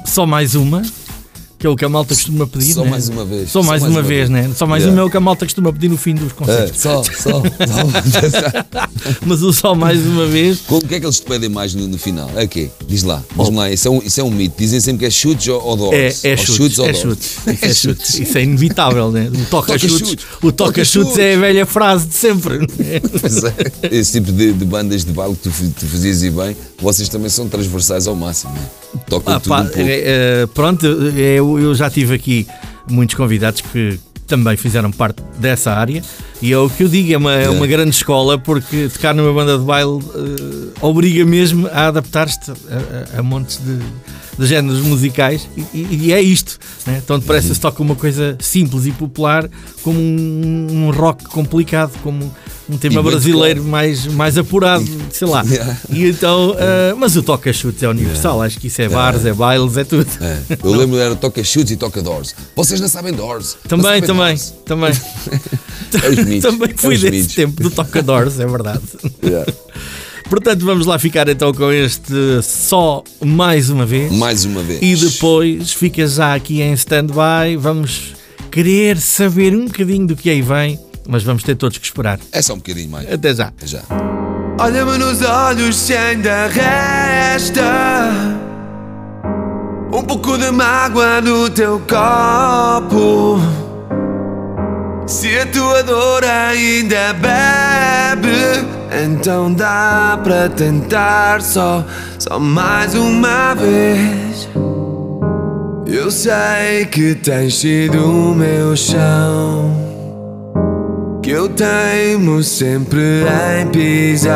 Só 0.06 0.26
Mais 0.26 0.56
Uma, 0.56 0.82
que 1.60 1.68
é 1.68 1.70
o 1.70 1.76
que 1.76 1.84
a 1.84 1.90
malta 1.90 2.16
costuma 2.16 2.48
pedir. 2.48 2.74
Só 2.74 2.84
né? 2.86 2.90
mais 2.90 3.10
uma 3.10 3.26
vez. 3.26 3.52
Só 3.52 3.62
mais 3.62 3.84
uma 3.84 4.02
vez, 4.02 4.30
né? 4.30 4.50
Só 4.56 4.66
mais 4.66 4.84
Yeah. 4.84 4.96
uma 5.02 5.06
é 5.06 5.08
o 5.08 5.12
que 5.12 5.18
a 5.18 5.20
malta 5.20 5.46
costuma 5.46 5.74
pedir 5.74 5.90
no 5.90 5.98
fim 5.98 6.16
dos 6.16 6.32
É, 6.32 6.34
concertos. 6.34 6.82
só, 6.82 7.04
só, 7.04 7.12
só. 7.42 7.42
Mas 9.26 9.42
o 9.44 9.52
Só 9.52 9.76
Mais 9.76 10.00
Uma 10.06 10.26
Vez. 10.26 10.60
O 10.70 10.80
que 10.82 10.96
é 10.96 11.00
que 11.00 11.06
eles 11.06 11.20
te 11.20 11.26
pedem 11.26 11.50
mais 11.50 11.74
no, 11.74 11.88
no 11.88 11.98
final? 11.98 12.30
É 12.36 12.46
o 12.46 12.48
quê? 12.48 12.70
Diz 12.88 13.04
lá, 13.04 13.22
diz-me 13.38 13.58
lá, 13.58 13.70
isso 13.72 13.88
é, 13.88 13.92
um, 13.92 14.02
isso 14.02 14.22
é 14.22 14.24
um 14.24 14.32
mito. 14.32 14.56
Dizem 14.58 14.80
sempre 14.80 15.00
que 15.00 15.06
é 15.06 15.10
chutes 15.10 15.48
ou, 15.50 15.62
ou 15.62 15.94
É, 15.94 16.08
é 16.24 16.32
Ou 16.32 16.38
chutes, 16.38 16.80
ou 16.80 16.88
é 16.88 16.94
chutes, 16.94 17.38
isso 17.46 17.66
é 17.66 17.74
chutes. 17.74 18.20
Isso 18.20 18.38
é 18.38 18.44
inevitável, 18.44 19.12
né? 19.12 19.30
O 19.34 19.46
toca-chutes 19.50 19.98
Toca-chutes. 20.00 20.26
o 20.42 20.52
toca-chutes 20.52 21.18
é 21.18 21.36
a 21.36 21.40
velha 21.40 21.66
frase 21.66 22.08
de 22.08 22.14
sempre. 22.16 22.60
né? 22.60 22.68
Pois 23.20 23.44
é. 23.44 23.54
Esse 23.92 24.14
tipo 24.14 24.32
de, 24.32 24.54
de 24.54 24.66
bandas 24.66 25.04
de 25.04 25.12
baile 25.12 25.36
que 25.36 25.50
tu, 25.50 25.74
tu 25.78 25.86
fazias 25.86 26.24
e 26.24 26.30
bem, 26.30 26.56
vocês 26.82 27.10
também 27.10 27.30
são 27.30 27.48
transversais 27.50 28.08
ao 28.08 28.16
máximo. 28.16 28.54
Né? 28.54 28.62
Tocam 29.08 29.34
Ah, 29.36 29.40
tudo 29.40 29.50
pá, 29.50 29.62
um 29.62 29.66
pouco. 29.66 29.80
é, 29.82 30.02
é, 30.44 30.48
pronto, 30.48 30.86
é, 31.16 31.36
eu, 31.40 31.60
eu 31.60 31.76
já 31.76 31.90
tive 31.90 32.14
aqui 32.16 32.48
muitos 32.90 33.16
convidados 33.16 33.62
que 33.62 34.00
também 34.28 34.56
fizeram 34.56 34.92
parte 34.92 35.24
dessa 35.40 35.72
área 35.74 36.04
e 36.40 36.54
é 36.54 36.58
o 36.58 36.70
que 36.70 36.84
eu 36.84 36.88
digo, 36.88 37.12
é 37.12 37.18
uma, 37.18 37.34
é 37.34 37.50
uma 37.50 37.66
grande 37.66 37.90
escola 37.90 38.38
porque 38.38 38.88
tocar 38.88 39.14
numa 39.16 39.34
banda 39.34 39.58
de 39.58 39.64
baile 39.64 39.98
eh, 40.14 40.68
obriga 40.82 41.26
mesmo 41.26 41.68
a 41.68 41.88
adaptar-te 41.88 42.52
a, 42.52 43.16
a, 43.16 43.20
a 43.20 43.24
montes 43.24 43.58
de, 43.58 43.80
de 44.38 44.46
géneros 44.48 44.82
musicais 44.82 45.50
e, 45.74 45.80
e- 46.04 46.14
é 46.14 46.22
isto. 46.22 46.60
Né? 46.86 47.02
Então 47.04 47.18
depressa 47.18 47.52
se 47.56 47.60
toca 47.60 47.82
uma 47.82 47.96
coisa 47.96 48.38
simples 48.40 48.86
e 48.86 48.92
popular 48.92 49.50
como 49.82 50.00
um, 50.00 50.68
um 50.70 50.92
rock 50.92 51.26
complicado, 51.26 51.92
como 52.04 52.32
um 52.70 52.78
tema 52.78 53.00
E 53.00 53.04
brasileiro 53.04 53.64
mais, 53.64 54.06
mais 54.06 54.38
apurado, 54.38 54.86
sei 55.12 55.28
lá. 55.28 55.44
Yeah. 55.50 55.78
E 55.90 56.06
então, 56.06 56.56
eh, 56.60 56.94
mas 56.96 57.16
o 57.16 57.24
toca-chutes 57.24 57.82
é 57.82 57.88
universal, 57.88 58.42
acho 58.42 58.60
que 58.60 58.68
isso 58.68 58.82
é 58.82 58.88
bares, 58.88 59.26
é 59.26 59.34
bailes, 59.34 59.78
é 59.78 59.84
tudo. 59.84 60.08
É. 60.22 60.40
Eu 60.64 60.72
lembro 60.76 60.98
era 60.98 61.16
toca 61.16 61.44
chutes 61.44 61.72
e 61.72 61.76
toca 61.76 62.02
doors. 62.02 62.36
Vocês 62.56 62.80
não 62.80 62.88
sabem 62.88 63.14
doors. 63.14 63.58
Também, 63.68 63.86
sabem 63.86 64.02
também, 64.02 64.36
doors. 64.36 64.54
também. 64.66 64.92
É 66.38 66.40
também 66.40 66.70
é 66.70 66.78
fui 66.78 66.96
os 66.96 67.02
desse 67.02 67.12
mitos. 67.18 67.36
tempo 67.36 67.64
do 67.64 67.72
Tocadores, 67.72 68.40
é 68.40 68.46
verdade. 68.46 68.84
Yeah. 69.24 69.52
Portanto, 70.30 70.64
vamos 70.64 70.86
lá 70.86 71.00
ficar 71.00 71.28
então 71.28 71.52
com 71.52 71.72
este 71.72 72.14
só 72.44 73.04
mais 73.20 73.72
uma 73.72 73.86
vez. 73.86 74.12
Mais 74.12 74.46
uma 74.46 74.62
vez. 74.62 74.80
E 74.82 74.96
depois 74.96 75.74
fica 75.74 76.06
já 76.08 76.36
aqui 76.36 76.62
em 76.62 76.74
stand-by. 76.74 77.58
Vamos 77.58 78.14
querer 78.52 78.98
saber 78.98 79.56
um 79.56 79.66
bocadinho 79.66 80.06
do 80.06 80.16
que 80.16 80.30
aí 80.30 80.42
vem, 80.42 80.80
mas 81.10 81.24
vamos 81.24 81.44
ter 81.44 81.56
todos 81.56 81.78
que 81.80 81.86
esperar. 81.86 82.20
É 82.32 82.42
só 82.42 82.54
um 82.54 82.58
bocadinho 82.58 82.90
mais. 82.90 83.12
Até 83.12 83.34
já. 83.34 83.48
Até 83.48 83.66
já. 83.66 83.82
Olha-me 84.60 84.98
nos 84.98 85.22
olhos 85.22 85.76
se 85.76 85.96
ainda 85.96 86.48
resta 86.48 88.12
Um 89.92 90.04
pouco 90.04 90.38
de 90.38 90.52
mágoa 90.52 91.22
no 91.22 91.50
teu 91.50 91.82
copo 91.88 93.40
Se 95.08 95.40
a 95.40 95.46
tua 95.46 95.82
dor 95.82 96.26
ainda 96.26 97.14
bebe 97.14 98.68
Então 99.02 99.54
dá 99.54 100.20
para 100.22 100.50
tentar 100.50 101.42
só, 101.42 101.86
só 102.20 102.38
mais 102.38 102.94
uma 102.94 103.54
vez 103.54 104.50
Eu 105.88 106.12
sei 106.12 106.86
que 106.92 107.16
tens 107.16 107.56
sido 107.60 107.98
o 107.98 108.36
meu 108.36 108.76
chão 108.76 109.89
que 111.30 111.34
eu 111.34 111.48
teimo 111.48 112.42
sempre 112.42 113.24
em 113.62 113.68
pisar. 113.68 114.34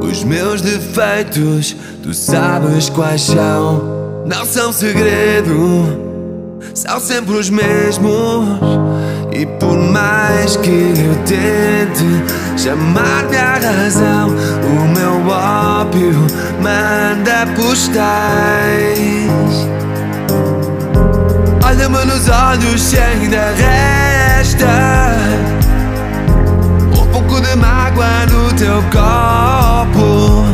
Os 0.00 0.22
meus 0.22 0.62
defeitos, 0.62 1.74
tu 2.04 2.14
sabes 2.14 2.88
quais 2.88 3.22
são, 3.22 4.22
não 4.24 4.46
são 4.46 4.72
segredo, 4.72 5.50
são 6.72 7.00
sempre 7.00 7.34
os 7.34 7.50
mesmos. 7.50 8.46
E 9.32 9.44
por 9.44 9.76
mais 9.76 10.56
que 10.58 10.70
eu 10.70 11.16
tente 11.26 12.62
chamar-me 12.62 13.36
a 13.36 13.58
razão, 13.58 14.28
o 14.28 14.86
meu 14.96 15.26
ópio 15.26 16.14
manda 16.62 17.44
postais. 17.56 17.98
Olha-me 21.64 22.04
nos 22.04 22.28
olhos 22.28 22.80
se 22.80 22.98
ainda 22.98 23.50
resta 23.50 24.21
Um 26.98 27.06
pouco 27.12 27.40
de 27.40 27.54
mágoa 27.54 28.26
no 28.28 28.52
teu 28.54 28.82
copo. 28.90 30.44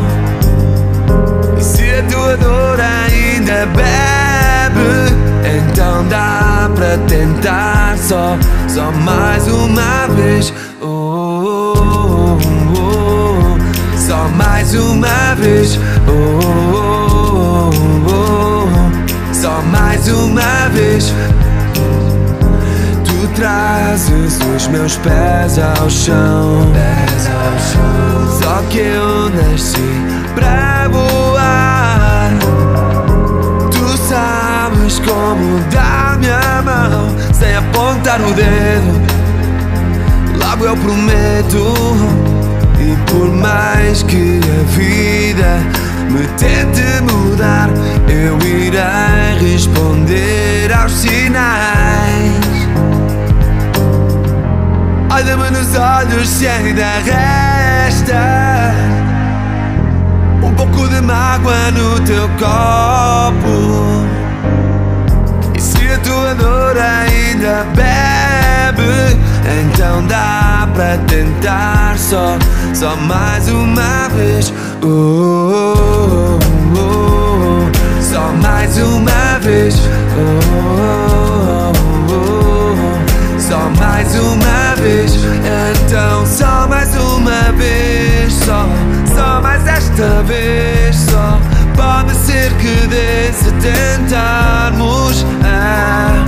E 1.57 1.63
se 1.63 1.95
a 1.95 2.03
tua 2.03 2.37
dor 2.37 2.79
ainda 2.79 3.65
bebe 3.65 5.11
Então 5.43 6.07
dá 6.07 6.69
para 6.75 6.99
tentar 7.07 7.97
só, 7.97 8.37
só 8.67 8.91
mais 8.91 9.47
uma 9.47 10.05
vez. 10.15 10.53
Oh, 10.79 11.73
oh, 11.75 12.37
oh. 12.77 13.97
Só 13.97 14.27
mais 14.37 14.75
uma 14.75 15.33
vez. 15.33 15.79
Oh, 16.07 16.39
oh, 16.75 17.71
oh. 18.07 19.33
Só 19.33 19.63
mais 19.63 20.07
uma 20.07 20.69
vez 20.69 21.11
trazes 23.39 24.37
os 24.53 24.67
meus 24.67 24.97
pés 24.97 25.57
ao 25.57 25.89
chão. 25.89 26.67
Só 28.41 28.61
que 28.69 28.79
eu 28.79 29.29
nasci 29.29 30.03
pra 30.35 30.87
voar. 30.89 32.31
Tu 33.71 33.97
sabes 33.97 34.99
como 34.99 35.59
dar-me 35.71 36.29
a 36.29 36.61
mão 36.61 37.15
Sem 37.33 37.55
apontar 37.55 38.19
o 38.21 38.33
dedo. 38.33 39.01
Logo 40.37 40.65
eu 40.65 40.77
prometo 40.77 41.73
E 42.79 43.11
por 43.11 43.31
mais 43.31 44.03
que 44.03 44.39
a 44.43 44.63
vida 44.71 45.59
me 46.09 46.25
tente 46.37 47.01
mudar 47.11 47.69
Eu 48.07 48.37
irei 48.47 49.51
responder 49.51 50.71
aos 50.73 50.91
sinais 50.91 52.58
Olha-me 55.11 55.49
nos 55.51 55.75
olhos 55.75 56.29
se 56.29 56.47
ainda 56.47 56.85
resta 57.03 58.73
Um 60.43 60.53
pouco 60.53 60.87
de 60.87 61.01
mágoa 61.01 61.71
no 61.71 61.99
teu 62.01 62.29
copo 62.37 64.07
e 65.59 65.61
se 65.61 65.87
a 65.91 65.97
tua 65.97 66.33
dor 66.35 66.77
ainda 66.77 67.65
bebe, 67.75 69.19
então 69.61 70.05
dá 70.07 70.69
para 70.73 70.97
tentar 70.99 71.97
só, 71.97 72.37
só 72.73 72.95
mais 72.95 73.49
uma 73.49 74.07
vez. 74.15 74.53
Oh, 74.81 74.87
oh, 74.87 76.39
oh. 76.77 78.01
Só 78.01 78.31
mais 78.41 78.77
uma 78.77 79.39
vez. 79.41 79.75
Oh, 80.17 81.78
mais 83.77 84.15
uma 84.15 84.75
vez. 84.81 85.13
Então, 85.85 86.25
só 86.25 86.67
mais 86.67 86.95
uma 86.95 87.51
vez. 87.53 88.33
Só, 88.33 88.65
só 89.15 89.41
mais 89.41 89.65
esta 89.67 90.23
vez. 90.23 90.95
Só 90.95 91.39
pode 91.75 92.15
ser 92.15 92.51
que 92.53 92.87
dê 92.87 93.31
se 93.33 93.51
tentarmos. 93.61 95.25
Ah, 95.43 96.25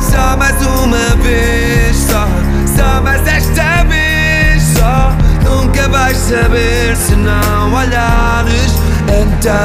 só 0.00 0.36
mais 0.36 0.56
uma 0.66 1.16
vez. 1.22 1.96
Só, 1.96 2.28
só 2.76 3.00
mais 3.02 3.26
esta 3.26 3.84
vez. 3.84 4.62
Só 4.62 5.12
nunca 5.48 5.88
vais 5.88 6.16
saber 6.16 6.96
se 6.96 7.14
não 7.16 7.72
olhares. 7.74 8.78
Então, 9.22 9.56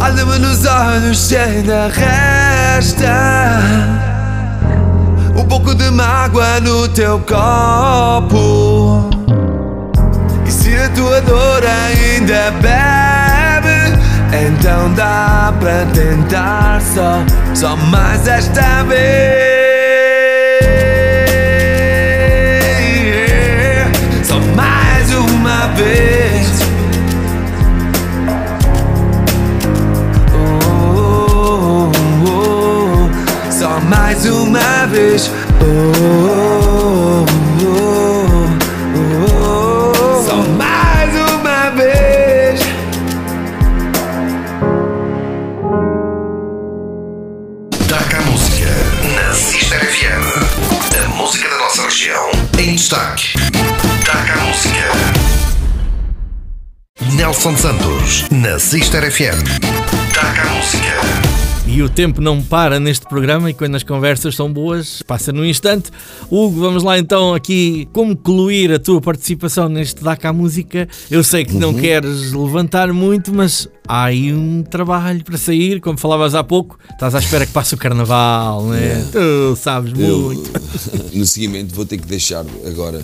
olha-me 0.00 0.38
nos 0.38 0.64
olhos 0.66 1.32
ainda 1.32 1.88
resta 1.88 3.52
pouco 5.52 5.74
de 5.74 5.90
mágoa 5.90 6.60
no 6.60 6.88
teu 6.88 7.20
copo. 7.20 9.10
E 10.46 10.50
se 10.50 10.74
a 10.74 10.88
tua 10.88 11.20
dor 11.20 11.62
ainda 11.62 12.50
bebe, 12.52 13.98
então 14.46 14.90
dá 14.94 15.52
para 15.60 15.84
tentar 15.92 16.80
só, 16.80 17.22
só 17.54 17.76
mais 17.76 18.26
esta 18.26 18.82
vez. 18.84 19.02
Só 24.24 24.40
mais 24.56 25.12
uma 25.12 25.66
vez. 25.76 26.48
Oh, 30.34 30.70
oh, 30.74 31.92
oh. 32.26 32.62
Mais 33.88 34.24
uma 34.26 34.86
vez. 34.86 35.30
Só 40.24 40.36
mais 40.56 41.14
uma 41.14 41.70
vez. 41.70 42.60
Taca 47.88 48.18
a 48.18 48.22
música 48.22 48.70
na 49.14 49.34
Sister 49.34 49.80
FM. 49.80 51.04
A 51.04 51.08
música 51.16 51.48
da 51.48 51.58
nossa 51.58 51.82
região 51.82 52.30
em 52.58 52.74
destaque. 52.74 53.34
Taca 54.04 54.32
a 54.32 54.36
música. 54.44 55.22
Nelson 57.14 57.56
Santos 57.56 58.26
na 58.30 58.58
Sister 58.58 59.10
FM. 59.10 59.42
Taca 60.12 60.42
a 60.42 60.46
música. 60.54 61.21
E 61.74 61.82
o 61.82 61.88
tempo 61.88 62.20
não 62.20 62.42
para 62.42 62.78
neste 62.78 63.06
programa 63.08 63.48
e 63.50 63.54
quando 63.54 63.74
as 63.76 63.82
conversas 63.82 64.34
são 64.34 64.52
boas, 64.52 65.00
passa 65.06 65.32
num 65.32 65.42
instante. 65.42 65.90
Hugo, 66.30 66.60
vamos 66.60 66.82
lá 66.82 66.98
então 66.98 67.32
aqui 67.32 67.88
concluir 67.94 68.70
a 68.72 68.78
tua 68.78 69.00
participação 69.00 69.70
neste 69.70 70.04
Daca 70.04 70.28
à 70.28 70.32
Música. 70.34 70.86
Eu 71.10 71.24
sei 71.24 71.46
que 71.46 71.54
não 71.54 71.72
queres 71.72 72.32
levantar 72.32 72.92
muito, 72.92 73.32
mas 73.34 73.66
há 73.88 74.04
aí 74.04 74.34
um 74.34 74.62
trabalho 74.62 75.24
para 75.24 75.38
sair, 75.38 75.80
como 75.80 75.96
falavas 75.96 76.34
há 76.34 76.44
pouco. 76.44 76.78
Estás 76.90 77.14
à 77.14 77.20
espera 77.20 77.46
que 77.46 77.52
passe 77.52 77.72
o 77.74 77.78
Carnaval, 77.78 78.66
não 78.66 78.74
é? 78.74 79.02
Tu 79.10 79.56
sabes 79.56 79.98
Eu, 79.98 80.18
muito. 80.18 80.50
no 81.16 81.24
seguimento, 81.24 81.74
vou 81.74 81.86
ter 81.86 81.96
que 81.96 82.06
deixar 82.06 82.44
agora 82.66 82.98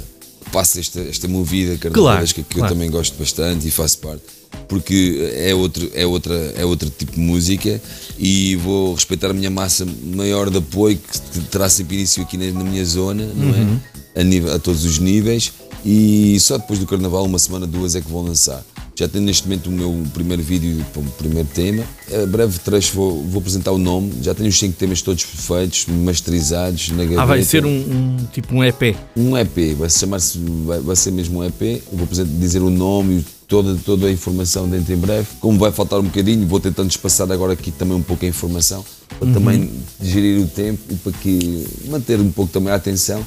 que 0.44 0.50
passe 0.50 0.78
esta, 0.80 1.00
esta 1.00 1.26
movida 1.26 1.78
Claro, 1.78 1.94
carnavalesca 1.94 2.42
que 2.42 2.54
claro. 2.54 2.70
eu 2.70 2.76
também 2.76 2.90
gosto 2.90 3.18
bastante 3.18 3.66
e 3.66 3.70
faço 3.70 3.96
parte, 3.98 4.24
porque 4.68 5.30
é 5.34 5.54
outro, 5.54 5.90
é, 5.94 6.06
outra, 6.06 6.34
é 6.56 6.64
outro 6.64 6.90
tipo 6.90 7.12
de 7.12 7.20
música 7.20 7.80
e 8.18 8.56
vou 8.56 8.94
respeitar 8.94 9.30
a 9.30 9.32
minha 9.34 9.50
massa 9.50 9.86
maior 10.14 10.50
de 10.50 10.58
apoio 10.58 10.98
que 10.98 11.40
terá 11.50 11.68
sempre 11.68 11.96
início 11.96 12.22
aqui 12.22 12.36
na, 12.36 12.46
na 12.52 12.64
minha 12.64 12.84
zona, 12.84 13.24
não 13.34 13.46
Uhum. 13.50 13.80
é? 14.14 14.20
A, 14.20 14.24
nível, 14.24 14.52
a 14.54 14.58
todos 14.58 14.84
os 14.84 14.98
níveis 14.98 15.52
e 15.84 16.36
só 16.40 16.58
depois 16.58 16.78
do 16.80 16.86
carnaval, 16.86 17.24
uma 17.24 17.38
semana, 17.38 17.66
duas 17.66 17.94
é 17.94 18.00
que 18.00 18.08
vou 18.10 18.22
lançar. 18.22 18.64
Já 18.96 19.06
tenho 19.06 19.24
neste 19.24 19.44
momento 19.44 19.68
o 19.68 19.70
meu 19.72 20.02
primeiro 20.12 20.42
vídeo 20.42 20.84
para 20.92 21.00
o 21.00 21.04
primeiro 21.12 21.48
tema. 21.54 21.84
A 22.12 22.26
breve 22.26 22.58
trecho 22.58 22.94
vou, 22.94 23.22
vou 23.24 23.38
apresentar 23.38 23.70
o 23.70 23.78
nome. 23.78 24.12
Já 24.22 24.34
tenho 24.34 24.48
os 24.48 24.58
cinco 24.58 24.76
temas 24.76 25.00
todos 25.02 25.22
feitos, 25.22 25.86
masterizados 25.86 26.88
na 26.90 27.04
gaveta. 27.04 27.22
Ah, 27.22 27.26
vai 27.26 27.44
ser 27.44 27.64
um, 27.64 27.68
um- 27.70 28.16
tipo 28.32 28.52
um 28.56 28.64
EP. 28.64 28.96
Um 29.16 29.36
EP, 29.38 29.76
vai 29.78 29.88
se 29.88 30.00
chamar-se, 30.00 30.36
vai, 30.66 30.80
vai 30.80 30.96
ser 30.96 31.12
mesmo 31.12 31.38
um 31.38 31.44
EP. 31.44 31.62
Eu 31.92 31.96
vou 31.98 32.08
dizer 32.40 32.60
o 32.60 32.70
nome 32.70 33.20
e 33.20 33.24
toda, 33.48 33.74
toda 33.76 34.06
a 34.06 34.12
informação 34.12 34.68
dentro 34.68 34.92
em 34.92 34.96
breve. 34.96 35.26
Como 35.40 35.58
vai 35.58 35.72
faltar 35.72 35.98
um 35.98 36.04
bocadinho, 36.04 36.46
vou 36.46 36.60
tentando 36.60 36.90
espaçar 36.90 37.30
agora 37.32 37.54
aqui 37.54 37.72
também 37.72 37.96
um 37.96 38.02
pouco 38.02 38.24
a 38.24 38.28
informação, 38.28 38.84
para 39.18 39.32
também 39.32 39.72
gerir 40.00 40.42
o 40.42 40.46
tempo 40.46 40.80
e 40.90 40.94
para 40.94 41.12
que 41.12 41.66
manter 41.86 42.20
um 42.20 42.30
pouco 42.30 42.52
também 42.52 42.72
a 42.72 42.76
atenção. 42.76 43.24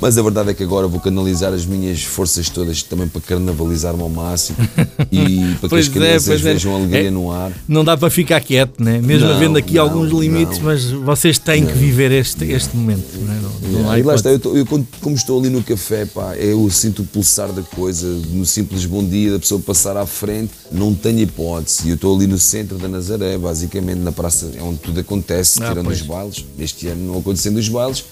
Mas 0.00 0.18
a 0.18 0.22
verdade 0.22 0.50
é 0.50 0.54
que 0.54 0.62
agora 0.64 0.88
vou 0.88 0.98
canalizar 0.98 1.52
as 1.52 1.64
minhas 1.64 2.02
forças 2.02 2.48
todas 2.48 2.82
também 2.82 3.06
para 3.06 3.20
carnavalizar-me 3.20 4.02
ao 4.02 4.08
máximo 4.08 4.56
e 5.12 5.54
para 5.60 5.68
que 5.68 5.74
as 5.76 5.86
é, 5.86 5.90
crianças 5.90 6.40
é. 6.40 6.42
vejam 6.42 6.72
a 6.74 6.78
alegria 6.78 7.08
É. 7.08 7.10
no 7.10 7.30
ar. 7.30 7.52
Não 7.68 7.84
dá 7.84 7.96
para 7.96 8.10
ficar 8.10 8.40
quieto, 8.40 8.82
né? 8.82 9.00
mesmo 9.00 9.28
Não, 9.28 9.36
havendo 9.36 9.58
aqui 9.58 9.74
não, 9.74 9.82
alguns 9.84 10.10
limites, 10.10 10.58
não. 10.58 10.64
mas 10.64 10.84
vocês 10.90 11.38
têm 11.38 11.64
que 11.66 11.72
viver 11.74 12.10
este, 12.10 12.44
este 12.46 12.76
momento. 12.76 13.04
Não, 13.16 13.32
é? 13.80 13.82
não, 13.84 13.98
e 13.98 14.02
lá 14.02 14.14
está, 14.14 14.30
eu, 14.30 14.38
tô- 14.40 14.56
eu 14.56 14.66
como 14.66 15.14
estou 15.14 15.38
ali 15.38 15.48
no 15.50 15.62
café, 15.62 16.04
pá, 16.04 16.34
eu 16.36 16.68
sinto 16.70 17.02
o 17.02 17.04
pulsar 17.06 17.52
da 17.52 17.62
coisa, 17.62 18.06
no 18.30 18.44
simples 18.44 18.84
bom 18.86 19.04
dia 19.04 19.32
da 19.32 19.38
pessoa 19.38 19.60
passar 19.60 19.96
à 19.96 20.06
frente, 20.06 20.50
não 20.72 20.94
tenho 20.94 21.20
hipótese. 21.20 21.88
Eu 21.88 21.94
estou 21.94 22.16
ali 22.16 22.26
no 22.26 22.38
centro 22.38 22.76
da 22.76 22.88
Nazaré, 22.88 23.38
basicamente, 23.38 23.98
na 24.00 24.10
praça, 24.10 24.50
é 24.56 24.62
onde 24.62 24.78
tudo 24.78 24.98
acontece, 24.98 25.62
Ah, 25.62 25.68
tirando 25.68 25.84
pois. 25.86 26.00
os 26.00 26.06
bailes. 26.06 26.44
Este 26.58 26.88
ano 26.88 27.12
não 27.12 27.18
acontecendo 27.20 27.58
os 27.58 27.68
bailes, 27.68 28.04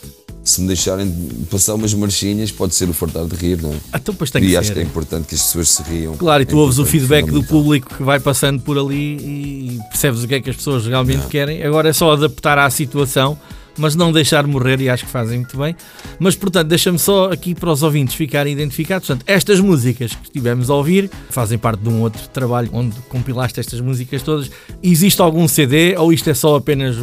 se 0.51 0.61
me 0.61 0.67
deixarem 0.67 1.11
passar 1.51 1.75
umas 1.75 1.93
marchinhas, 1.95 2.51
pode 2.51 2.75
ser 2.75 2.89
o 2.89 2.93
fartar 2.93 3.25
de 3.27 3.35
rir, 3.37 3.61
não 3.63 3.71
é? 3.73 3.77
Ah, 3.93 3.99
Então, 3.99 4.15
pois 4.15 4.31
tem 4.31 4.43
e 4.43 4.49
que 4.49 4.57
acho 4.57 4.69
ser. 4.69 4.75
que 4.75 4.81
é 4.81 4.83
importante 4.83 5.27
que 5.29 5.35
as 5.35 5.43
pessoas 5.43 5.69
se 5.69 5.83
riam. 5.83 6.17
Claro, 6.17 6.43
e 6.43 6.47
tu 6.47 6.57
É 6.57 6.59
ouves 6.61 6.79
o 6.79 6.85
feedback 6.85 7.31
do 7.31 7.43
público 7.45 7.95
que 7.97 8.03
vai 8.03 8.19
passando 8.21 8.61
por 8.61 8.79
ali 8.79 9.17
e 9.17 9.79
percebes 9.91 10.23
o 10.23 10.29
que 10.29 10.35
é 10.35 10.41
que 10.41 10.51
as 10.51 10.57
pessoas 10.57 10.87
realmente 10.87 11.27
querem. 11.29 11.63
Agora 11.63 11.89
é 11.89 11.93
só 11.93 12.13
adaptar 12.13 12.59
à 12.59 12.69
situação, 12.71 13.39
mas 13.77 13.95
não 13.95 14.13
deixar 14.13 14.47
morrer, 14.47 14.81
e 14.81 14.89
acho 14.89 15.05
que 15.05 15.11
fazem 15.11 15.39
muito 15.39 15.57
bem. 15.57 15.75
Mas, 16.19 16.35
portanto, 16.35 16.69
deixa-me 16.69 16.99
só 16.99 17.33
aqui 17.33 17.55
para 17.55 17.71
os 17.71 17.83
ouvintes 17.83 18.15
ficarem 18.15 18.53
identificados. 18.53 19.07
Portanto, 19.07 19.25
estas 19.27 19.61
músicas 19.61 20.13
que 20.15 20.25
estivemos 20.25 20.71
a 20.71 20.75
ouvir 20.75 21.11
fazem 21.31 21.59
parte 21.59 21.81
de 21.81 21.89
um 21.89 22.03
outro 22.03 22.29
trabalho 22.29 22.71
onde 22.73 22.97
compilaste 23.09 23.61
estas 23.61 23.81
músicas 23.81 24.23
todas. 24.23 24.51
Existe 24.83 25.21
algum 25.21 25.47
CD 25.49 25.97
ou 25.97 26.13
isto 26.13 26.29
é 26.31 26.35
só 26.35 26.57
apenas. 26.57 26.97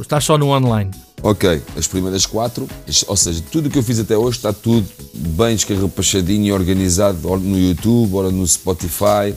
Estás 0.00 0.24
só 0.24 0.38
no 0.38 0.48
online? 0.48 0.90
Ok, 1.24 1.62
as 1.76 1.86
primeiras 1.86 2.26
quatro, 2.26 2.66
ou 3.06 3.16
seja, 3.16 3.40
tudo 3.52 3.68
o 3.68 3.70
que 3.70 3.78
eu 3.78 3.82
fiz 3.82 4.00
até 4.00 4.18
hoje 4.18 4.38
está 4.38 4.52
tudo 4.52 4.84
bem 5.14 5.54
escarrapachadinho 5.54 6.46
e 6.46 6.52
organizado 6.52 7.30
ora 7.30 7.40
no 7.40 7.56
YouTube, 7.56 8.12
ora 8.16 8.28
no 8.28 8.44
Spotify, 8.44 9.32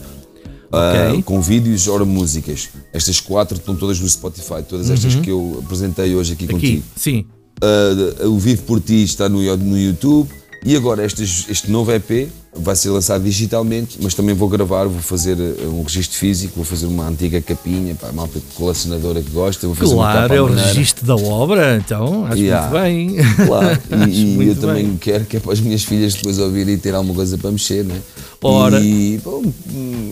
ah, 0.76 1.10
Ok. 1.12 1.24
com 1.24 1.42
vídeos, 1.42 1.88
ora 1.88 2.06
músicas. 2.06 2.70
Estas 2.94 3.20
quatro 3.20 3.58
estão 3.58 3.76
todas 3.76 4.00
no 4.00 4.08
Spotify, 4.10 4.64
todas 4.68 4.90
estas 4.90 5.16
que 5.16 5.30
eu 5.30 5.60
apresentei 5.64 6.14
hoje 6.16 6.34
aqui, 6.34 6.46
Uhum. 6.46 6.58
Aqui, 6.58 6.68
contigo. 6.68 6.84
sim. 6.96 7.26
Ah, 7.62 8.26
o 8.28 8.38
Vivo 8.38 8.64
por 8.64 8.80
Ti 8.82 9.04
está 9.04 9.30
no, 9.30 9.40
no 9.58 9.78
YouTube 9.80 10.30
e 10.66 10.76
agora 10.76 11.06
estes- 11.06 11.46
este 11.50 11.70
novo 11.72 11.92
EP 11.92 12.28
vai 12.58 12.76
ser 12.76 12.90
lançado 12.90 13.24
digitalmente, 13.24 13.98
mas 14.02 14.14
também 14.14 14.34
vou 14.34 14.48
gravar, 14.50 14.86
vou 14.86 15.02
fazer 15.02 15.38
ah, 15.38 15.68
um 15.68 15.84
registro 15.84 16.18
físico, 16.18 16.54
vou 16.56 16.64
fazer 16.66 16.86
uma 16.88 17.06
antiga 17.08 17.40
capinha 17.42 17.94
para 17.96 18.10
a 18.10 18.14
malta 18.14 18.40
colecionadora 18.56 19.22
que 19.22 19.30
gosta, 19.30 19.68
vou 19.68 19.76
fazer 19.76 19.94
Claro, 19.94 20.34
é 20.34 20.42
o 20.42 20.48
maneira. 20.48 20.68
registro 20.70 21.06
da 21.06 21.16
obra, 21.16 21.78
então 21.78 22.26
acho 22.26 22.38
Yeah. 22.42 22.70
muito 22.70 22.82
bem. 22.84 23.46
Claro, 23.46 23.80
e, 24.10 24.38
e 24.44 24.48
eu 24.48 24.56
também 24.56 24.86
bem. 24.88 24.98
quero 24.98 25.26
que 25.26 25.38
é 25.38 25.40
para 25.40 25.54
as 25.54 25.60
minhas 25.60 25.84
filhas 25.84 26.14
depois 26.16 26.40
ouvirem 26.40 26.74
e 26.76 26.78
ter 26.78 26.96
alguma 26.96 27.14
coisa 27.14 27.38
para 27.38 27.52
mexer, 27.52 27.84
né? 27.86 28.02
Ora. 28.42 28.80
E 28.80 29.20
bom, 29.24 29.44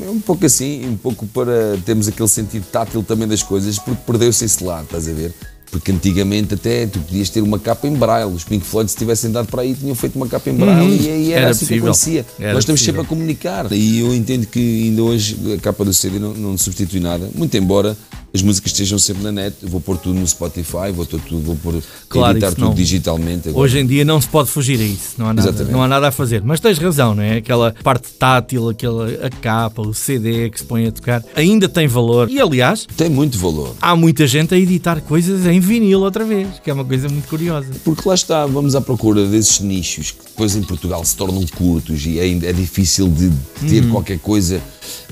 é 0.05 0.09
um 0.09 0.19
pouco 0.19 0.45
assim, 0.45 0.85
um 0.87 0.97
pouco 0.97 1.25
para 1.27 1.77
termos 1.85 2.07
aquele 2.07 2.27
sentido 2.29 2.65
tátil 2.71 3.01
também 3.03 3.27
das 3.27 3.41
coisas, 3.43 3.79
porque 3.79 4.01
perdeu-se 4.05 4.43
esse 4.45 4.63
lado, 4.63 4.83
estás 4.85 5.07
a 5.07 5.13
ver? 5.13 5.33
Porque 5.73 5.91
antigamente 5.91 6.53
até 6.53 6.85
tu 6.85 6.99
podias 6.99 7.31
ter 7.31 7.41
uma 7.41 7.57
capa 7.57 7.87
em 7.87 7.93
braille, 7.95 8.31
os 8.31 8.43
Pink 8.43 8.63
Floyd 8.63 8.89
se 8.91 8.95
tivessem 8.95 9.31
dado 9.31 9.47
para 9.47 9.63
aí 9.63 9.73
tinham 9.73 9.95
feito 9.95 10.15
uma 10.15 10.27
capa 10.27 10.47
em 10.51 10.53
braille 10.53 10.97
Uhum. 10.97 11.03
e 11.03 11.09
aí 11.09 11.31
era, 11.31 11.41
Era 11.41 11.49
assim 11.49 11.61
possível. 11.65 11.81
que 11.81 11.87
acontecia. 11.89 12.25
Era 12.39 12.53
Nós 12.53 12.59
estamos 12.63 12.79
possível. 12.79 13.01
sempre 13.01 13.01
a 13.01 13.05
comunicar 13.05 13.71
e 13.73 13.99
eu 13.99 14.13
entendo 14.13 14.45
que 14.45 14.59
ainda 14.83 15.01
hoje 15.01 15.35
a 15.57 15.59
capa 15.59 15.83
do 15.83 15.91
CD 15.91 16.19
não, 16.19 16.33
não 16.35 16.55
substitui 16.59 16.99
nada, 16.99 17.27
muito 17.33 17.57
embora 17.57 17.97
as 18.33 18.41
músicas 18.41 18.71
estejam 18.71 18.97
sempre 18.97 19.21
na 19.23 19.31
net. 19.31 19.55
Eu 19.61 19.69
vou 19.69 19.79
pôr 19.79 19.95
tudo 19.97 20.19
no 20.19 20.27
Spotify, 20.27 20.91
vou, 20.93 21.05
pôr 21.05 21.19
tudo, 21.21 21.39
vou 21.41 21.55
pôr, 21.55 21.83
Claro, 22.09 22.33
editar 22.37 22.51
tudo 22.51 22.65
não- 22.65 22.73
digitalmente. 22.73 23.49
agora. 23.49 23.63
Hoje 23.63 23.77
em 23.79 23.85
dia 23.85 24.03
não 24.03 24.19
se 24.19 24.27
pode 24.27 24.49
fugir 24.49 24.79
a 24.79 24.83
isso, 24.83 25.13
não 25.17 25.27
há 25.27 25.33
nada, 25.33 25.49
Exatamente. 25.49 25.71
não 25.71 25.83
há 25.83 25.87
nada 25.87 26.07
a 26.07 26.11
fazer. 26.11 26.41
Mas 26.43 26.59
tens 26.59 26.77
razão, 26.79 27.13
não 27.13 27.21
é? 27.21 27.37
Aquela 27.37 27.73
parte 27.83 28.07
tátil, 28.17 28.69
aquela 28.69 29.07
a 29.25 29.29
capa, 29.29 29.81
o 29.83 29.93
CD 29.93 30.49
que 30.49 30.59
se 30.59 30.65
põe 30.65 30.87
a 30.87 30.91
tocar, 30.91 31.23
ainda 31.35 31.69
tem 31.69 31.87
valor. 31.87 32.29
E 32.29 32.39
aliás, 32.41 32.87
Tem 32.97 33.09
muito 33.09 33.37
valor. 33.37 33.75
há 33.79 33.95
muita 33.95 34.25
gente 34.25 34.53
a 34.53 34.57
editar 34.57 34.99
coisas 35.01 35.45
em 35.45 35.59
vinil 35.59 36.01
outra 36.01 36.25
vez, 36.25 36.47
que 36.63 36.71
é 36.71 36.73
uma 36.73 36.85
coisa 36.85 37.07
muito 37.07 37.27
curiosa. 37.27 37.67
Porque 37.83 38.01
lá 38.09 38.15
está, 38.15 38.45
vamos 38.47 38.73
à 38.75 38.81
procura 38.81 39.27
desses 39.27 39.59
nichos 39.59 40.09
que 40.11 40.23
depois 40.25 40.55
em 40.55 40.63
Portugal 40.63 41.05
se 41.05 41.15
tornam 41.15 41.45
curtos 41.55 42.03
e 42.07 42.17
é, 42.19 42.27
é 42.27 42.51
difícil 42.53 43.07
de 43.09 43.31
ter 43.69 43.87
qualquer 43.91 44.17
coisa 44.17 44.59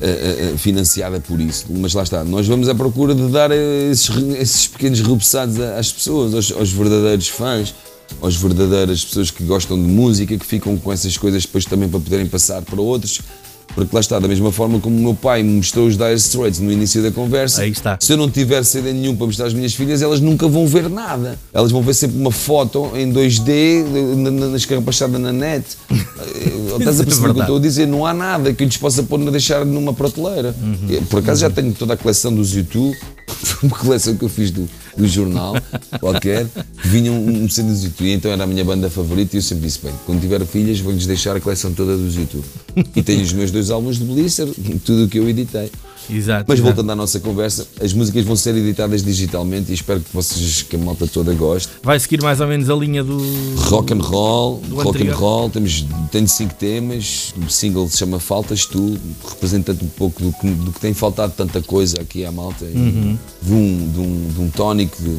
eh, 0.02 0.08
eh, 0.08 0.52
eh, 0.54 0.58
financiada 0.58 1.20
por 1.20 1.40
isso. 1.40 1.68
Mas 1.70 1.94
lá 1.94 2.02
está, 2.02 2.24
nós 2.24 2.48
vamos 2.48 2.68
à 2.68 2.74
procura 2.74 3.14
de 3.14 3.28
dar 3.28 3.52
esses, 3.52 4.10
esses 4.40 4.68
pequenos 4.68 5.00
repousados 5.00 5.60
às 5.60 5.92
pessoas, 5.92 6.34
aos, 6.34 6.52
aos 6.52 6.72
verdadeiros 6.72 7.28
fãs, 7.28 7.76
aos 8.20 8.36
verdadeiras 8.36 9.06
pessoas 9.06 9.30
que 9.30 9.44
gostam 9.44 9.78
de 9.78 9.88
música, 9.88 10.36
que 10.36 10.46
ficam 10.46 10.76
com 10.76 10.92
essas 10.92 11.16
coisas 11.18 11.44
depois 11.44 11.66
também 11.66 11.88
para 11.88 12.00
poderem 12.00 12.26
passar 12.26 12.64
para 12.64 12.82
outros. 12.82 13.22
Porque 13.76 13.96
lá 13.96 14.00
está, 14.02 14.20
da 14.20 14.28
mesma 14.28 14.52
forma 14.52 14.80
como 14.80 14.98
o 14.98 15.00
meu 15.02 15.14
pai 15.14 15.44
me 15.44 15.54
mostrou 15.58 15.88
os 15.88 15.98
Dire 15.98 16.14
Straits 16.16 16.60
no 16.60 16.72
início 16.72 17.02
da 17.02 17.12
conversa, 17.12 17.62
Aí 17.62 17.72
está. 17.72 17.98
se 18.00 18.12
eu 18.14 18.18
não 18.18 18.30
tiver 18.30 18.64
CD 18.64 18.92
nenhum 18.94 19.16
para 19.16 19.26
mostrar 19.28 19.46
às 19.48 19.54
minhas 19.54 19.74
filhas, 19.74 20.02
elas 20.02 20.20
nunca 20.20 20.48
vão 20.48 20.68
ver 20.68 20.90
nada. 20.90 21.40
Elas 21.54 21.72
vão 21.72 21.82
ver 21.82 21.94
sempre 21.94 22.18
uma 22.18 22.32
foto 22.32 22.92
em 22.96 23.12
2D, 23.12 23.84
na- 24.18 24.32
na- 24.48 24.58
escarrapachada 24.58 25.18
na 25.18 25.32
net. 25.32 25.66
Eh, 26.22 26.78
Estás 26.80 27.02
a 27.02 27.04
perceber 27.04 27.30
o 27.32 27.34
que 27.34 27.40
eu 27.40 27.44
estou 27.44 27.58
a 27.58 27.60
dizer? 27.60 27.86
Não 27.88 28.06
há 28.06 28.14
nada 28.14 28.54
que 28.54 28.64
eu 28.64 28.68
lhes 28.68 28.78
possa 28.78 29.04
pôr 29.04 29.18
na 29.20 29.30
deixar 29.32 29.66
numa 29.66 29.94
prateleira. 29.94 30.56
Eh, 30.90 31.02
Por 31.10 31.20
acaso 31.20 31.42
já 31.42 31.50
tenho 31.50 31.74
toda 31.74 31.94
a 31.96 31.98
coleção 31.98 32.34
dos 32.34 32.54
YouTube, 32.56 32.96
uma 33.64 33.76
coleção 33.78 34.16
que 34.16 34.24
eu 34.24 34.30
fiz 34.30 34.52
do, 34.52 34.68
do 34.98 35.08
jornal 35.08 35.56
qualquer, 36.00 36.48
que 36.82 36.88
vinha 36.88 37.12
um, 37.12 37.44
um 37.44 37.46
dos 37.46 37.84
YouTube. 37.84 38.08
E 38.08 38.14
então 38.14 38.32
era 38.32 38.44
a 38.44 38.48
minha 38.48 38.64
banda 38.64 38.90
favorita 38.90 39.36
e 39.36 39.40
eu 39.40 39.42
sempre 39.42 39.66
disse: 39.66 39.80
bem, 39.84 39.94
quando 40.06 40.22
tiver 40.22 40.46
filhas, 40.46 40.80
vou-lhes 40.80 41.06
deixar 41.06 41.36
a 41.36 41.40
coleção 41.40 41.74
toda 41.74 41.98
dos 41.98 42.16
YouTube. 42.16 42.46
E 42.96 43.04
tenho 43.04 43.22
os 43.22 43.34
meus 43.34 43.52
dois 43.52 43.70
álbuns 43.70 43.98
de 43.98 44.06
Blister, 44.06 44.48
tudo 44.86 45.06
o 45.06 45.08
que 45.08 45.20
eu 45.20 45.30
editei. 45.30 45.72
Exato. 46.10 46.46
Mas 46.48 46.60
exato. 46.60 46.74
voltando 46.76 46.92
à 46.92 46.96
nossa 46.96 47.20
conversa, 47.20 47.68
as 47.82 47.94
músicas 47.94 48.26
vão 48.26 48.36
ser 48.36 48.56
editadas 48.56 49.04
digitalmente 49.04 49.72
e 49.72 49.74
espero 49.76 50.00
que 50.00 50.14
vocês, 50.14 50.62
que 50.64 50.76
a 50.76 50.80
malta 50.80 51.08
toda 51.08 51.34
goste. 51.34 51.70
Vai 51.84 52.00
seguir 52.00 52.22
mais 52.22 52.40
ou 52.42 52.48
menos 52.48 52.70
a 52.70 52.76
linha 52.76 53.04
do. 53.04 53.18
Rock 53.58 53.94
and 53.94 54.02
roll, 54.02 54.62
rock 54.72 54.88
and 54.88 54.90
anterior. 54.90 55.16
roll, 55.16 55.50
temos, 55.50 55.86
tenho 56.12 56.28
cinco 56.28 56.54
temas, 56.56 57.34
o 57.46 57.50
single 57.50 57.88
se 57.90 57.98
chama 57.98 58.20
Faltas 58.20 58.66
Tu, 58.66 58.98
representa 59.30 59.72
um 59.74 59.88
pouco 59.90 60.22
do 60.22 60.34
que, 60.34 60.48
do 60.50 60.72
que 60.72 60.80
tem 60.80 60.94
faltado 60.94 61.34
tanta 61.36 61.62
coisa 61.62 62.02
aqui 62.02 62.26
à 62.26 62.32
malta, 62.32 62.66
Uhum. 62.66 63.18
de, 63.42 63.54
um, 63.54 63.92
de, 63.92 64.00
um, 64.00 64.28
de 64.36 64.42
um 64.42 64.50
tónico 64.50 64.98
de, 65.02 65.18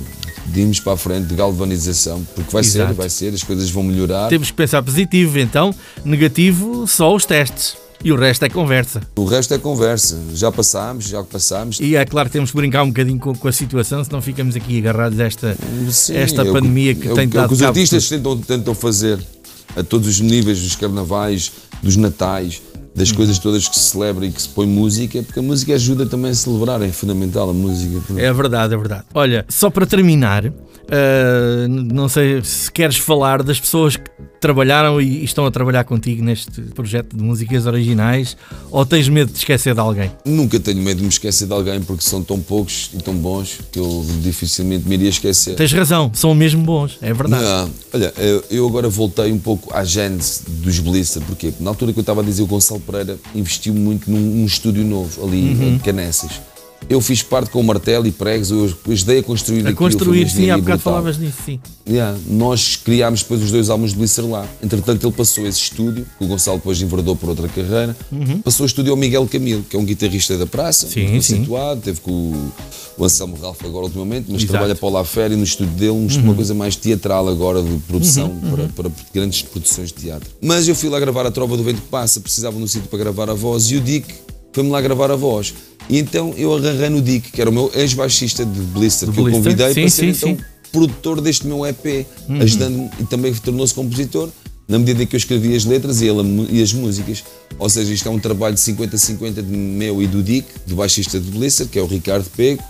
de 0.52 0.60
irmos 0.60 0.80
para 0.80 0.92
a 0.92 0.96
frente, 0.96 1.26
de 1.26 1.34
galvanização, 1.34 2.22
porque 2.34 2.50
vai 2.52 2.60
Exato. 2.62 2.88
ser, 2.88 2.94
vai 2.94 3.08
ser, 3.08 3.34
as 3.34 3.42
coisas 3.42 3.70
vão 3.70 3.82
melhorar. 3.82 4.28
Temos 4.28 4.48
que 4.50 4.56
pensar 4.56 4.82
positivo, 4.82 5.38
então, 5.38 5.74
negativo, 6.04 6.86
só 6.86 7.14
os 7.14 7.24
testes. 7.24 7.76
E 8.04 8.10
o 8.10 8.16
resto 8.16 8.44
é 8.44 8.48
conversa. 8.48 9.00
O 9.16 9.24
resto 9.24 9.54
é 9.54 9.58
conversa, 9.58 10.18
já 10.34 10.50
passámos, 10.50 11.04
já 11.04 11.22
passámos. 11.22 11.78
E 11.78 11.94
é 11.94 12.04
claro 12.04 12.28
que 12.28 12.32
temos 12.32 12.50
que 12.50 12.56
brincar 12.56 12.82
um 12.82 12.88
bocadinho 12.88 13.18
com, 13.18 13.32
com 13.34 13.48
a 13.48 13.52
situação, 13.52 14.02
senão 14.02 14.20
ficamos 14.20 14.56
aqui 14.56 14.78
agarrados 14.78 15.20
a 15.20 15.24
esta, 15.24 15.56
Sim, 15.90 16.16
esta 16.16 16.42
é 16.42 16.52
pandemia 16.52 16.94
que 16.94 17.06
é 17.06 17.12
o 17.12 17.14
tem 17.14 17.24
é 17.24 17.28
o 17.28 17.30
dado 17.30 17.48
que 17.48 17.54
os 17.54 17.62
artistas 17.62 18.08
tentam, 18.08 18.36
tentam 18.38 18.74
fazer 18.74 19.18
a 19.76 19.82
todos 19.84 20.08
os 20.08 20.20
níveis 20.20 20.60
dos 20.60 20.74
carnavais, 20.74 21.52
dos 21.80 21.96
natais, 21.96 22.60
das 22.94 23.10
Uhum. 23.10 23.16
coisas 23.16 23.38
todas 23.38 23.66
que 23.68 23.78
se 23.78 23.90
celebram 23.90 24.26
e 24.26 24.30
que 24.32 24.40
se 24.42 24.48
põe 24.48 24.66
música, 24.66 25.22
porque 25.22 25.38
a 25.38 25.42
música 25.42 25.74
ajuda 25.74 26.04
também 26.06 26.30
a 26.30 26.34
celebrar, 26.34 26.80
é 26.82 26.88
fundamental 26.92 27.48
a 27.50 27.52
música. 27.54 28.00
É 28.20 28.32
verdade, 28.32 28.74
é 28.74 28.76
verdade. 28.76 29.04
Olha, 29.14 29.44
só 29.48 29.70
para 29.70 29.86
terminar, 29.86 30.44
n- 30.44 30.52
não 31.92 32.08
sei 32.08 32.42
se 32.44 32.70
queres 32.70 32.96
falar 32.96 33.42
das 33.42 33.58
pessoas 33.58 33.96
que 33.96 34.04
trabalharam 34.40 35.00
e 35.00 35.22
estão 35.24 35.46
a 35.46 35.50
trabalhar 35.52 35.84
contigo 35.84 36.22
neste 36.24 36.60
projeto 36.74 37.16
de 37.16 37.22
músicas 37.22 37.64
originais 37.66 38.36
ou 38.72 38.84
tens 38.84 39.08
medo 39.08 39.30
de 39.30 39.38
esquecer 39.38 39.72
de 39.72 39.80
alguém? 39.80 40.10
Nunca 40.24 40.58
tenho 40.58 40.82
medo 40.82 40.96
de 40.98 41.04
me 41.04 41.08
esquecer 41.08 41.46
de 41.46 41.52
alguém 41.52 41.80
porque 41.80 42.02
são 42.02 42.22
tão 42.22 42.40
poucos 42.40 42.90
e 42.92 42.98
tão 42.98 43.14
bons 43.14 43.60
que 43.70 43.78
eu 43.78 44.04
dificilmente 44.20 44.86
me 44.88 44.94
iria 44.96 45.08
esquecer. 45.10 45.54
Tens 45.54 45.72
razão, 45.72 46.10
são 46.12 46.34
mesmo 46.34 46.62
bons, 46.64 46.98
é 47.00 47.12
verdade. 47.12 47.42
Não, 47.44 47.70
olha, 47.94 48.12
eu, 48.18 48.44
eu 48.50 48.66
agora 48.68 48.88
voltei 48.88 49.30
um 49.32 49.38
pouco 49.38 49.72
à 49.72 49.84
gênese 49.84 50.42
dos 50.48 50.78
Blister, 50.80 51.22
porquê? 51.22 51.48
Porque 51.50 51.62
na 51.62 51.70
altura 51.70 51.92
que 51.92 51.98
eu 52.00 52.02
estava 52.02 52.20
a 52.20 52.24
dizer, 52.24 52.42
o 52.42 52.46
Gonçalo 52.46 52.80
Pereira 52.82 53.18
investiu 53.34 53.74
muito 53.74 54.10
num, 54.10 54.18
num 54.20 54.44
estúdio 54.46 54.84
novo, 54.84 55.24
ali 55.24 55.54
Uhum. 55.54 55.68
em 55.74 55.78
Canessas. 55.78 56.40
Eu 56.88 57.00
fiz 57.00 57.22
parte 57.22 57.50
com 57.50 57.60
o 57.60 57.64
martelo 57.64 58.06
e 58.06 58.12
pregos, 58.12 58.50
eu 58.50 58.70
ajudei 58.88 59.20
a 59.20 59.22
construir 59.22 59.66
A 59.66 59.72
construir, 59.72 60.28
sim, 60.28 60.50
há 60.50 60.56
bocado 60.58 60.76
brutal. 60.78 60.92
falavas 60.94 61.16
nisso, 61.18 61.38
sim. 61.44 61.60
Yeah, 61.88 62.16
Nós 62.28 62.76
criámos 62.76 63.22
depois 63.22 63.42
os 63.42 63.50
dois 63.50 63.70
álbuns 63.70 63.90
de 63.92 63.96
Blister 63.98 64.26
lá. 64.26 64.46
Entretanto, 64.62 65.04
ele 65.06 65.12
passou 65.16 65.46
esse 65.46 65.58
estúdio, 65.60 66.06
que 66.18 66.24
o 66.24 66.28
Gonçalo 66.28 66.58
depois 66.58 66.80
enverdou 66.82 67.16
por 67.16 67.28
outra 67.30 67.48
carreira, 67.48 67.96
passou 68.44 68.64
o 68.64 68.66
estúdio 68.66 68.92
ao 68.92 68.96
Miguel 68.96 69.26
Camilo, 69.26 69.62
que 69.68 69.74
é 69.76 69.78
um 69.78 69.84
guitarrista 69.84 70.36
da 70.36 70.46
praça, 70.46 70.86
Uhum. 70.86 70.92
Sim, 70.92 71.08
muito 71.08 71.22
sim. 71.24 71.32
conceituado, 71.38 71.80
teve 71.80 72.00
com 72.00 72.10
o, 72.10 72.52
o 72.98 73.04
Anselmo 73.04 73.36
Ralph 73.40 73.64
agora 73.64 73.86
ultimamente, 73.86 74.26
mas 74.28 74.42
Exato. 74.42 74.42
Uhum. 74.44 74.48
trabalha 74.48 74.74
para 74.74 74.86
o 74.86 74.90
La 74.90 75.04
Féria 75.04 75.36
no 75.36 75.44
estúdio 75.44 75.72
dele, 75.74 75.90
um- 75.92 76.06
uma 76.22 76.34
coisa 76.34 76.54
mais 76.54 76.76
teatral 76.76 77.28
agora, 77.28 77.62
de 77.62 77.76
produção, 77.88 78.30
para, 78.50 78.68
para 78.68 78.90
grandes 79.14 79.42
produções 79.42 79.88
de 79.88 79.94
teatro. 80.02 80.28
Mas 80.40 80.68
eu 80.68 80.74
fui 80.74 80.88
lá 80.88 81.00
gravar 81.00 81.26
a 81.26 81.30
Trova 81.30 81.56
do 81.56 81.62
Vento 81.64 81.80
que 81.80 81.88
Passa, 81.88 82.20
precisava 82.20 82.56
de 82.56 82.62
um 82.62 82.66
sítio 82.66 82.88
para 82.88 82.98
gravar 82.98 83.28
a 83.30 83.34
voz, 83.34 83.70
e 83.70 83.76
o 83.76 83.80
Dick 83.80 84.06
foi-me 84.52 84.70
lá 84.70 84.80
gravar 84.80 85.10
a 85.10 85.16
voz. 85.16 85.54
E 85.88 85.98
então 85.98 86.32
eu 86.36 86.54
agarrei 86.54 86.88
no 86.88 87.00
Dick, 87.02 87.30
que 87.32 87.40
era 87.40 87.50
o 87.50 87.52
meu 87.52 87.70
ex-baixista 87.74 88.44
de 88.44 88.60
Blister, 88.60 89.08
De 89.08 89.14
que 89.14 89.20
eu 89.20 89.24
Blister? 89.24 89.42
convidei 89.44 89.74
Sim, 89.74 89.80
para 89.80 89.90
ser 89.90 90.14
sim, 90.14 90.28
então 90.30 90.36
sim. 90.36 90.44
produtor 90.72 91.20
deste 91.20 91.46
meu 91.46 91.66
EP, 91.66 92.06
Uhum. 92.28 92.40
ajudando-me 92.40 92.90
e 93.00 93.04
também 93.04 93.34
tornou-se 93.34 93.74
compositor 93.74 94.28
na 94.68 94.78
medida 94.78 95.02
em 95.02 95.06
que 95.06 95.14
eu 95.16 95.18
escrevi 95.18 95.54
as 95.54 95.64
letras 95.64 96.00
e, 96.00 96.06
ele 96.06 96.20
a 96.20 96.22
mu- 96.22 96.46
e 96.48 96.62
as 96.62 96.72
músicas. 96.72 97.22
Ou 97.58 97.68
seja, 97.68 97.92
isto 97.92 98.08
é 98.08 98.10
um 98.10 98.18
trabalho 98.18 98.54
de 98.54 98.60
50-50 98.60 99.42
de 99.42 99.52
meu 99.56 100.00
e 100.02 100.06
do 100.06 100.22
Dick, 100.22 100.46
do 100.66 100.76
baixista 100.76 101.20
de 101.20 101.30
Blister, 101.30 101.66
que 101.66 101.78
é 101.78 101.82
o 101.82 101.86
Ricardo 101.86 102.24
Pego. 102.36 102.62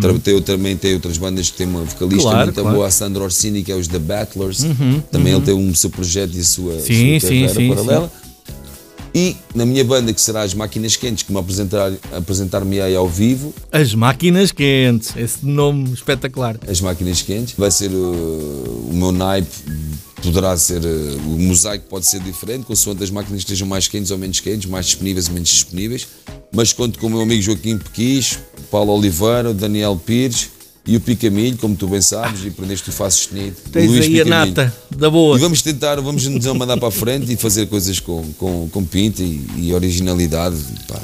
Tra- 0.00 0.14
Tem, 0.18 0.40
também 0.40 0.74
tem 0.74 0.94
outras 0.94 1.18
bandas 1.18 1.50
que 1.50 1.58
tem 1.58 1.66
uma 1.66 1.84
vocalista 1.84 2.24
Uhum. 2.24 2.30
Claro, 2.32 2.46
muito 2.46 2.54
claro. 2.54 2.68
Uhum, 2.70 2.74
boa, 2.76 2.86
a 2.88 2.90
Sandra 2.90 3.22
Orsini, 3.22 3.62
que 3.62 3.70
é 3.70 3.76
os 3.76 3.86
The 3.86 3.98
Battlers. 3.98 4.64
também 5.12 5.34
ele 5.34 5.42
tem 5.44 5.54
um 5.54 5.74
seu 5.74 5.90
projeto 5.90 6.34
e 6.34 6.40
a 6.40 6.44
sua, 6.44 6.80
Sim, 6.80 7.20
sua 7.20 7.28
sim, 7.28 7.46
carreira 7.46 7.54
sim, 7.54 7.68
paralela. 7.68 8.12
E 9.18 9.34
na 9.54 9.64
minha 9.64 9.82
banda, 9.82 10.12
que 10.12 10.20
será 10.20 10.42
as 10.42 10.52
Máquinas 10.52 10.94
Quentes, 10.94 11.22
que 11.22 11.32
me 11.32 11.38
apresentar, 11.38 11.90
apresentar-me 12.12 12.82
aí 12.82 12.94
ao 12.94 13.08
vivo, 13.08 13.54
As 13.72 13.94
máquinas 13.94 14.52
quentes, 14.52 15.16
esse 15.16 15.38
nome 15.46 15.90
espetacular. 15.94 16.58
as 16.68 16.82
máquinas 16.82 17.22
quentes. 17.22 17.54
Vai 17.56 17.70
ser 17.70 17.90
uh, 17.92 18.88
o 18.90 18.92
meu 18.92 19.12
naipe, 19.12 19.48
poderá 20.22 20.54
ser 20.58 20.84
uh, 20.84 21.16
o 21.24 21.38
mosaico 21.38 21.86
pode 21.88 22.04
ser 22.04 22.20
diferente, 22.20 22.66
consoante 22.66 23.02
as 23.04 23.10
máquinas 23.10 23.40
estejam 23.40 23.66
mais 23.66 23.88
quentes 23.88 24.10
ou 24.10 24.18
menos 24.18 24.38
quentes, 24.40 24.68
mais 24.68 24.84
disponíveis 24.84 25.28
ou 25.28 25.32
menos 25.32 25.48
disponíveis. 25.48 26.06
Mas 26.52 26.74
conto 26.74 26.98
com 26.98 27.06
o 27.06 27.10
meu 27.10 27.22
amigo 27.22 27.40
Joaquim 27.40 27.78
Pequis, 27.78 28.38
Paulo 28.70 28.92
Oliveira, 28.92 29.54
Daniel 29.54 29.96
Pires 29.96 30.50
e 30.86 30.96
o 30.96 31.00
Picamilho, 31.00 31.56
como 31.58 31.74
tu 31.74 31.88
bem 31.88 32.00
sabes, 32.00 32.44
e 32.44 32.48
aprendeste 32.48 32.90
o 32.90 32.92
Faço 32.92 33.18
Sustenido. 33.18 33.56
Tens 33.72 33.90
Luís 33.90 34.04
aí 34.06 34.20
a 34.20 34.24
nata 34.24 34.72
da 34.90 35.10
boa. 35.10 35.36
E 35.36 35.40
vamos 35.40 35.60
tentar, 35.60 36.00
vamos 36.00 36.26
nos 36.26 36.46
mandar 36.46 36.76
para 36.76 36.88
a 36.88 36.92
frente 36.92 37.32
e 37.32 37.36
fazer 37.36 37.66
coisas 37.66 37.98
com, 37.98 38.22
com, 38.38 38.68
com 38.70 38.84
pinta 38.84 39.22
e, 39.22 39.44
e 39.56 39.74
originalidade, 39.74 40.56
pá, 40.86 41.00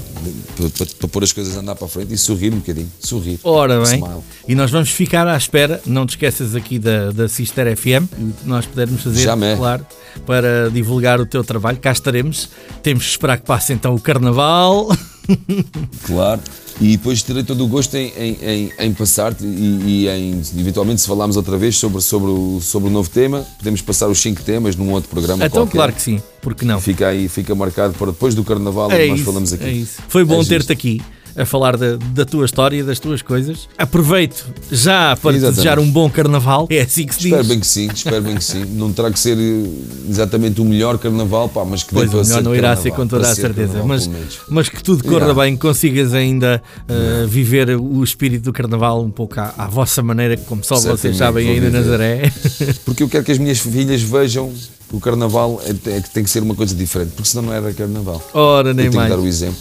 para, 0.57 0.69
para, 0.71 0.87
para 0.87 1.09
pôr 1.09 1.25
as 1.25 1.33
coisas 1.33 1.57
a 1.57 1.61
andar 1.61 1.75
para 1.75 1.87
a 1.87 1.91
frente 1.91 2.15
e 2.15 2.19
sorrir 2.19 2.53
um 2.53 2.59
bocadinho, 2.59 2.91
sorrir. 3.01 3.41
Ora 3.43 3.77
bem, 3.81 3.99
Smile. 3.99 4.23
e 4.47 4.55
nós 4.55 4.71
vamos 4.71 4.91
ficar 4.91 5.27
à 5.27 5.37
espera, 5.37 5.83
não 5.85 6.07
te 6.07 6.11
esqueças 6.11 6.55
aqui 6.55 6.79
da, 6.79 7.11
da 7.11 7.29
Sister 7.29 7.77
FM, 7.77 8.07
que 8.41 8.49
nós 8.49 8.65
pudermos 8.67 9.03
fazer, 9.03 9.23
Jamais. 9.23 9.59
claro, 9.59 9.85
para 10.25 10.71
divulgar 10.71 11.21
o 11.21 11.27
teu 11.27 11.43
trabalho, 11.43 11.79
cá 11.79 11.91
estaremos. 11.91 12.49
Temos 12.83 13.05
que 13.05 13.11
esperar 13.11 13.39
que 13.39 13.47
passe 13.47 13.73
então 13.73 13.95
o 13.95 14.01
Carnaval. 14.01 14.89
Claro. 16.05 16.41
E 16.81 16.97
depois 16.97 17.23
terei 17.23 17.43
todo 17.43 17.65
o 17.65 17.69
gosto 17.69 17.95
em, 17.97 18.13
em, 18.17 18.39
em, 18.43 18.73
em 18.79 18.93
passar-te 18.93 19.45
e, 19.45 20.05
e 20.05 20.09
em, 20.09 20.41
eventualmente, 20.59 21.01
se 21.01 21.07
falarmos 21.07 21.37
outra 21.37 21.57
vez 21.57 21.77
sobre, 21.77 22.01
sobre, 22.01 22.31
o, 22.31 22.61
sobre 22.61 22.89
o 22.89 22.93
novo 22.93 23.09
tema, 23.11 23.47
podemos 23.59 23.81
passar 23.83 24.09
os 24.09 24.19
cinco 24.21 24.43
temas 24.43 24.75
num 24.77 24.91
outro 24.91 25.09
programa 25.11 25.45
então, 25.45 25.63
qualquer. 25.63 25.73
claro 25.79 25.93
que 25.93 26.03
sim, 26.03 26.21
porque 26.41 26.65
não? 26.65 26.81
Fica 26.81 27.09
aí, 27.09 27.29
fica 27.29 27.55
marcado 27.55 27.95
para 27.95 28.07
depois 28.09 28.35
do 28.35 28.43
Carnaval, 28.43 28.91
É 28.91 28.95
onde 28.97 29.07
nós 29.09 29.17
isso, 29.17 29.25
falamos 29.25 29.53
aqui. 29.53 29.65
é 29.65 29.73
isso. 29.73 30.01
Foi 30.09 30.25
bom 30.25 30.41
É 30.41 30.45
ter-te 30.45 30.73
aqui 30.73 31.01
a 31.37 31.45
falar 31.47 31.77
da, 31.77 31.97
da 31.97 32.25
tua 32.25 32.45
história, 32.45 32.83
das 32.85 32.99
tuas 32.99 33.23
coisas. 33.23 33.69
Aproveito 33.79 34.47
já 34.71 35.17
para 35.17 35.33
Exatamente. 35.37 35.41
desejar 35.57 35.79
um 35.79 35.91
bom 35.91 36.09
Carnaval. 36.11 36.67
É 36.71 36.81
assim 36.83 37.07
que 37.07 37.15
se 37.15 37.25
Espero 37.25 37.43
diz. 37.43 37.49
bem 37.49 37.61
que 37.61 37.67
sim, 37.67 37.89
espero 37.93 38.23
bem 38.23 38.37
que 38.37 38.45
sim. 38.45 38.65
Não 38.65 38.93
terá 38.93 39.11
que 39.11 39.19
ser 39.19 39.37
eh, 39.39 39.69
exatamente 40.09 40.61
o 40.61 40.65
melhor 40.65 40.99
carnaval, 40.99 41.49
pá, 41.49 41.65
mas 41.65 41.83
que 41.83 41.93
Pois, 41.95 42.09
o 42.09 42.17
melhor 42.17 42.25
ser 42.25 42.43
não 42.43 42.55
irá 42.55 42.69
carnaval, 42.69 42.83
ser 42.83 42.91
com 42.93 43.07
toda 43.07 43.29
a 43.31 43.35
certeza, 43.35 43.83
mas, 43.85 44.11
mas 44.49 44.69
que 44.69 44.83
tudo 44.83 45.03
corra 45.05 45.23
Yeah. 45.23 45.43
bem, 45.45 45.57
consigas 45.57 46.13
ainda 46.15 46.61
uh, 46.89 47.27
viver 47.29 47.71
o 47.79 48.03
espírito 48.03 48.43
do 48.45 48.53
carnaval 48.53 49.03
um 49.03 49.11
pouco 49.11 49.39
à, 49.41 49.55
à 49.57 49.67
vossa 49.69 50.03
maneira, 50.03 50.37
como 50.37 50.63
só 50.65 50.75
vocês 50.75 51.17
Certamente 51.17 51.19
sabem 51.19 51.45
vou 51.47 51.55
ainda 51.55 51.67
viver. 51.67 51.79
Nazaré. 51.81 52.33
Porque 52.85 53.03
eu 53.05 53.09
quero 53.09 53.25
que 53.25 53.33
as 53.33 53.39
minhas 53.39 53.59
filhas 53.61 54.03
vejam 54.03 54.53
que 54.91 54.97
o 54.97 55.01
carnaval 55.01 55.61
é, 55.65 55.71
é 55.97 56.01
que 56.01 56.11
tem 56.11 56.25
que 56.25 56.31
ser 56.31 56.43
uma 56.43 56.55
coisa 56.55 56.75
diferente, 56.75 57.13
porque 57.15 57.29
senão 57.29 57.45
não 57.45 57.53
era 57.55 57.73
carnaval. 57.73 58.23
Ora, 58.35 58.75
nem 58.75 58.87
eu 58.87 58.91
tenho 58.91 59.01
mais. 59.03 59.11
que 59.13 59.17
dar 59.17 59.23
o 59.23 59.27
exemplo. 59.27 59.57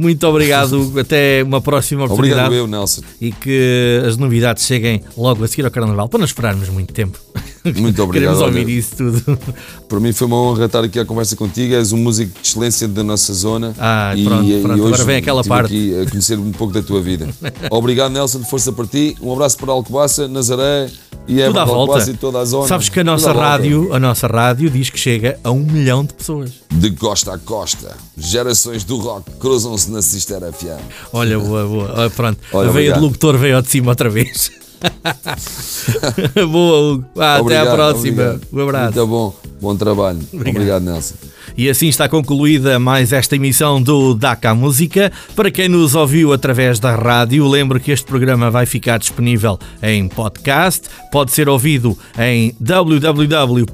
Muito 0.00 0.26
obrigado. 0.26 0.98
Até 0.98 1.42
uma 1.44 1.60
próxima 1.60 2.06
oportunidade. 2.06 2.46
Obrigado 2.46 2.54
eu, 2.54 2.66
Nelson. 2.66 3.02
E 3.20 3.30
que 3.30 4.00
as 4.06 4.16
novidades 4.16 4.64
cheguem 4.64 5.02
logo 5.14 5.44
a 5.44 5.48
seguir 5.48 5.66
ao 5.66 5.70
Carnaval, 5.70 6.08
para 6.08 6.18
não 6.18 6.24
esperarmos 6.24 6.70
muito 6.70 6.94
tempo. 6.94 7.20
Muito 7.64 8.02
obrigado. 8.02 8.38
Queremos 8.38 8.40
ouvir 8.40 8.68
isso 8.68 8.96
tudo. 8.96 9.38
Para 9.88 10.00
mim 10.00 10.12
foi 10.12 10.26
uma 10.26 10.36
honra 10.36 10.66
estar 10.66 10.84
aqui 10.84 10.98
à 10.98 11.04
conversa 11.04 11.36
contigo. 11.36 11.74
És 11.74 11.92
um 11.92 11.98
músico 11.98 12.32
de 12.40 12.48
excelência 12.48 12.86
da 12.88 13.02
nossa 13.02 13.32
zona. 13.34 13.74
Ah, 13.78 14.12
pronto, 14.24 14.60
pronto. 14.62 14.86
Agora 14.86 15.04
vem 15.04 15.16
aquela 15.16 15.44
parte. 15.44 15.66
aqui 15.66 16.00
a 16.00 16.10
conhecer 16.10 16.38
um 16.38 16.52
pouco 16.52 16.72
da 16.72 16.82
tua 16.82 17.00
vida. 17.00 17.28
Obrigado, 17.70 18.12
Nelson. 18.12 18.40
Força 18.44 18.72
para 18.72 18.86
ti. 18.86 19.16
Um 19.20 19.32
abraço 19.32 19.56
para 19.56 19.72
Alcobaça, 19.72 20.26
Nazaré 20.28 20.88
e 21.28 21.34
Tudo 21.36 21.40
Évora 21.42 21.62
à 21.62 21.64
de 21.64 21.70
volta. 21.70 22.10
E 22.10 22.14
toda 22.14 22.38
a 22.38 22.44
zona. 22.44 22.66
Sabes 22.68 22.88
que 22.88 23.00
a 23.00 23.04
nossa 23.04 23.32
volta. 23.32 23.40
rádio, 23.48 23.92
a 23.92 24.00
nossa 24.00 24.26
rádio 24.26 24.70
diz 24.70 24.88
que 24.90 24.98
chega 24.98 25.38
a 25.44 25.50
um 25.50 25.60
milhão 25.60 26.04
de 26.04 26.14
pessoas. 26.14 26.50
De 26.72 26.90
costa 26.92 27.34
a 27.34 27.38
costa, 27.38 27.96
gerações 28.16 28.84
do 28.84 28.96
rock 28.98 29.30
cruzam-se 29.38 29.90
na 29.90 30.00
Sister 30.02 30.40
FM. 30.52 30.80
Olha, 31.12 31.38
boa, 31.38 31.66
boa. 31.66 32.10
Pronto, 32.10 32.38
Olha, 32.52 32.68
a 32.68 32.72
veia 32.72 32.84
de 32.84 32.90
obrigado. 32.90 33.00
locutor 33.02 33.36
veio 33.36 33.56
ao 33.56 33.62
de 33.62 33.68
cima 33.68 33.90
outra 33.90 34.08
vez. 34.08 34.50
boa, 36.50 36.92
Hugo. 36.94 37.04
Ah, 37.16 37.34
até 37.34 37.40
Obrigado, 37.42 37.68
à 37.68 37.74
próxima. 37.74 38.22
obrigado. 38.22 38.46
Um 38.52 38.62
abraço. 38.62 38.84
Muito 38.96 39.06
bom. 39.06 39.34
Bom 39.60 39.76
trabalho. 39.76 40.20
Obrigado, 40.32 40.82
Nelson. 40.82 41.14
E 41.56 41.68
assim 41.68 41.88
está 41.88 42.08
concluída 42.08 42.78
mais 42.78 43.12
esta 43.12 43.36
emissão 43.36 43.82
do 43.82 44.14
DACA 44.14 44.54
Música. 44.54 45.12
Para 45.36 45.50
quem 45.50 45.68
nos 45.68 45.94
ouviu 45.94 46.32
através 46.32 46.78
da 46.78 46.94
rádio, 46.94 47.46
lembro 47.46 47.78
que 47.78 47.90
este 47.90 48.06
programa 48.06 48.50
vai 48.50 48.64
ficar 48.64 48.98
disponível 48.98 49.58
em 49.82 50.08
podcast. 50.08 50.88
Pode 51.12 51.32
ser 51.32 51.48
ouvido 51.48 51.98
em 52.18 52.54
www.sister.fm 52.58 53.66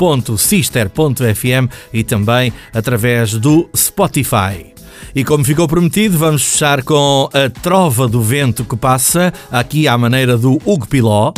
e 1.93 2.03
também 2.03 2.53
através 2.75 3.35
do 3.35 3.69
Spotify. 3.77 4.76
E 5.15 5.25
como 5.25 5.45
ficou 5.45 5.67
prometido, 5.67 6.19
vamos 6.19 6.43
fechar 6.43 6.83
com 6.83 7.29
a 7.33 7.49
Trova 7.49 8.07
do 8.07 8.21
Vento 8.21 8.65
que 8.65 8.77
passa, 8.77 9.33
aqui 9.51 9.89
à 9.89 9.97
maneira 9.97 10.37
do 10.37 10.61
Hugo 10.65 10.87
Piló. 10.87 11.33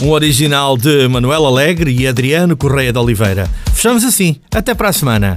Um 0.00 0.10
original 0.10 0.76
de 0.76 1.08
Manuel 1.08 1.44
Alegre 1.44 1.90
e 1.90 2.06
Adriano 2.06 2.56
Correia 2.56 2.92
de 2.92 2.98
Oliveira. 2.98 3.48
Fechamos 3.72 4.04
assim. 4.04 4.36
Até 4.54 4.74
para 4.74 4.90
a 4.90 4.92
semana. 4.92 5.34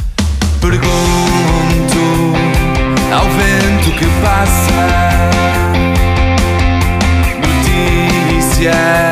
Pergunto 0.60 0.92
ao 3.12 3.26
vento 3.26 3.92
que 3.98 4.06
passa 4.22 5.32
notícias 7.42 9.11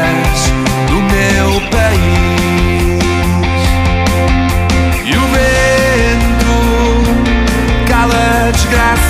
a 8.72 9.09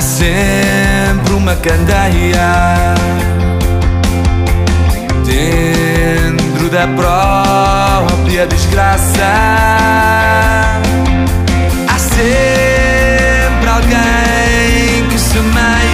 há 0.00 0.02
sempre 0.02 1.34
uma 1.34 1.54
candeia 1.56 2.94
dentro 5.26 6.70
da 6.70 6.86
própria 6.88 8.46
desgraça. 8.46 9.30
Há 11.86 11.98
sempre 11.98 13.68
alguém 13.68 15.06
que 15.10 15.18
semeia 15.18 15.89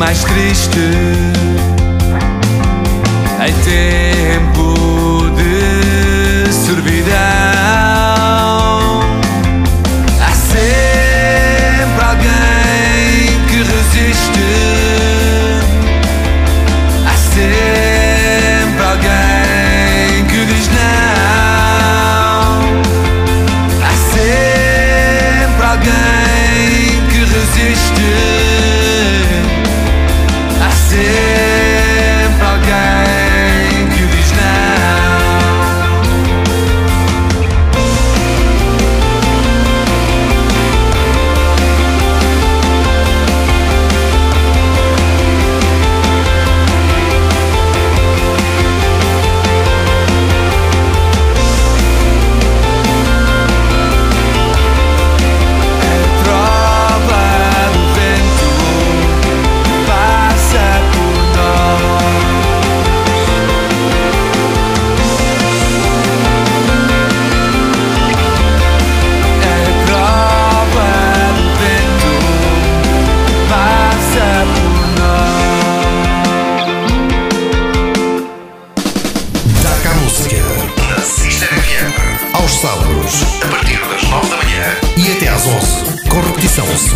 mais 0.00 0.24
triste, 0.24 0.78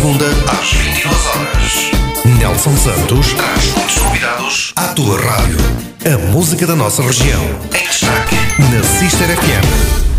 segunda 0.05 0.25
às 0.51 0.71
22 0.71 1.25
horas. 1.25 1.91
Nelson 2.37 2.77
Santos 2.77 3.33
traz 3.33 3.65
muitos 3.73 3.97
convidados 3.97 4.73
à 4.75 4.87
tua 4.89 5.19
rádio. 5.19 5.57
A 6.05 6.17
música 6.31 6.67
da 6.67 6.75
nossa 6.75 7.01
região. 7.01 7.43
Em 7.73 7.87
destaque 7.87 8.35
na 8.59 8.83
Sister 8.83 9.27
FM. 9.35 10.14